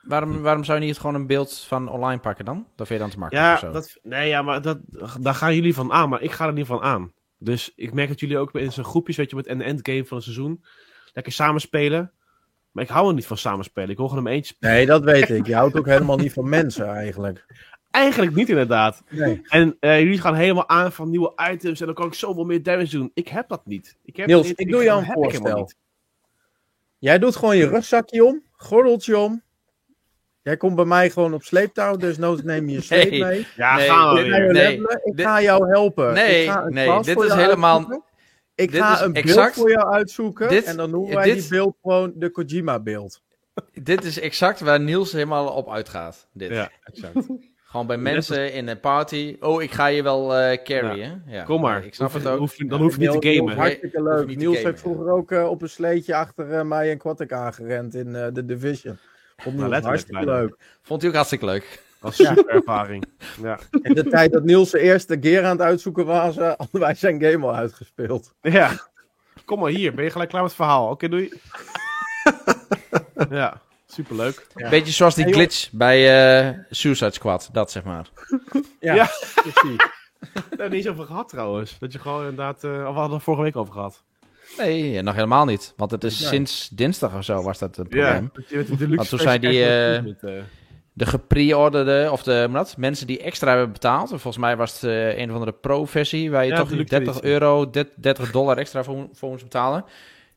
Waarom, 0.02 0.42
waarom 0.42 0.64
zou 0.64 0.80
je 0.80 0.86
niet 0.86 0.98
gewoon 0.98 1.16
een 1.16 1.28
beeld 1.28 1.60
van 1.68 1.90
online 1.90 2.20
pakken 2.22 2.46
dan? 2.46 2.68
Dat 2.76 2.88
vind 2.88 3.00
je 3.00 3.06
dan 3.06 3.14
te 3.14 3.20
makkelijk 3.20 3.48
Ja, 3.48 3.54
of 3.54 3.60
zo? 3.60 3.72
dat, 3.72 3.98
nee, 4.04 4.28
ja, 4.28 4.42
maar 4.42 4.62
dat, 4.62 4.78
daar 5.20 5.36
gaan 5.36 5.56
jullie 5.56 5.74
van 5.74 5.92
aan. 5.92 6.10
Maar 6.10 6.22
ik 6.22 6.32
ga 6.32 6.46
er 6.48 6.54
niet 6.54 6.66
van 6.66 6.82
aan. 6.82 7.12
Dus 7.38 7.72
ik 7.76 7.94
merk 7.94 8.08
dat 8.08 8.20
jullie 8.20 8.38
ook 8.38 8.54
in 8.56 8.72
zo'n 8.72 8.84
groepjes, 8.84 9.16
weet 9.16 9.30
je, 9.30 9.36
met 9.36 9.48
een 9.48 9.62
endgame 9.62 10.06
van 10.06 10.18
een 10.18 10.24
seizoen. 10.24 10.64
Lekker 11.14 11.34
samenspelen. 11.34 12.12
Maar 12.72 12.84
ik 12.84 12.90
hou 12.90 13.08
er 13.08 13.14
niet 13.14 13.26
van 13.28 13.38
samenspelen. 13.38 13.90
Ik 13.90 13.98
wil 13.98 14.08
gewoon 14.08 14.24
hem 14.24 14.34
eentje 14.34 14.54
spelen. 14.54 14.76
Nee, 14.76 14.86
dat 14.86 15.04
weet 15.04 15.30
ik. 15.30 15.46
Je 15.48 15.56
houdt 15.56 15.76
ook 15.78 15.86
helemaal 15.86 16.18
niet 16.18 16.34
van 16.34 16.50
mensen 16.50 16.88
eigenlijk. 16.88 17.46
Eigenlijk 17.92 18.36
niet 18.36 18.50
inderdaad. 18.50 19.04
Nee. 19.10 19.42
En 19.48 19.78
eh, 19.80 20.00
jullie 20.00 20.22
gaan 20.22 20.36
helemaal 20.36 20.70
aan 20.70 20.92
van 20.92 21.10
nieuwe 21.10 21.34
items. 21.52 21.80
En 21.80 21.86
dan 21.86 21.96
kan 21.96 22.06
ik 22.08 22.14
zoveel 22.14 22.44
meer 22.44 22.64
damage 22.64 22.98
doen. 22.98 23.12
Ik 23.14 23.28
heb 23.28 23.48
dat 23.50 23.66
niet. 23.66 23.98
Ik 24.04 24.16
heb 24.16 24.28
Niels, 24.28 24.48
dit- 24.48 24.60
ik 24.60 24.72
doe 24.72 24.84
jou 24.84 25.00
een 25.06 25.12
voorstel. 25.12 25.58
niet. 25.58 25.76
Jij 26.98 27.20
doet 27.20 27.36
gewoon 27.36 27.58
je 27.58 27.68
rugzakje 27.68 28.26
om, 28.26 28.44
gordeltje 28.52 29.18
om. 29.18 29.42
Jij 30.42 30.58
komt 30.58 30.76
bij 30.76 30.86
mij 30.86 31.10
gewoon 31.10 31.34
op 31.34 31.44
sleeptouw, 31.44 31.96
dus 31.96 32.18
nood 32.18 32.44
neem 32.44 32.70
je 32.70 32.82
sleep 32.92 33.10
Nee. 33.10 33.24
mee. 33.24 33.48
Ja, 33.56 33.76
Nee, 33.76 33.88
gaan 33.90 34.14
we 34.14 34.20
Ik 34.22 34.32
ga 34.32 34.38
je 34.38 34.44
weer. 34.44 34.52
nee. 34.54 34.74
ik 35.04 35.16
Dit- 35.16 35.26
ga 35.26 35.42
jou 35.42 35.68
helpen. 35.70 36.14
Nee, 36.14 36.44
ik 36.44 36.50
ga 36.50 36.64
een 36.64 36.74
nee, 36.74 36.86
klas 36.86 37.06
dit 37.06 37.20
is 37.20 37.34
helemaal- 37.34 37.78
uitzoeken. 37.78 38.04
Ik 38.56 38.72
Dit 38.72 38.82
ga 38.82 39.04
een 39.04 39.12
beeld 39.14 39.54
voor 39.54 39.70
jou 39.70 39.94
uitzoeken 39.94 40.50
Dit- 40.50 40.64
en 40.64 40.78
dan 40.78 40.90
noemen 40.90 41.16
wij 41.16 41.24
dit- 41.26 41.40
die 41.40 41.50
beeld 41.50 41.76
gewoon 41.82 42.12
de 42.16 42.30
Kojima-beeld. 42.30 43.22
Dit 43.84 44.04
is 44.04 44.20
exact 44.20 44.60
waar 44.60 44.80
Niels 44.80 45.12
helemaal 45.12 45.48
op 45.50 45.72
uitgaat. 45.72 46.28
Dit. 46.34 46.50
Ja, 46.50 46.70
exact. 46.84 47.14
Gewoon 47.72 47.88
bij 47.88 47.98
mensen 47.98 48.54
in 48.54 48.68
een 48.68 48.80
party. 48.80 49.38
Oh, 49.40 49.62
ik 49.62 49.72
ga 49.72 49.88
je 49.88 50.04
wel 50.04 50.36
eh 50.36 50.64
carryen. 50.64 51.24
Ja. 51.28 51.44
Kom 51.44 51.62
maar. 51.62 51.86
Ik 51.86 51.94
snap 51.94 52.12
Hoef- 52.12 52.24
het 52.24 52.32
ook. 52.32 52.40
hoef 52.40 52.56
dan 52.56 52.82
hoef 52.82 52.98
je 52.98 53.10
niet 53.10 53.22
te 53.22 53.28
gamen. 53.28 53.44
Niels, 53.46 53.58
Hartstikke 53.60 54.04
leuk. 54.04 54.26
Niels 54.36 54.56
gamen, 54.56 54.70
heeft 54.70 54.80
vroeger 54.82 55.12
ook 55.12 55.32
eh, 55.32 55.50
op 55.50 55.62
een 55.62 55.70
sleetje 55.70 56.16
achter 56.16 56.52
eh, 56.54 56.62
mij 56.64 56.92
en 56.92 56.98
Quatic 56.98 57.32
aangerend 57.32 57.96
in 57.96 58.12
de 58.14 58.46
Division. 58.46 58.98
Letterlijk 59.46 59.84
hartstikke 59.86 60.26
bijna. 60.26 60.40
leuk. 60.42 60.58
Vond 60.82 61.00
hij 61.02 61.10
ook 61.10 61.16
hartstikke 61.16 61.46
leuk. 61.46 61.84
Dat 62.02 62.18
was 62.18 62.28
super 62.28 62.48
ervaring. 62.48 63.06
Ja. 63.42 63.60
In 63.82 63.94
de 63.94 64.04
tijd 64.04 64.32
dat 64.32 64.44
Niels 64.44 64.70
de 64.72 64.80
eerste 64.80 65.18
keer 65.18 65.44
aan 65.44 65.52
het 65.52 65.62
uitzoeken 65.62 66.06
was, 66.06 66.38
eh, 66.38 66.52
hadden 66.58 66.82
wij 66.82 66.94
zijn 66.96 67.24
game 67.24 67.46
al 67.46 67.56
uitgespeeld. 67.56 68.34
ja. 68.42 68.90
Kom 69.46 69.60
maar 69.60 69.70
hier. 69.72 69.94
Ben 69.94 70.04
je 70.04 70.10
gelijk 70.12 70.30
klaar 70.30 70.42
met 70.42 70.52
het 70.52 70.62
verhaal? 70.62 70.90
Oké, 70.90 71.10
doei. 71.10 71.34
ja, 73.30 73.62
superleuk. 73.88 74.48
Ja. 74.56 74.70
Beetje 74.70 74.92
zoals 74.94 75.16
die 75.16 75.34
glitch 75.34 75.70
bij 75.72 75.98
eh, 76.50 76.58
Suicide 76.70 77.12
Squad. 77.12 77.50
Dat 77.52 77.72
zeg 77.72 77.84
maar. 77.84 78.08
Ja, 78.80 78.94
Ja. 78.94 79.06
precies. 79.36 79.78
Daar 79.78 80.32
hebben 80.34 80.58
we 80.58 80.64
het 80.64 80.72
niet 80.72 80.74
eens 80.86 80.88
over 80.94 81.06
gehad 81.06 81.30
trouwens. 81.30 81.80
Dat 81.80 81.92
je 81.92 82.00
gewoon 82.00 82.20
inderdaad... 82.22 82.64
eh, 82.64 82.72
we 82.72 82.78
hadden 82.94 83.14
het 83.14 83.24
vorige 83.24 83.44
week 83.44 83.56
over 83.56 83.74
gehad. 83.74 84.04
Nee, 84.58 85.02
nog 85.02 85.14
helemaal 85.16 85.46
niet. 85.46 85.74
Want 85.78 85.92
het 85.92 86.04
is 86.04 86.28
sinds 86.28 86.70
dinsdag 86.70 87.16
of 87.16 87.24
zo 87.24 87.42
was 87.44 87.60
dat 87.60 87.76
Ja. 87.76 87.84
probleem. 87.84 88.32
de 88.78 88.96
Want 88.96 89.10
toen 89.10 89.20
zei 89.20 89.40
die, 89.40 89.64
eh, 89.66 90.04
met, 90.04 90.24
eh, 90.24 90.32
De 90.94 91.06
gepreorderde, 91.06 92.10
of 92.12 92.24
de, 92.24 92.50
dat, 92.52 92.78
mensen 92.78 93.08
die 93.08 93.20
extra 93.22 93.50
hebben 93.50 93.72
betaald. 93.72 94.10
Volgens 94.10 94.38
mij 94.38 94.58
was 94.58 94.74
het 94.74 94.84
eh, 94.84 95.18
een 95.18 95.28
of 95.30 95.34
andere 95.34 95.52
pro-versie. 95.52 96.32
Waar 96.32 96.44
je 96.46 96.52
Ja, 96.52 96.58
toch 96.58 96.70
luxe 96.70 96.86
30 96.96 97.14
editie. 97.14 97.30
euro, 97.32 97.70
30 97.96 98.32
dollar 98.32 98.58
extra 98.58 98.84
voor, 98.84 99.08
voor 99.14 99.30
moest 99.30 99.44
betalen. 99.44 99.86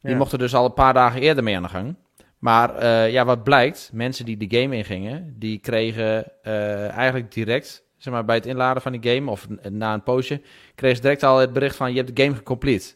Die 0.01 0.11
Ja. 0.11 0.17
mochten 0.17 0.39
dus 0.39 0.55
al 0.55 0.65
een 0.65 0.75
paar 0.75 0.95
dagen 0.95 1.21
eerder 1.21 1.45
mee 1.45 1.57
aan 1.57 1.63
de 1.63 1.69
gang. 1.69 1.95
Maar 2.39 2.75
eh, 2.77 3.11
ja, 3.13 3.25
wat 3.25 3.43
blijkt, 3.45 3.91
mensen 3.93 4.25
die 4.25 4.37
de 4.37 4.61
game 4.61 4.77
ingingen, 4.77 5.35
die 5.39 5.59
kregen 5.59 6.25
eh, 6.43 6.89
eigenlijk 6.91 7.33
direct, 7.33 7.83
zeg 7.97 8.13
maar 8.13 8.25
bij 8.25 8.37
het 8.37 8.47
inladen 8.47 8.83
van 8.83 8.93
die 8.93 9.15
game, 9.15 9.31
of 9.31 9.47
na 9.71 9.95
een 9.95 10.03
poosje, 10.03 10.41
kregen 10.75 10.97
ze 10.97 11.03
direct 11.03 11.23
al 11.23 11.39
het 11.39 11.53
bericht 11.53 11.77
van 11.77 11.91
je 11.93 11.97
hebt 12.03 12.17
de 12.17 12.23
game 12.23 12.37
gecomplete. 12.37 12.95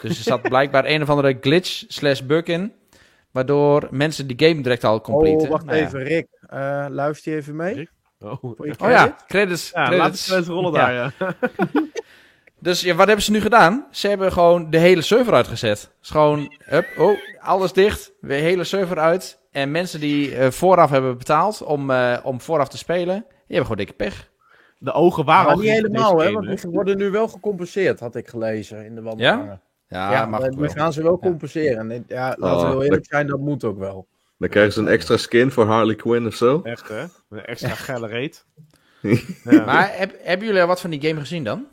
Dus 0.00 0.18
er 0.18 0.24
zat 0.24 0.42
blijkbaar 0.42 0.84
een 0.84 1.02
of 1.02 1.10
andere 1.10 1.38
glitch 1.40 1.84
slash 1.88 2.20
bug 2.20 2.44
in, 2.44 2.72
waardoor 3.30 3.88
mensen 3.90 4.26
die 4.26 4.48
game 4.48 4.62
direct 4.62 4.84
al 4.84 5.00
complete. 5.00 5.44
Oh, 5.44 5.50
wacht 5.50 5.64
Nou 5.64 5.78
ja. 5.78 5.84
even, 5.86 6.02
Rick. 6.02 6.26
Eh, 6.48 6.86
luister 6.88 7.32
je 7.32 7.38
even 7.38 7.56
mee? 7.56 7.74
Rick? 7.74 7.90
Oh, 8.20 8.44
Oh 8.44 8.66
ja, 8.66 8.74
credit? 8.76 9.24
credits. 9.26 9.70
ja, 9.74 9.86
credits. 9.88 10.28
laat 10.28 10.46
rollen 10.46 10.72
Ja. 10.72 10.78
daar, 10.78 10.92
ja. 10.92 11.34
Dus 12.62 12.80
ja, 12.80 12.94
wat 12.94 13.06
hebben 13.06 13.24
ze 13.24 13.30
nu 13.30 13.40
gedaan? 13.40 13.86
Ze 13.90 14.08
hebben 14.08 14.32
gewoon 14.32 14.70
de 14.70 14.78
hele 14.78 15.02
server 15.02 15.32
uitgezet. 15.34 15.90
Dus 16.00 16.10
gewoon, 16.10 16.54
hup, 16.64 16.86
oh, 16.98 17.18
alles 17.38 17.72
dicht, 17.72 18.12
de 18.20 18.34
hele 18.34 18.64
server 18.64 18.98
uit. 18.98 19.38
En 19.50 19.70
mensen 19.70 20.00
die 20.00 20.34
eh, 20.36 20.50
vooraf 20.50 20.90
hebben 20.90 21.18
betaald 21.18 21.62
om, 21.62 21.90
eh, 21.90 22.18
om 22.22 22.40
vooraf 22.40 22.68
te 22.68 22.78
spelen, 22.78 23.14
die 23.28 23.56
hebben 23.56 23.62
gewoon 23.62 23.76
dikke 23.76 23.92
pech. 23.92 24.30
De 24.78 24.92
ogen 24.92 25.24
waren 25.24 25.44
Maar 25.46 25.54
al 25.54 25.60
niet 25.60 25.70
helemaal, 25.70 26.18
hè? 26.20 26.32
Want 26.32 26.60
die 26.62 26.70
worden 26.70 26.96
nu 26.96 27.10
wel 27.10 27.28
gecompenseerd, 27.28 28.00
had 28.00 28.16
ik 28.16 28.28
gelezen 28.28 28.84
in 28.84 28.94
de 28.94 29.02
wandelgangen. 29.02 29.46
Ja, 29.46 29.60
Ja, 29.90 30.26
maar 30.26 30.40
wel. 30.40 30.68
gaan 30.68 30.92
ze 30.92 31.02
wel 31.02 31.18
compenseren. 31.18 31.90
En, 31.90 32.04
Ja, 32.08 32.36
laten 32.38 32.40
we 32.40 32.64
Oh, 32.64 32.70
heel 32.70 32.82
eerlijk 32.82 33.06
zijn, 33.06 33.26
dat 33.26 33.38
moet 33.40 33.64
ook 33.64 33.78
wel. 33.78 34.06
Dan 34.38 34.48
krijgen 34.48 34.72
ze 34.72 34.80
een 34.80 34.88
extra 34.88 35.16
skin 35.16 35.50
voor 35.50 35.64
Harley 35.66 35.94
Quinn 35.94 36.26
of 36.26 36.34
zo. 36.34 36.60
Echt, 36.62 36.88
hè? 36.88 37.04
Een 37.28 37.44
extra 37.44 37.68
geile 37.68 38.06
reet. 38.06 38.46
ja. 39.50 39.64
Maar 39.64 39.96
heb, 39.98 40.14
hebben 40.22 40.46
jullie 40.46 40.60
al 40.62 40.66
wat 40.66 40.80
van 40.80 40.90
die 40.90 41.00
game 41.00 41.20
gezien 41.20 41.44
dan? 41.44 41.66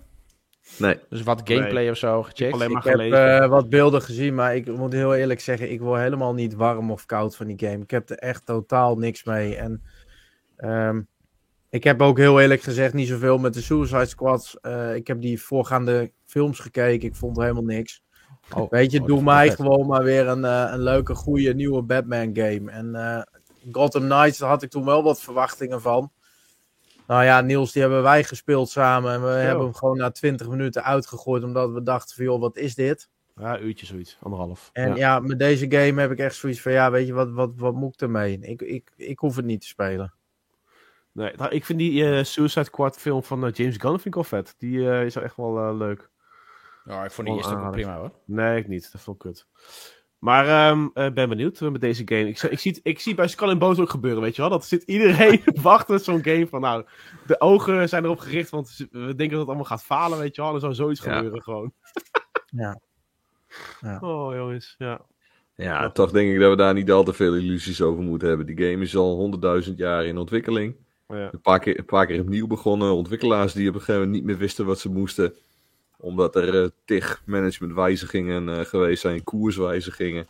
Nee. 0.77 0.99
Dus 1.09 1.23
wat 1.23 1.41
gameplay 1.43 1.89
of 1.89 1.97
zo 1.97 2.23
gecheckt? 2.23 2.53
alleen 2.53 2.71
maar 2.71 2.85
Ik 2.85 2.91
heb 2.91 2.93
gelezen. 2.93 3.41
eh, 3.41 3.49
wat 3.49 3.69
beelden 3.69 4.01
gezien, 4.01 4.35
maar 4.35 4.55
ik 4.55 4.67
moet 4.67 4.93
heel 4.93 5.15
eerlijk 5.15 5.39
zeggen, 5.39 5.71
ik 5.71 5.79
word 5.81 6.01
helemaal 6.01 6.33
niet 6.33 6.53
warm 6.53 6.91
of 6.91 7.05
koud 7.05 7.35
van 7.35 7.47
die 7.47 7.67
game. 7.67 7.83
Ik 7.83 7.91
heb 7.91 8.09
er 8.09 8.17
echt 8.17 8.45
totaal 8.45 8.95
niks 8.97 9.23
mee. 9.23 9.55
En 9.55 9.83
ehm, 10.57 11.01
ik 11.69 11.83
heb 11.83 12.01
ook 12.01 12.17
heel 12.17 12.39
eerlijk 12.41 12.61
gezegd 12.61 12.93
niet 12.93 13.07
zoveel 13.07 13.37
met 13.37 13.53
de 13.53 13.61
Suicide 13.61 14.05
Squads. 14.05 14.59
Eh, 14.59 14.95
ik 14.95 15.07
heb 15.07 15.21
die 15.21 15.41
voorgaande 15.41 16.11
films 16.25 16.59
gekeken, 16.59 17.07
ik 17.07 17.15
vond 17.15 17.37
helemaal 17.37 17.63
niks. 17.63 18.03
Oh, 18.55 18.69
Weet 18.69 18.91
je, 18.91 19.01
oh, 19.01 19.07
doe 19.07 19.23
mij 19.23 19.47
vet. 19.47 19.55
gewoon 19.55 19.87
maar 19.87 20.03
weer 20.03 20.27
een, 20.27 20.45
eh, 20.45 20.69
een 20.71 20.81
leuke, 20.81 21.15
goede, 21.15 21.53
nieuwe 21.53 21.81
Batman 21.81 22.29
game. 22.33 22.71
En 22.71 22.95
eh, 22.95 23.21
Gotham 23.71 24.01
Knights, 24.01 24.37
daar 24.37 24.49
had 24.49 24.63
ik 24.63 24.69
toen 24.69 24.85
wel 24.85 25.03
wat 25.03 25.21
verwachtingen 25.21 25.81
van. 25.81 26.11
Nou 27.07 27.23
ja, 27.23 27.41
Niels, 27.41 27.71
die 27.71 27.81
hebben 27.81 28.03
wij 28.03 28.23
gespeeld 28.23 28.69
samen. 28.69 29.13
En 29.13 29.21
we 29.21 29.27
hebben 29.27 29.63
hem 29.63 29.73
gewoon 29.73 29.97
na 29.97 30.11
20 30.11 30.49
minuten 30.49 30.83
uitgegooid. 30.83 31.43
Omdat 31.43 31.71
we 31.71 31.83
dachten 31.83 32.15
van, 32.15 32.25
joh, 32.25 32.39
wat 32.39 32.57
is 32.57 32.75
dit? 32.75 33.09
Ja, 33.35 33.59
uurtje 33.59 33.85
zoiets. 33.85 34.17
Anderhalf. 34.21 34.69
En 34.73 34.89
ja. 34.89 34.95
ja. 34.95 35.19
met 35.19 35.39
deze 35.39 35.71
game 35.71 36.01
heb 36.01 36.11
ik 36.11 36.19
echt 36.19 36.35
zoiets 36.35 36.61
van, 36.61 36.71
ja, 36.71 36.91
weet 36.91 37.07
je, 37.07 37.13
wat, 37.13 37.31
wat, 37.31 37.51
wat 37.55 37.73
moet 37.73 37.93
ik 37.93 38.01
ermee? 38.01 38.39
Ik, 38.39 38.61
ik, 38.61 38.91
ik 38.97 39.19
hoef 39.19 39.35
het 39.35 39.45
niet 39.45 39.61
te 39.61 39.67
spelen. 39.67 40.13
Nee, 41.17 41.31
nou, 41.35 41.51
ik 41.51 41.65
vind 41.65 41.79
die 41.79 42.05
eh, 42.05 42.23
Suicide 42.23 42.65
Squad 42.65 42.97
film 42.97 43.23
van 43.23 43.49
James 43.49 43.77
Gunn 43.77 43.99
vind 43.99 44.05
ik 44.05 44.13
wel 44.13 44.23
vet. 44.23 44.55
Die 44.57 44.89
eh, 44.89 45.05
is 45.05 45.13
wel 45.13 45.23
echt 45.23 45.35
wel 45.35 45.57
eh, 45.57 45.77
leuk. 45.77 46.09
Ja, 46.87 47.03
ik 47.03 47.11
vond 47.11 47.27
die 47.27 47.35
eerste 47.37 47.55
ook 47.57 47.71
prima 47.71 47.97
hoor. 47.97 48.11
Nee, 48.25 48.57
ik 48.59 48.67
niet. 48.67 48.91
Dat 48.91 49.01
vond 49.01 49.23
ik 49.23 49.31
kut. 49.31 49.47
Maar 50.19 50.47
ehm, 50.47 50.87
eh, 50.93 51.11
ben 51.13 51.29
benieuwd 51.29 51.61
eh, 51.61 51.69
met 51.69 51.81
deze 51.81 52.01
game. 52.05 52.27
Ik, 52.27 52.37
zie- 52.37 52.49
ik, 52.49 52.59
zie, 52.59 52.71
het- 52.71 52.79
ik 52.83 52.99
zie 52.99 53.15
bij 53.15 53.27
Skull 53.27 53.49
and 53.49 53.59
Bones 53.59 53.79
ook 53.79 53.89
gebeuren, 53.89 54.21
weet 54.21 54.35
je 54.35 54.41
wel. 54.41 54.51
Dat 54.51 54.65
zit 54.65 54.83
iedereen 54.83 55.41
wachten 55.61 55.99
zo'n 55.99 56.23
game 56.23 56.47
van, 56.47 56.61
nou, 56.61 56.85
de 57.27 57.41
ogen 57.41 57.89
zijn 57.89 58.03
erop 58.03 58.19
gericht, 58.19 58.49
want 58.49 58.75
we 58.91 58.99
denken 58.99 59.29
dat 59.29 59.39
het 59.39 59.47
allemaal 59.47 59.63
gaat 59.65 59.83
falen, 59.83 60.17
weet 60.19 60.35
je 60.35 60.41
wel. 60.41 60.53
Er 60.53 60.59
zou 60.59 60.73
zoiets 60.73 61.03
Ja. 61.03 61.15
gebeuren 61.15 61.41
gewoon. 61.41 61.73
Ja. 62.45 62.79
Ja. 63.81 63.99
Oh, 64.01 64.35
jongens, 64.35 64.75
ja. 64.77 65.01
Ja, 65.55 65.91
toch 65.91 66.11
denk 66.11 66.33
ik 66.33 66.39
dat 66.39 66.49
we 66.49 66.55
daar 66.55 66.73
niet 66.73 66.91
al 66.91 67.03
te 67.03 67.13
veel 67.13 67.35
illusies 67.35 67.81
over 67.81 68.03
moeten 68.03 68.27
hebben. 68.27 68.45
Die 68.45 68.57
game 68.69 68.83
is 68.83 68.95
al 68.95 69.15
honderdduizend 69.15 69.77
jaar 69.77 70.05
in 70.05 70.17
ontwikkeling. 70.17 70.75
ja. 71.07 71.29
Een 71.31 71.41
paar, 71.41 71.59
keer, 71.59 71.79
een 71.79 71.85
paar 71.85 72.05
keer 72.05 72.21
opnieuw 72.21 72.47
begonnen. 72.47 72.93
Ontwikkelaars 72.93 73.53
die 73.53 73.67
op 73.69 73.73
een 73.73 73.79
gegeven 73.79 74.01
moment 74.01 74.17
niet 74.17 74.27
meer 74.29 74.37
wisten 74.37 74.65
wat 74.65 74.79
ze 74.79 74.89
moesten. 74.91 75.33
Omdat 75.97 76.35
er 76.35 76.63
eh, 76.63 76.69
tig 76.85 77.21
managementwijzigingen 77.25 78.49
eh, 78.49 78.65
geweest 78.65 79.01
zijn, 79.01 79.23
koerswijzigingen. 79.23 80.27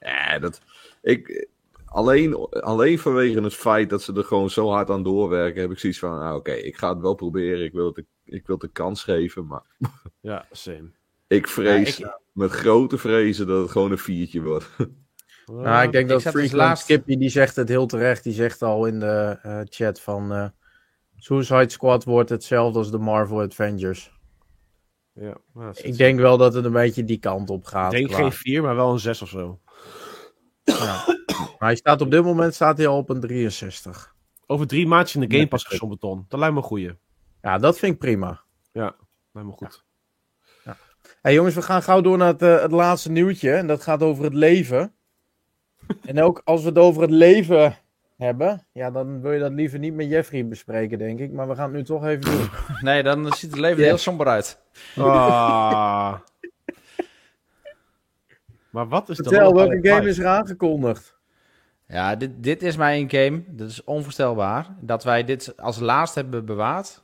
Ja, 0.00 0.38
dat, 0.38 0.60
ik, 1.02 1.48
alleen, 1.84 2.34
alleen 2.50 2.98
vanwege 2.98 3.40
het 3.40 3.54
feit 3.54 3.90
dat 3.90 4.02
ze 4.02 4.14
er 4.14 4.24
gewoon 4.24 4.50
zo 4.50 4.70
hard 4.70 4.90
aan 4.90 5.02
doorwerken, 5.02 5.60
heb 5.60 5.70
ik 5.70 5.78
zoiets 5.78 5.98
van, 5.98 6.18
nou, 6.18 6.38
oké, 6.38 6.52
ik 6.52 6.76
ga 6.76 6.88
het 6.92 7.00
wel 7.00 7.14
proberen. 7.14 7.64
Ik 7.64 7.72
wil 7.72 7.86
het, 7.86 8.04
ik 8.24 8.46
wil 8.46 8.56
het 8.56 8.64
een 8.64 8.72
kans 8.72 9.04
geven, 9.04 9.46
maar... 9.46 9.62
Ja, 10.20 10.46
same. 10.50 10.90
Ik 11.26 11.48
vrees, 11.48 11.96
ja, 11.96 12.08
ik... 12.08 12.18
met 12.32 12.50
grote 12.50 12.98
vrezen, 12.98 13.46
dat 13.46 13.62
het 13.62 13.70
gewoon 13.70 13.90
een 13.90 13.98
viertje 13.98 14.42
wordt. 14.42 14.66
Nou, 15.46 15.84
ik 15.84 15.92
denk 15.92 16.08
dat 16.08 16.22
dus 16.22 16.32
Freak 16.32 16.52
laatst... 16.52 16.84
Skippy, 16.84 17.16
die 17.16 17.28
zegt 17.28 17.56
het 17.56 17.68
heel 17.68 17.86
terecht. 17.86 18.24
Die 18.24 18.32
zegt 18.32 18.62
al 18.62 18.86
in 18.86 19.00
de 19.00 19.38
uh, 19.46 19.60
chat 19.64 20.00
van... 20.00 20.32
Uh, 20.32 20.46
Suicide 21.16 21.68
Squad 21.68 22.04
wordt 22.04 22.30
hetzelfde 22.30 22.78
als 22.78 22.90
de 22.90 22.98
Marvel 22.98 23.40
Avengers. 23.40 24.12
Ja, 25.12 25.36
nou, 25.54 25.74
ik 25.82 25.96
denk 25.96 26.18
wel 26.18 26.36
dat 26.36 26.54
het 26.54 26.64
een 26.64 26.72
beetje 26.72 27.04
die 27.04 27.18
kant 27.18 27.50
op 27.50 27.64
gaat. 27.64 27.92
Ik 27.92 27.98
denk 27.98 28.20
geen 28.20 28.32
4, 28.32 28.62
maar 28.62 28.76
wel 28.76 28.92
een 28.92 28.98
6 28.98 29.22
of 29.22 29.28
zo. 29.28 29.60
Ja. 30.64 31.04
maar 31.36 31.56
hij 31.58 31.76
staat 31.76 32.00
op 32.00 32.10
dit 32.10 32.22
moment 32.22 32.54
staat 32.54 32.76
hij 32.76 32.86
al 32.86 32.96
op 32.96 33.08
een 33.08 33.20
63. 33.20 34.14
Over 34.46 34.66
drie 34.66 34.86
maandjes 34.86 35.22
in 35.22 35.28
de 35.28 35.36
Game 35.36 35.48
Pass 35.48 35.64
gezond 35.64 35.90
beton. 35.90 36.24
Dat 36.28 36.38
lijkt 36.38 36.54
me 36.54 36.60
een 36.60 36.66
goeie. 36.66 36.98
Ja, 37.42 37.58
dat 37.58 37.78
vind 37.78 37.92
ik 37.92 37.98
prima. 37.98 38.40
Ja, 38.72 38.96
lijkt 39.32 39.48
me 39.48 39.54
goed. 39.54 39.84
Ja. 40.64 40.76
Hey 41.22 41.34
jongens, 41.34 41.54
we 41.54 41.62
gaan 41.62 41.82
gauw 41.82 42.00
door 42.00 42.18
naar 42.18 42.32
het, 42.32 42.42
uh, 42.42 42.60
het 42.60 42.70
laatste 42.70 43.10
nieuwtje. 43.10 43.52
En 43.52 43.66
dat 43.66 43.82
gaat 43.82 44.02
over 44.02 44.24
het 44.24 44.34
leven. 44.34 44.94
en 46.02 46.22
ook 46.22 46.40
als 46.44 46.62
we 46.62 46.68
het 46.68 46.78
over 46.78 47.02
het 47.02 47.10
leven 47.10 47.78
hebben, 48.20 48.66
ja, 48.72 48.90
dan 48.90 49.20
wil 49.20 49.32
je 49.32 49.38
dat 49.38 49.52
liever 49.52 49.78
niet 49.78 49.94
met 49.94 50.08
Jeffrey 50.08 50.46
bespreken, 50.46 50.98
denk 50.98 51.18
ik. 51.18 51.32
Maar 51.32 51.48
we 51.48 51.54
gaan 51.54 51.64
het 51.64 51.72
nu 51.72 51.84
toch 51.84 52.04
even 52.04 52.30
doen. 52.30 52.48
Nee, 52.80 53.02
dan 53.02 53.32
ziet 53.32 53.50
het 53.50 53.60
leven 53.60 53.84
heel 53.84 53.98
somber 53.98 54.26
uit. 54.26 54.60
Ah. 54.96 56.14
maar 58.70 58.88
wat 58.88 59.08
is 59.08 59.16
Vertel, 59.16 59.54
welke 59.54 59.88
game 59.88 60.08
is 60.08 60.18
er 60.18 60.26
aangekondigd? 60.26 61.18
Ja, 61.86 62.16
dit, 62.16 62.30
dit 62.42 62.62
is 62.62 62.76
mij 62.76 63.00
een 63.00 63.10
game, 63.10 63.42
dat 63.46 63.68
is 63.68 63.84
onvoorstelbaar, 63.84 64.66
dat 64.80 65.04
wij 65.04 65.24
dit 65.24 65.56
als 65.56 65.78
laatst 65.78 66.14
hebben 66.14 66.44
bewaard. 66.44 67.02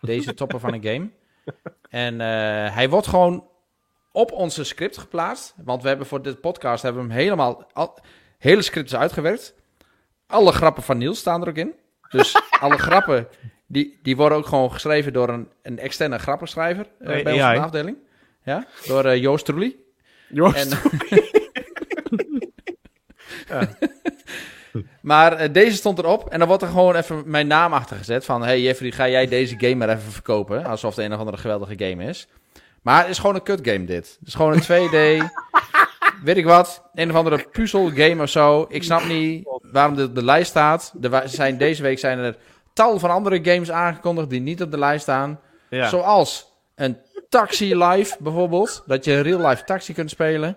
Deze 0.00 0.34
topper 0.44 0.60
van 0.60 0.72
een 0.72 0.84
game. 0.84 1.10
En 1.88 2.14
uh, 2.14 2.74
hij 2.74 2.88
wordt 2.88 3.06
gewoon 3.06 3.48
op 4.12 4.32
onze 4.32 4.64
script 4.64 4.98
geplaatst. 4.98 5.54
Want 5.64 5.82
we 5.82 5.88
hebben 5.88 6.06
voor 6.06 6.22
dit 6.22 6.40
podcast 6.40 6.82
hebben 6.82 7.02
we 7.02 7.08
hem 7.08 7.18
helemaal, 7.18 7.64
al, 7.72 7.98
hele 8.38 8.62
scripts 8.62 8.94
uitgewerkt. 8.94 9.54
Alle 10.34 10.52
grappen 10.52 10.82
van 10.82 10.98
Niels 10.98 11.18
staan 11.18 11.42
er 11.42 11.48
ook 11.48 11.56
in. 11.56 11.74
Dus 12.08 12.36
alle 12.60 12.78
grappen, 12.78 13.28
die, 13.66 13.98
die 14.02 14.16
worden 14.16 14.38
ook 14.38 14.46
gewoon 14.46 14.72
geschreven 14.72 15.12
door 15.12 15.28
een, 15.28 15.48
een 15.62 15.78
externe 15.78 16.18
grappenschrijver 16.18 16.86
uh, 17.00 17.22
bij 17.22 17.32
onze 17.32 17.60
afdeling. 17.60 17.96
Ja, 18.44 18.66
door 18.86 19.04
uh, 19.04 19.16
Joost 19.16 19.44
Trulli. 19.44 19.76
Joost 20.28 20.56
en. 20.56 20.68
Maar 25.00 25.42
uh, 25.42 25.52
deze 25.52 25.76
stond 25.76 25.98
erop 25.98 26.28
en 26.28 26.38
dan 26.38 26.48
wordt 26.48 26.62
er 26.62 26.68
gewoon 26.68 26.94
even 26.94 27.22
mijn 27.26 27.46
naam 27.46 27.72
achter 27.72 27.96
gezet. 27.96 28.24
Van, 28.24 28.42
hey 28.42 28.60
Jeffrey, 28.60 28.90
ga 28.90 29.08
jij 29.08 29.26
deze 29.26 29.54
game 29.58 29.74
maar 29.74 29.88
even 29.88 30.12
verkopen? 30.12 30.64
Alsof 30.64 30.96
het 30.96 31.04
een 31.04 31.12
of 31.12 31.18
andere 31.18 31.36
geweldige 31.36 31.84
game 31.88 32.04
is. 32.04 32.26
Maar 32.82 33.00
het 33.00 33.08
is 33.08 33.18
gewoon 33.18 33.34
een 33.34 33.42
kut 33.42 33.68
game 33.68 33.84
dit. 33.84 34.16
Het 34.18 34.28
is 34.28 34.34
gewoon 34.34 34.52
een 34.52 34.62
2D... 34.62 35.24
weet 36.22 36.36
ik 36.36 36.44
wat, 36.44 36.82
een 36.94 37.10
of 37.10 37.16
andere 37.16 37.46
puzzel 37.52 37.90
game 37.90 38.22
of 38.22 38.28
zo. 38.28 38.66
Ik 38.68 38.82
snap 38.82 39.04
niet 39.04 39.48
waarom 39.72 39.96
dit 39.96 40.08
op 40.08 40.14
de 40.14 40.24
lijst 40.24 40.50
staat. 40.50 40.94
Er 41.00 41.22
zijn, 41.28 41.58
deze 41.58 41.82
week 41.82 41.98
zijn 41.98 42.18
er 42.18 42.36
tal 42.72 42.98
van 42.98 43.10
andere 43.10 43.44
games 43.44 43.70
aangekondigd 43.70 44.30
die 44.30 44.40
niet 44.40 44.62
op 44.62 44.70
de 44.70 44.78
lijst 44.78 45.02
staan. 45.02 45.40
Ja. 45.70 45.88
Zoals 45.88 46.52
een 46.74 46.96
Taxi 47.28 47.76
Live 47.76 48.16
bijvoorbeeld. 48.20 48.82
Dat 48.86 49.04
je 49.04 49.20
real-life 49.20 49.64
taxi 49.64 49.92
kunt 49.92 50.10
spelen. 50.10 50.56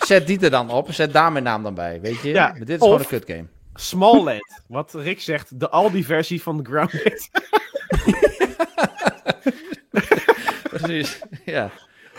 Zet 0.00 0.26
die 0.26 0.40
er 0.40 0.50
dan 0.50 0.70
op. 0.70 0.92
Zet 0.92 1.12
daar 1.12 1.32
mijn 1.32 1.44
naam 1.44 1.62
dan 1.62 1.74
bij. 1.74 2.00
Weet 2.00 2.20
je? 2.20 2.28
Ja, 2.28 2.52
dit 2.52 2.68
is 2.68 2.78
gewoon 2.78 2.98
een 2.98 3.06
kut 3.06 3.24
game. 3.26 3.46
Small 3.74 4.40
Wat 4.66 4.94
Rick 4.94 5.20
zegt, 5.20 5.60
de 5.60 5.68
Aldi-versie 5.68 6.42
van 6.42 6.66
Grounded. 6.66 7.30
Precies, 10.70 11.20
ja. 11.44 11.70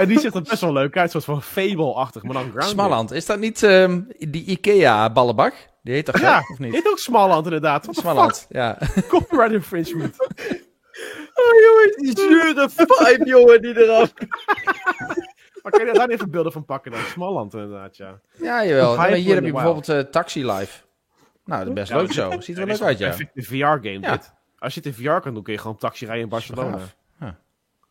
En 0.02 0.08
die 0.08 0.20
ziet 0.20 0.36
er 0.36 0.42
best 0.42 0.62
wel 0.62 0.74
leuk 0.74 0.98
uit, 0.98 1.12
soort 1.12 1.24
van 1.24 1.42
Fable-achtig, 1.42 2.24
maar 2.24 2.34
dan. 2.34 2.64
Smalland, 2.64 3.12
is 3.12 3.26
dat 3.26 3.40
niet 3.40 3.62
um, 3.62 4.08
die 4.18 4.46
Ikea-ballenbak? 4.46 5.54
Die 5.84 5.94
heet 5.94 6.06
toch 6.06 6.20
ja, 6.20 6.44
of 6.52 6.60
niet? 6.60 6.74
heet 6.74 6.88
ook 6.88 6.98
Smalland 6.98 7.46
inderdaad. 7.46 7.88
Smalland, 7.92 8.46
ja. 8.50 8.78
Copyright 9.08 9.52
infringement. 9.52 10.16
oh 11.34 11.60
jongens, 11.64 11.96
die 11.96 12.20
zure 12.20 12.70
vibe 12.70 13.26
jongen 13.26 13.62
die 13.62 13.78
eraf. 13.78 14.14
maar 15.62 15.72
kan 15.72 15.86
je 15.86 15.94
daar 15.94 16.10
even 16.10 16.32
beelden 16.32 16.52
van 16.52 16.66
pakken 16.66 16.92
dan? 16.92 17.02
Smalland 17.02 17.54
inderdaad, 17.54 17.98
ja. 17.98 18.20
Ja, 18.34 18.66
jawel. 18.66 19.14
hier 19.14 19.36
heb 19.36 19.46
je 19.46 19.52
bijvoorbeeld 19.52 19.90
uh, 19.90 20.00
Taxi 20.00 20.46
Live. 20.46 20.82
Nou, 21.46 21.60
dat 21.60 21.68
is 21.68 21.74
best 21.74 21.92
ja, 21.92 21.98
leuk 21.98 22.12
zo. 22.12 22.42
Ziet 22.42 22.58
er 22.58 22.66
wel 22.66 22.76
leuk 22.76 22.88
uit, 22.88 22.98
ja. 22.98 23.16
Een 23.34 23.44
VR-game 23.44 24.00
ja. 24.00 24.12
dit. 24.12 24.34
Als 24.58 24.74
je 24.74 24.82
het 24.84 24.98
in 24.98 25.06
VR 25.06 25.20
kan 25.20 25.34
doen, 25.34 25.44
kun 25.44 25.54
je 25.54 25.60
gewoon 25.60 25.78
taxi 25.78 26.06
rijden 26.06 26.24
in 26.24 26.30
Barcelona. 26.30 26.80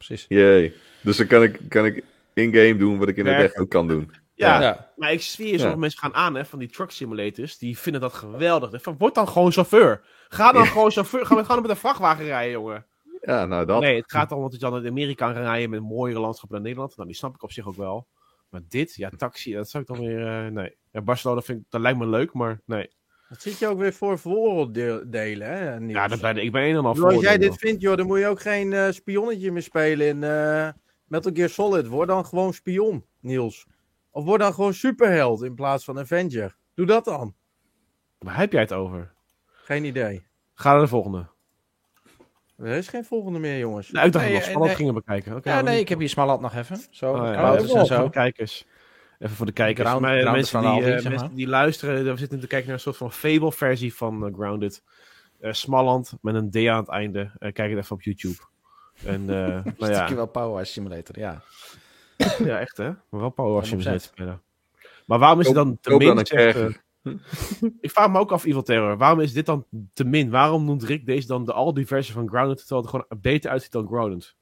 Precies. 0.06 0.24
Jee. 0.28 0.74
Dus 1.02 1.16
dan 1.16 1.26
kan 1.26 1.42
ik, 1.42 1.60
kan 1.68 1.84
ik 1.84 2.04
in-game 2.32 2.76
doen 2.76 2.98
wat 2.98 3.08
ik 3.08 3.16
in 3.16 3.24
de 3.24 3.30
echt 3.30 3.58
ook 3.58 3.70
kan 3.70 3.88
doen. 3.88 4.12
Ja, 4.34 4.60
ja. 4.60 4.92
maar 4.96 5.12
ik 5.12 5.22
zweer 5.22 5.52
je, 5.52 5.58
sommige 5.58 5.78
mensen 5.78 5.98
gaan 5.98 6.14
aan 6.14 6.34
hè, 6.34 6.44
van 6.44 6.58
die 6.58 6.68
truck 6.68 6.90
simulators. 6.90 7.58
Die 7.58 7.78
vinden 7.78 8.00
dat 8.00 8.12
geweldig. 8.12 8.82
Van, 8.82 8.96
word 8.98 9.14
dan 9.14 9.28
gewoon 9.28 9.52
chauffeur. 9.52 10.02
Ga 10.28 10.52
dan 10.52 10.66
gewoon 10.66 10.90
chauffeur. 10.90 11.26
Ga, 11.26 11.42
dan 11.42 11.60
met 11.60 11.70
een 11.70 11.76
vrachtwagen 11.76 12.24
rijden, 12.24 12.52
jongen. 12.52 12.86
Ja, 13.20 13.46
nou 13.46 13.66
dat. 13.66 13.80
Nee, 13.80 13.96
het 13.96 14.10
gaat 14.10 14.32
om 14.32 14.42
dat 14.42 14.52
je 14.52 14.58
dan 14.58 14.76
in 14.76 14.90
Amerika 14.90 15.32
kan 15.32 15.42
rijden 15.42 15.70
met 15.70 15.80
mooiere 15.80 16.20
landschappen 16.20 16.56
dan 16.56 16.66
Nederland. 16.66 16.96
Nou, 16.96 17.08
die 17.08 17.16
snap 17.16 17.34
ik 17.34 17.42
op 17.42 17.52
zich 17.52 17.66
ook 17.66 17.76
wel. 17.76 18.08
Maar 18.48 18.60
dit, 18.68 18.94
ja, 18.94 19.10
taxi, 19.16 19.52
dat 19.52 19.70
zou 19.70 19.82
ik 19.82 19.88
dan 19.88 20.06
weer... 20.06 20.44
Uh, 20.44 20.52
nee. 20.52 20.76
Ja, 20.90 21.00
Barcelona 21.00 21.40
vind 21.40 21.58
ik, 21.58 21.64
dat 21.68 21.80
lijkt 21.80 21.98
me 21.98 22.06
leuk, 22.06 22.32
maar 22.32 22.60
nee. 22.64 22.90
Dat 23.30 23.42
zit 23.42 23.58
je 23.58 23.66
ook 23.66 23.78
weer 23.78 23.92
voor 23.92 24.18
vooroordelen, 24.18 25.48
hè? 25.48 25.80
Niels? 25.80 25.92
Ja, 25.92 26.08
dat 26.08 26.20
ben, 26.20 26.36
ik 26.36 26.52
ben 26.52 26.62
een 26.62 26.76
en 26.76 26.84
al. 26.84 27.04
Als 27.04 27.20
jij 27.20 27.38
dit 27.38 27.56
vindt, 27.56 27.82
joh, 27.82 27.96
dan 27.96 28.06
moet 28.06 28.18
je 28.18 28.26
ook 28.26 28.40
geen 28.40 28.72
uh, 28.72 28.90
spionnetje 28.90 29.52
meer 29.52 29.62
spelen 29.62 30.06
in 30.06 30.22
uh, 30.22 30.68
Metal 31.04 31.32
Gear 31.34 31.48
Solid. 31.48 31.86
Word 31.86 32.08
dan 32.08 32.26
gewoon 32.26 32.52
spion, 32.52 33.04
Niels. 33.20 33.66
Of 34.10 34.24
word 34.24 34.40
dan 34.40 34.54
gewoon 34.54 34.74
superheld 34.74 35.42
in 35.42 35.54
plaats 35.54 35.84
van 35.84 35.98
Avenger. 35.98 36.56
Doe 36.74 36.86
dat 36.86 37.04
dan. 37.04 37.34
Waar 38.18 38.36
heb 38.36 38.52
jij 38.52 38.60
het 38.60 38.72
over? 38.72 39.12
Geen 39.46 39.84
idee. 39.84 40.26
Ga 40.54 40.72
naar 40.72 40.80
de 40.80 40.86
volgende. 40.86 41.26
Er 42.56 42.66
is 42.66 42.88
geen 42.88 43.04
volgende 43.04 43.38
meer, 43.38 43.58
jongens. 43.58 43.90
Nou, 43.90 44.06
ik 44.06 44.12
dacht 44.12 44.24
nee, 44.24 44.34
nog 44.34 44.42
Smalland 44.42 44.66
nee. 44.66 44.74
gingen 44.74 44.94
bekijken. 44.94 45.36
Okay, 45.36 45.54
ja, 45.54 45.60
nee, 45.60 45.80
ik 45.80 45.88
heb 45.88 45.98
hier 45.98 46.08
Smalland 46.08 46.40
nog 46.40 46.54
even. 46.54 46.78
Zo, 46.90 47.12
oh, 47.12 47.24
ja. 47.24 47.56
en 47.56 47.86
zo. 47.86 48.08
Kijkers. 48.08 48.66
Even 49.20 49.36
voor 49.36 49.46
de 49.46 49.52
kijkers. 49.52 49.88
Ground, 49.88 50.04
maar, 50.04 50.18
Ground 50.18 50.36
mensen, 50.36 50.60
die, 50.60 50.80
uh, 50.80 51.02
mensen 51.02 51.34
die 51.34 51.48
luisteren, 51.48 52.04
we 52.04 52.16
zitten 52.16 52.40
te 52.40 52.46
kijken 52.46 52.66
naar 52.66 52.76
een 52.76 52.82
soort 52.82 52.96
van 52.96 53.12
Fable-versie 53.12 53.94
van 53.94 54.26
uh, 54.26 54.34
Grounded. 54.34 54.82
Uh, 55.40 55.52
Smalland 55.52 56.12
met 56.20 56.34
een 56.34 56.50
D 56.50 56.56
aan 56.56 56.80
het 56.80 56.88
einde. 56.88 57.30
kijk 57.38 57.70
het 57.70 57.78
even 57.78 57.96
op 57.96 58.02
YouTube. 58.02 58.38
En, 59.04 59.24
nou 59.78 59.92
ja. 59.92 60.14
wel 60.14 60.26
Power 60.26 60.66
Simulator, 60.66 61.18
ja. 61.18 61.42
ja, 62.44 62.58
echt 62.60 62.76
hè? 62.76 62.84
Maar 62.84 63.20
wel 63.20 63.30
Power 63.30 63.66
Simulator 63.66 64.00
spelen. 64.00 64.42
Maar 65.06 65.18
waarom 65.18 65.40
is 65.40 65.46
het 65.46 65.54
dan 65.54 65.78
te 65.80 65.96
min? 65.96 66.26
Zegt, 66.26 66.80
ik 67.80 67.90
vraag 67.90 68.10
me 68.10 68.18
ook 68.18 68.32
af, 68.32 68.44
Evil 68.44 68.62
Terror. 68.62 68.96
Waarom 68.96 69.20
is 69.20 69.32
dit 69.32 69.46
dan 69.46 69.66
te 69.92 70.04
min? 70.04 70.30
Waarom 70.30 70.64
noemt 70.64 70.82
Rick 70.82 71.06
deze 71.06 71.26
dan 71.26 71.44
de 71.44 71.52
al 71.52 71.74
die 71.74 71.86
versie 71.86 72.14
van 72.14 72.28
Grounded, 72.28 72.58
terwijl 72.58 72.80
het 72.80 72.90
gewoon 72.90 73.20
beter 73.20 73.50
uitziet 73.50 73.72
dan 73.72 73.86
Grounded? 73.86 74.36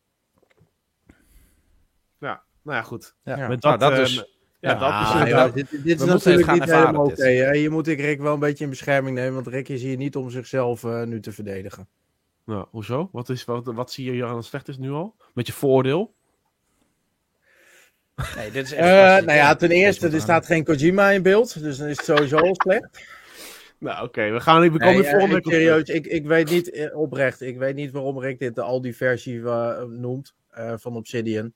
Ja, 2.18 2.42
nou 2.62 2.76
ja, 2.76 2.82
goed. 2.82 3.14
Ja, 3.22 3.48
Met 3.48 3.60
dat, 3.60 3.78
nou, 3.78 3.94
dat 3.94 4.06
is... 4.06 4.37
Ja, 4.60 4.74
dat 4.74 5.24
is 5.24 5.30
ja, 5.30 5.48
dit, 5.48 5.70
dit 5.70 6.00
is 6.00 6.06
natuurlijk 6.06 6.52
niet 6.52 6.64
helemaal 6.64 7.04
oké. 7.04 7.12
Okay, 7.12 7.58
je 7.58 7.70
moet 7.70 7.88
ik 7.88 8.00
Rick 8.00 8.20
wel 8.20 8.34
een 8.34 8.40
beetje 8.40 8.64
in 8.64 8.70
bescherming 8.70 9.16
nemen, 9.16 9.34
want 9.34 9.46
Rick 9.46 9.68
is 9.68 9.82
hier 9.82 9.96
niet 9.96 10.16
om 10.16 10.30
zichzelf 10.30 10.82
uh, 10.82 11.02
nu 11.02 11.20
te 11.20 11.32
verdedigen. 11.32 11.88
Nou, 12.44 12.66
hoezo? 12.70 13.08
Wat, 13.12 13.28
is, 13.28 13.44
wat, 13.44 13.64
wat 13.64 13.92
zie 13.92 14.04
je 14.04 14.10
hier 14.10 14.24
aan 14.24 14.36
het 14.36 14.44
slecht 14.44 14.68
is 14.68 14.78
nu 14.78 14.90
al? 14.90 15.14
Met 15.34 15.46
je 15.46 15.52
voordeel? 15.52 16.14
Nee, 18.36 18.50
dit 18.50 18.64
is 18.64 18.72
echt 18.72 18.88
uh, 18.88 19.26
nou 19.26 19.38
ja, 19.38 19.54
ten 19.54 19.70
eerste, 19.70 20.08
er 20.08 20.20
staat 20.20 20.46
geen 20.46 20.64
Kojima 20.64 21.10
in 21.10 21.22
beeld, 21.22 21.62
dus 21.62 21.78
dan 21.78 21.88
is 21.88 21.96
het 21.96 22.06
sowieso 22.06 22.36
al 22.36 22.54
slecht. 22.54 22.88
Nou, 23.78 24.06
oké, 24.06 24.30
we 24.30 24.40
gaan 24.40 24.60
we 24.60 24.78
komen 24.78 25.02
nee, 25.02 25.10
volgende 25.10 25.42
uh, 25.44 25.52
serieus, 25.52 25.88
ik, 25.88 26.06
ik 26.06 26.26
weet 26.26 26.50
niet, 26.50 26.90
oprecht, 26.94 27.40
ik 27.40 27.58
weet 27.58 27.74
niet 27.74 27.90
waarom 27.90 28.20
Rick 28.20 28.38
dit 28.38 28.54
de 28.54 28.62
Aldi-versie 28.62 29.40
noemt 29.88 30.34
van 30.76 30.96
Obsidian. 30.96 31.52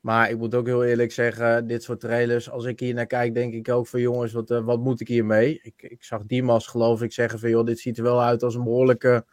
Maar 0.00 0.30
ik 0.30 0.38
moet 0.38 0.54
ook 0.54 0.66
heel 0.66 0.84
eerlijk 0.84 1.12
zeggen, 1.12 1.66
dit 1.66 1.82
soort 1.82 2.00
trailers, 2.00 2.50
als 2.50 2.64
ik 2.64 2.80
hier 2.80 2.94
naar 2.94 3.06
kijk, 3.06 3.34
denk 3.34 3.54
ik 3.54 3.68
ook 3.68 3.86
van 3.86 4.00
jongens, 4.00 4.32
wat, 4.32 4.48
wat 4.48 4.80
moet 4.80 5.00
ik 5.00 5.08
hiermee? 5.08 5.60
Ik, 5.62 5.82
ik 5.82 6.04
zag 6.04 6.22
Dimas 6.26 6.66
geloof 6.66 7.02
ik 7.02 7.12
zeggen 7.12 7.38
van 7.38 7.50
joh, 7.50 7.64
dit 7.64 7.78
ziet 7.78 7.96
er 7.98 8.02
wel 8.02 8.22
uit 8.22 8.42
als 8.42 8.54
een 8.54 8.64
behoorlijke 8.64 9.24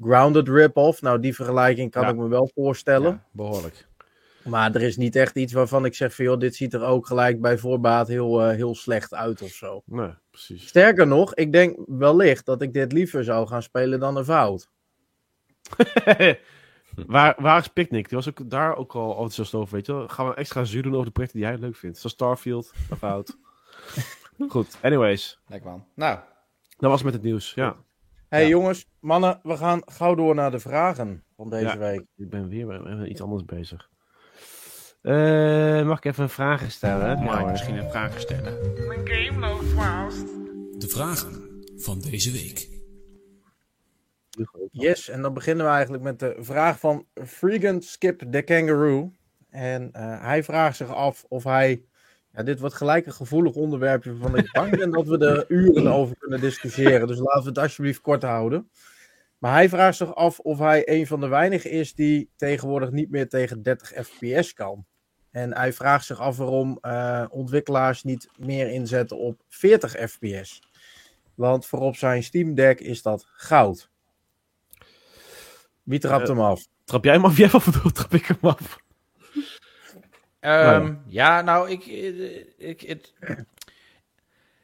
grounded 0.00 0.48
rip-off. 0.48 1.02
Nou, 1.02 1.20
die 1.20 1.34
vergelijking 1.34 1.90
kan 1.90 2.02
ja. 2.02 2.08
ik 2.08 2.16
me 2.16 2.28
wel 2.28 2.50
voorstellen. 2.54 3.10
Ja, 3.10 3.26
behoorlijk. 3.30 3.86
Maar 4.44 4.74
er 4.74 4.82
is 4.82 4.96
niet 4.96 5.16
echt 5.16 5.36
iets 5.36 5.52
waarvan 5.52 5.84
ik 5.84 5.94
zeg 5.94 6.14
van 6.14 6.24
joh, 6.24 6.38
dit 6.38 6.54
ziet 6.54 6.74
er 6.74 6.82
ook 6.82 7.06
gelijk 7.06 7.40
bij 7.40 7.58
voorbaat 7.58 8.08
heel, 8.08 8.48
uh, 8.48 8.56
heel 8.56 8.74
slecht 8.74 9.14
uit 9.14 9.42
of 9.42 9.50
zo. 9.50 9.82
Nee, 9.86 10.10
precies. 10.30 10.66
Sterker 10.66 11.06
nog, 11.06 11.34
ik 11.34 11.52
denk 11.52 11.78
wellicht 11.86 12.46
dat 12.46 12.62
ik 12.62 12.72
dit 12.72 12.92
liever 12.92 13.24
zou 13.24 13.46
gaan 13.46 13.62
spelen 13.62 14.00
dan 14.00 14.16
een 14.16 14.24
fout. 14.24 14.68
waar, 17.06 17.34
waar 17.38 17.58
is 17.58 17.68
Picnic? 17.68 18.08
Die 18.08 18.16
was 18.18 18.28
ook 18.28 18.50
daar 18.50 18.76
ook 18.76 18.94
al 18.94 19.10
enthousiast 19.10 19.54
over, 19.54 19.74
weet 19.74 19.86
je 19.86 19.92
wel. 19.92 20.08
Gaan 20.08 20.28
we 20.28 20.34
extra 20.34 20.64
zuur 20.64 20.82
doen 20.82 20.92
over 20.92 21.04
de 21.06 21.10
projecten 21.12 21.38
die 21.40 21.48
jij 21.48 21.58
leuk 21.58 21.76
vindt. 21.76 21.98
Zoals 21.98 22.12
Starfield, 22.14 22.72
een 22.90 22.96
fout. 22.96 23.36
Goed, 24.48 24.78
anyways. 24.82 25.40
Lekker 25.46 25.70
man. 25.70 25.84
Nou. 25.94 26.18
Dat 26.78 26.90
was 26.90 27.02
met 27.02 27.12
het 27.12 27.22
nieuws, 27.22 27.52
ja. 27.54 27.76
hey, 28.28 28.42
Ja. 28.42 28.48
jongens, 28.48 28.86
mannen, 29.00 29.40
we 29.42 29.56
gaan 29.56 29.82
gauw 29.84 30.14
door 30.14 30.34
naar 30.34 30.50
de 30.50 30.58
vragen 30.58 31.24
van 31.36 31.50
deze 31.50 31.64
Ja. 31.64 31.78
week. 31.78 32.04
Ik 32.16 32.30
ben 32.30 32.48
weer 32.48 32.66
met 32.66 33.08
iets 33.08 33.20
anders 33.22 33.44
bezig. 33.44 33.88
Eh, 35.02 35.86
mag 35.86 35.98
ik 35.98 36.04
even 36.04 36.22
een 36.22 36.28
vraag 36.28 36.70
stellen? 36.70 37.22
Mag 37.22 37.34
ik 37.34 37.40
hoor. 37.40 37.50
misschien 37.50 37.76
een 37.76 37.90
vraag 37.90 38.20
stellen? 38.20 38.52
De 40.78 40.88
vragen 40.88 41.62
van 41.76 42.00
deze 42.00 42.30
week. 42.32 42.68
Yes, 44.70 45.08
en 45.08 45.22
dan 45.22 45.34
beginnen 45.34 45.66
we 45.66 45.72
eigenlijk 45.72 46.02
met 46.02 46.18
de 46.18 46.36
vraag 46.38 46.78
van 46.78 47.06
Freegan 47.14 47.82
Skip 47.82 48.22
the 48.30 48.42
Kangaroo. 48.42 49.12
En 49.50 49.92
eh, 49.92 50.22
hij 50.22 50.44
vraagt 50.44 50.76
zich 50.76 50.94
af 50.94 51.24
of 51.28 51.44
hij. 51.44 51.84
Ja, 52.32 52.42
dit 52.42 52.60
wordt 52.60 52.74
gelijk 52.74 53.06
een 53.06 53.12
gevoelig 53.12 53.54
onderwerpje 53.54 54.16
waarvan 54.16 54.38
ik 54.38 54.52
bang 54.52 54.76
ben 54.76 54.90
dat 54.90 55.06
we 55.06 55.18
er 55.18 55.44
uren 55.48 55.86
over 55.86 56.16
kunnen 56.18 56.40
discussiëren. 56.40 57.06
Dus 57.06 57.18
laten 57.18 57.42
we 57.42 57.48
het 57.48 57.58
alsjeblieft 57.58 58.00
kort 58.00 58.22
houden. 58.22 58.70
Maar 59.38 59.52
hij 59.52 59.68
vraagt 59.68 59.96
zich 59.96 60.14
af 60.14 60.38
of 60.38 60.58
hij 60.58 60.88
een 60.88 61.06
van 61.06 61.20
de 61.20 61.28
weinigen 61.28 61.70
is 61.70 61.94
die 61.94 62.30
tegenwoordig 62.36 62.90
niet 62.90 63.10
meer 63.10 63.28
tegen 63.28 63.62
30 63.62 64.06
fps 64.06 64.52
kan. 64.52 64.84
En 65.30 65.54
hij 65.54 65.72
vraagt 65.72 66.04
zich 66.04 66.20
af 66.20 66.36
waarom 66.36 66.78
eh, 66.80 67.24
ontwikkelaars 67.30 68.02
niet 68.02 68.28
meer 68.38 68.70
inzetten 68.70 69.18
op 69.18 69.42
40 69.48 70.10
fps. 70.10 70.62
Want 71.34 71.66
voor 71.66 71.80
op 71.80 71.96
zijn 71.96 72.22
Steam 72.22 72.54
Deck 72.54 72.80
is 72.80 73.02
dat 73.02 73.26
goud. 73.32 73.90
Wie 75.84 75.98
trapt 75.98 76.22
Eh, 76.22 76.28
hem 76.28 76.40
af? 76.44 76.66
Trap 76.84 77.04
jij 77.04 77.12
hem 77.14 77.24
af? 77.24 77.36
Jij 77.38 77.52
of 77.52 77.64
trap 77.92 78.14
ik 78.14 78.26
hem 78.26 78.38
af? 78.40 78.78
Ehm, 80.40 80.94
ja, 81.06 81.40
nou, 81.40 81.70
ik, 81.70 81.86
ik, 82.58 82.80
het- 82.80 83.12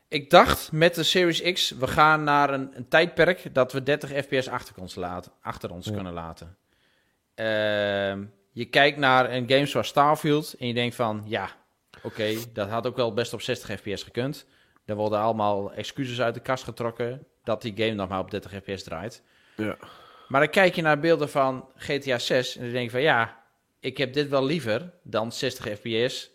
ik 0.09 0.31
dacht 0.31 0.73
met 0.73 0.95
de 0.95 1.03
Series 1.03 1.53
X, 1.53 1.71
we 1.71 1.87
gaan 1.87 2.25
naar 2.25 2.51
een, 2.55 2.71
een 2.77 2.89
tijdperk 2.89 3.55
dat 3.55 3.73
we 3.73 3.83
30 3.83 4.11
fps 4.25 4.49
achter 4.49 4.75
ons, 4.81 4.95
laten, 4.95 5.33
achter 5.41 5.71
ons 5.71 5.87
Ja. 5.87 5.93
kunnen 5.93 6.13
laten. 6.13 6.57
Ehm, 7.35 8.25
je 8.53 8.65
kijkt 8.65 8.99
naar 8.99 9.31
een 9.33 9.49
game 9.51 9.67
zoals 9.67 9.89
Starfield 9.89 10.55
en 10.59 10.67
je 10.67 10.75
denkt 10.75 10.95
van, 10.95 11.23
ja, 11.27 11.51
oké, 12.03 12.35
dat 12.53 12.69
had 12.69 12.87
ook 12.87 12.97
wel 12.97 13.13
best 13.15 13.33
op 13.33 13.41
60 13.43 13.81
fps 13.81 14.03
gekund. 14.03 14.47
Er 14.85 14.95
worden 14.97 15.19
allemaal 15.19 15.73
excuses 15.73 16.21
uit 16.21 16.35
de 16.35 16.41
kast 16.41 16.65
getrokken 16.65 17.27
dat 17.45 17.63
die 17.63 17.73
game 17.77 17.95
nog 17.95 18.09
maar 18.09 18.19
op 18.21 18.31
30 18.31 18.53
fps 18.53 18.83
draait. 18.83 19.23
Ja. 19.57 19.77
Maar 20.31 20.41
dan 20.41 20.51
kijk 20.51 20.75
je 20.75 20.83
naar 20.83 21.01
beelden 21.01 21.29
van 21.31 21.69
GTA 21.77 22.19
6 22.19 22.57
en 22.57 22.63
dan 22.63 22.73
denk 22.73 22.85
je 22.85 22.91
van, 22.91 23.01
ja, 23.01 23.43
ik 23.81 23.97
heb 23.99 24.13
dit 24.13 24.29
wel 24.29 24.45
liever 24.45 24.93
dan 25.03 25.33
60 25.33 25.65
fps, 25.79 26.31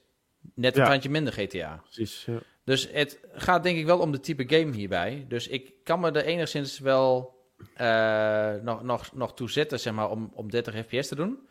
net 0.53 0.75
een 0.75 0.81
Ja. 0.83 0.87
tandje 0.89 1.09
minder 1.09 1.33
GTA. 1.33 1.81
Precies, 1.83 2.25
ja. 2.25 2.37
Dus 2.63 2.89
het 2.91 3.19
gaat 3.33 3.63
denk 3.63 3.77
ik 3.77 3.85
wel 3.85 3.99
om 3.99 4.11
de 4.11 4.19
type 4.19 4.43
game 4.57 4.75
hierbij. 4.75 5.25
Dus 5.27 5.47
ik 5.47 5.71
kan 5.83 5.99
me 5.99 6.11
er 6.11 6.25
enigszins 6.25 6.79
wel 6.79 7.33
eh, 7.75 8.53
nog, 8.61 8.83
nog, 8.83 9.13
nog 9.13 9.33
toe 9.33 9.49
zetten, 9.49 9.79
zeg 9.79 9.93
maar, 9.93 10.09
om, 10.09 10.31
om 10.33 10.49
30 10.51 10.75
fps 10.85 11.07
te 11.07 11.15
doen. 11.15 11.47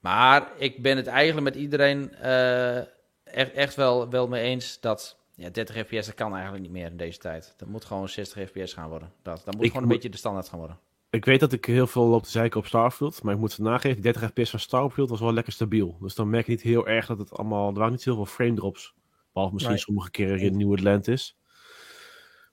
Maar 0.00 0.48
ik 0.56 0.82
ben 0.82 0.96
het 0.96 1.06
eigenlijk 1.06 1.54
met 1.54 1.62
iedereen 1.62 2.14
eh, 2.14 2.76
echt, 3.24 3.52
echt 3.54 3.74
wel, 3.74 4.08
wel 4.10 4.28
mee 4.28 4.42
eens 4.42 4.80
dat 4.80 5.16
ja, 5.34 5.50
30 5.50 5.76
fps, 5.86 6.06
dat 6.06 6.14
kan 6.14 6.32
eigenlijk 6.32 6.62
niet 6.62 6.72
meer 6.72 6.86
in 6.90 6.96
deze 6.96 7.18
tijd. 7.18 7.54
Dat 7.56 7.68
moet 7.68 7.84
gewoon 7.84 8.08
60 8.08 8.48
fps 8.48 8.72
gaan 8.72 8.88
worden. 8.88 9.12
Dat, 9.22 9.42
dat 9.44 9.54
moet 9.54 9.64
Ik 9.64 9.68
gewoon 9.70 9.82
een 9.82 9.88
moet- 9.88 9.94
beetje 9.96 10.10
de 10.10 10.16
standaard 10.16 10.48
gaan 10.48 10.58
worden. 10.58 10.78
Ik 11.10 11.24
weet 11.24 11.40
dat 11.40 11.52
ik 11.52 11.64
heel 11.64 11.86
veel 11.86 12.06
loop 12.06 12.22
te 12.22 12.30
zeiken 12.30 12.60
op 12.60 12.66
Starfield, 12.66 13.22
maar 13.22 13.34
ik 13.34 13.40
moet 13.40 13.52
ze 13.52 13.62
nageven, 13.62 14.02
die 14.02 14.12
30 14.12 14.30
fps 14.30 14.50
van 14.50 14.60
Starfield 14.60 15.08
was 15.10 15.20
wel 15.20 15.32
lekker 15.32 15.52
stabiel. 15.52 15.98
Dus 16.00 16.14
dan 16.14 16.30
merk 16.30 16.44
je 16.46 16.50
niet 16.52 16.62
heel 16.62 16.86
erg 16.88 17.06
dat 17.06 17.18
het 17.18 17.32
allemaal, 17.32 17.68
er 17.68 17.74
waren 17.74 17.92
niet 17.92 18.04
heel 18.04 18.14
veel 18.14 18.26
frame 18.26 18.54
drops. 18.54 18.94
Behalve 19.32 19.54
misschien 19.54 19.74
Nee. 19.74 19.84
sommige 19.84 20.10
keren 20.10 20.38
in 20.38 20.56
New 20.56 20.72
Atlantis. 20.72 21.36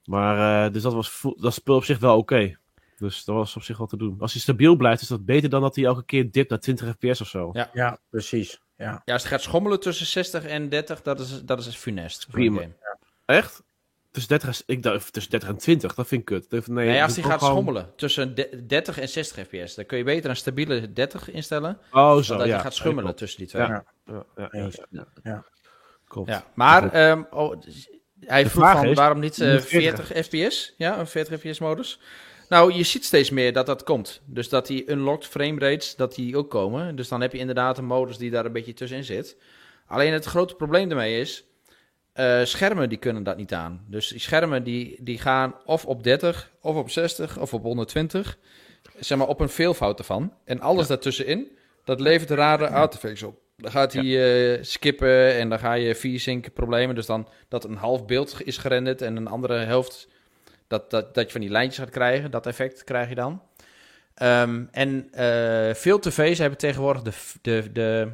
Maar, 0.03 0.65
eh, 0.65 0.73
dus 0.73 0.81
dat 0.81 0.93
was 0.93 1.25
dat 1.37 1.53
speel 1.53 1.75
op 1.75 1.83
zich 1.83 1.99
wel 1.99 2.17
oké. 2.17 2.57
Dus 2.97 3.23
dat 3.23 3.35
was 3.35 3.55
op 3.55 3.61
zich 3.63 3.77
wel 3.77 3.87
te 3.87 3.97
doen. 3.97 4.15
Als 4.19 4.31
hij 4.31 4.41
stabiel 4.41 4.75
blijft, 4.75 5.01
is 5.01 5.07
dat 5.07 5.25
beter 5.25 5.49
dan 5.49 5.61
dat 5.61 5.75
hij 5.75 5.85
elke 5.85 6.05
keer 6.05 6.31
dipt 6.31 6.49
naar 6.49 6.59
20 6.59 6.95
fps 6.99 7.21
of 7.21 7.27
zo. 7.27 7.49
Ja. 7.53 7.69
Ja, 7.73 7.99
precies. 8.09 8.61
Ja. 8.77 9.01
Ja, 9.05 9.13
als 9.13 9.21
het 9.21 9.31
gaat 9.31 9.41
schommelen 9.41 9.79
tussen 9.79 10.05
60 10.05 10.45
en 10.45 10.69
30, 10.69 11.01
dat 11.01 11.19
is, 11.19 11.41
dat 11.43 11.59
is 11.59 11.75
funest. 11.75 12.27
Prima. 12.31 12.61
Echt? 13.25 13.63
Tussen 14.15 14.39
30, 14.39 14.49
en- 14.49 14.63
ik 14.75 14.83
dacht, 14.83 15.13
tussen 15.13 15.31
30 15.31 15.49
en 15.49 15.57
20, 15.57 15.93
dat 15.95 16.07
vind 16.07 16.19
ik 16.21 16.25
kut. 16.25 16.67
Nee, 16.67 16.87
Nee, 16.87 17.03
als 17.03 17.13
die 17.13 17.23
gaat 17.23 17.37
gewoon- 17.37 17.49
schommelen 17.53 17.89
tussen 17.95 18.35
de- 18.35 18.63
30 18.67 18.99
en 18.99 19.09
60 19.09 19.47
fps, 19.47 19.75
dan 19.75 19.85
kun 19.85 19.97
je 19.97 20.03
beter 20.03 20.29
een 20.29 20.35
stabiele 20.35 20.93
30 20.93 21.31
instellen, 21.31 21.77
Oh, 21.91 22.17
zo, 22.17 22.37
dat 22.37 22.47
ja. 22.47 22.55
je 22.55 22.61
gaat 22.61 22.73
schummelen 22.73 23.03
klopt. 23.03 23.17
tussen 23.17 23.39
die 23.39 23.47
twee. 23.47 23.61
Ja. 23.67 23.85
Ja. 24.05 24.25
Ja, 24.51 25.05
ja, 25.23 25.43
klopt. 26.07 26.43
Maar 26.53 26.91
ehm, 26.93 27.23
oh, 27.31 27.61
hij 28.19 28.43
De 28.43 28.49
vroeg 28.49 28.71
van 28.71 28.85
is, 28.85 28.95
waarom 28.97 29.19
niet 29.19 29.39
eh, 29.41 29.51
moet 29.51 29.65
40 29.65 30.07
fps? 30.25 30.73
Ja, 30.77 30.99
een 30.99 31.07
40 31.07 31.39
fps 31.39 31.59
modus. 31.59 31.99
Nou, 32.49 32.73
je 32.73 32.83
ziet 32.83 33.05
steeds 33.05 33.29
meer 33.29 33.53
dat 33.53 33.65
dat 33.65 33.83
komt. 33.83 34.21
Dus 34.25 34.49
dat 34.49 34.67
die 34.67 34.91
unlocked 34.91 35.27
frame 35.27 35.59
rates, 35.59 35.95
dat 35.95 36.15
die 36.15 36.37
ook 36.37 36.49
komen. 36.49 36.95
Dus 36.95 37.07
dan 37.07 37.21
heb 37.21 37.31
je 37.31 37.37
inderdaad 37.37 37.77
een 37.77 37.85
modus 37.85 38.17
die 38.17 38.31
daar 38.31 38.45
een 38.45 38.51
beetje 38.51 38.73
tussenin 38.73 39.03
zit. 39.03 39.37
Alleen 39.87 40.13
het 40.13 40.25
grote 40.25 40.55
probleem 40.55 40.89
daarmee 40.89 41.19
is, 41.19 41.45
eh, 42.15 42.43
schermen 42.43 42.89
die 42.89 42.97
kunnen 42.97 43.23
dat 43.23 43.37
niet 43.37 43.53
aan. 43.53 43.85
Dus 43.87 44.07
die 44.07 44.19
schermen 44.19 44.63
die, 44.63 44.97
die 45.01 45.17
gaan 45.17 45.55
of 45.65 45.85
op 45.85 46.03
30, 46.03 46.51
of 46.61 46.75
op 46.75 46.89
60, 46.89 47.39
of 47.39 47.53
op 47.53 47.63
120. 47.63 48.37
Zeg 48.99 49.17
maar 49.17 49.27
op 49.27 49.39
een 49.39 49.49
veelvoud 49.49 49.99
ervan. 49.99 50.33
En 50.45 50.59
alles 50.59 50.87
daartussenin, 50.87 51.57
dat 51.83 51.99
levert 51.99 52.29
rare 52.29 52.69
artifacts 52.69 53.23
op. 53.23 53.39
Dan 53.57 53.71
gaat 53.71 53.93
hij 53.93 54.03
eh, 54.03 54.63
skippen 54.63 55.33
en 55.33 55.49
dan 55.49 55.59
ga 55.59 55.73
je 55.73 55.95
v-sync 55.95 56.53
problemen. 56.53 56.95
Dus 56.95 57.05
dan 57.05 57.27
dat 57.47 57.63
een 57.63 57.75
half 57.75 58.05
beeld 58.05 58.41
is 58.45 58.57
gerenderd 58.57 59.01
en 59.01 59.15
een 59.15 59.27
andere 59.27 59.57
helft... 59.57 60.07
Dat, 60.67 60.91
dat, 60.91 61.13
dat 61.13 61.25
je 61.25 61.31
van 61.31 61.41
die 61.41 61.49
lijntjes 61.49 61.83
gaat 61.83 61.93
krijgen. 61.93 62.31
Dat 62.31 62.47
effect 62.47 62.83
krijg 62.83 63.09
je 63.09 63.15
dan. 63.15 63.41
Ehm, 64.13 64.65
en 64.71 65.07
eh, 65.11 65.73
veel 65.73 65.99
tv's 65.99 66.37
hebben 66.37 66.57
tegenwoordig 66.57 67.01
de... 67.03 67.13
de, 67.41 67.71
de 67.71 68.11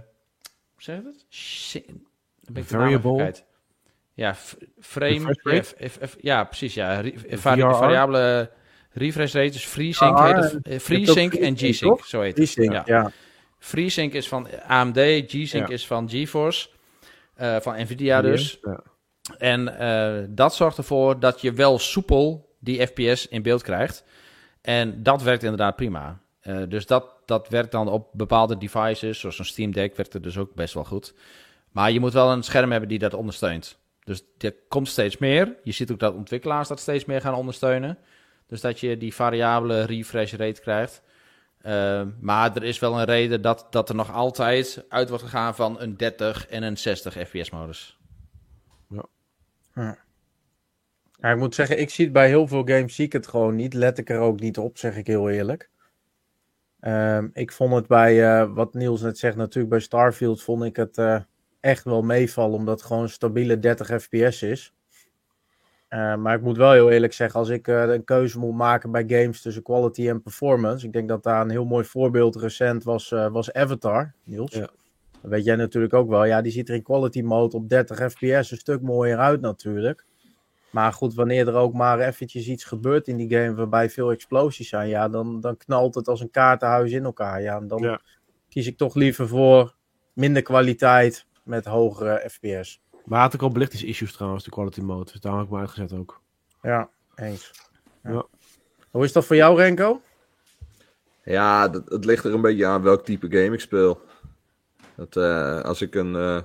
hoe 0.73 0.83
zeg 0.83 0.95
je 0.95 1.03
dat? 1.03 2.65
Variable? 2.65 3.49
Ja, 4.21 4.35
frame... 4.79 5.19
Ja, 5.19 5.35
rate? 5.51 5.75
f- 5.89 5.97
f- 6.09 6.15
ja, 6.21 6.43
precies. 6.43 6.73
Ja. 6.73 6.95
Vari- 6.95 7.17
VRR? 7.27 7.75
variabele 7.75 8.51
refresh 8.91 9.33
rate. 9.33 9.51
Dus 9.51 9.65
FreeSync 9.65 10.17
Ah, 10.17 10.25
heet 10.25 10.51
het. 10.51 10.67
Eh, 10.67 10.79
FreeSync 10.79 11.33
en 11.33 11.57
G-Sync, 11.57 12.05
zo 12.05 12.21
heet 12.21 12.37
het. 12.37 12.53
Ja. 12.53 12.81
ja. 12.85 13.11
FreeSync 13.59 14.13
is 14.13 14.27
van 14.27 14.47
AMD, 14.67 14.97
G-Sync 15.27 15.67
Ja. 15.67 15.73
is 15.73 15.87
van 15.87 16.09
GeForce, 16.09 16.69
eh, 17.35 17.55
van 17.59 17.81
Nvidia 17.81 18.21
dus. 18.21 18.59
En 19.37 19.77
eh, 19.79 20.23
dat 20.29 20.55
zorgt 20.55 20.77
ervoor 20.77 21.19
dat 21.19 21.41
je 21.41 21.51
wel 21.53 21.79
soepel 21.79 22.55
die 22.59 22.87
FPS 22.87 23.27
in 23.27 23.41
beeld 23.41 23.61
krijgt. 23.63 24.03
En 24.61 25.03
dat 25.03 25.21
werkt 25.21 25.43
inderdaad 25.43 25.75
prima. 25.75 26.19
Eh, 26.41 26.57
dus 26.67 26.85
dat, 26.85 27.05
dat 27.25 27.49
werkt 27.49 27.71
dan 27.71 27.87
op 27.87 28.09
bepaalde 28.13 28.57
devices, 28.57 29.19
zoals 29.19 29.39
een 29.39 29.45
Steam 29.45 29.71
Deck 29.71 29.95
werkt 29.95 30.13
er 30.13 30.21
dus 30.21 30.37
ook 30.37 30.53
best 30.53 30.73
wel 30.73 30.83
goed. 30.83 31.13
Maar 31.71 31.91
je 31.91 31.99
moet 31.99 32.13
wel 32.13 32.31
een 32.31 32.43
scherm 32.43 32.71
hebben 32.71 32.89
die 32.89 32.99
dat 32.99 33.13
ondersteunt. 33.13 33.79
Dus 34.03 34.23
er 34.37 34.55
komt 34.67 34.87
steeds 34.87 35.17
meer. 35.17 35.55
Je 35.63 35.71
ziet 35.71 35.91
ook 35.91 35.99
dat 35.99 36.13
ontwikkelaars 36.13 36.67
dat 36.67 36.79
steeds 36.79 37.05
meer 37.05 37.21
gaan 37.21 37.33
ondersteunen. 37.33 37.97
Dus 38.47 38.61
dat 38.61 38.79
je 38.79 38.97
die 38.97 39.13
variabele 39.13 39.83
refresh 39.83 40.33
rate 40.33 40.61
krijgt. 40.61 41.01
Uh, 41.65 42.03
maar 42.19 42.55
er 42.55 42.63
is 42.63 42.79
wel 42.79 42.99
een 42.99 43.05
reden 43.05 43.41
dat, 43.41 43.67
dat 43.69 43.89
er 43.89 43.95
nog 43.95 44.11
altijd 44.11 44.85
uit 44.89 45.09
wordt 45.09 45.23
gegaan 45.23 45.55
van 45.55 45.79
een 45.79 45.97
30 45.97 46.47
en 46.47 46.63
een 46.63 46.77
60 46.77 47.13
FPS-modus. 47.27 47.99
Ja, 51.21 51.31
ik 51.31 51.37
moet 51.37 51.55
zeggen, 51.55 51.79
ik 51.79 51.89
zie 51.89 52.03
het 52.03 52.13
bij 52.13 52.27
heel 52.27 52.47
veel 52.47 52.63
games, 52.65 52.95
zie 52.95 53.05
ik 53.05 53.13
het 53.13 53.27
gewoon 53.27 53.55
niet. 53.55 53.73
Let 53.73 53.97
ik 53.97 54.09
er 54.09 54.19
ook 54.19 54.39
niet 54.39 54.57
op, 54.57 54.77
zeg 54.77 54.95
ik 54.95 55.07
heel 55.07 55.29
eerlijk. 55.29 55.69
Ehm, 56.79 57.27
ik 57.33 57.51
vond 57.51 57.73
het 57.73 57.87
bij, 57.87 58.23
eh, 58.23 58.53
wat 58.53 58.73
Niels 58.73 59.01
net 59.01 59.17
zegt, 59.17 59.35
natuurlijk 59.35 59.69
bij 59.69 59.79
Starfield 59.79 60.41
vond 60.41 60.63
ik 60.63 60.75
het 60.75 60.97
uh, 60.97 61.21
echt 61.61 61.83
wel 61.83 62.01
meevallen, 62.01 62.55
omdat 62.57 62.77
het 62.79 62.87
gewoon 62.87 63.03
een 63.03 63.09
stabiele 63.09 63.59
30 63.59 64.01
fps 64.03 64.43
is. 64.43 64.73
Uh, 65.89 66.15
maar 66.15 66.35
ik 66.35 66.41
moet 66.41 66.57
wel 66.57 66.71
heel 66.71 66.89
eerlijk 66.91 67.13
zeggen, 67.13 67.39
als 67.39 67.49
ik 67.49 67.67
uh, 67.67 67.81
een 67.87 68.03
keuze 68.03 68.39
moet 68.39 68.55
maken 68.55 68.91
bij 68.91 69.03
games 69.07 69.41
tussen 69.41 69.63
quality 69.63 70.09
en 70.09 70.21
performance, 70.21 70.85
ik 70.85 70.93
denk 70.93 71.07
dat 71.07 71.23
daar 71.23 71.41
een 71.41 71.49
heel 71.49 71.65
mooi 71.65 71.85
voorbeeld 71.85 72.35
recent 72.35 72.83
was, 72.83 73.11
uh, 73.11 73.27
was 73.31 73.53
Avatar, 73.53 74.13
Niels. 74.23 74.51
Ja. 74.53 74.59
Dat 75.21 75.31
weet 75.31 75.45
jij 75.45 75.55
natuurlijk 75.55 75.93
ook 75.93 76.09
wel. 76.09 76.25
Ja, 76.25 76.41
die 76.41 76.51
ziet 76.51 76.69
er 76.69 76.75
in 76.75 76.83
quality 76.83 77.21
mode 77.21 77.55
op 77.55 77.69
30 77.69 78.11
fps 78.11 78.51
een 78.51 78.57
stuk 78.57 78.81
mooier 78.81 79.17
uit 79.17 79.41
natuurlijk. 79.41 80.05
Maar 80.69 80.93
goed, 80.93 81.13
wanneer 81.13 81.47
er 81.47 81.53
ook 81.53 81.73
maar 81.73 81.99
eventjes 81.99 82.47
iets 82.47 82.63
gebeurt 82.63 83.07
in 83.07 83.17
die 83.17 83.29
game 83.29 83.53
waarbij 83.53 83.89
veel 83.89 84.11
explosies 84.11 84.69
zijn, 84.69 84.89
ja, 84.89 85.09
dan, 85.09 85.39
dan 85.39 85.57
knalt 85.57 85.95
het 85.95 86.07
als 86.07 86.21
een 86.21 86.29
kaartenhuis 86.31 86.91
in 86.91 87.03
elkaar. 87.03 87.41
Ja, 87.41 87.57
en 87.57 87.67
dan 87.67 87.81
Ja. 87.81 87.99
kies 88.49 88.67
ik 88.67 88.77
toch 88.77 88.95
liever 88.95 89.27
voor 89.27 89.75
minder 90.13 90.41
kwaliteit 90.41 91.25
met 91.51 91.65
hogere 91.65 92.29
FPS. 92.29 92.81
Maar 93.05 93.21
had 93.21 93.35
ook 93.35 93.41
al 93.41 93.51
belichtingsissues 93.51 94.13
trouwens, 94.13 94.43
de 94.43 94.49
quality 94.49 94.81
mode. 94.81 95.11
Dus 95.11 95.21
daar 95.21 95.35
heb 95.35 95.43
ik 95.43 95.51
me 95.51 95.59
uitgezet 95.59 95.93
ook. 95.93 96.21
Ja, 96.61 96.89
eens. 97.15 97.51
Ja. 98.03 98.11
Ja. 98.11 98.25
Hoe 98.91 99.03
is 99.03 99.11
dat 99.11 99.25
voor 99.25 99.35
jou, 99.35 99.57
Renko? 99.57 100.01
Ja, 101.23 101.67
dat, 101.67 101.89
het 101.89 102.05
ligt 102.05 102.25
er 102.25 102.33
een 102.33 102.41
beetje 102.41 102.65
aan 102.65 102.81
welk 102.81 103.05
type 103.05 103.27
game 103.29 103.53
ik 103.53 103.59
speel. 103.59 104.01
Dat, 104.95 105.15
eh, 105.15 105.61
als 105.61 105.81
ik 105.81 105.95
een, 105.95 106.13
uh, 106.13 106.41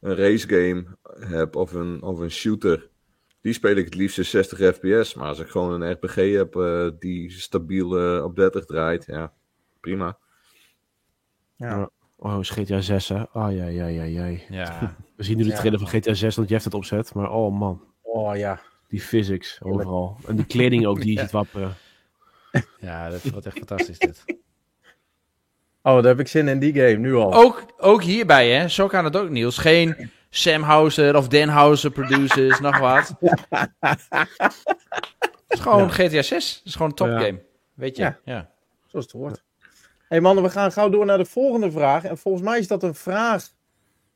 een 0.00 0.16
race 0.16 0.48
game 0.48 0.84
heb 1.18 1.56
of 1.56 1.72
een, 1.72 2.02
of 2.02 2.18
een 2.18 2.30
shooter, 2.30 2.88
die 3.40 3.52
speel 3.52 3.76
ik 3.76 3.84
het 3.84 3.94
liefst 3.94 4.18
in 4.18 4.24
60 4.24 4.74
fps. 4.74 5.14
Maar 5.14 5.28
als 5.28 5.38
ik 5.38 5.48
gewoon 5.48 5.82
een 5.82 5.92
RPG 5.92 6.14
heb 6.14 6.54
uh, 6.54 6.90
die 6.98 7.30
stabiel 7.30 8.16
uh, 8.16 8.24
op 8.24 8.36
30 8.36 8.64
draait, 8.64 9.04
ja, 9.06 9.32
prima. 9.80 10.18
Ja. 11.56 11.90
Oh, 12.24 12.40
is 12.40 12.50
GTA 12.50 12.80
6 12.80 13.08
hè? 13.08 13.22
Oh, 13.32 13.52
ja, 13.52 13.66
ja, 13.66 13.86
ja, 13.86 14.02
ja. 14.02 14.38
Ja. 14.48 14.96
We 15.16 15.22
zien 15.22 15.36
nu 15.36 15.44
de 15.44 15.52
trailer 15.52 15.78
van 15.78 15.88
GTA 15.88 16.14
6 16.14 16.34
dat 16.34 16.48
Jeff 16.48 16.64
het 16.64 16.74
opzet, 16.74 17.14
maar 17.14 17.30
oh 17.30 17.58
man. 17.58 17.82
Oh 18.02 18.36
ja. 18.36 18.60
Die 18.88 19.00
physics 19.00 19.58
overal. 19.62 20.16
En 20.26 20.36
die 20.36 20.44
kleding 20.44 20.86
ook 20.86 21.00
die 21.00 21.12
je 21.12 21.20
ziet 21.22 21.30
wapperen. 21.30 21.74
Ja, 22.80 23.10
dat 23.10 23.22
wordt 23.22 23.46
echt 23.46 23.56
fantastisch 23.56 23.98
dit. 23.98 24.24
Oh, 25.84 25.94
daar 25.94 26.04
heb 26.04 26.20
ik 26.20 26.28
zin 26.28 26.48
in 26.48 26.58
die 26.58 26.74
game, 26.74 26.96
nu 26.96 27.14
al. 27.14 27.34
Ook, 27.34 27.66
ook 27.76 28.02
hierbij, 28.02 28.50
hè? 28.50 28.68
Zo 28.68 28.86
kan 28.86 29.04
het 29.04 29.16
ook, 29.16 29.28
Niels. 29.28 29.58
Geen 29.58 30.10
Sam 30.30 30.62
Houser 30.62 31.16
of 31.16 31.28
Dan 31.28 31.48
Houser 31.48 31.90
producers, 31.90 32.60
nog 32.60 32.78
wat. 32.78 33.14
Het 33.80 35.46
is 35.48 35.60
gewoon 35.60 35.90
GTA 35.90 36.22
6. 36.22 36.54
Het 36.56 36.60
is 36.64 36.72
gewoon 36.72 36.88
een 36.88 36.94
topgame. 36.94 37.42
Weet 37.74 37.96
je? 37.96 38.02
Ja. 38.02 38.18
ja. 38.24 38.50
Zoals 38.86 39.04
het 39.04 39.14
hoort. 39.14 39.42
Hey 40.12 40.20
mannen, 40.20 40.44
we 40.44 40.50
gaan 40.50 40.72
gauw 40.72 40.88
door 40.88 41.06
naar 41.06 41.18
de 41.18 41.24
volgende 41.24 41.70
vraag. 41.70 42.04
En 42.04 42.18
volgens 42.18 42.44
mij 42.44 42.58
is 42.58 42.66
dat 42.66 42.82
een 42.82 42.94
vraag 42.94 43.48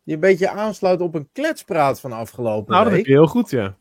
die 0.04 0.14
een 0.14 0.20
beetje 0.20 0.50
aansluit 0.50 1.00
op 1.00 1.14
een 1.14 1.28
kletspraat 1.32 2.00
van 2.00 2.12
afgelopen 2.12 2.72
Nou, 2.72 2.84
dat 2.84 2.92
week. 2.92 3.02
heb 3.02 3.10
je 3.10 3.18
heel 3.18 3.26
goed, 3.26 3.50
ja. 3.50 3.76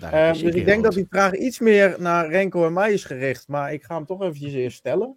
Eh, 0.00 0.10
heb 0.10 0.34
je 0.34 0.44
dus 0.44 0.54
ik 0.54 0.64
denk 0.64 0.82
dat 0.82 0.92
die 0.92 1.06
vraag 1.10 1.34
iets 1.34 1.58
meer 1.58 1.96
naar 1.98 2.30
Renko 2.30 2.66
en 2.66 2.72
mij 2.72 2.92
is 2.92 3.04
gericht. 3.04 3.48
Maar 3.48 3.72
ik 3.72 3.82
ga 3.82 3.94
hem 3.94 4.06
toch 4.06 4.22
eventjes 4.22 4.52
eerst 4.52 4.76
stellen. 4.76 5.16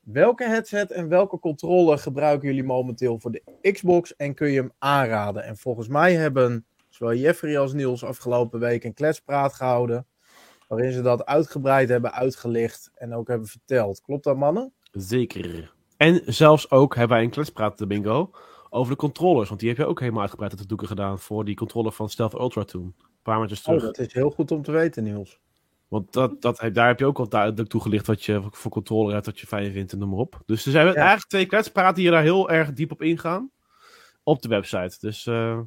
Welke 0.00 0.44
headset 0.44 0.90
en 0.90 1.08
welke 1.08 1.38
controller 1.38 1.98
gebruiken 1.98 2.48
jullie 2.48 2.64
momenteel 2.64 3.18
voor 3.20 3.30
de 3.30 3.42
Xbox 3.72 4.16
en 4.16 4.34
kun 4.34 4.50
je 4.50 4.60
hem 4.60 4.72
aanraden? 4.78 5.44
En 5.44 5.56
volgens 5.56 5.88
mij 5.88 6.14
hebben 6.14 6.66
zowel 6.88 7.14
Jeffrey 7.14 7.58
als 7.58 7.72
Niels 7.72 8.04
afgelopen 8.04 8.60
week 8.60 8.84
een 8.84 8.94
kletspraat 8.94 9.54
gehouden. 9.54 10.06
Waarin 10.68 10.92
ze 10.92 11.02
dat 11.02 11.26
uitgebreid 11.26 11.88
hebben 11.88 12.12
uitgelicht 12.12 12.90
en 12.94 13.14
ook 13.14 13.28
hebben 13.28 13.48
verteld. 13.48 14.00
Klopt 14.00 14.24
dat, 14.24 14.36
mannen? 14.36 14.72
Zeker. 14.92 15.74
En 15.96 16.22
zelfs 16.24 16.70
ook 16.70 16.94
hebben 16.94 17.16
wij 17.16 17.24
een 17.24 17.32
kletspraat 17.32 17.78
de 17.78 17.86
bingo 17.86 18.30
over 18.70 18.92
de 18.92 18.98
controllers. 18.98 19.48
Want 19.48 19.60
die 19.60 19.68
heb 19.68 19.78
je 19.78 19.86
ook 19.86 20.00
helemaal 20.00 20.20
uitgebreid 20.20 20.50
uit 20.50 20.60
de 20.60 20.66
doeken 20.66 20.86
gedaan 20.86 21.18
voor 21.18 21.44
die 21.44 21.54
controller 21.54 21.92
van 21.92 22.08
Stealth 22.08 22.34
Ultra 22.34 22.64
toen. 22.64 22.94
Een 22.98 23.04
paar 23.22 23.38
maandjes 23.38 23.62
terug. 23.62 23.80
Oh, 23.80 23.86
dat 23.86 23.98
is 23.98 24.12
heel 24.12 24.30
goed 24.30 24.50
om 24.50 24.62
te 24.62 24.72
weten, 24.72 25.02
Niels. 25.02 25.40
Want 25.88 26.12
dat, 26.12 26.42
dat, 26.42 26.68
daar 26.72 26.86
heb 26.86 26.98
je 26.98 27.06
ook 27.06 27.18
al 27.18 27.28
duidelijk 27.28 27.68
toegelicht 27.68 28.06
wat 28.06 28.24
je 28.24 28.42
voor 28.50 28.70
controller 28.70 29.12
hebt, 29.12 29.26
wat 29.26 29.40
je 29.40 29.46
fijn 29.46 29.72
vindt 29.72 29.92
en 29.92 29.98
noem 29.98 30.08
maar 30.08 30.18
op. 30.18 30.42
Dus 30.46 30.64
er 30.64 30.70
zijn 30.70 30.94
eigenlijk 30.94 31.28
twee 31.28 31.46
kletspraten 31.46 32.02
die 32.02 32.10
daar 32.10 32.22
heel 32.22 32.50
erg 32.50 32.72
diep 32.72 32.92
op 32.92 33.02
ingaan. 33.02 33.50
Op 34.22 34.42
de 34.42 34.48
website. 34.48 34.96
Dus 35.00 35.26
eh, 35.26 35.60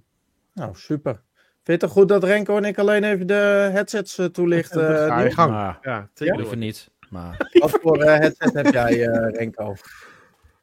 Nou, 0.54 0.76
super. 0.76 1.14
Vind 1.14 1.64
je 1.64 1.72
het 1.72 1.80
toch 1.80 1.92
goed 1.92 2.08
dat 2.08 2.24
Renko 2.24 2.58
en 2.58 2.66
ik 2.66 2.78
alleen 2.78 3.04
even 3.04 3.28
de 3.28 3.70
headsets 3.72 4.18
eh, 4.18 4.26
toelichten? 4.26 4.96
ga 4.96 5.16
je 5.16 5.22
Niels? 5.22 5.34
gang. 5.34 5.52
Maar, 5.52 5.80
ja, 5.82 6.10
zeker. 6.14 6.36
liever 6.36 6.58
niet. 6.58 6.92
Maar 7.10 7.50
Wat 7.60 7.72
voor 7.82 8.02
eh, 8.02 8.20
headset 8.20 8.54
heb 8.54 8.74
jij, 8.74 9.08
eh, 9.08 9.32
Renko? 9.32 9.76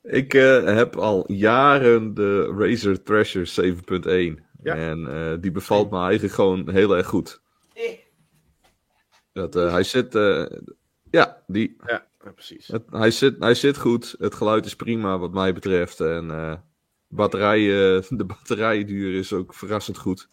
Ik 0.02 0.34
eh, 0.34 0.64
heb 0.64 0.96
al 0.96 1.32
jaren 1.32 2.14
de 2.14 2.54
Razer 2.58 3.02
Thrasher 3.02 3.74
7.1. 4.36 4.44
Ja. 4.62 4.74
En 4.74 5.06
eh, 5.08 5.32
die 5.40 5.50
bevalt 5.50 5.90
me 5.90 5.98
eigenlijk 6.00 6.34
gewoon 6.34 6.70
heel 6.70 6.96
erg 6.96 7.06
goed. 7.06 7.40
Dat, 9.32 9.56
eh, 9.56 9.72
hij 9.72 9.82
zit... 9.82 10.14
eh, 10.14 10.46
ja, 11.10 11.42
die, 11.46 11.76
Ja, 11.86 12.06
ja, 12.24 12.30
precies. 12.30 12.66
het, 12.66 12.82
hij, 12.90 13.10
zit, 13.10 13.36
hij 13.38 13.54
zit 13.54 13.78
goed. 13.78 14.14
Het 14.18 14.34
geluid 14.34 14.64
is 14.66 14.76
prima 14.76 15.18
wat 15.18 15.32
mij 15.32 15.52
betreft. 15.52 16.00
En 16.00 16.30
eh, 16.30 16.54
batterij, 17.08 17.60
de 18.08 18.24
batterijduur 18.26 19.14
is 19.18 19.32
ook 19.32 19.54
verrassend 19.54 19.98
goed. 19.98 20.28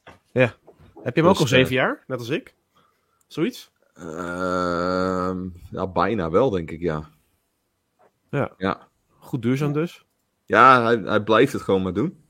Heb 1.04 1.16
je 1.16 1.22
hem 1.22 1.26
ook 1.26 1.32
Dus, 1.32 1.42
al 1.42 1.48
zeven 1.48 1.74
jaar? 1.74 2.04
Net 2.08 2.20
als 2.20 2.30
ik? 2.30 2.56
Zoiets? 3.28 3.72
Ehm, 3.94 5.48
ja, 5.72 5.88
bijna 5.88 6.30
wel, 6.30 6.50
denk 6.50 6.72
ik, 6.72 6.82
ja. 6.82 7.10
Ja. 8.30 8.54
Ja, 8.58 8.88
Goed 9.18 9.42
duurzaam 9.42 9.74
dus. 9.74 10.06
ja 10.46 10.84
hij, 10.84 10.98
hij 10.98 11.24
blijft 11.24 11.54
het 11.54 11.62
gewoon 11.62 11.82
maar 11.82 11.94
doen. 11.94 12.24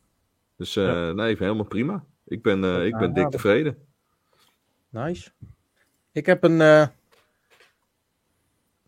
Dus 0.57 0.76
eh, 0.76 0.85
Ja. 0.85 1.11
nee, 1.11 1.35
helemaal 1.38 1.65
prima. 1.65 2.06
Ik 2.26 2.41
ben, 2.41 2.64
eh, 2.64 2.85
ik 2.85 2.98
ben 2.98 3.14
dik 3.14 3.30
tevreden. 3.30 3.77
Nice. 4.90 5.31
Ik 6.11 6.26
heb 6.26 6.44
een 6.44 6.61
eh, 6.61 6.88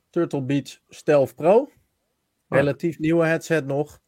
Turtle 0.10 0.42
Beach 0.42 0.80
Stealth 0.90 1.36
Pro. 1.36 1.70
Relatief 2.50 3.00
nieuwe 3.00 3.26
headset 3.26 3.66
nog. 3.66 4.00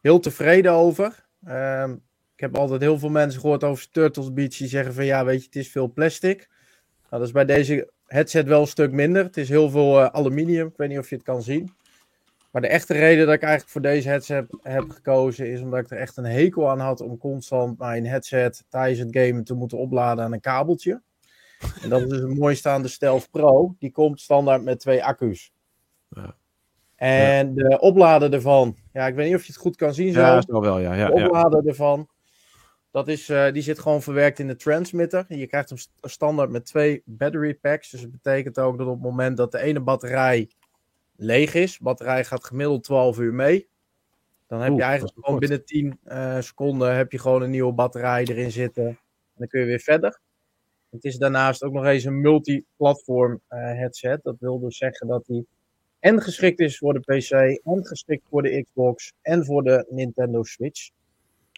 Heel 0.00 0.20
tevreden 0.20 0.72
over. 0.72 1.26
Ehm, 1.44 1.92
ik 2.34 2.40
heb 2.40 2.56
altijd 2.56 2.80
heel 2.80 2.98
veel 2.98 3.08
mensen 3.08 3.40
gehoord 3.40 3.64
over 3.64 3.90
Turtle 3.90 4.32
Beach 4.32 4.56
die 4.56 4.68
zeggen 4.68 4.94
van 4.94 5.04
ja, 5.04 5.24
weet 5.24 5.38
je, 5.40 5.46
het 5.46 5.56
is 5.56 5.70
veel 5.70 5.92
plastic. 5.92 6.48
Nou, 7.00 7.08
dat 7.10 7.22
is 7.22 7.32
bij 7.32 7.44
deze 7.44 7.92
headset 8.12 8.46
wel 8.46 8.60
een 8.60 8.66
stuk 8.66 8.92
minder. 8.92 9.24
Het 9.24 9.36
is 9.36 9.48
heel 9.48 9.70
veel 9.70 10.00
eh, 10.00 10.06
aluminium. 10.06 10.66
Ik 10.66 10.76
weet 10.76 10.88
niet 10.88 10.98
of 10.98 11.08
je 11.08 11.14
het 11.14 11.24
kan 11.24 11.42
zien. 11.42 11.72
Maar 12.50 12.62
de 12.62 12.68
echte 12.68 12.92
reden 12.92 13.26
dat 13.26 13.34
ik 13.34 13.42
eigenlijk 13.42 13.72
voor 13.72 13.80
deze 13.80 14.08
headset 14.08 14.46
heb 14.62 14.90
gekozen 14.90 15.50
is 15.50 15.60
omdat 15.60 15.80
ik 15.80 15.90
er 15.90 15.96
echt 15.96 16.16
een 16.16 16.24
hekel 16.24 16.70
aan 16.70 16.80
had 16.80 17.00
om 17.00 17.18
constant 17.18 17.78
mijn 17.78 18.06
headset 18.06 18.64
tijdens 18.68 18.98
het 18.98 19.08
gamen 19.10 19.44
te 19.44 19.54
moeten 19.54 19.78
opladen 19.78 20.24
aan 20.24 20.32
een 20.32 20.40
kabeltje. 20.40 21.02
En 21.82 21.88
dat 21.88 22.00
is 22.00 22.08
dus 22.08 22.20
een 22.20 22.38
mooi 22.38 22.54
staande 22.54 22.88
Stealth 22.88 23.30
Pro. 23.30 23.74
Die 23.78 23.92
komt 23.92 24.20
standaard 24.20 24.62
met 24.62 24.80
twee 24.80 25.04
accu's. 25.04 25.52
Ja. 26.08 26.34
En 26.96 27.54
de 27.54 27.78
oplader 27.80 28.32
ervan, 28.32 28.76
ja, 28.92 29.06
ik 29.06 29.14
weet 29.14 29.26
niet 29.26 29.36
of 29.36 29.44
je 29.44 29.52
het 29.52 29.60
goed 29.60 29.76
kan 29.76 29.94
zien 29.94 30.12
zo. 30.12 30.20
Ja, 30.20 30.34
dat 30.34 30.42
is 30.42 30.50
wel 30.50 30.60
wel, 30.60 30.78
ja. 30.78 30.94
ja, 30.94 31.10
de 31.10 31.20
ja. 31.20 31.26
oplader 31.26 31.66
ervan, 31.66 32.08
dat 32.90 33.08
is, 33.08 33.28
eh, 33.28 33.52
die 33.52 33.62
zit 33.62 33.78
gewoon 33.78 34.02
verwerkt 34.02 34.38
in 34.38 34.46
de 34.46 34.56
transmitter. 34.56 35.24
Je 35.28 35.46
krijgt 35.46 35.68
hem 35.68 35.78
st- 35.78 35.90
standaard 36.00 36.50
met 36.50 36.64
twee 36.66 37.02
battery 37.04 37.54
packs. 37.54 37.90
Dus 37.90 38.00
dat 38.00 38.10
betekent 38.10 38.58
ook 38.58 38.78
dat 38.78 38.86
op 38.86 38.92
het 38.92 39.02
moment 39.02 39.36
dat 39.36 39.52
de 39.52 39.58
ene 39.60 39.80
batterij 39.80 40.50
leeg 41.16 41.54
is, 41.54 41.78
batterij 41.78 42.24
gaat 42.24 42.44
gemiddeld 42.44 42.84
12 42.84 43.18
uur 43.18 43.34
mee. 43.34 43.68
Dan 44.46 44.60
heb 44.60 44.70
Oeh, 44.70 44.78
je 44.78 44.84
eigenlijk 44.84 45.14
gewoon 45.14 45.38
kort. 45.38 45.48
binnen 45.48 45.66
10 45.66 45.98
eh, 46.04 46.40
seconden 46.40 46.96
heb 46.96 47.12
je 47.12 47.18
gewoon 47.18 47.42
een 47.42 47.50
nieuwe 47.50 47.72
batterij 47.72 48.24
erin 48.24 48.50
zitten. 48.50 48.86
En 48.86 48.98
dan 49.34 49.46
kun 49.48 49.60
je 49.60 49.66
weer 49.66 49.80
verder. 49.80 50.20
Het 50.90 51.04
is 51.04 51.16
daarnaast 51.16 51.62
ook 51.62 51.72
nog 51.72 51.84
eens 51.84 52.04
een 52.04 52.20
multi-platform 52.20 53.40
eh, 53.48 53.58
headset. 53.60 54.22
Dat 54.22 54.36
wil 54.38 54.58
dus 54.60 54.76
zeggen 54.76 55.06
dat 55.06 55.26
hij 55.26 55.44
en 55.98 56.22
geschikt 56.22 56.60
is 56.60 56.78
voor 56.78 56.92
de 56.92 57.00
PC, 57.00 57.30
en 57.66 57.86
geschikt 57.86 58.22
voor 58.30 58.42
de 58.42 58.62
Xbox 58.62 59.12
en 59.22 59.44
voor 59.44 59.62
de 59.62 59.86
Nintendo 59.90 60.42
Switch. 60.42 60.90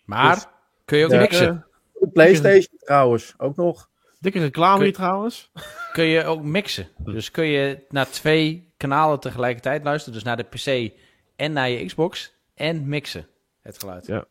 Maar 0.05 0.35
Dus- 0.35 0.47
kun 0.93 1.01
je 1.01 1.05
ook 1.07 1.21
mixen? 1.21 1.67
De 1.93 2.09
PlayStation 2.09 2.79
trouwens 2.79 3.35
ook 3.37 3.57
nog. 3.57 3.89
Dikke 4.21 4.39
reclame 4.39 4.77
Kun- 4.77 4.85
hier 4.85 4.95
trouwens. 4.95 5.51
Kun 5.93 6.05
je 6.05 6.25
ook 6.25 6.43
mixen. 6.43 6.89
Dus 6.99 7.31
kun 7.31 7.45
je 7.47 7.85
naar 7.89 8.09
twee 8.11 8.73
kanalen 8.77 9.21
tegelijkertijd 9.21 9.85
luisteren. 9.85 10.15
Dus 10.15 10.23
naar 10.23 10.37
de 10.37 10.43
PC 10.43 10.93
en 11.37 11.53
naar 11.53 11.71
je 11.71 11.85
Xbox. 11.85 12.35
En 12.55 12.89
mixen 12.89 13.27
het 13.63 13.79
geluid. 13.79 14.07
Ja. 14.07 14.25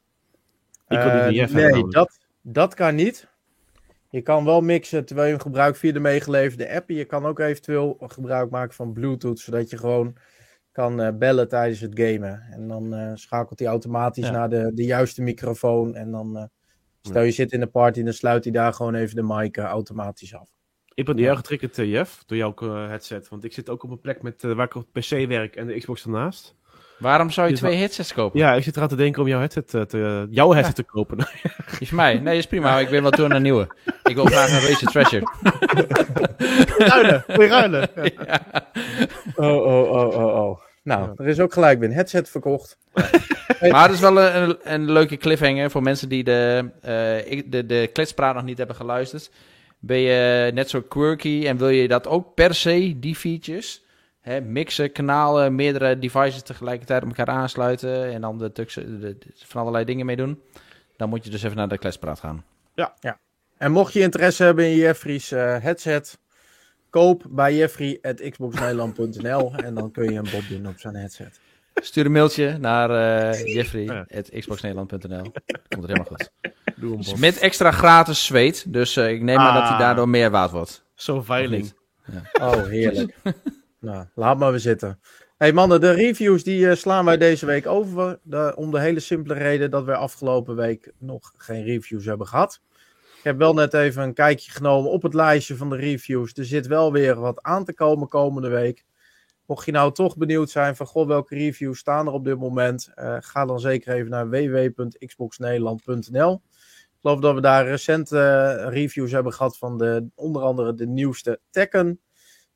Ik 0.88 1.30
niet 1.30 1.40
Eh, 1.40 1.50
nee, 1.50 1.88
dat, 1.88 2.20
dat 2.42 2.74
kan 2.74 2.96
niet. 2.96 3.28
Je 4.10 4.22
kan 4.22 4.46
wel 4.46 4.62
mixen 4.62 5.06
terwijl 5.06 5.28
je 5.28 5.34
hem 5.34 5.42
gebruikt 5.44 5.78
via 5.78 5.92
de 5.92 6.00
meegeleverde 6.00 6.74
app. 6.76 6.90
Je 6.90 7.06
kan 7.06 7.26
ook 7.26 7.40
eventueel 7.40 7.98
gebruik 8.00 8.50
maken 8.50 8.74
van 8.74 8.94
Bluetooth, 8.94 9.40
zodat 9.40 9.70
je 9.70 9.78
gewoon 9.78 10.16
kan 10.72 11.02
eh, 11.02 11.18
bellen 11.18 11.48
tijdens 11.48 11.80
het 11.80 12.00
gamen. 12.00 12.42
En 12.52 12.68
dan 12.68 12.94
eh, 12.94 13.12
schakelt 13.16 13.60
hij 13.60 13.68
automatisch 13.68 14.26
Ja. 14.26 14.32
naar 14.32 14.50
de, 14.50 14.72
de 14.74 14.84
juiste 14.84 15.22
microfoon. 15.22 15.96
En 15.96 16.12
dan, 16.12 16.38
eh, 16.38 16.44
stel 17.02 17.22
je 17.22 17.32
zit 17.32 17.52
in 17.52 17.60
de 17.60 17.68
party, 17.68 18.04
dan 18.04 18.14
sluit 18.14 18.44
hij 18.44 18.54
daar 18.54 18.74
gewoon 18.74 18.96
even 18.96 19.16
de 19.16 19.24
mic 19.24 19.58
automatisch 19.58 20.36
af. 20.36 20.50
Ik 20.94 21.06
ben 21.06 21.18
heel 21.18 21.36
getriggerd, 21.36 21.76
Jeff, 21.76 22.24
door 22.26 22.38
jouw 22.38 22.54
headset. 22.88 23.28
Want 23.30 23.44
ik 23.44 23.54
zit 23.54 23.70
ook 23.70 23.84
op 23.84 23.90
een 23.90 24.00
plek 24.00 24.22
met, 24.22 24.44
eh, 24.44 24.54
waar 24.54 24.66
ik 24.66 24.76
op 24.76 24.88
PC 24.92 25.10
werk 25.28 25.56
en 25.56 25.68
de 25.68 25.78
Xbox 25.78 26.04
ernaast. 26.04 26.56
Waarom 27.02 27.30
zou 27.30 27.48
je 27.48 27.54
Dus 27.54 27.62
twee 27.62 27.78
headsets 27.78 28.14
kopen? 28.14 28.40
Ja, 28.40 28.54
ik 28.54 28.64
zit 28.64 28.76
eraan 28.76 28.88
te 28.88 28.96
denken 28.96 29.22
om 29.22 29.28
jouw 29.28 29.40
headset, 29.40 29.74
eh, 29.74 29.82
te, 29.82 30.28
jouw 30.30 30.54
headset 30.56 30.76
te 30.76 30.84
kopen. 30.84 31.18
Die 31.18 31.28
is 31.80 31.88
voor 31.88 31.98
mij. 31.98 32.20
Nee, 32.20 32.38
is 32.38 32.48
prima. 32.48 32.80
Ik 32.80 32.90
wil 32.90 33.02
wel 33.02 33.12
door 33.12 33.28
naar 33.28 33.38
een 33.38 33.44
nieuwe. 33.44 33.68
Ik 34.04 34.16
wil 34.16 34.26
graag 34.26 34.52
een 34.52 34.68
Razer 34.68 34.88
Treasure. 34.88 35.32
ruilen, 36.92 37.24
weer 37.28 37.48
ruilen. 37.48 37.90
Oh, 39.36 39.66
oh, 39.66 39.92
oh, 39.92 40.16
oh, 40.16 40.36
oh. 40.36 40.60
Nou, 40.84 41.12
er 41.18 41.28
is 41.28 41.40
ook 41.40 41.54
gelijk 41.54 41.80
weer 41.80 41.90
een 41.90 41.96
headset 41.96 42.30
verkocht. 42.30 42.78
Maar 43.60 43.84
het 43.84 43.92
is 43.92 44.00
wel 44.00 44.22
een, 44.22 44.50
een, 44.50 44.58
een 44.64 44.92
leuke 44.92 45.18
cliffhanger 45.18 45.72
voor 45.72 45.84
mensen 45.84 46.10
die 46.10 46.24
de, 46.24 46.70
eh, 46.82 47.42
de, 47.46 47.66
de 47.66 47.90
kletspraat 47.94 48.36
nog 48.36 48.44
niet 48.44 48.58
hebben 48.58 48.76
geluisterd. 48.76 49.32
Ben 49.80 50.00
je 50.00 50.52
net 50.54 50.70
zo 50.70 50.82
quirky 50.82 51.48
en 51.48 51.58
wil 51.58 51.70
je 51.70 51.88
dat 51.88 52.08
ook 52.08 52.34
per 52.34 52.56
se, 52.56 52.96
die 53.00 53.16
features? 53.16 53.81
Hè, 54.22 54.42
mixen, 54.42 54.92
kanalen, 54.92 55.56
meerdere 55.56 56.00
devices 56.00 56.42
tegelijkertijd 56.42 57.04
op 57.04 57.08
elkaar 57.08 57.36
aansluiten 57.36 58.12
en 58.14 58.22
dan 58.22 58.38
de, 58.38 58.52
tux- 58.52 58.74
de- 58.74 59.00
de- 59.00 59.18
van 59.36 59.62
allerlei 59.62 59.86
dingen 59.86 60.06
mee 60.06 60.16
doen. 60.16 60.42
Dan 60.98 61.10
moet 61.10 61.24
je 61.24 61.30
dus 61.30 61.44
even 61.44 61.58
naar 61.58 61.68
de 61.68 61.78
kletspraat 61.78 62.20
gaan. 62.20 62.44
En 63.58 63.72
mocht 63.72 63.94
je 63.94 64.00
interesse 64.00 64.44
hebben 64.44 64.66
in 64.66 64.76
Jeffrey's 64.76 65.32
eh, 65.32 65.58
headset, 65.60 66.20
koop 66.90 67.24
bij 67.30 67.56
Jeffrey 67.56 68.00
at 68.02 68.30
xboxnederland.nl 68.30 69.54
en 69.66 69.74
dan 69.76 69.92
kun 69.92 70.04
je 70.04 70.18
een 70.18 70.28
bod 70.32 70.50
doen 70.50 70.68
op 70.68 70.80
zijn 70.80 70.96
headset. 70.96 71.40
Stuur 71.76 72.06
een 72.06 72.12
mailtje 72.12 72.58
naar 72.58 72.90
eh 72.90 73.40
Ja. 73.40 73.54
jeffrey.xboxnederland.nl. 73.54 75.22
Komt 75.22 75.36
het 75.70 75.86
helemaal 75.88 76.06
goed. 76.06 76.32
Dus 76.76 77.16
met 77.16 77.38
extra 77.38 77.72
gratis 77.72 78.26
zweet. 78.26 78.74
Dus 78.74 78.98
uh, 78.98 79.10
ik 79.10 79.22
neem 79.22 79.38
ah. 79.38 79.48
aan 79.48 79.54
dat 79.60 79.70
hij 79.70 79.78
daardoor 79.78 80.10
meer 80.10 80.32
waard 80.32 80.52
wordt. 80.52 80.84
Zo'n 80.96 81.26
veiling. 81.26 81.74
Ja. 82.06 82.48
Oh, 82.48 82.66
heerlijk. 82.68 83.16
nou, 83.82 84.06
laat 84.16 84.38
maar 84.38 84.52
weer 84.52 84.60
zitten. 84.60 85.00
hey 85.38 85.54
mannen, 85.54 85.82
de 85.82 85.92
reviews 85.92 86.44
die 86.44 86.60
uh, 86.60 86.76
slaan 86.76 87.06
wij 87.06 87.18
deze 87.18 87.46
week 87.46 87.68
over. 87.68 88.20
Om 88.56 88.72
de 88.72 88.80
hele 88.80 89.00
simpele 89.00 89.34
reden 89.34 89.72
dat 89.72 89.86
we 89.86 89.96
afgelopen 89.96 90.56
week 90.56 90.92
nog 90.98 91.34
geen 91.38 91.64
reviews 91.64 92.06
hebben 92.06 92.28
gehad. 92.28 92.62
Ik 93.18 93.24
heb 93.24 93.38
wel 93.38 93.54
net 93.54 93.74
even 93.74 94.04
een 94.04 94.14
kijkje 94.14 94.52
genomen 94.52 94.92
op 94.92 95.02
het 95.02 95.14
lijstje 95.14 95.56
van 95.56 95.70
de 95.70 95.76
reviews. 95.76 96.34
Er 96.34 96.46
zit 96.46 96.68
wel 96.68 96.92
weer 96.92 97.20
wat 97.20 97.42
aan 97.42 97.66
te 97.66 97.74
komen 97.74 98.08
komende 98.08 98.50
week. 98.50 98.86
Mocht 99.46 99.66
je 99.66 99.72
nou 99.72 99.94
toch 99.94 100.18
benieuwd 100.18 100.50
zijn 100.50 100.76
van 100.76 100.86
goh, 100.86 101.08
welke 101.08 101.36
reviews 101.36 101.80
staan 101.80 102.08
er 102.08 102.14
op 102.14 102.26
dit 102.26 102.38
moment, 102.38 102.92
uh, 102.96 103.18
ga 103.20 103.46
dan 103.46 103.60
zeker 103.60 103.94
even 103.94 104.10
naar 104.10 104.30
www.xboxnederland.nl. 104.30 106.34
Ik 106.34 106.42
geloof 107.02 107.20
dat 107.20 107.36
we 107.36 107.42
daar 107.42 107.68
recente 107.68 108.16
uh, 108.16 108.66
reviews 108.74 109.12
hebben 109.12 109.34
gehad 109.34 109.58
van 109.58 109.78
de, 109.78 110.08
onder 110.16 110.42
andere 110.42 110.74
de 110.74 110.88
nieuwste 110.88 111.40
Tekken. 111.50 112.00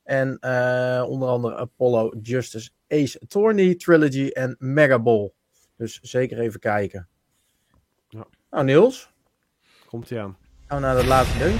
En 0.06 0.38
uh, 0.41 1.06
onder 1.07 1.30
andere 1.30 1.56
Apollo 1.56 2.14
Justice 2.22 2.69
Ace 2.88 3.19
Attorney 3.22 3.76
Trilogy 3.76 4.27
en 4.27 4.56
Mega 4.60 4.99
Ball. 4.99 5.32
Dus 5.77 5.99
zeker 6.02 6.40
even 6.40 6.60
kijken. 6.60 7.07
Ja. 8.10 8.27
Nou 8.49 8.64
Niels. 8.64 9.14
Komt 9.86 10.10
ie 10.10 10.19
aan. 10.19 10.38
Gaan 10.68 10.77
we 10.77 10.86
naar 10.86 10.95
de 10.95 11.07
laatste 11.07 11.38
ding. 11.38 11.60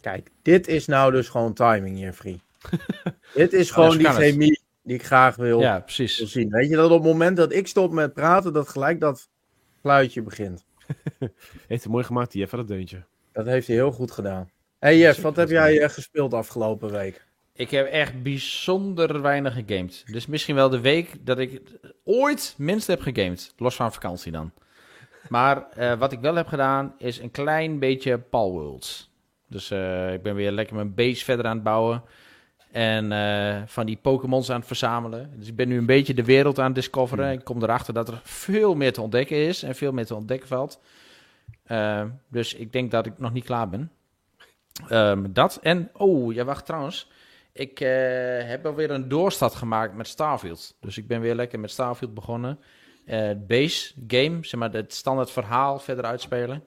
Kijk, 0.00 0.30
dit 0.42 0.68
is 0.68 0.86
nou 0.86 1.12
dus 1.12 1.28
gewoon 1.28 1.54
timing, 1.54 2.00
Jeffrey. 2.00 2.40
dit 3.34 3.52
is 3.52 3.70
gewoon 3.70 3.98
die 3.98 4.08
chemie 4.08 4.60
die 4.82 4.94
ik 4.94 5.04
graag 5.04 5.36
wil, 5.36 5.60
ja, 5.60 5.80
precies. 5.80 6.18
wil 6.18 6.26
zien. 6.26 6.50
Weet 6.50 6.68
je, 6.68 6.76
dat 6.76 6.90
op 6.90 7.02
het 7.02 7.12
moment 7.12 7.36
dat 7.36 7.52
ik 7.52 7.66
stop 7.66 7.92
met 7.92 8.12
praten, 8.12 8.52
dat 8.52 8.68
gelijk 8.68 9.00
dat 9.00 9.28
fluitje 9.86 10.22
begint. 10.22 10.64
heeft 11.68 11.82
hij 11.82 11.92
mooi 11.92 12.04
gemaakt, 12.04 12.32
Jeff, 12.32 12.52
dat 12.52 12.68
deuntje. 12.68 13.04
Dat 13.32 13.46
heeft 13.46 13.66
hij 13.66 13.76
heel 13.76 13.92
goed 13.92 14.10
gedaan. 14.10 14.50
hey 14.78 14.98
Jeff, 14.98 15.20
wat 15.20 15.36
heb 15.36 15.48
jij 15.48 15.82
uh, 15.82 15.88
gespeeld 15.88 16.34
afgelopen 16.34 16.90
week? 16.90 17.26
Ik 17.52 17.70
heb 17.70 17.86
echt 17.86 18.22
bijzonder 18.22 19.22
weinig 19.22 19.54
gegamed. 19.54 20.02
Dus 20.06 20.26
misschien 20.26 20.54
wel 20.54 20.68
de 20.68 20.80
week 20.80 21.26
dat 21.26 21.38
ik 21.38 21.60
ooit 22.04 22.54
minst 22.58 22.86
heb 22.86 23.00
gegamed. 23.00 23.54
Los 23.56 23.76
van 23.76 23.92
vakantie 23.92 24.32
dan. 24.32 24.52
Maar 25.28 25.66
uh, 25.78 25.98
wat 25.98 26.12
ik 26.12 26.20
wel 26.20 26.34
heb 26.34 26.46
gedaan, 26.46 26.94
is 26.98 27.18
een 27.18 27.30
klein 27.30 27.78
beetje 27.78 28.18
Palworlds. 28.18 29.10
Dus 29.48 29.70
uh, 29.70 30.12
ik 30.12 30.22
ben 30.22 30.34
weer 30.34 30.50
lekker 30.50 30.74
mijn 30.74 30.94
base 30.94 31.24
verder 31.24 31.46
aan 31.46 31.54
het 31.54 31.64
bouwen. 31.64 32.02
En 32.76 33.10
uh, 33.12 33.62
van 33.66 33.86
die 33.86 33.96
Pokémons 33.96 34.50
aan 34.50 34.58
het 34.58 34.66
verzamelen. 34.66 35.30
Dus 35.36 35.48
ik 35.48 35.56
ben 35.56 35.68
nu 35.68 35.78
een 35.78 35.86
beetje 35.86 36.14
de 36.14 36.24
wereld 36.24 36.58
aan 36.58 36.64
het 36.64 36.74
discoveren. 36.74 37.24
Hmm. 37.24 37.38
Ik 37.38 37.44
kom 37.44 37.62
erachter 37.62 37.94
dat 37.94 38.08
er 38.08 38.20
veel 38.22 38.74
meer 38.74 38.92
te 38.92 39.00
ontdekken 39.02 39.36
is. 39.36 39.62
En 39.62 39.74
veel 39.74 39.92
meer 39.92 40.06
te 40.06 40.14
ontdekken 40.14 40.48
valt. 40.48 40.80
Uh, 41.66 42.02
dus 42.28 42.54
ik 42.54 42.72
denk 42.72 42.90
dat 42.90 43.06
ik 43.06 43.18
nog 43.18 43.32
niet 43.32 43.44
klaar 43.44 43.68
ben. 43.68 43.90
Um, 44.90 45.32
dat. 45.32 45.58
En, 45.62 45.90
oh, 45.92 46.34
ja, 46.34 46.44
wacht 46.44 46.66
trouwens. 46.66 47.10
Ik 47.52 47.80
uh, 47.80 47.88
heb 48.48 48.66
alweer 48.66 48.90
een 48.90 49.08
doorstart 49.08 49.54
gemaakt 49.54 49.94
met 49.94 50.08
Starfield. 50.08 50.76
Dus 50.80 50.98
ik 50.98 51.06
ben 51.06 51.20
weer 51.20 51.34
lekker 51.34 51.60
met 51.60 51.70
Starfield 51.70 52.14
begonnen. 52.14 52.58
base 53.46 53.92
game, 54.06 54.38
zeg 54.40 54.60
maar, 54.60 54.72
het 54.72 54.94
standaard 54.94 55.30
verhaal 55.30 55.78
verder 55.78 56.04
uitspelen. 56.04 56.64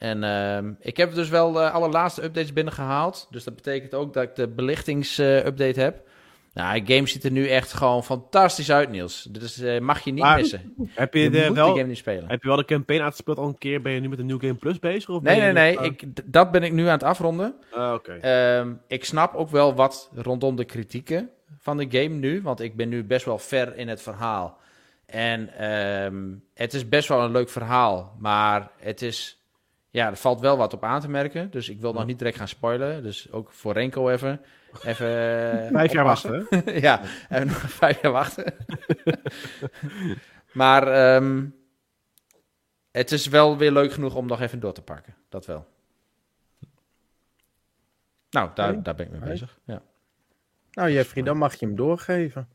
En 0.00 0.22
uh, 0.22 0.72
ik 0.80 0.96
heb 0.96 1.14
dus 1.14 1.28
wel 1.28 1.52
de 1.52 1.70
allerlaatste 1.70 2.22
updates 2.22 2.52
binnengehaald. 2.52 3.26
Dus 3.30 3.44
dat 3.44 3.54
betekent 3.54 3.94
ook 3.94 4.12
dat 4.12 4.22
ik 4.22 4.34
de 4.34 4.48
belichtingsupdate 4.48 5.80
heb. 5.80 6.08
Nou, 6.52 6.82
de 6.82 6.94
game 6.94 7.06
ziet 7.06 7.24
er 7.24 7.30
nu 7.30 7.48
echt 7.48 7.72
gewoon 7.72 8.04
fantastisch 8.04 8.70
uit, 8.70 8.90
Niels. 8.90 9.26
Dus 9.30 9.60
uh, 9.60 9.80
mag 9.80 10.00
je 10.00 10.12
niet 10.12 10.22
maar, 10.22 10.36
missen. 10.36 10.74
Heb 10.88 11.14
je, 11.14 11.20
je 11.20 11.30
de, 11.30 11.52
wel, 11.52 11.68
game 11.68 11.86
niet 11.86 11.96
spelen. 11.96 12.28
Heb 12.28 12.42
je 12.42 12.48
wel 12.48 12.56
de 12.56 12.64
campaign 12.64 13.02
uitgespeeld 13.02 13.38
al 13.38 13.46
een 13.46 13.58
keer? 13.58 13.82
Ben 13.82 13.92
je 13.92 14.00
nu 14.00 14.08
met 14.08 14.18
een 14.18 14.26
New 14.26 14.40
Game 14.40 14.54
Plus 14.54 14.78
bezig? 14.78 15.08
Of 15.08 15.22
nee, 15.22 15.40
nee, 15.40 15.52
nee. 15.52 15.78
Ik, 15.78 16.02
dat 16.32 16.50
ben 16.50 16.62
ik 16.62 16.72
nu 16.72 16.84
aan 16.86 16.92
het 16.92 17.02
afronden. 17.02 17.54
Uh, 17.76 17.92
okay. 17.94 18.58
um, 18.58 18.80
ik 18.86 19.04
snap 19.04 19.34
ook 19.34 19.50
wel 19.50 19.74
wat 19.74 20.10
rondom 20.14 20.56
de 20.56 20.64
kritieken 20.64 21.30
van 21.58 21.76
de 21.76 21.86
game 21.88 22.14
nu. 22.14 22.42
Want 22.42 22.60
ik 22.60 22.76
ben 22.76 22.88
nu 22.88 23.04
best 23.04 23.24
wel 23.24 23.38
ver 23.38 23.76
in 23.76 23.88
het 23.88 24.02
verhaal. 24.02 24.58
En 25.06 25.64
um, 26.04 26.44
het 26.54 26.74
is 26.74 26.88
best 26.88 27.08
wel 27.08 27.22
een 27.22 27.32
leuk 27.32 27.48
verhaal. 27.48 28.16
Maar 28.18 28.70
het 28.78 29.02
is 29.02 29.39
ja, 29.90 30.06
er 30.06 30.16
valt 30.16 30.40
wel 30.40 30.56
wat 30.56 30.72
op 30.72 30.84
aan 30.84 31.00
te 31.00 31.08
merken. 31.08 31.50
Dus 31.50 31.68
ik 31.68 31.80
wil 31.80 31.92
nog 31.92 32.06
niet 32.06 32.18
direct 32.18 32.36
gaan 32.36 32.48
spoilen. 32.48 33.02
Dus 33.02 33.32
ook 33.32 33.52
voor 33.52 33.72
Renko 33.72 34.08
even. 34.10 34.40
even 34.84 35.08
eh, 35.66 35.70
vijf 35.78 35.92
jaar 35.92 36.04
wachten. 36.04 36.46
ja, 36.80 37.00
even 37.28 37.46
nog 37.46 37.70
vijf 37.70 38.02
jaar 38.02 38.12
wachten. 38.12 38.54
maar 40.52 41.14
um, 41.14 41.54
het 42.90 43.12
is 43.12 43.26
wel 43.26 43.56
weer 43.56 43.72
leuk 43.72 43.92
genoeg 43.92 44.14
om 44.14 44.26
nog 44.26 44.40
even 44.40 44.60
door 44.60 44.72
te 44.72 44.82
pakken. 44.82 45.14
Dat 45.28 45.46
wel. 45.46 45.66
Nou, 48.30 48.50
daar, 48.54 48.82
daar 48.82 48.94
ben 48.94 49.06
ik 49.06 49.12
mee 49.12 49.30
bezig. 49.30 49.58
Ja. 49.64 49.82
Nou, 50.70 50.90
Jeffrey, 50.90 51.24
dan 51.24 51.36
mag 51.36 51.54
je 51.54 51.66
hem 51.66 51.76
doorgeven. 51.76 52.48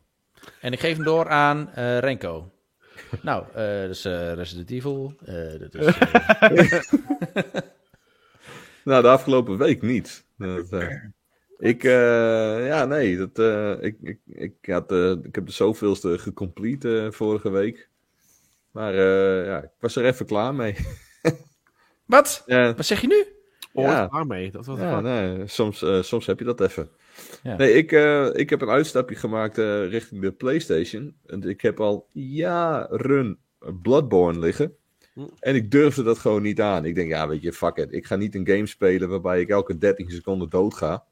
En 0.61 0.71
ik 0.71 0.79
geef 0.79 0.95
hem 0.95 1.05
door 1.05 1.29
aan 1.29 1.69
uh, 1.77 1.99
Renko. 1.99 2.51
Nou, 3.21 3.45
uh, 3.47 3.55
dus 3.87 4.05
uh, 4.05 4.33
Resident 4.33 4.71
Evil. 4.71 5.13
Uh, 5.27 5.59
dat 5.59 5.75
is, 5.75 5.95
nou, 8.83 9.01
de 9.01 9.07
afgelopen 9.07 9.57
week 9.57 9.81
niet. 9.81 10.25
Dat, 10.37 10.67
ik, 11.57 11.81
ja, 11.81 12.85
nee, 12.85 13.17
dat, 13.27 13.39
ik, 13.83 13.97
ik, 14.01 14.19
ik, 14.25 14.55
had, 14.61 14.91
ik 15.23 15.35
heb 15.35 15.45
de 15.45 15.51
zoveelste 15.51 16.17
gecomplete 16.17 17.07
vorige 17.11 17.49
week. 17.49 17.89
Maar 18.71 18.93
ja, 19.45 19.63
ik 19.63 19.69
was 19.79 19.95
er 19.95 20.05
even 20.05 20.25
klaar 20.25 20.55
mee. 20.55 20.75
Wat? 22.05 22.43
Wat 22.45 22.85
zeg 22.85 23.01
je 23.01 23.07
nu? 23.07 23.25
Oh, 23.73 23.85
ja. 23.85 24.07
klaar 24.07 24.27
mee. 24.27 24.51
Dat 24.51 24.65
was 24.65 24.79
ja, 24.79 25.01
nee, 25.01 25.47
soms, 25.47 25.85
soms 26.01 26.25
heb 26.25 26.39
je 26.39 26.45
dat 26.45 26.61
even. 26.61 26.89
Ja. 27.43 27.55
Nee, 27.55 27.73
ik, 27.73 27.91
uh, 27.91 28.29
ik 28.33 28.49
heb 28.49 28.61
een 28.61 28.69
uitstapje 28.69 29.15
gemaakt 29.15 29.57
uh, 29.57 29.89
richting 29.89 30.21
de 30.21 30.31
PlayStation. 30.31 31.15
En 31.25 31.43
ik 31.43 31.61
heb 31.61 31.79
al 31.79 32.07
jaren 32.11 33.39
Bloodborne 33.81 34.39
liggen. 34.39 34.75
Hm. 35.13 35.27
En 35.39 35.55
ik 35.55 35.71
durfde 35.71 36.03
dat 36.03 36.19
gewoon 36.19 36.41
niet 36.41 36.61
aan. 36.61 36.85
Ik 36.85 36.95
denk, 36.95 37.09
ja, 37.09 37.27
weet 37.27 37.41
je, 37.41 37.53
fuck 37.53 37.77
it. 37.77 37.93
Ik 37.93 38.05
ga 38.05 38.15
niet 38.15 38.35
een 38.35 38.47
game 38.47 38.65
spelen 38.65 39.09
waarbij 39.09 39.41
ik 39.41 39.49
elke 39.49 39.77
13 39.77 40.09
seconden 40.09 40.49
dood 40.49 40.73
ga. 40.73 41.03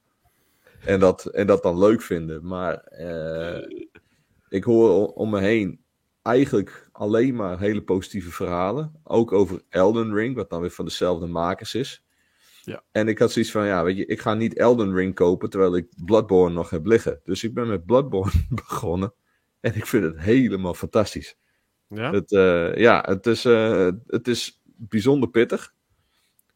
En 0.86 1.00
dat, 1.00 1.26
en 1.26 1.48
dat 1.48 1.64
dan 1.64 1.80
leuk 1.80 2.02
vinden. 2.02 2.46
Maar 2.46 2.92
uh, 3.00 3.84
ik 4.50 4.64
hoor 4.64 5.14
om 5.14 5.30
me 5.30 5.40
heen 5.40 5.84
eigenlijk 6.22 6.90
alleen 6.92 7.36
maar 7.36 7.60
hele 7.60 7.84
positieve 7.84 8.32
verhalen. 8.32 8.92
Ook 9.04 9.32
over 9.32 9.62
Elden 9.70 10.14
Ring, 10.14 10.36
wat 10.36 10.50
dan 10.50 10.62
weer 10.62 10.72
van 10.72 10.86
dezelfde 10.86 11.28
makers 11.28 11.76
is. 11.76 12.04
Ja. 12.66 12.84
En 12.92 13.08
ik 13.08 13.20
had 13.20 13.32
zoiets 13.32 13.52
van, 13.52 13.66
ja, 13.66 13.84
weet 13.84 13.98
je, 13.98 14.06
ik 14.06 14.22
ga 14.22 14.34
niet 14.34 14.58
Elden 14.58 14.94
Ring 14.94 15.16
kopen 15.16 15.50
terwijl 15.50 15.76
ik 15.76 15.88
Bloodborne 16.06 16.56
nog 16.56 16.70
heb 16.70 16.86
liggen. 16.86 17.20
Dus 17.24 17.44
ik 17.44 17.54
ben 17.54 17.68
met 17.68 17.86
Bloodborne 17.86 18.46
begonnen. 18.66 19.14
En 19.60 19.76
ik 19.76 19.86
vind 19.86 20.04
het 20.04 20.20
helemaal 20.20 20.74
fantastisch. 20.74 21.38
Ja, 21.88 22.12
het, 22.12 22.32
uh, 22.32 22.76
ja, 22.76 23.04
het, 23.08 23.26
is, 23.26 23.46
uh, 23.46 23.90
het 24.08 24.28
is 24.28 24.62
bijzonder 24.64 25.30
pittig. 25.30 25.74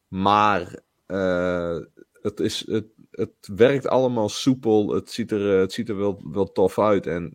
Maar 0.07 0.79
uh, 1.07 1.79
het, 2.21 2.39
is, 2.39 2.67
het, 2.67 2.85
het 3.11 3.49
werkt 3.55 3.87
allemaal 3.87 4.29
soepel. 4.29 4.93
Het 4.93 5.11
ziet 5.11 5.31
er, 5.31 5.59
het 5.59 5.73
ziet 5.73 5.89
er 5.89 5.97
wel, 5.97 6.21
wel 6.31 6.51
tof 6.51 6.79
uit. 6.79 7.07
En 7.07 7.31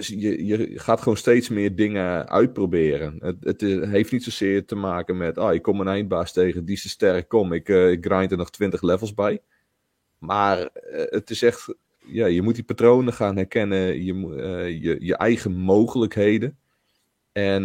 je, 0.00 0.46
je 0.46 0.78
gaat 0.78 1.00
gewoon 1.00 1.16
steeds 1.16 1.48
meer 1.48 1.76
dingen 1.76 2.28
uitproberen. 2.28 3.16
Het, 3.20 3.36
het, 3.40 3.60
heeft 3.90 4.12
niet 4.12 4.24
zozeer 4.24 4.64
te 4.64 4.74
maken 4.74 5.16
met, 5.16 5.38
ah, 5.38 5.54
ik 5.54 5.62
kom 5.62 5.80
een 5.80 5.88
eindbaas 5.88 6.32
tegen, 6.32 6.64
die 6.64 6.74
is 6.74 6.82
te 6.82 6.88
sterk, 6.88 7.28
kom, 7.28 7.52
ik, 7.52 7.68
uh, 7.68 7.90
ik 7.90 8.04
grind 8.06 8.30
er 8.30 8.36
nog 8.36 8.50
20 8.50 8.82
levels 8.82 9.14
bij. 9.14 9.40
Maar 10.18 10.58
uh, 10.58 10.66
het 10.90 11.30
is 11.30 11.42
echt, 11.42 11.74
ja, 11.98 12.26
je 12.26 12.42
moet 12.42 12.54
die 12.54 12.64
patronen 12.64 13.12
gaan 13.12 13.36
herkennen, 13.36 14.04
je, 14.04 14.14
uh, 14.14 14.82
je, 14.82 14.96
je 15.00 15.16
eigen 15.16 15.52
mogelijkheden. 15.56 16.58
En 17.32 17.64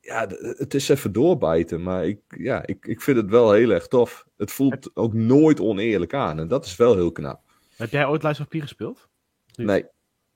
ja, 0.00 0.26
het 0.38 0.74
is 0.74 0.88
even 0.88 1.12
doorbijten, 1.12 1.82
maar 1.82 2.06
ik, 2.06 2.20
ja, 2.28 2.66
ik, 2.66 2.86
ik 2.86 3.00
vind 3.00 3.16
het 3.16 3.30
wel 3.30 3.52
heel 3.52 3.70
erg 3.70 3.86
tof. 3.86 4.26
Het 4.36 4.52
voelt 4.52 4.90
ook 4.94 5.12
nooit 5.12 5.60
oneerlijk 5.60 6.14
aan 6.14 6.38
en 6.38 6.48
dat 6.48 6.64
is 6.64 6.76
wel 6.76 6.94
heel 6.94 7.12
knap. 7.12 7.40
Heb 7.76 7.90
jij 7.90 8.06
ooit 8.06 8.22
Lies 8.22 8.40
of 8.40 8.48
P 8.48 8.54
gespeeld? 8.54 9.08
Nee. 9.54 9.84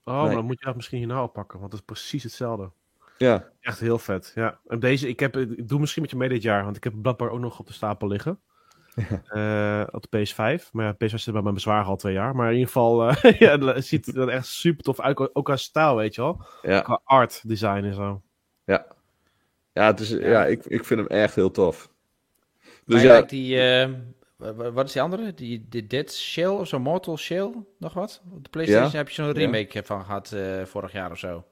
Oh, 0.09 0.23
maar 0.23 0.33
dan 0.33 0.45
moet 0.45 0.59
je 0.59 0.65
dat 0.65 0.75
misschien 0.75 0.97
hierna 0.97 1.23
oppakken, 1.23 1.59
want 1.59 1.71
het 1.71 1.81
is 1.81 1.87
precies 1.87 2.23
hetzelfde. 2.23 2.71
Ja. 3.17 3.49
Echt 3.61 3.79
heel 3.79 3.97
vet, 3.97 4.31
ja. 4.35 4.59
En 4.67 4.79
deze, 4.79 5.07
ik, 5.07 5.19
heb, 5.19 5.37
ik 5.37 5.67
doe 5.67 5.79
misschien 5.79 6.01
met 6.01 6.11
je 6.11 6.17
mee 6.17 6.29
dit 6.29 6.41
jaar, 6.41 6.63
want 6.63 6.75
ik 6.75 6.83
heb 6.83 6.93
Bloodborne 7.01 7.33
ook 7.33 7.39
nog 7.39 7.59
op 7.59 7.67
de 7.67 7.73
stapel 7.73 8.07
liggen. 8.07 8.39
Ja. 8.95 9.81
Uh, 9.81 9.87
op 9.91 10.05
de 10.09 10.27
PS5. 10.27 10.71
Maar 10.71 10.85
ja, 10.85 10.93
PS5 10.93 11.13
zit 11.13 11.33
bij 11.33 11.41
mijn 11.41 11.53
bezwaar 11.53 11.83
al 11.83 11.95
twee 11.95 12.13
jaar. 12.13 12.35
Maar 12.35 12.47
in 12.47 12.53
ieder 12.53 12.67
geval, 12.67 13.09
uh, 13.09 13.39
ja, 13.39 13.57
het 13.59 13.85
ziet 13.85 14.15
er 14.15 14.29
echt 14.29 14.47
super 14.47 14.83
tof 14.83 14.99
uit. 14.99 15.35
Ook 15.35 15.45
qua 15.45 15.55
stijl, 15.55 15.95
weet 15.95 16.15
je 16.15 16.21
wel. 16.21 16.45
Ja. 16.61 16.81
Qua 16.81 17.01
art 17.03 17.47
design 17.47 17.83
en 17.83 17.93
zo. 17.93 18.21
Ja. 18.65 18.85
Ja, 19.73 19.85
het 19.85 19.99
is, 19.99 20.09
ja. 20.09 20.27
ja 20.27 20.45
ik, 20.45 20.65
ik 20.65 20.85
vind 20.85 20.99
hem 20.99 21.09
echt 21.09 21.35
heel 21.35 21.51
tof. 21.51 21.89
Dus 22.85 23.01
ja. 23.01 23.21
die, 23.21 23.55
uh, 23.55 23.93
wat 24.55 24.85
is 24.85 24.91
die 24.91 25.01
andere? 25.01 25.33
Die, 25.33 25.65
die 25.69 25.87
Dead 25.87 26.13
Shell 26.13 26.47
of 26.47 26.67
zo, 26.67 26.79
Mortal 26.79 27.17
Shell, 27.17 27.51
nog 27.77 27.93
wat? 27.93 28.21
Op 28.31 28.43
de 28.43 28.49
PlayStation 28.49 28.95
heb 28.95 29.07
je 29.07 29.13
zo'n 29.13 29.31
remake 29.31 29.83
van 29.83 30.03
gehad 30.03 30.31
uh, 30.31 30.65
vorig 30.65 30.91
jaar 30.91 31.11
of 31.11 31.17
zo. 31.17 31.45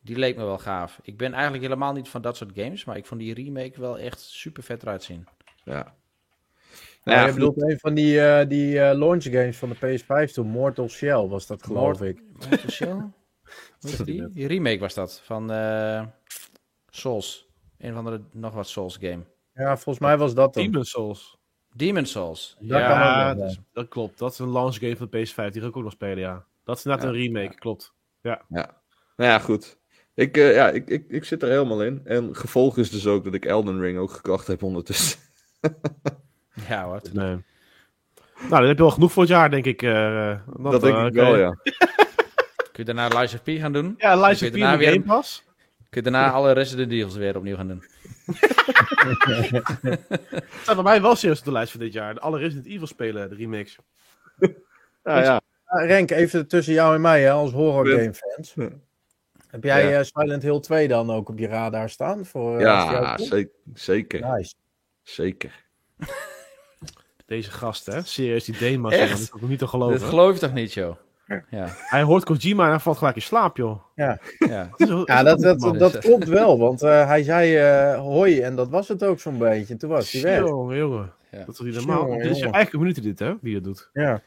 Die 0.00 0.16
leek 0.16 0.36
me 0.36 0.44
wel 0.44 0.58
gaaf. 0.58 1.00
Ik 1.02 1.16
ben 1.16 1.32
eigenlijk 1.32 1.62
helemaal 1.62 1.92
niet 1.92 2.08
van 2.08 2.22
dat 2.22 2.36
soort 2.36 2.50
games, 2.54 2.84
maar 2.84 2.96
ik 2.96 3.06
vond 3.06 3.20
die 3.20 3.34
remake 3.34 3.80
wel 3.80 3.98
echt 3.98 4.20
super 4.20 4.62
vet 4.62 4.82
eruit 4.82 5.02
zien. 5.02 5.26
Ja. 5.64 5.94
Nou, 7.04 7.18
ja, 7.18 7.26
je 7.26 7.32
bedoelt 7.32 7.62
een 7.62 7.78
van 7.78 7.94
die, 7.94 8.14
uh, 8.14 8.40
die 8.48 8.74
uh, 8.74 8.92
launch 8.92 9.22
games 9.22 9.56
van 9.56 9.68
de 9.68 9.98
PS5 9.98 10.32
toen, 10.32 10.46
Mortal 10.46 10.88
Shell 10.88 11.26
was 11.26 11.46
dat 11.46 11.62
geloof 11.62 12.02
ik. 12.02 12.22
Mortal 12.32 12.70
Shell? 12.70 12.96
Wat 13.80 14.04
die? 14.04 14.32
die 14.32 14.46
remake 14.46 14.78
was 14.78 14.94
dat, 14.94 15.20
van 15.24 15.52
uh, 15.52 16.06
Souls. 16.90 17.48
Een 17.78 17.94
van 17.94 18.04
de 18.04 18.20
nog 18.32 18.54
wat 18.54 18.68
Souls 18.68 18.96
game. 18.96 19.24
Ja, 19.54 19.76
volgens 19.76 19.98
mij 19.98 20.16
was 20.16 20.34
dat 20.34 20.54
dan. 20.54 20.64
Demon 20.64 20.84
Souls. 20.84 21.37
Demon 21.74 22.06
Souls. 22.06 22.56
Dat 22.60 22.78
ja, 22.78 23.34
dat, 23.34 23.58
dat, 23.72 23.88
klopt. 23.88 24.18
Dat 24.18 24.32
is 24.32 24.38
een 24.38 24.52
launch 24.52 24.74
game 24.74 24.96
van 24.96 25.08
de 25.10 25.26
PS5. 25.26 25.52
Die 25.52 25.62
ga 25.62 25.68
ik 25.68 25.76
ook 25.76 25.82
nog 25.82 25.92
spelen, 25.92 26.18
ja. 26.18 26.44
Dat 26.64 26.78
is 26.78 26.84
net 26.84 27.02
een 27.02 27.12
remake, 27.12 27.54
klopt. 27.54 27.92
Ja. 28.20 28.42
ja. 28.48 28.70
Nou 29.16 29.30
ja, 29.30 29.38
goed. 29.38 29.78
Ik, 30.14 30.36
uh, 30.36 30.54
ja, 30.54 30.68
ik, 30.68 30.88
ik, 30.88 31.04
ik 31.08 31.24
zit 31.24 31.42
er 31.42 31.48
helemaal 31.48 31.82
in. 31.82 32.00
En 32.04 32.36
gevolg 32.36 32.78
is 32.78 32.90
dus 32.90 33.06
ook 33.06 33.24
dat 33.24 33.34
ik 33.34 33.44
Elden 33.44 33.80
Ring 33.80 33.98
ook 33.98 34.10
gekocht 34.10 34.46
heb 34.46 34.62
ondertussen. 34.62 35.20
ja, 36.68 36.88
wat? 36.88 37.12
Nee. 37.12 37.44
Nou, 38.38 38.50
dan 38.50 38.66
heb 38.66 38.76
je 38.76 38.82
wel 38.82 38.90
genoeg 38.90 39.12
voor 39.12 39.22
het 39.22 39.32
jaar, 39.32 39.50
denk 39.50 39.64
ik. 39.64 39.82
Uh, 39.82 40.38
dat, 40.56 40.72
dat 40.72 40.80
denk 40.80 40.96
uh, 40.96 41.06
ik 41.06 41.12
wel, 41.12 41.36
ja. 41.36 41.56
Kun 42.72 42.86
je 42.86 42.94
daarna 42.94 43.20
Lies 43.20 43.34
of 43.34 43.42
P 43.42 43.48
gaan 43.48 43.72
doen? 43.72 43.94
Ja, 43.98 44.26
Lies 44.26 44.42
of 44.42 44.50
P 44.50 44.56
in 44.56 44.76
weer... 44.78 44.92
Game 44.92 45.04
Pass. 45.04 45.44
Kun 45.90 46.04
je 46.04 46.10
daarna 46.10 46.30
alle 46.30 46.52
Resident 46.52 46.92
Evils 46.92 47.16
weer 47.16 47.36
opnieuw 47.36 47.56
gaan 47.56 47.68
doen. 47.68 47.82
Het 50.30 50.44
staat 50.62 50.74
bij 50.74 50.84
mij 50.84 51.02
wel 51.02 51.16
serieus 51.16 51.38
op 51.38 51.44
de 51.44 51.52
lijst 51.52 51.70
van 51.70 51.80
dit 51.80 51.92
jaar. 51.92 52.18
Alle 52.18 52.38
Resident 52.38 52.66
Evil 52.66 52.86
spelen, 52.86 53.28
de 53.28 53.34
remakes. 53.34 53.78
ja, 55.04 55.22
ja. 55.22 55.40
Renk, 55.64 56.10
even 56.10 56.48
tussen 56.48 56.72
jou 56.72 56.94
en 56.94 57.00
mij 57.00 57.22
hè, 57.22 57.30
als 57.30 57.52
horror 57.52 57.86
game 57.86 58.14
fans. 58.14 58.54
Heb 59.48 59.64
jij 59.64 59.88
ja. 59.88 59.98
uh, 59.98 60.04
Silent 60.04 60.42
Hill 60.42 60.60
2 60.60 60.88
dan 60.88 61.10
ook 61.10 61.28
op 61.28 61.38
je 61.38 61.46
radar 61.46 61.90
staan? 61.90 62.26
Voor, 62.26 62.54
uh, 62.54 62.60
ja, 62.60 63.18
zeker. 63.18 63.50
Zeker. 63.74 64.20
Nice. 64.20 64.54
Zeker. 65.02 65.66
Deze 67.26 67.50
gast, 67.50 67.86
hè? 67.86 68.02
Serieus, 68.02 68.44
die 68.44 68.58
Demas, 68.58 68.98
dat 68.98 69.18
is 69.18 69.32
ook 69.32 69.40
niet 69.40 69.58
te 69.58 69.66
geloven. 69.66 70.00
Dat 70.00 70.08
geloof 70.08 70.34
je 70.34 70.40
toch 70.40 70.52
niet, 70.52 70.74
joh? 70.74 70.96
Ja. 71.28 71.66
Hij 71.68 72.02
hoort 72.02 72.24
Kojima 72.24 72.64
en 72.64 72.70
hij 72.70 72.78
valt 72.78 72.98
gelijk 72.98 73.16
in 73.16 73.22
slaap, 73.22 73.56
joh. 73.56 73.80
Ja, 73.94 74.18
ja. 74.38 74.70
ja 75.04 75.22
dat, 75.22 75.40
dat, 75.40 75.78
dat, 75.78 75.98
klopt 75.98 76.28
wel, 76.28 76.58
want 76.58 76.82
uh, 76.82 77.06
hij 77.06 77.22
zei 77.22 77.58
uh, 77.92 78.00
hoi 78.00 78.40
en 78.40 78.56
dat 78.56 78.68
was 78.68 78.88
het 78.88 79.04
ook 79.04 79.20
zo'n 79.20 79.38
beetje. 79.38 79.76
Toen 79.76 79.90
was 79.90 80.12
hij 80.12 80.22
weg. 80.22 80.38
Jongen, 80.38 80.76
jongen. 80.76 81.12
Ja. 81.30 81.44
Dat 81.44 81.54
is 81.54 81.60
niet 81.60 81.74
normaal. 81.74 82.18
Dit 82.18 82.30
is 82.30 82.38
je 82.38 82.50
eigen 82.50 82.78
minuut 82.78 83.02
dit, 83.02 83.18
hè, 83.18 83.34
wie 83.40 83.54
het 83.54 83.64
doet. 83.64 83.90
Ja. 83.92 84.22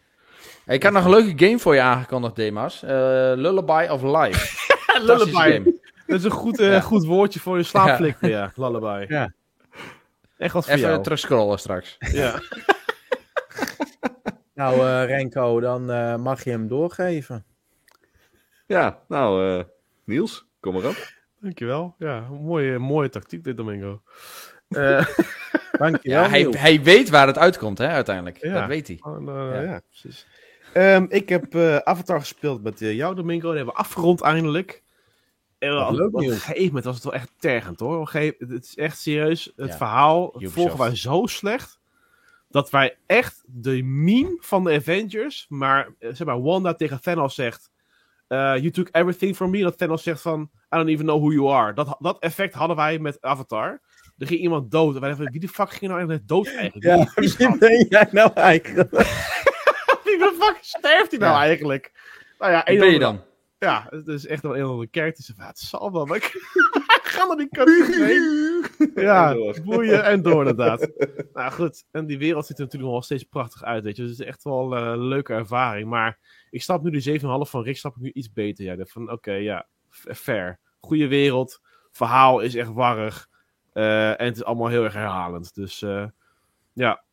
Ik 0.66 0.84
had 0.84 0.94
nog 0.94 1.04
een 1.04 1.10
leuke 1.10 1.46
game 1.46 1.60
voor 1.60 1.76
je 1.76 1.82
aangekondigd, 1.82 2.36
Demas. 2.36 2.84
Uh, 2.84 2.90
Lullaby 3.36 3.88
of 3.90 4.02
Life. 4.02 4.70
lullaby. 5.06 5.64
Dat 6.08 6.20
is 6.20 6.24
een 6.24 6.32
goed, 6.32 6.60
uh, 6.60 6.72
ja. 6.72 6.80
goed 6.80 7.06
woordje 7.06 7.40
voor 7.40 7.58
je 7.58 7.64
slaapflikker, 7.64 8.30
ja. 8.30 8.52
Lullaby. 8.56 9.06
Ja. 9.08 9.34
Echt 10.38 10.54
wat 10.54 10.66
voor 10.66 10.74
Even 10.74 10.90
jou. 10.90 11.04
terugscrollen 11.04 11.60
straks. 11.60 11.98
Ja. 12.00 12.40
nou, 14.62 14.78
uh, 14.78 15.06
Renko, 15.06 15.60
dan 15.60 15.92
uh, 15.92 16.16
mag 16.16 16.44
je 16.44 16.50
hem 16.50 16.68
doorgeven. 16.68 17.46
Ja, 18.66 19.04
nou, 19.08 19.58
uh, 19.58 19.64
Niels, 20.04 20.48
kom 20.60 20.74
maar 20.74 20.86
op. 20.86 21.14
Dankjewel. 21.40 21.96
Ja, 21.98 22.28
mooie, 22.30 22.80
mooie 22.80 23.10
tactiek 23.10 23.44
dit, 23.44 23.58
Domingo. 23.58 24.02
Dankjewel. 25.72 26.22
Ja, 26.24 26.30
hij, 26.30 26.42
hij 26.44 26.82
weet 26.82 27.10
waar 27.10 27.28
het 27.28 27.38
uitkomt, 27.38 27.78
hè, 27.78 27.88
uiteindelijk. 27.88 28.38
Ja. 28.38 28.60
Dat 28.60 28.68
weet 28.68 28.88
hij. 28.88 28.98
Oh, 29.02 29.26
ja. 29.26 29.62
ja. 29.62 29.82
precies. 29.90 30.28
Um, 30.74 31.06
ik 31.10 31.30
heb 31.30 31.56
Avatar 31.84 32.20
gespeeld 32.20 32.64
met 32.64 32.80
jou, 32.80 33.16
Domingo. 33.16 33.48
Die 33.48 33.58
hebben 33.58 33.74
we 33.74 33.80
afgerond 33.80 34.22
eindelijk. 34.22 34.84
En 35.60 35.74
wel, 35.74 35.94
leuk, 35.94 36.08
op 36.08 36.22
een 36.22 36.30
gegeven 36.30 36.66
moment 36.66 36.86
was 36.86 36.96
het 36.96 37.04
wel 37.04 37.14
echt 37.14 37.32
tergend 37.38 37.80
hoor. 37.80 38.08
Gegeven, 38.08 38.54
het 38.54 38.64
is 38.64 38.76
echt 38.76 39.00
serieus. 39.00 39.52
Het 39.56 39.70
ja. 39.70 39.78
verhaal 39.78 40.36
volgen 40.38 40.80
wij 40.80 40.96
zo 40.96 41.26
slecht. 41.26 41.81
Dat 42.52 42.70
wij 42.70 42.98
echt 43.06 43.44
de 43.46 43.84
meme 43.84 44.38
van 44.40 44.64
de 44.64 44.72
Avengers. 44.74 45.46
Maar 45.50 45.94
zeg 46.00 46.28
maar, 46.28 46.42
Wanda 46.42 46.74
tegen 46.74 47.02
Thanos 47.02 47.36
zegt. 47.36 47.72
Uh, 48.28 48.38
you 48.38 48.72
took 48.72 48.88
everything 48.92 49.36
from 49.36 49.50
me. 49.50 49.62
Dat 49.62 49.78
Thanos 49.78 50.04
zegt 50.04 50.22
van. 50.22 50.42
I 50.42 50.78
don't 50.78 50.90
even 50.90 51.06
know 51.06 51.20
who 51.20 51.32
you 51.32 51.50
are. 51.50 51.74
Dat, 51.74 51.96
dat 52.00 52.20
effect 52.20 52.54
hadden 52.54 52.76
wij 52.76 53.00
met 53.00 53.22
Avatar. 53.22 53.82
Er 54.18 54.28
ging 54.28 54.40
iemand 54.40 54.72
dood. 54.72 54.96
En 54.96 55.02
wij 55.02 55.10
dachten, 55.10 55.32
wie 55.32 55.40
de 55.40 55.48
fuck 55.48 55.70
ging 55.70 55.82
nou 55.82 55.94
eigenlijk 55.94 56.28
dood 56.28 56.48
eigenlijk? 56.48 56.84
Ja, 56.84 57.22
wie 57.38 57.58
ben 57.58 57.86
jij 57.90 58.08
nou 58.12 58.32
eigenlijk? 58.34 58.92
wie 60.06 60.18
de 60.18 60.36
fuck 60.40 60.58
sterft 60.62 61.12
hij 61.12 61.20
nou 61.20 61.34
ja. 61.34 61.40
eigenlijk? 61.40 61.92
Nou 62.40 62.52
ja, 62.52 62.64
Wie 62.66 62.80
ben 62.80 62.92
je 62.92 63.00
dan? 63.00 63.22
Ja, 63.62 63.88
het 63.90 64.08
is 64.08 64.26
echt 64.26 64.42
wel 64.42 64.58
een 64.58 64.80
de 64.80 64.88
characters. 64.92 65.32
Het 65.38 65.60
zal 65.60 65.92
wel, 65.92 66.06
maar 66.06 66.18
ik 66.18 66.24
ga 67.14 67.26
naar 67.26 67.38
die 67.38 67.50
cutscene 67.50 68.70
Ja, 68.96 69.36
boeien 69.64 70.04
en 70.04 70.22
door 70.22 70.40
inderdaad. 70.40 70.92
nou 71.34 71.52
goed, 71.52 71.86
en 71.92 72.06
die 72.06 72.18
wereld 72.18 72.46
ziet 72.46 72.58
er 72.58 72.64
natuurlijk 72.64 72.92
nog 72.92 73.04
steeds 73.04 73.24
prachtig 73.24 73.64
uit, 73.64 73.84
weet 73.84 73.96
je. 73.96 74.02
Dus 74.02 74.12
het 74.12 74.20
is 74.20 74.26
echt 74.26 74.44
wel 74.44 74.78
uh, 74.78 74.84
een 74.84 75.08
leuke 75.08 75.34
ervaring. 75.34 75.90
Maar 75.90 76.20
ik 76.50 76.62
snap 76.62 76.84
nu 76.84 76.90
die 76.90 77.20
7,5 77.20 77.26
van 77.26 77.64
Rick, 77.64 77.78
snap 77.78 77.96
ik 77.96 78.02
nu 78.02 78.12
iets 78.12 78.32
beter. 78.32 78.66
Ja, 78.66 78.86
van 78.86 79.04
oké, 79.04 79.14
okay, 79.14 79.42
ja, 79.42 79.68
fair. 79.90 80.60
Goede 80.80 81.08
wereld, 81.08 81.62
verhaal 81.92 82.40
is 82.40 82.56
echt 82.56 82.72
warrig. 82.72 83.28
Uh, 83.74 84.10
en 84.10 84.26
het 84.26 84.36
is 84.36 84.44
allemaal 84.44 84.68
heel 84.68 84.84
erg 84.84 84.94
herhalend. 84.94 85.56
Dus 85.56 85.82
uh, 85.82 86.06
ja, 86.74 87.04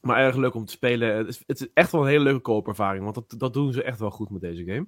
maar 0.00 0.18
erg 0.18 0.36
leuk 0.36 0.54
om 0.54 0.64
te 0.64 0.72
spelen. 0.72 1.16
Het 1.16 1.28
is, 1.28 1.42
het 1.46 1.60
is 1.60 1.68
echt 1.74 1.92
wel 1.92 2.00
een 2.00 2.08
hele 2.08 2.24
leuke 2.24 2.40
koopervaring, 2.40 3.02
want 3.02 3.14
dat, 3.14 3.34
dat 3.38 3.52
doen 3.52 3.72
ze 3.72 3.82
echt 3.82 3.98
wel 3.98 4.10
goed 4.10 4.30
met 4.30 4.40
deze 4.40 4.64
game. 4.64 4.86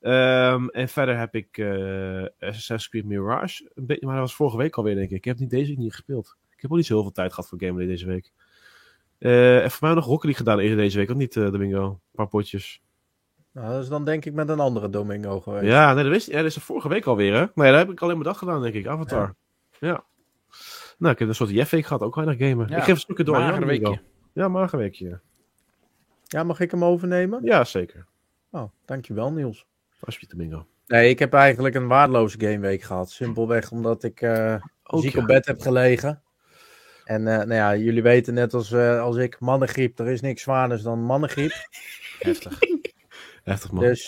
Um, 0.00 0.68
en 0.68 0.88
verder 0.88 1.18
heb 1.18 1.34
ik 1.34 1.58
uh, 1.58 2.26
Assassin's 2.38 2.88
Creed 2.88 3.04
Mirage. 3.04 3.70
Een 3.74 3.86
beetje, 3.86 4.06
maar 4.06 4.14
dat 4.14 4.24
was 4.24 4.34
vorige 4.34 4.56
week 4.56 4.76
alweer, 4.76 4.94
denk 4.94 5.10
ik. 5.10 5.16
Ik 5.16 5.24
heb 5.24 5.38
niet 5.38 5.50
deze 5.50 5.68
week 5.68 5.78
niet 5.78 5.94
gespeeld. 5.94 6.36
Ik 6.50 6.60
heb 6.60 6.70
ook 6.70 6.76
niet 6.76 6.86
zo 6.86 6.94
heel 6.94 7.02
veel 7.02 7.12
tijd 7.12 7.32
gehad 7.32 7.48
voor 7.48 7.58
gameplay 7.60 7.86
deze 7.86 8.06
week. 8.06 8.32
Uh, 9.18 9.62
en 9.62 9.70
voor 9.70 9.86
mij 9.86 9.96
nog 9.96 10.04
Rocket 10.04 10.24
League 10.24 10.44
gedaan 10.44 10.58
eerder 10.58 10.76
deze 10.76 10.98
week, 10.98 11.10
of 11.10 11.16
niet, 11.16 11.36
uh, 11.36 11.50
Domingo? 11.50 11.84
Een 11.86 11.98
paar 12.14 12.28
potjes. 12.28 12.82
Nou, 13.52 13.68
dat 13.72 13.82
is 13.82 13.88
dan 13.88 14.04
denk 14.04 14.24
ik 14.24 14.32
met 14.32 14.48
een 14.48 14.60
andere 14.60 14.90
Domingo 14.90 15.40
geweest. 15.40 15.66
Ja, 15.66 15.94
nee, 15.94 16.02
dat, 16.02 16.12
wist, 16.12 16.26
ja, 16.26 16.36
dat 16.36 16.44
is 16.44 16.56
er 16.56 16.60
vorige 16.60 16.88
week 16.88 17.04
alweer, 17.04 17.32
hè? 17.32 17.38
Nee, 17.38 17.70
daar 17.70 17.78
heb 17.78 17.90
ik 17.90 18.00
alleen 18.00 18.16
maar 18.16 18.24
dat 18.24 18.36
gedaan, 18.36 18.62
denk 18.62 18.74
ik. 18.74 18.86
Avatar. 18.86 19.34
Ja. 19.80 19.88
ja. 19.88 20.04
Nou, 20.98 21.12
ik 21.12 21.18
heb 21.18 21.28
een 21.28 21.34
soort 21.34 21.50
Jeff-week 21.50 21.86
gehad, 21.86 22.02
ook 22.02 22.14
weinig 22.14 22.38
gamen. 22.48 22.68
Ja, 22.68 22.76
ik 22.76 22.82
geef 22.82 22.94
een 22.94 23.00
stukje 23.00 23.24
door. 23.24 23.38
Mager 23.38 23.66
weekje. 23.66 24.00
Ja, 24.32 24.48
mager 24.48 24.78
weekje. 24.78 25.20
Ja, 26.24 26.44
mag 26.44 26.60
ik 26.60 26.70
hem 26.70 26.84
overnemen? 26.84 27.44
Ja, 27.44 27.64
zeker. 27.64 28.06
Oh, 28.50 28.70
dankjewel 28.84 29.32
Niels. 29.32 29.66
Alsjeblieft, 30.00 30.36
Domingo. 30.36 30.66
Nee, 30.86 31.08
ik 31.08 31.18
heb 31.18 31.34
eigenlijk 31.34 31.74
een 31.74 31.88
waardeloze 31.88 32.40
gameweek 32.40 32.82
gehad. 32.82 33.10
Simpelweg 33.10 33.70
omdat 33.70 34.04
ik 34.04 34.20
uh, 34.20 34.54
ziek 34.84 35.12
ja. 35.12 35.20
op 35.20 35.26
bed 35.26 35.46
heb 35.46 35.60
gelegen. 35.60 36.22
En 37.04 37.20
uh, 37.20 37.26
nou 37.26 37.54
ja, 37.54 37.76
jullie 37.76 38.02
weten 38.02 38.34
net 38.34 38.54
als, 38.54 38.70
uh, 38.70 39.00
als 39.00 39.16
ik, 39.16 39.40
mannengriep, 39.40 39.98
er 39.98 40.08
is 40.08 40.20
niks 40.20 40.42
zwaarders 40.42 40.82
dan 40.82 41.02
mannengriep. 41.02 41.52
Heftig. 42.18 42.58
Heftig 43.42 43.72
man. 43.72 43.84
Dus 43.84 44.06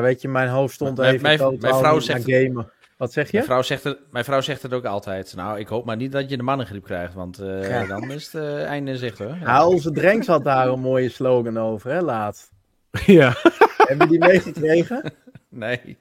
weet 0.00 0.22
je, 0.22 0.28
mijn 0.28 0.48
hoofd 0.48 0.74
stond 0.74 0.98
even 0.98 1.22
mijn, 1.22 1.38
mijn, 1.38 1.58
mijn 1.60 1.74
vrouw 1.74 1.98
zegt 1.98 2.24
gamen. 2.24 2.70
Wat 2.96 3.12
zeg 3.12 3.26
je? 3.26 3.32
Mijn 3.32 3.44
vrouw 3.44 3.62
zegt, 3.62 3.84
het, 3.84 3.98
mijn 4.10 4.24
vrouw 4.24 4.40
zegt 4.40 4.62
het 4.62 4.72
ook 4.72 4.84
altijd. 4.84 5.34
Nou, 5.36 5.58
ik 5.58 5.68
hoop 5.68 5.84
maar 5.84 5.96
niet 5.96 6.12
dat 6.12 6.30
je 6.30 6.36
de 6.36 6.42
mannengriep 6.42 6.84
krijgt, 6.84 7.14
want 7.14 7.36
ja. 7.36 7.86
dan 7.86 8.10
is 8.10 8.32
het 8.32 8.64
einde 8.64 8.90
in 8.90 8.96
zicht 8.96 9.18
hoor. 9.18 9.28
Ja. 9.28 9.44
Nou, 9.44 9.72
onze 9.72 9.90
Drenks 9.90 10.26
had 10.26 10.44
daar 10.44 10.68
een 10.68 10.80
mooie 10.80 11.08
slogan 11.08 11.58
over, 11.58 11.90
hè, 11.90 12.00
laatst. 12.00 12.50
Ja. 13.06 13.34
Hebben 13.76 14.10
je 14.10 14.18
die 14.18 14.28
meegekregen? 14.28 15.02
Nee. 15.64 15.98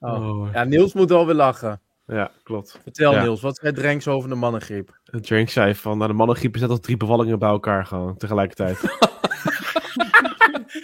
Oh. 0.00 0.28
oh. 0.28 0.52
Ja, 0.52 0.64
Niels 0.64 0.92
moet 0.92 1.08
wel 1.08 1.26
weer 1.26 1.34
lachen. 1.34 1.80
Ja, 2.06 2.30
klopt. 2.42 2.78
Vertel 2.82 3.12
ja. 3.12 3.22
Niels, 3.22 3.40
wat 3.40 3.56
zei 3.56 3.72
Drenks 3.72 4.08
over 4.08 4.28
de 4.28 4.34
mannengriep? 4.34 4.98
Drenks 5.04 5.52
zei 5.52 5.74
van, 5.74 5.96
nou 5.98 6.10
de 6.10 6.16
mannengriep 6.16 6.54
is 6.54 6.60
net 6.60 6.70
als 6.70 6.80
drie 6.80 6.96
bevallingen 6.96 7.38
bij 7.38 7.48
elkaar 7.48 7.86
gewoon, 7.86 8.16
tegelijkertijd. 8.16 8.78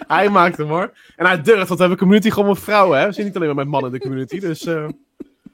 hij 0.07 0.29
maakt 0.29 0.57
hem 0.57 0.67
hoor. 0.67 0.93
En 1.15 1.25
hij 1.25 1.41
durft, 1.41 1.67
want 1.67 1.69
we 1.69 1.75
hebben 1.75 1.91
een 1.91 1.97
community 1.97 2.29
gewoon 2.29 2.49
met 2.49 2.59
vrouwen, 2.59 2.99
hè. 2.99 3.05
We 3.05 3.11
zien 3.11 3.25
niet 3.25 3.35
alleen 3.35 3.47
maar 3.47 3.55
met 3.55 3.67
mannen 3.67 3.91
in 3.91 3.97
de 3.97 4.03
community, 4.03 4.39
dus... 4.39 4.65
Uh... 4.65 4.87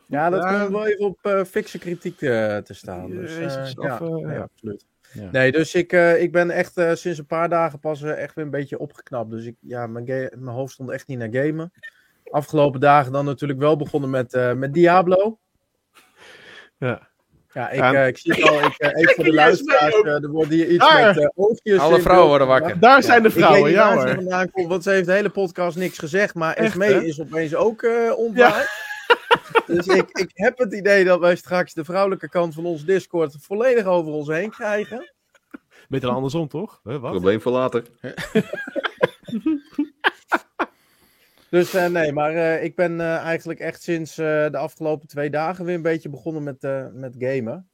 Ja, 0.07 0.29
dat 0.29 0.45
komt 0.45 0.71
wel 0.71 0.87
even 0.87 1.05
op 1.05 1.19
uh, 1.23 1.43
fikse 1.43 1.77
kritiek 1.77 2.21
uh, 2.21 2.57
te 2.57 2.73
staan. 2.73 3.09
Dus, 3.09 3.37
Jezus, 3.37 3.75
ja, 3.81 3.97
of, 3.97 4.19
ja, 4.19 4.39
absoluut. 4.39 4.85
Ja. 5.13 5.29
Nee, 5.31 5.51
dus 5.51 5.75
ik, 5.75 5.93
uh, 5.93 6.21
ik 6.21 6.31
ben 6.31 6.49
echt 6.49 6.77
uh, 6.77 6.93
sinds 6.93 7.19
een 7.19 7.25
paar 7.25 7.49
dagen 7.49 7.79
pas 7.79 8.01
uh, 8.01 8.21
echt 8.21 8.35
weer 8.35 8.45
een 8.45 8.51
beetje 8.51 8.79
opgeknapt. 8.79 9.31
Dus 9.31 9.45
ik, 9.45 9.55
ja, 9.59 9.87
mijn, 9.87 10.05
mijn 10.05 10.55
hoofd 10.55 10.73
stond 10.73 10.89
echt 10.89 11.07
niet 11.07 11.17
naar 11.17 11.29
gamen. 11.31 11.71
Afgelopen 12.31 12.79
dagen 12.79 13.11
dan 13.11 13.25
natuurlijk 13.25 13.59
wel 13.59 13.77
begonnen 13.77 14.09
met, 14.09 14.55
met 14.55 14.73
Diablo. 14.73 15.39
Ja. 16.77 17.09
Ja, 17.53 17.69
ik, 17.69 17.79
ja. 17.79 18.03
ik 18.03 18.17
zie 18.17 18.45
al, 18.45 18.65
ik, 18.65 18.75
even 18.79 19.15
voor 19.15 19.23
de 19.23 19.33
luisteraars, 19.43 19.93
er 20.03 20.29
wordt 20.29 20.49
hier 20.49 20.67
iets 20.67 20.89
Daar. 20.89 21.15
met 21.15 21.31
oogjes. 21.35 21.79
Alle 21.79 22.01
vrouwen 22.01 22.27
worden 22.27 22.47
wakker. 22.47 22.79
Daar 22.79 23.03
zijn 23.03 23.23
de 23.23 23.31
vrouwen, 23.31 23.71
ja 23.71 23.93
hoor. 23.93 24.15
Vandaan 24.15 24.51
komt, 24.51 24.67
want 24.67 24.83
ze 24.83 24.89
heeft 24.89 25.05
de 25.05 25.11
hele 25.11 25.29
podcast 25.29 25.77
niks 25.77 25.97
gezegd, 25.97 26.35
maar 26.35 26.53
Esmee 26.53 27.05
is 27.05 27.21
opeens 27.21 27.55
ook 27.55 27.87
ontwaard. 28.15 28.69
Dus 29.65 29.87
ik, 29.87 30.09
ik 30.11 30.31
heb 30.33 30.57
het 30.57 30.73
idee 30.73 31.03
dat 31.03 31.19
wij 31.19 31.35
straks 31.35 31.73
de 31.73 31.83
vrouwelijke 31.83 32.29
kant 32.29 32.53
van 32.53 32.65
ons 32.65 32.85
Discord 32.85 33.35
volledig 33.39 33.85
over 33.85 34.11
ons 34.11 34.27
heen 34.27 34.49
krijgen. 34.49 35.13
Beter 35.87 36.09
andersom, 36.09 36.47
toch? 36.47 36.79
Huh, 36.83 36.97
wat? 36.97 37.11
Probleem 37.11 37.41
voor 37.41 37.51
later. 37.51 37.83
Dus 41.51 41.75
uh, 41.75 41.87
nee, 41.87 42.13
maar 42.13 42.33
uh, 42.33 42.63
ik 42.63 42.75
ben 42.75 42.91
uh, 42.91 43.17
eigenlijk 43.17 43.59
echt 43.59 43.81
sinds 43.81 44.15
de 44.15 44.57
afgelopen 44.57 45.07
twee 45.07 45.29
dagen 45.29 45.65
weer 45.65 45.75
een 45.75 45.81
beetje 45.81 46.09
begonnen 46.09 46.43
met, 46.43 46.61
met 46.93 47.15
gamen. 47.19 47.69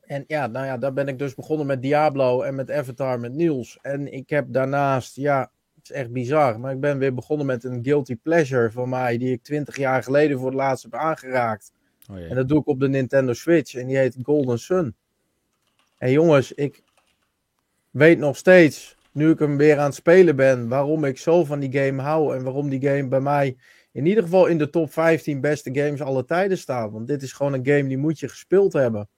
En 0.00 0.24
ja, 0.26 0.46
nou 0.46 0.66
ja, 0.66 0.78
daar 0.78 0.92
ben 0.92 1.08
ik 1.08 1.18
dus 1.18 1.34
begonnen 1.34 1.66
met 1.66 1.82
Diablo 1.82 2.42
en 2.42 2.54
met 2.54 2.70
Avatar 2.70 3.20
met 3.20 3.32
Niels. 3.32 3.78
En 3.82 4.12
ik 4.12 4.30
heb 4.30 4.46
daarnaast, 4.48 5.16
ja, 5.16 5.50
het 5.74 5.90
is 5.90 5.90
echt 5.90 6.12
bizar, 6.12 6.60
maar 6.60 6.72
ik 6.72 6.80
ben 6.80 6.98
weer 6.98 7.14
begonnen 7.14 7.46
met 7.46 7.64
een 7.64 7.84
guilty 7.84 8.16
pleasure 8.16 8.70
van 8.70 8.88
mij, 8.88 9.18
die 9.18 9.32
ik 9.32 9.42
twintig 9.42 9.76
jaar 9.76 10.02
geleden 10.02 10.38
voor 10.38 10.46
het 10.46 10.56
laatst 10.56 10.82
heb 10.82 10.94
aangeraakt. 10.94 11.72
Oh, 12.10 12.16
en 12.16 12.34
dat 12.34 12.48
doe 12.48 12.60
ik 12.60 12.66
op 12.66 12.80
de 12.80 12.88
Nintendo 12.88 13.32
Switch 13.32 13.74
en 13.74 13.86
die 13.86 13.96
heet 13.96 14.16
Golden 14.22 14.58
Sun. 14.58 14.94
En 15.98 16.10
jongens, 16.10 16.52
ik 16.52 16.82
weet 17.90 18.18
nog 18.18 18.36
steeds, 18.36 18.93
nu 19.14 19.30
ik 19.30 19.38
hem 19.38 19.56
weer 19.56 19.78
aan 19.78 19.84
het 19.84 19.94
spelen 19.94 20.36
ben, 20.36 20.68
waarom 20.68 21.04
ik 21.04 21.18
zo 21.18 21.44
van 21.44 21.60
die 21.60 21.72
game 21.72 22.02
hou 22.02 22.36
en 22.36 22.42
waarom 22.42 22.68
die 22.68 22.80
game 22.80 23.08
bij 23.08 23.20
mij 23.20 23.56
in 23.92 24.06
ieder 24.06 24.22
geval 24.22 24.46
in 24.46 24.58
de 24.58 24.70
top 24.70 24.92
15 24.92 25.40
beste 25.40 25.70
games 25.72 26.00
alle 26.00 26.24
tijden 26.24 26.58
staat. 26.58 26.92
Want 26.92 27.06
dit 27.06 27.22
is 27.22 27.32
gewoon 27.32 27.52
een 27.52 27.66
game 27.66 27.88
die 27.88 27.98
moet 27.98 28.18
je 28.18 28.28
gespeeld 28.28 28.72
hebben. 28.72 29.08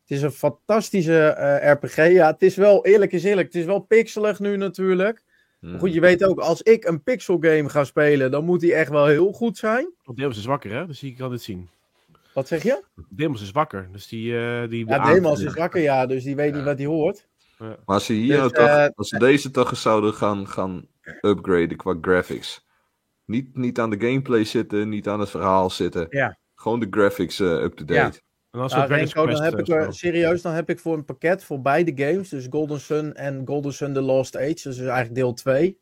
Het 0.00 0.16
is 0.16 0.22
een 0.22 0.30
fantastische 0.30 1.36
uh, 1.38 1.70
eh, 1.70 1.72
RPG. 1.72 1.96
Ja, 1.96 2.30
het 2.30 2.42
is 2.42 2.56
wel, 2.56 2.86
eerlijk 2.86 3.12
is 3.12 3.24
eerlijk, 3.24 3.46
het 3.46 3.56
is 3.56 3.64
wel 3.64 3.80
pixelig 3.80 4.38
nu 4.38 4.56
natuurlijk. 4.56 5.22
Maar 5.60 5.78
goed, 5.78 5.94
je 5.94 6.00
weet 6.00 6.24
ook, 6.24 6.38
als 6.38 6.62
ik 6.62 6.84
een 6.84 7.02
pixel 7.02 7.38
game 7.40 7.68
ga 7.68 7.84
spelen, 7.84 8.30
dan 8.30 8.44
moet 8.44 8.60
die 8.60 8.74
echt 8.74 8.90
wel 8.90 9.06
heel 9.06 9.32
goed 9.32 9.58
zijn. 9.58 9.92
Want 10.04 10.18
Demos 10.18 10.38
is 10.38 10.44
wakker, 10.44 10.72
hè? 10.72 10.86
Dus 10.86 11.02
ik 11.02 11.16
kan 11.16 11.30
dit 11.30 11.42
zien. 11.42 11.68
Wat 12.34 12.48
zeg 12.48 12.62
je? 12.62 12.82
Demos 13.08 13.42
is 13.42 13.50
wakker, 13.50 13.88
dus 13.92 14.08
die... 14.08 14.32
Uh, 14.32 14.68
die 14.68 14.86
ja, 14.86 15.12
Demos 15.12 15.40
is 15.40 15.54
wakker, 15.54 15.80
ja, 15.80 16.06
dus 16.06 16.24
die 16.24 16.36
weet 16.36 16.50
ja. 16.50 16.56
niet 16.56 16.64
wat 16.64 16.78
hij 16.78 16.86
hoort. 16.86 17.26
Ja. 17.58 17.66
Maar 17.66 17.78
als 17.84 18.04
ze 18.04 18.12
hier 18.12 18.28
dus, 18.28 18.36
nou 18.36 18.50
toch, 18.50 18.68
uh, 18.68 18.86
als 18.94 19.08
ze 19.08 19.18
deze 19.18 19.50
toch 19.50 19.70
eens 19.70 19.82
zouden 19.82 20.14
gaan, 20.14 20.48
gaan 20.48 20.86
upgraden 21.20 21.76
qua 21.76 21.96
graphics. 22.00 22.66
Niet, 23.24 23.56
niet 23.56 23.78
aan 23.78 23.90
de 23.90 24.00
gameplay 24.00 24.44
zitten, 24.44 24.88
niet 24.88 25.08
aan 25.08 25.20
het 25.20 25.30
verhaal 25.30 25.70
zitten. 25.70 26.06
Ja. 26.10 26.38
Gewoon 26.54 26.80
de 26.80 26.86
graphics 26.90 27.40
uh, 27.40 27.62
up-to-date. 27.62 28.16
Ja. 28.16 28.22
En 28.50 28.60
als 28.60 28.72
nou, 28.72 28.88
Renko, 28.88 29.26
dan 29.26 29.42
heb 29.42 29.58
ik 29.58 29.68
er, 29.68 29.94
serieus, 29.94 30.42
dan 30.42 30.52
heb 30.52 30.70
ik 30.70 30.78
voor 30.78 30.94
een 30.94 31.04
pakket 31.04 31.44
voor 31.44 31.60
beide 31.60 31.92
games, 32.04 32.28
dus 32.28 32.46
Golden 32.50 32.80
Sun 32.80 33.14
en 33.14 33.42
Golden 33.46 33.72
Sun 33.72 33.92
The 33.92 34.00
Lost 34.00 34.36
Age, 34.36 34.60
dus 34.62 34.78
eigenlijk 34.78 35.14
deel 35.14 35.32
2, 35.32 35.78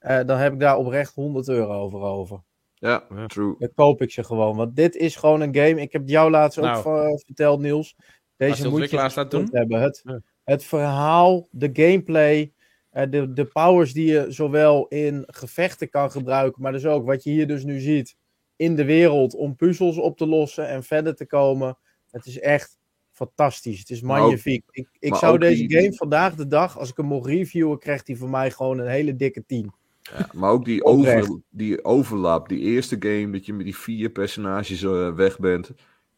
uh, 0.00 0.20
dan 0.26 0.38
heb 0.38 0.52
ik 0.52 0.60
daar 0.60 0.76
oprecht 0.76 1.14
100 1.14 1.48
euro 1.48 1.72
over 1.72 2.00
over. 2.00 2.42
Ja, 2.74 3.06
true. 3.26 3.54
Dan 3.58 3.70
koop 3.74 4.02
ik 4.02 4.10
ze 4.10 4.24
gewoon, 4.24 4.56
want 4.56 4.76
dit 4.76 4.96
is 4.96 5.16
gewoon 5.16 5.40
een 5.40 5.54
game, 5.54 5.80
ik 5.80 5.92
heb 5.92 6.08
jou 6.08 6.30
laatst 6.30 6.58
ook 6.58 6.64
nou, 6.64 7.18
verteld 7.24 7.60
Niels, 7.60 7.96
deze 8.36 8.68
moet 8.68 8.90
je 8.90 9.26
doen? 9.28 9.48
hebben. 9.52 9.80
Het, 9.80 10.02
ja. 10.04 10.20
Het 10.44 10.64
verhaal, 10.64 11.48
de 11.50 11.70
gameplay, 11.72 12.52
uh, 12.92 13.02
de, 13.10 13.32
de 13.32 13.44
powers 13.44 13.92
die 13.92 14.06
je 14.06 14.26
zowel 14.28 14.86
in 14.88 15.24
gevechten 15.26 15.88
kan 15.88 16.10
gebruiken, 16.10 16.62
maar 16.62 16.72
dus 16.72 16.86
ook 16.86 17.06
wat 17.06 17.22
je 17.22 17.30
hier 17.30 17.46
dus 17.46 17.64
nu 17.64 17.80
ziet 17.80 18.16
in 18.56 18.76
de 18.76 18.84
wereld 18.84 19.34
om 19.34 19.56
puzzels 19.56 19.96
op 19.96 20.16
te 20.16 20.26
lossen 20.26 20.68
en 20.68 20.82
verder 20.82 21.14
te 21.14 21.26
komen. 21.26 21.78
Het 22.10 22.26
is 22.26 22.40
echt 22.40 22.78
fantastisch. 23.12 23.78
Het 23.78 23.90
is 23.90 24.00
magnifiek. 24.00 24.64
ik 24.70 24.88
ik 24.98 25.14
zou 25.14 25.38
deze 25.38 25.64
game 25.68 25.92
vandaag 25.92 26.34
de 26.34 26.46
dag, 26.46 26.78
als 26.78 26.90
ik 26.90 26.96
hem 26.96 27.06
mocht 27.06 27.26
reviewen, 27.26 27.78
krijgt 27.78 28.06
hij 28.06 28.16
voor 28.16 28.30
mij 28.30 28.50
gewoon 28.50 28.78
een 28.78 28.88
hele 28.88 29.16
dikke 29.16 29.44
10. 29.46 29.72
Ja, 30.02 30.28
maar 30.32 30.50
ook 30.50 30.64
die, 30.64 30.84
over, 30.84 31.40
die 31.50 31.84
overlap, 31.84 32.48
die 32.48 32.58
eerste 32.58 32.96
game, 32.98 33.30
dat 33.30 33.46
je 33.46 33.52
met 33.52 33.64
die 33.64 33.76
vier 33.76 34.10
personages 34.10 34.82
uh, 34.82 35.14
weg 35.14 35.38
bent. 35.38 35.70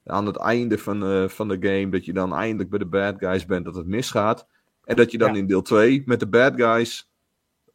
Aan 0.07 0.27
het 0.27 0.37
einde 0.37 0.79
van, 0.79 1.13
uh, 1.13 1.29
van 1.29 1.49
de 1.49 1.57
game, 1.61 1.89
dat 1.89 2.05
je 2.05 2.13
dan 2.13 2.35
eindelijk 2.35 2.71
bij 2.71 2.79
de 2.79 2.87
bad 2.87 3.15
guys 3.19 3.47
bent, 3.47 3.65
dat 3.65 3.75
het 3.75 3.87
misgaat. 3.87 4.47
En 4.85 4.97
dat 4.97 5.11
je 5.11 5.19
dan 5.19 5.37
in 5.37 5.47
deel 5.47 5.63
2 5.63 6.03
met 6.07 6.21
de 6.21 6.29
bad 6.29 6.55
guys 6.57 7.11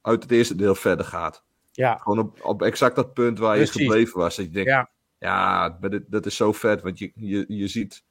uit 0.01 0.23
het 0.23 0.31
eerste 0.31 0.55
deel 0.55 0.75
verder 0.75 1.05
gaat. 1.05 1.43
Ja. 1.71 1.97
Gewoon 1.97 2.19
op, 2.19 2.43
op 2.43 2.61
exact 2.61 2.95
dat 2.95 3.13
punt 3.13 3.39
waar 3.39 3.57
je 3.57 3.67
gebleven 3.67 4.19
was. 4.19 4.35
Dat 4.35 4.45
je 4.45 4.51
denkt, 4.51 4.69
ja, 4.69 4.89
ja 5.19 5.77
dat 6.07 6.25
is 6.25 6.35
zo 6.35 6.51
vet, 6.51 6.81
want 6.81 6.99
je, 6.99 7.11
je, 7.15 7.45
je 7.47 7.67
ziet 7.67 8.03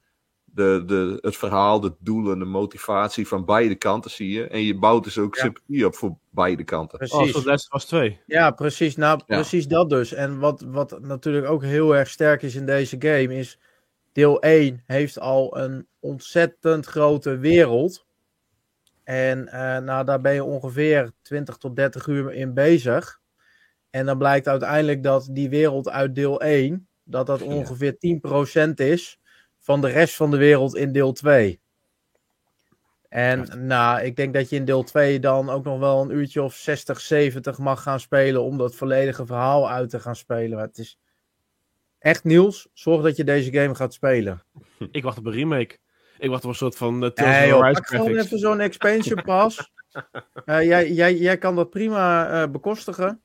de, 0.45 0.83
de, 0.87 1.19
het 1.21 1.37
verhaal, 1.37 1.81
de 1.81 1.95
doelen, 1.99 2.39
de 2.39 2.45
motivatie 2.45 3.29
van 3.29 3.45
beide 3.45 3.75
kanten 3.75 4.11
zie 4.11 4.31
je. 4.31 4.47
En 4.47 4.63
je 4.63 4.79
bouwt 4.79 5.05
dus 5.05 5.19
ook 5.19 5.35
ja. 5.35 5.43
sympathie 5.43 5.87
op 5.87 5.95
voor 5.95 6.17
beide 6.31 6.65
kanten. 6.65 6.99
Precies. 6.99 7.35
Oh, 7.35 7.45
dat 7.45 7.67
was 7.69 7.85
twee. 7.85 8.21
Ja, 8.27 8.51
precies. 8.51 8.97
Nou, 8.97 9.21
precies 9.27 9.67
dat 9.67 9.91
dus. 9.91 10.13
En 10.13 10.39
wat, 10.39 10.61
wat 10.61 11.01
natuurlijk 11.01 11.47
ook 11.47 11.63
heel 11.63 11.97
erg 11.97 12.09
sterk 12.09 12.43
is 12.43 12.55
in 12.55 12.67
deze 12.67 12.97
game 12.99 13.35
is... 13.35 13.59
Deel 14.13 14.43
1 14.43 14.83
heeft 14.87 15.21
al 15.21 15.59
een 15.59 15.87
ontzettend 16.01 16.87
grote 16.87 17.37
wereld. 17.37 18.07
En 19.05 19.39
uh, 19.45 19.79
nou, 19.79 20.05
daar 20.05 20.21
ben 20.21 20.35
je 20.35 20.45
ongeveer 20.45 21.13
20 21.23 21.57
tot 21.57 21.77
30 21.77 22.07
uur 22.07 22.33
in 22.33 22.55
bezig. 22.55 23.21
En 23.91 24.07
dan 24.07 24.19
blijkt 24.19 24.49
uiteindelijk 24.49 25.03
dat 25.03 25.29
die 25.31 25.49
wereld 25.49 25.89
uit 25.89 26.15
deel 26.15 26.41
1... 26.41 26.89
dat 27.05 27.27
dat 27.27 27.43
ongeveer 27.43 27.97
10% 28.69 28.75
is 28.75 29.21
van 29.59 29.81
de 29.81 29.89
rest 29.89 30.17
van 30.17 30.31
de 30.31 30.37
wereld 30.37 30.77
in 30.77 30.93
deel 30.93 31.13
2. 31.13 31.61
En 33.09 33.67
nou, 33.67 34.01
ik 34.01 34.17
denk 34.17 34.35
dat 34.35 34.49
je 34.49 34.57
in 34.57 34.65
deel 34.65 34.83
2 34.83 35.21
dan 35.21 35.51
ook 35.51 35.65
nog 35.65 35.79
wel 35.79 36.03
een 36.03 36.11
uurtje 36.11 36.43
of 36.43 36.55
60, 36.55 37.01
70 37.01 37.59
mag 37.59 37.83
gaan 37.83 38.01
spelen 38.01 38.43
om 38.43 38.59
dat 38.59 38.75
volledige 38.75 39.27
verhaal 39.27 39.71
uit 39.71 39.91
te 39.91 40.01
gaan 40.01 40.17
spelen. 40.17 40.57
Maar 40.57 40.67
het 40.67 40.79
is 40.79 40.99
echt 42.01 42.25
nieuws. 42.25 42.69
Zorg 42.73 43.03
dat 43.03 43.17
je 43.17 43.25
deze 43.25 43.53
game 43.53 43.75
gaat 43.75 43.95
spelen. 43.95 44.43
Ik 44.91 45.03
wacht 45.03 45.19
op 45.19 45.27
een 45.27 45.33
remake. 45.33 45.79
Ik 46.19 46.29
wacht 46.29 46.45
op 46.45 46.51
een 46.51 46.57
soort 46.57 46.77
van 46.77 47.05
uh, 47.05 47.11
hey, 47.15 47.53
of 47.53 47.79
gewoon 47.83 48.17
even 48.17 48.39
zo'n 48.39 48.61
expansion 48.61 49.23
pass. 49.31 49.73
uh, 50.47 50.65
jij, 50.65 50.93
jij, 50.93 51.17
jij 51.17 51.39
kan 51.39 51.57
dat 51.57 51.71
prima 51.71 52.33
uh, 52.43 52.51
bekostigen. 52.51 53.23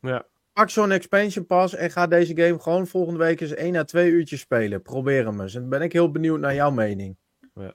Ja 0.00 0.26
pak 0.58 0.70
zo'n 0.70 0.90
expansion 0.90 1.46
pass 1.46 1.74
en 1.74 1.90
ga 1.90 2.06
deze 2.06 2.36
game 2.36 2.58
gewoon 2.58 2.86
volgende 2.86 3.18
week 3.18 3.40
eens 3.40 3.54
1 3.54 3.76
à 3.76 3.84
2 3.84 4.10
uurtjes 4.10 4.40
spelen. 4.40 4.82
Probeer 4.82 5.24
hem 5.24 5.40
eens. 5.40 5.54
En 5.54 5.60
dan 5.60 5.68
ben 5.70 5.82
ik 5.82 5.92
heel 5.92 6.10
benieuwd 6.10 6.40
naar 6.40 6.54
jouw 6.54 6.70
mening. 6.70 7.16
Ja. 7.54 7.74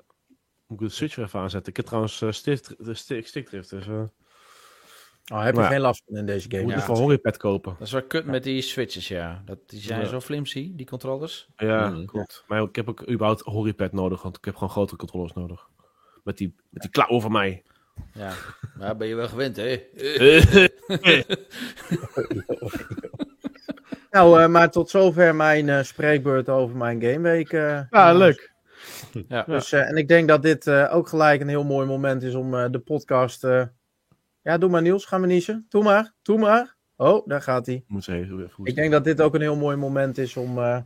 Moet 0.67 0.81
ik 0.81 0.87
de 0.87 0.93
Switch 0.93 1.17
even 1.17 1.39
aanzetten? 1.39 1.69
Ik 1.69 1.77
heb 1.77 1.85
trouwens 1.85 2.21
uh, 2.21 2.31
stick. 2.31 2.75
Dus. 2.77 3.05
Oh, 5.31 5.43
heb 5.43 5.55
je 5.55 5.63
geen 5.63 5.79
last 5.79 6.03
van 6.05 6.17
in 6.17 6.25
deze 6.25 6.49
game? 6.49 6.63
Moet 6.63 6.71
je 6.71 6.77
ja, 6.77 6.85
voor 6.85 6.97
Horripad 6.97 7.37
kopen. 7.37 7.75
Dat 7.77 7.87
is 7.87 7.93
wel 7.93 8.03
kut 8.03 8.25
met 8.25 8.43
die 8.43 8.61
switches, 8.61 9.07
ja. 9.07 9.41
Dat, 9.45 9.57
die 9.67 9.79
zijn 9.79 9.99
ja. 9.99 10.05
zo 10.05 10.19
flimsy, 10.19 10.71
die 10.75 10.85
controllers. 10.85 11.49
Ja, 11.57 11.89
mm. 11.89 12.05
klopt. 12.05 12.43
Maar 12.47 12.61
ik 12.61 12.75
heb 12.75 12.89
ook 12.89 13.09
überhaupt 13.09 13.41
Horripad 13.41 13.91
nodig, 13.91 14.21
want 14.21 14.37
ik 14.37 14.45
heb 14.45 14.53
gewoon 14.53 14.69
grotere 14.69 14.97
controllers 14.97 15.33
nodig. 15.33 15.67
Met 16.23 16.37
die, 16.37 16.55
met 16.69 16.81
die 16.81 16.91
klauwen 16.91 17.21
van 17.21 17.31
mij. 17.31 17.63
Ja, 18.13 18.33
maar 18.77 18.97
ben 18.97 19.07
je 19.07 19.15
wel 19.15 19.27
gewend, 19.27 19.55
hè? 19.55 19.83
nou, 24.11 24.41
uh, 24.41 24.47
maar 24.47 24.71
tot 24.71 24.89
zover 24.89 25.35
mijn 25.35 25.67
uh, 25.67 25.83
spreekbeurt 25.83 26.49
over 26.49 26.77
mijn 26.77 27.01
gameweek. 27.01 27.51
Uh, 27.51 27.81
ja, 27.89 28.13
leuk. 28.13 28.51
Ja. 29.27 29.43
Dus, 29.43 29.71
en 29.71 29.95
ik 29.95 30.07
denk 30.07 30.27
dat 30.27 30.41
dit 30.41 30.69
ook 30.69 31.07
gelijk 31.07 31.41
een 31.41 31.47
heel 31.47 31.63
mooi 31.63 31.87
moment 31.87 32.23
is 32.23 32.33
om 32.33 32.71
de 32.71 32.79
podcast... 32.79 33.47
ja, 34.43 34.57
doe 34.57 34.69
maar 34.69 34.81
Niels, 34.81 35.05
ga 35.05 35.17
maar 35.17 35.27
niezen. 35.27 35.65
Doe 35.69 35.83
maar, 35.83 36.13
doe 36.21 36.37
maar. 36.37 36.75
Oh, 36.95 37.27
daar 37.27 37.41
gaat 37.41 37.65
hij. 37.65 37.83
Moet 37.87 38.07
even 38.07 38.49
ik 38.63 38.75
denk 38.75 38.91
dat 38.91 39.03
dit 39.03 39.21
ook 39.21 39.33
een 39.33 39.41
heel 39.41 39.55
mooi 39.55 39.75
moment 39.75 40.17
is 40.17 40.37
om 40.37 40.55
de 40.55 40.83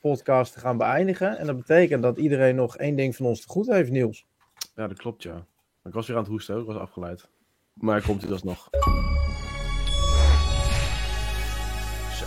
podcast 0.00 0.52
te 0.52 0.60
gaan 0.60 0.76
beëindigen. 0.76 1.38
En 1.38 1.46
dat 1.46 1.56
betekent 1.56 2.02
dat 2.02 2.18
iedereen 2.18 2.54
nog 2.54 2.76
één 2.76 2.96
ding 2.96 3.16
van 3.16 3.26
ons 3.26 3.40
te 3.40 3.48
goed 3.48 3.66
heeft, 3.66 3.90
Niels. 3.90 4.26
Ja, 4.74 4.86
dat 4.86 4.98
klopt, 4.98 5.22
ja. 5.22 5.46
Ik 5.84 5.92
was 5.92 6.06
weer 6.06 6.16
aan 6.16 6.22
het 6.22 6.30
hoesten, 6.30 6.60
ik 6.60 6.66
was 6.66 6.76
afgeleid. 6.76 7.28
Maar 7.72 8.02
komt 8.02 8.22
hij 8.22 8.30
alsnog. 8.32 8.68
Zo. 12.10 12.26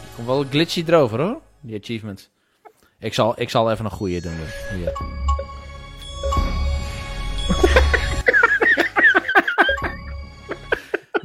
Die 0.00 0.14
komt 0.14 0.26
wel 0.26 0.44
glitchy 0.44 0.84
erover 0.86 1.20
hoor, 1.20 1.40
die 1.60 1.78
achievement. 1.80 2.30
Ik 2.98 3.14
zal, 3.14 3.40
ik 3.40 3.50
zal 3.50 3.70
even 3.70 3.84
een 3.84 3.90
goede 3.90 4.20
doen. 4.20 4.36
Hier. 4.74 5.25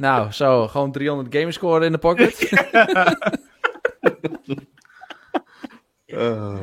Nou, 0.02 0.32
zo, 0.32 0.68
gewoon 0.68 0.92
300 0.92 1.34
gamerscore 1.34 1.84
in 1.84 1.92
de 1.92 1.98
pocket. 1.98 2.38
oh, 6.14 6.60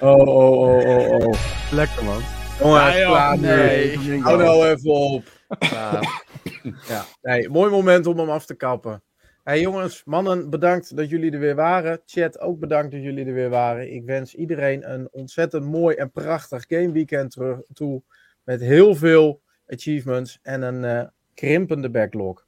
oh, 0.00 0.28
oh, 0.28 0.86
oh, 0.86 1.26
oh. 1.26 1.34
Lekker 1.72 2.04
man. 2.04 2.20
Jongens, 2.60 2.96
ja, 2.96 3.34
nee. 3.34 3.98
Hou 4.20 4.38
nou 4.38 4.66
even 4.66 4.90
op. 4.90 5.24
ja, 6.88 7.04
nee, 7.22 7.48
mooi 7.48 7.70
moment 7.70 8.06
om 8.06 8.18
hem 8.18 8.30
af 8.30 8.46
te 8.46 8.54
kappen. 8.54 9.02
Hey 9.42 9.60
jongens, 9.60 10.04
mannen, 10.04 10.50
bedankt 10.50 10.96
dat 10.96 11.10
jullie 11.10 11.32
er 11.32 11.38
weer 11.38 11.54
waren. 11.54 12.00
Chat, 12.04 12.40
ook 12.40 12.58
bedankt 12.58 12.92
dat 12.92 13.02
jullie 13.02 13.26
er 13.26 13.34
weer 13.34 13.50
waren. 13.50 13.92
Ik 13.92 14.04
wens 14.04 14.34
iedereen 14.34 14.92
een 14.92 15.08
ontzettend 15.10 15.64
mooi 15.64 15.96
en 15.96 16.10
prachtig 16.10 16.64
gameweekend 16.68 17.30
terug 17.30 17.58
toe. 17.72 18.02
Met 18.44 18.60
heel 18.60 18.94
veel 18.94 19.42
achievements 19.66 20.38
en 20.42 20.62
een 20.62 21.02
uh, 21.02 21.08
krimpende 21.34 21.90
backlog. 21.90 22.45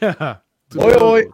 Ja. 0.00 0.42
Hoi 0.74 0.94
hoi! 1.00 1.28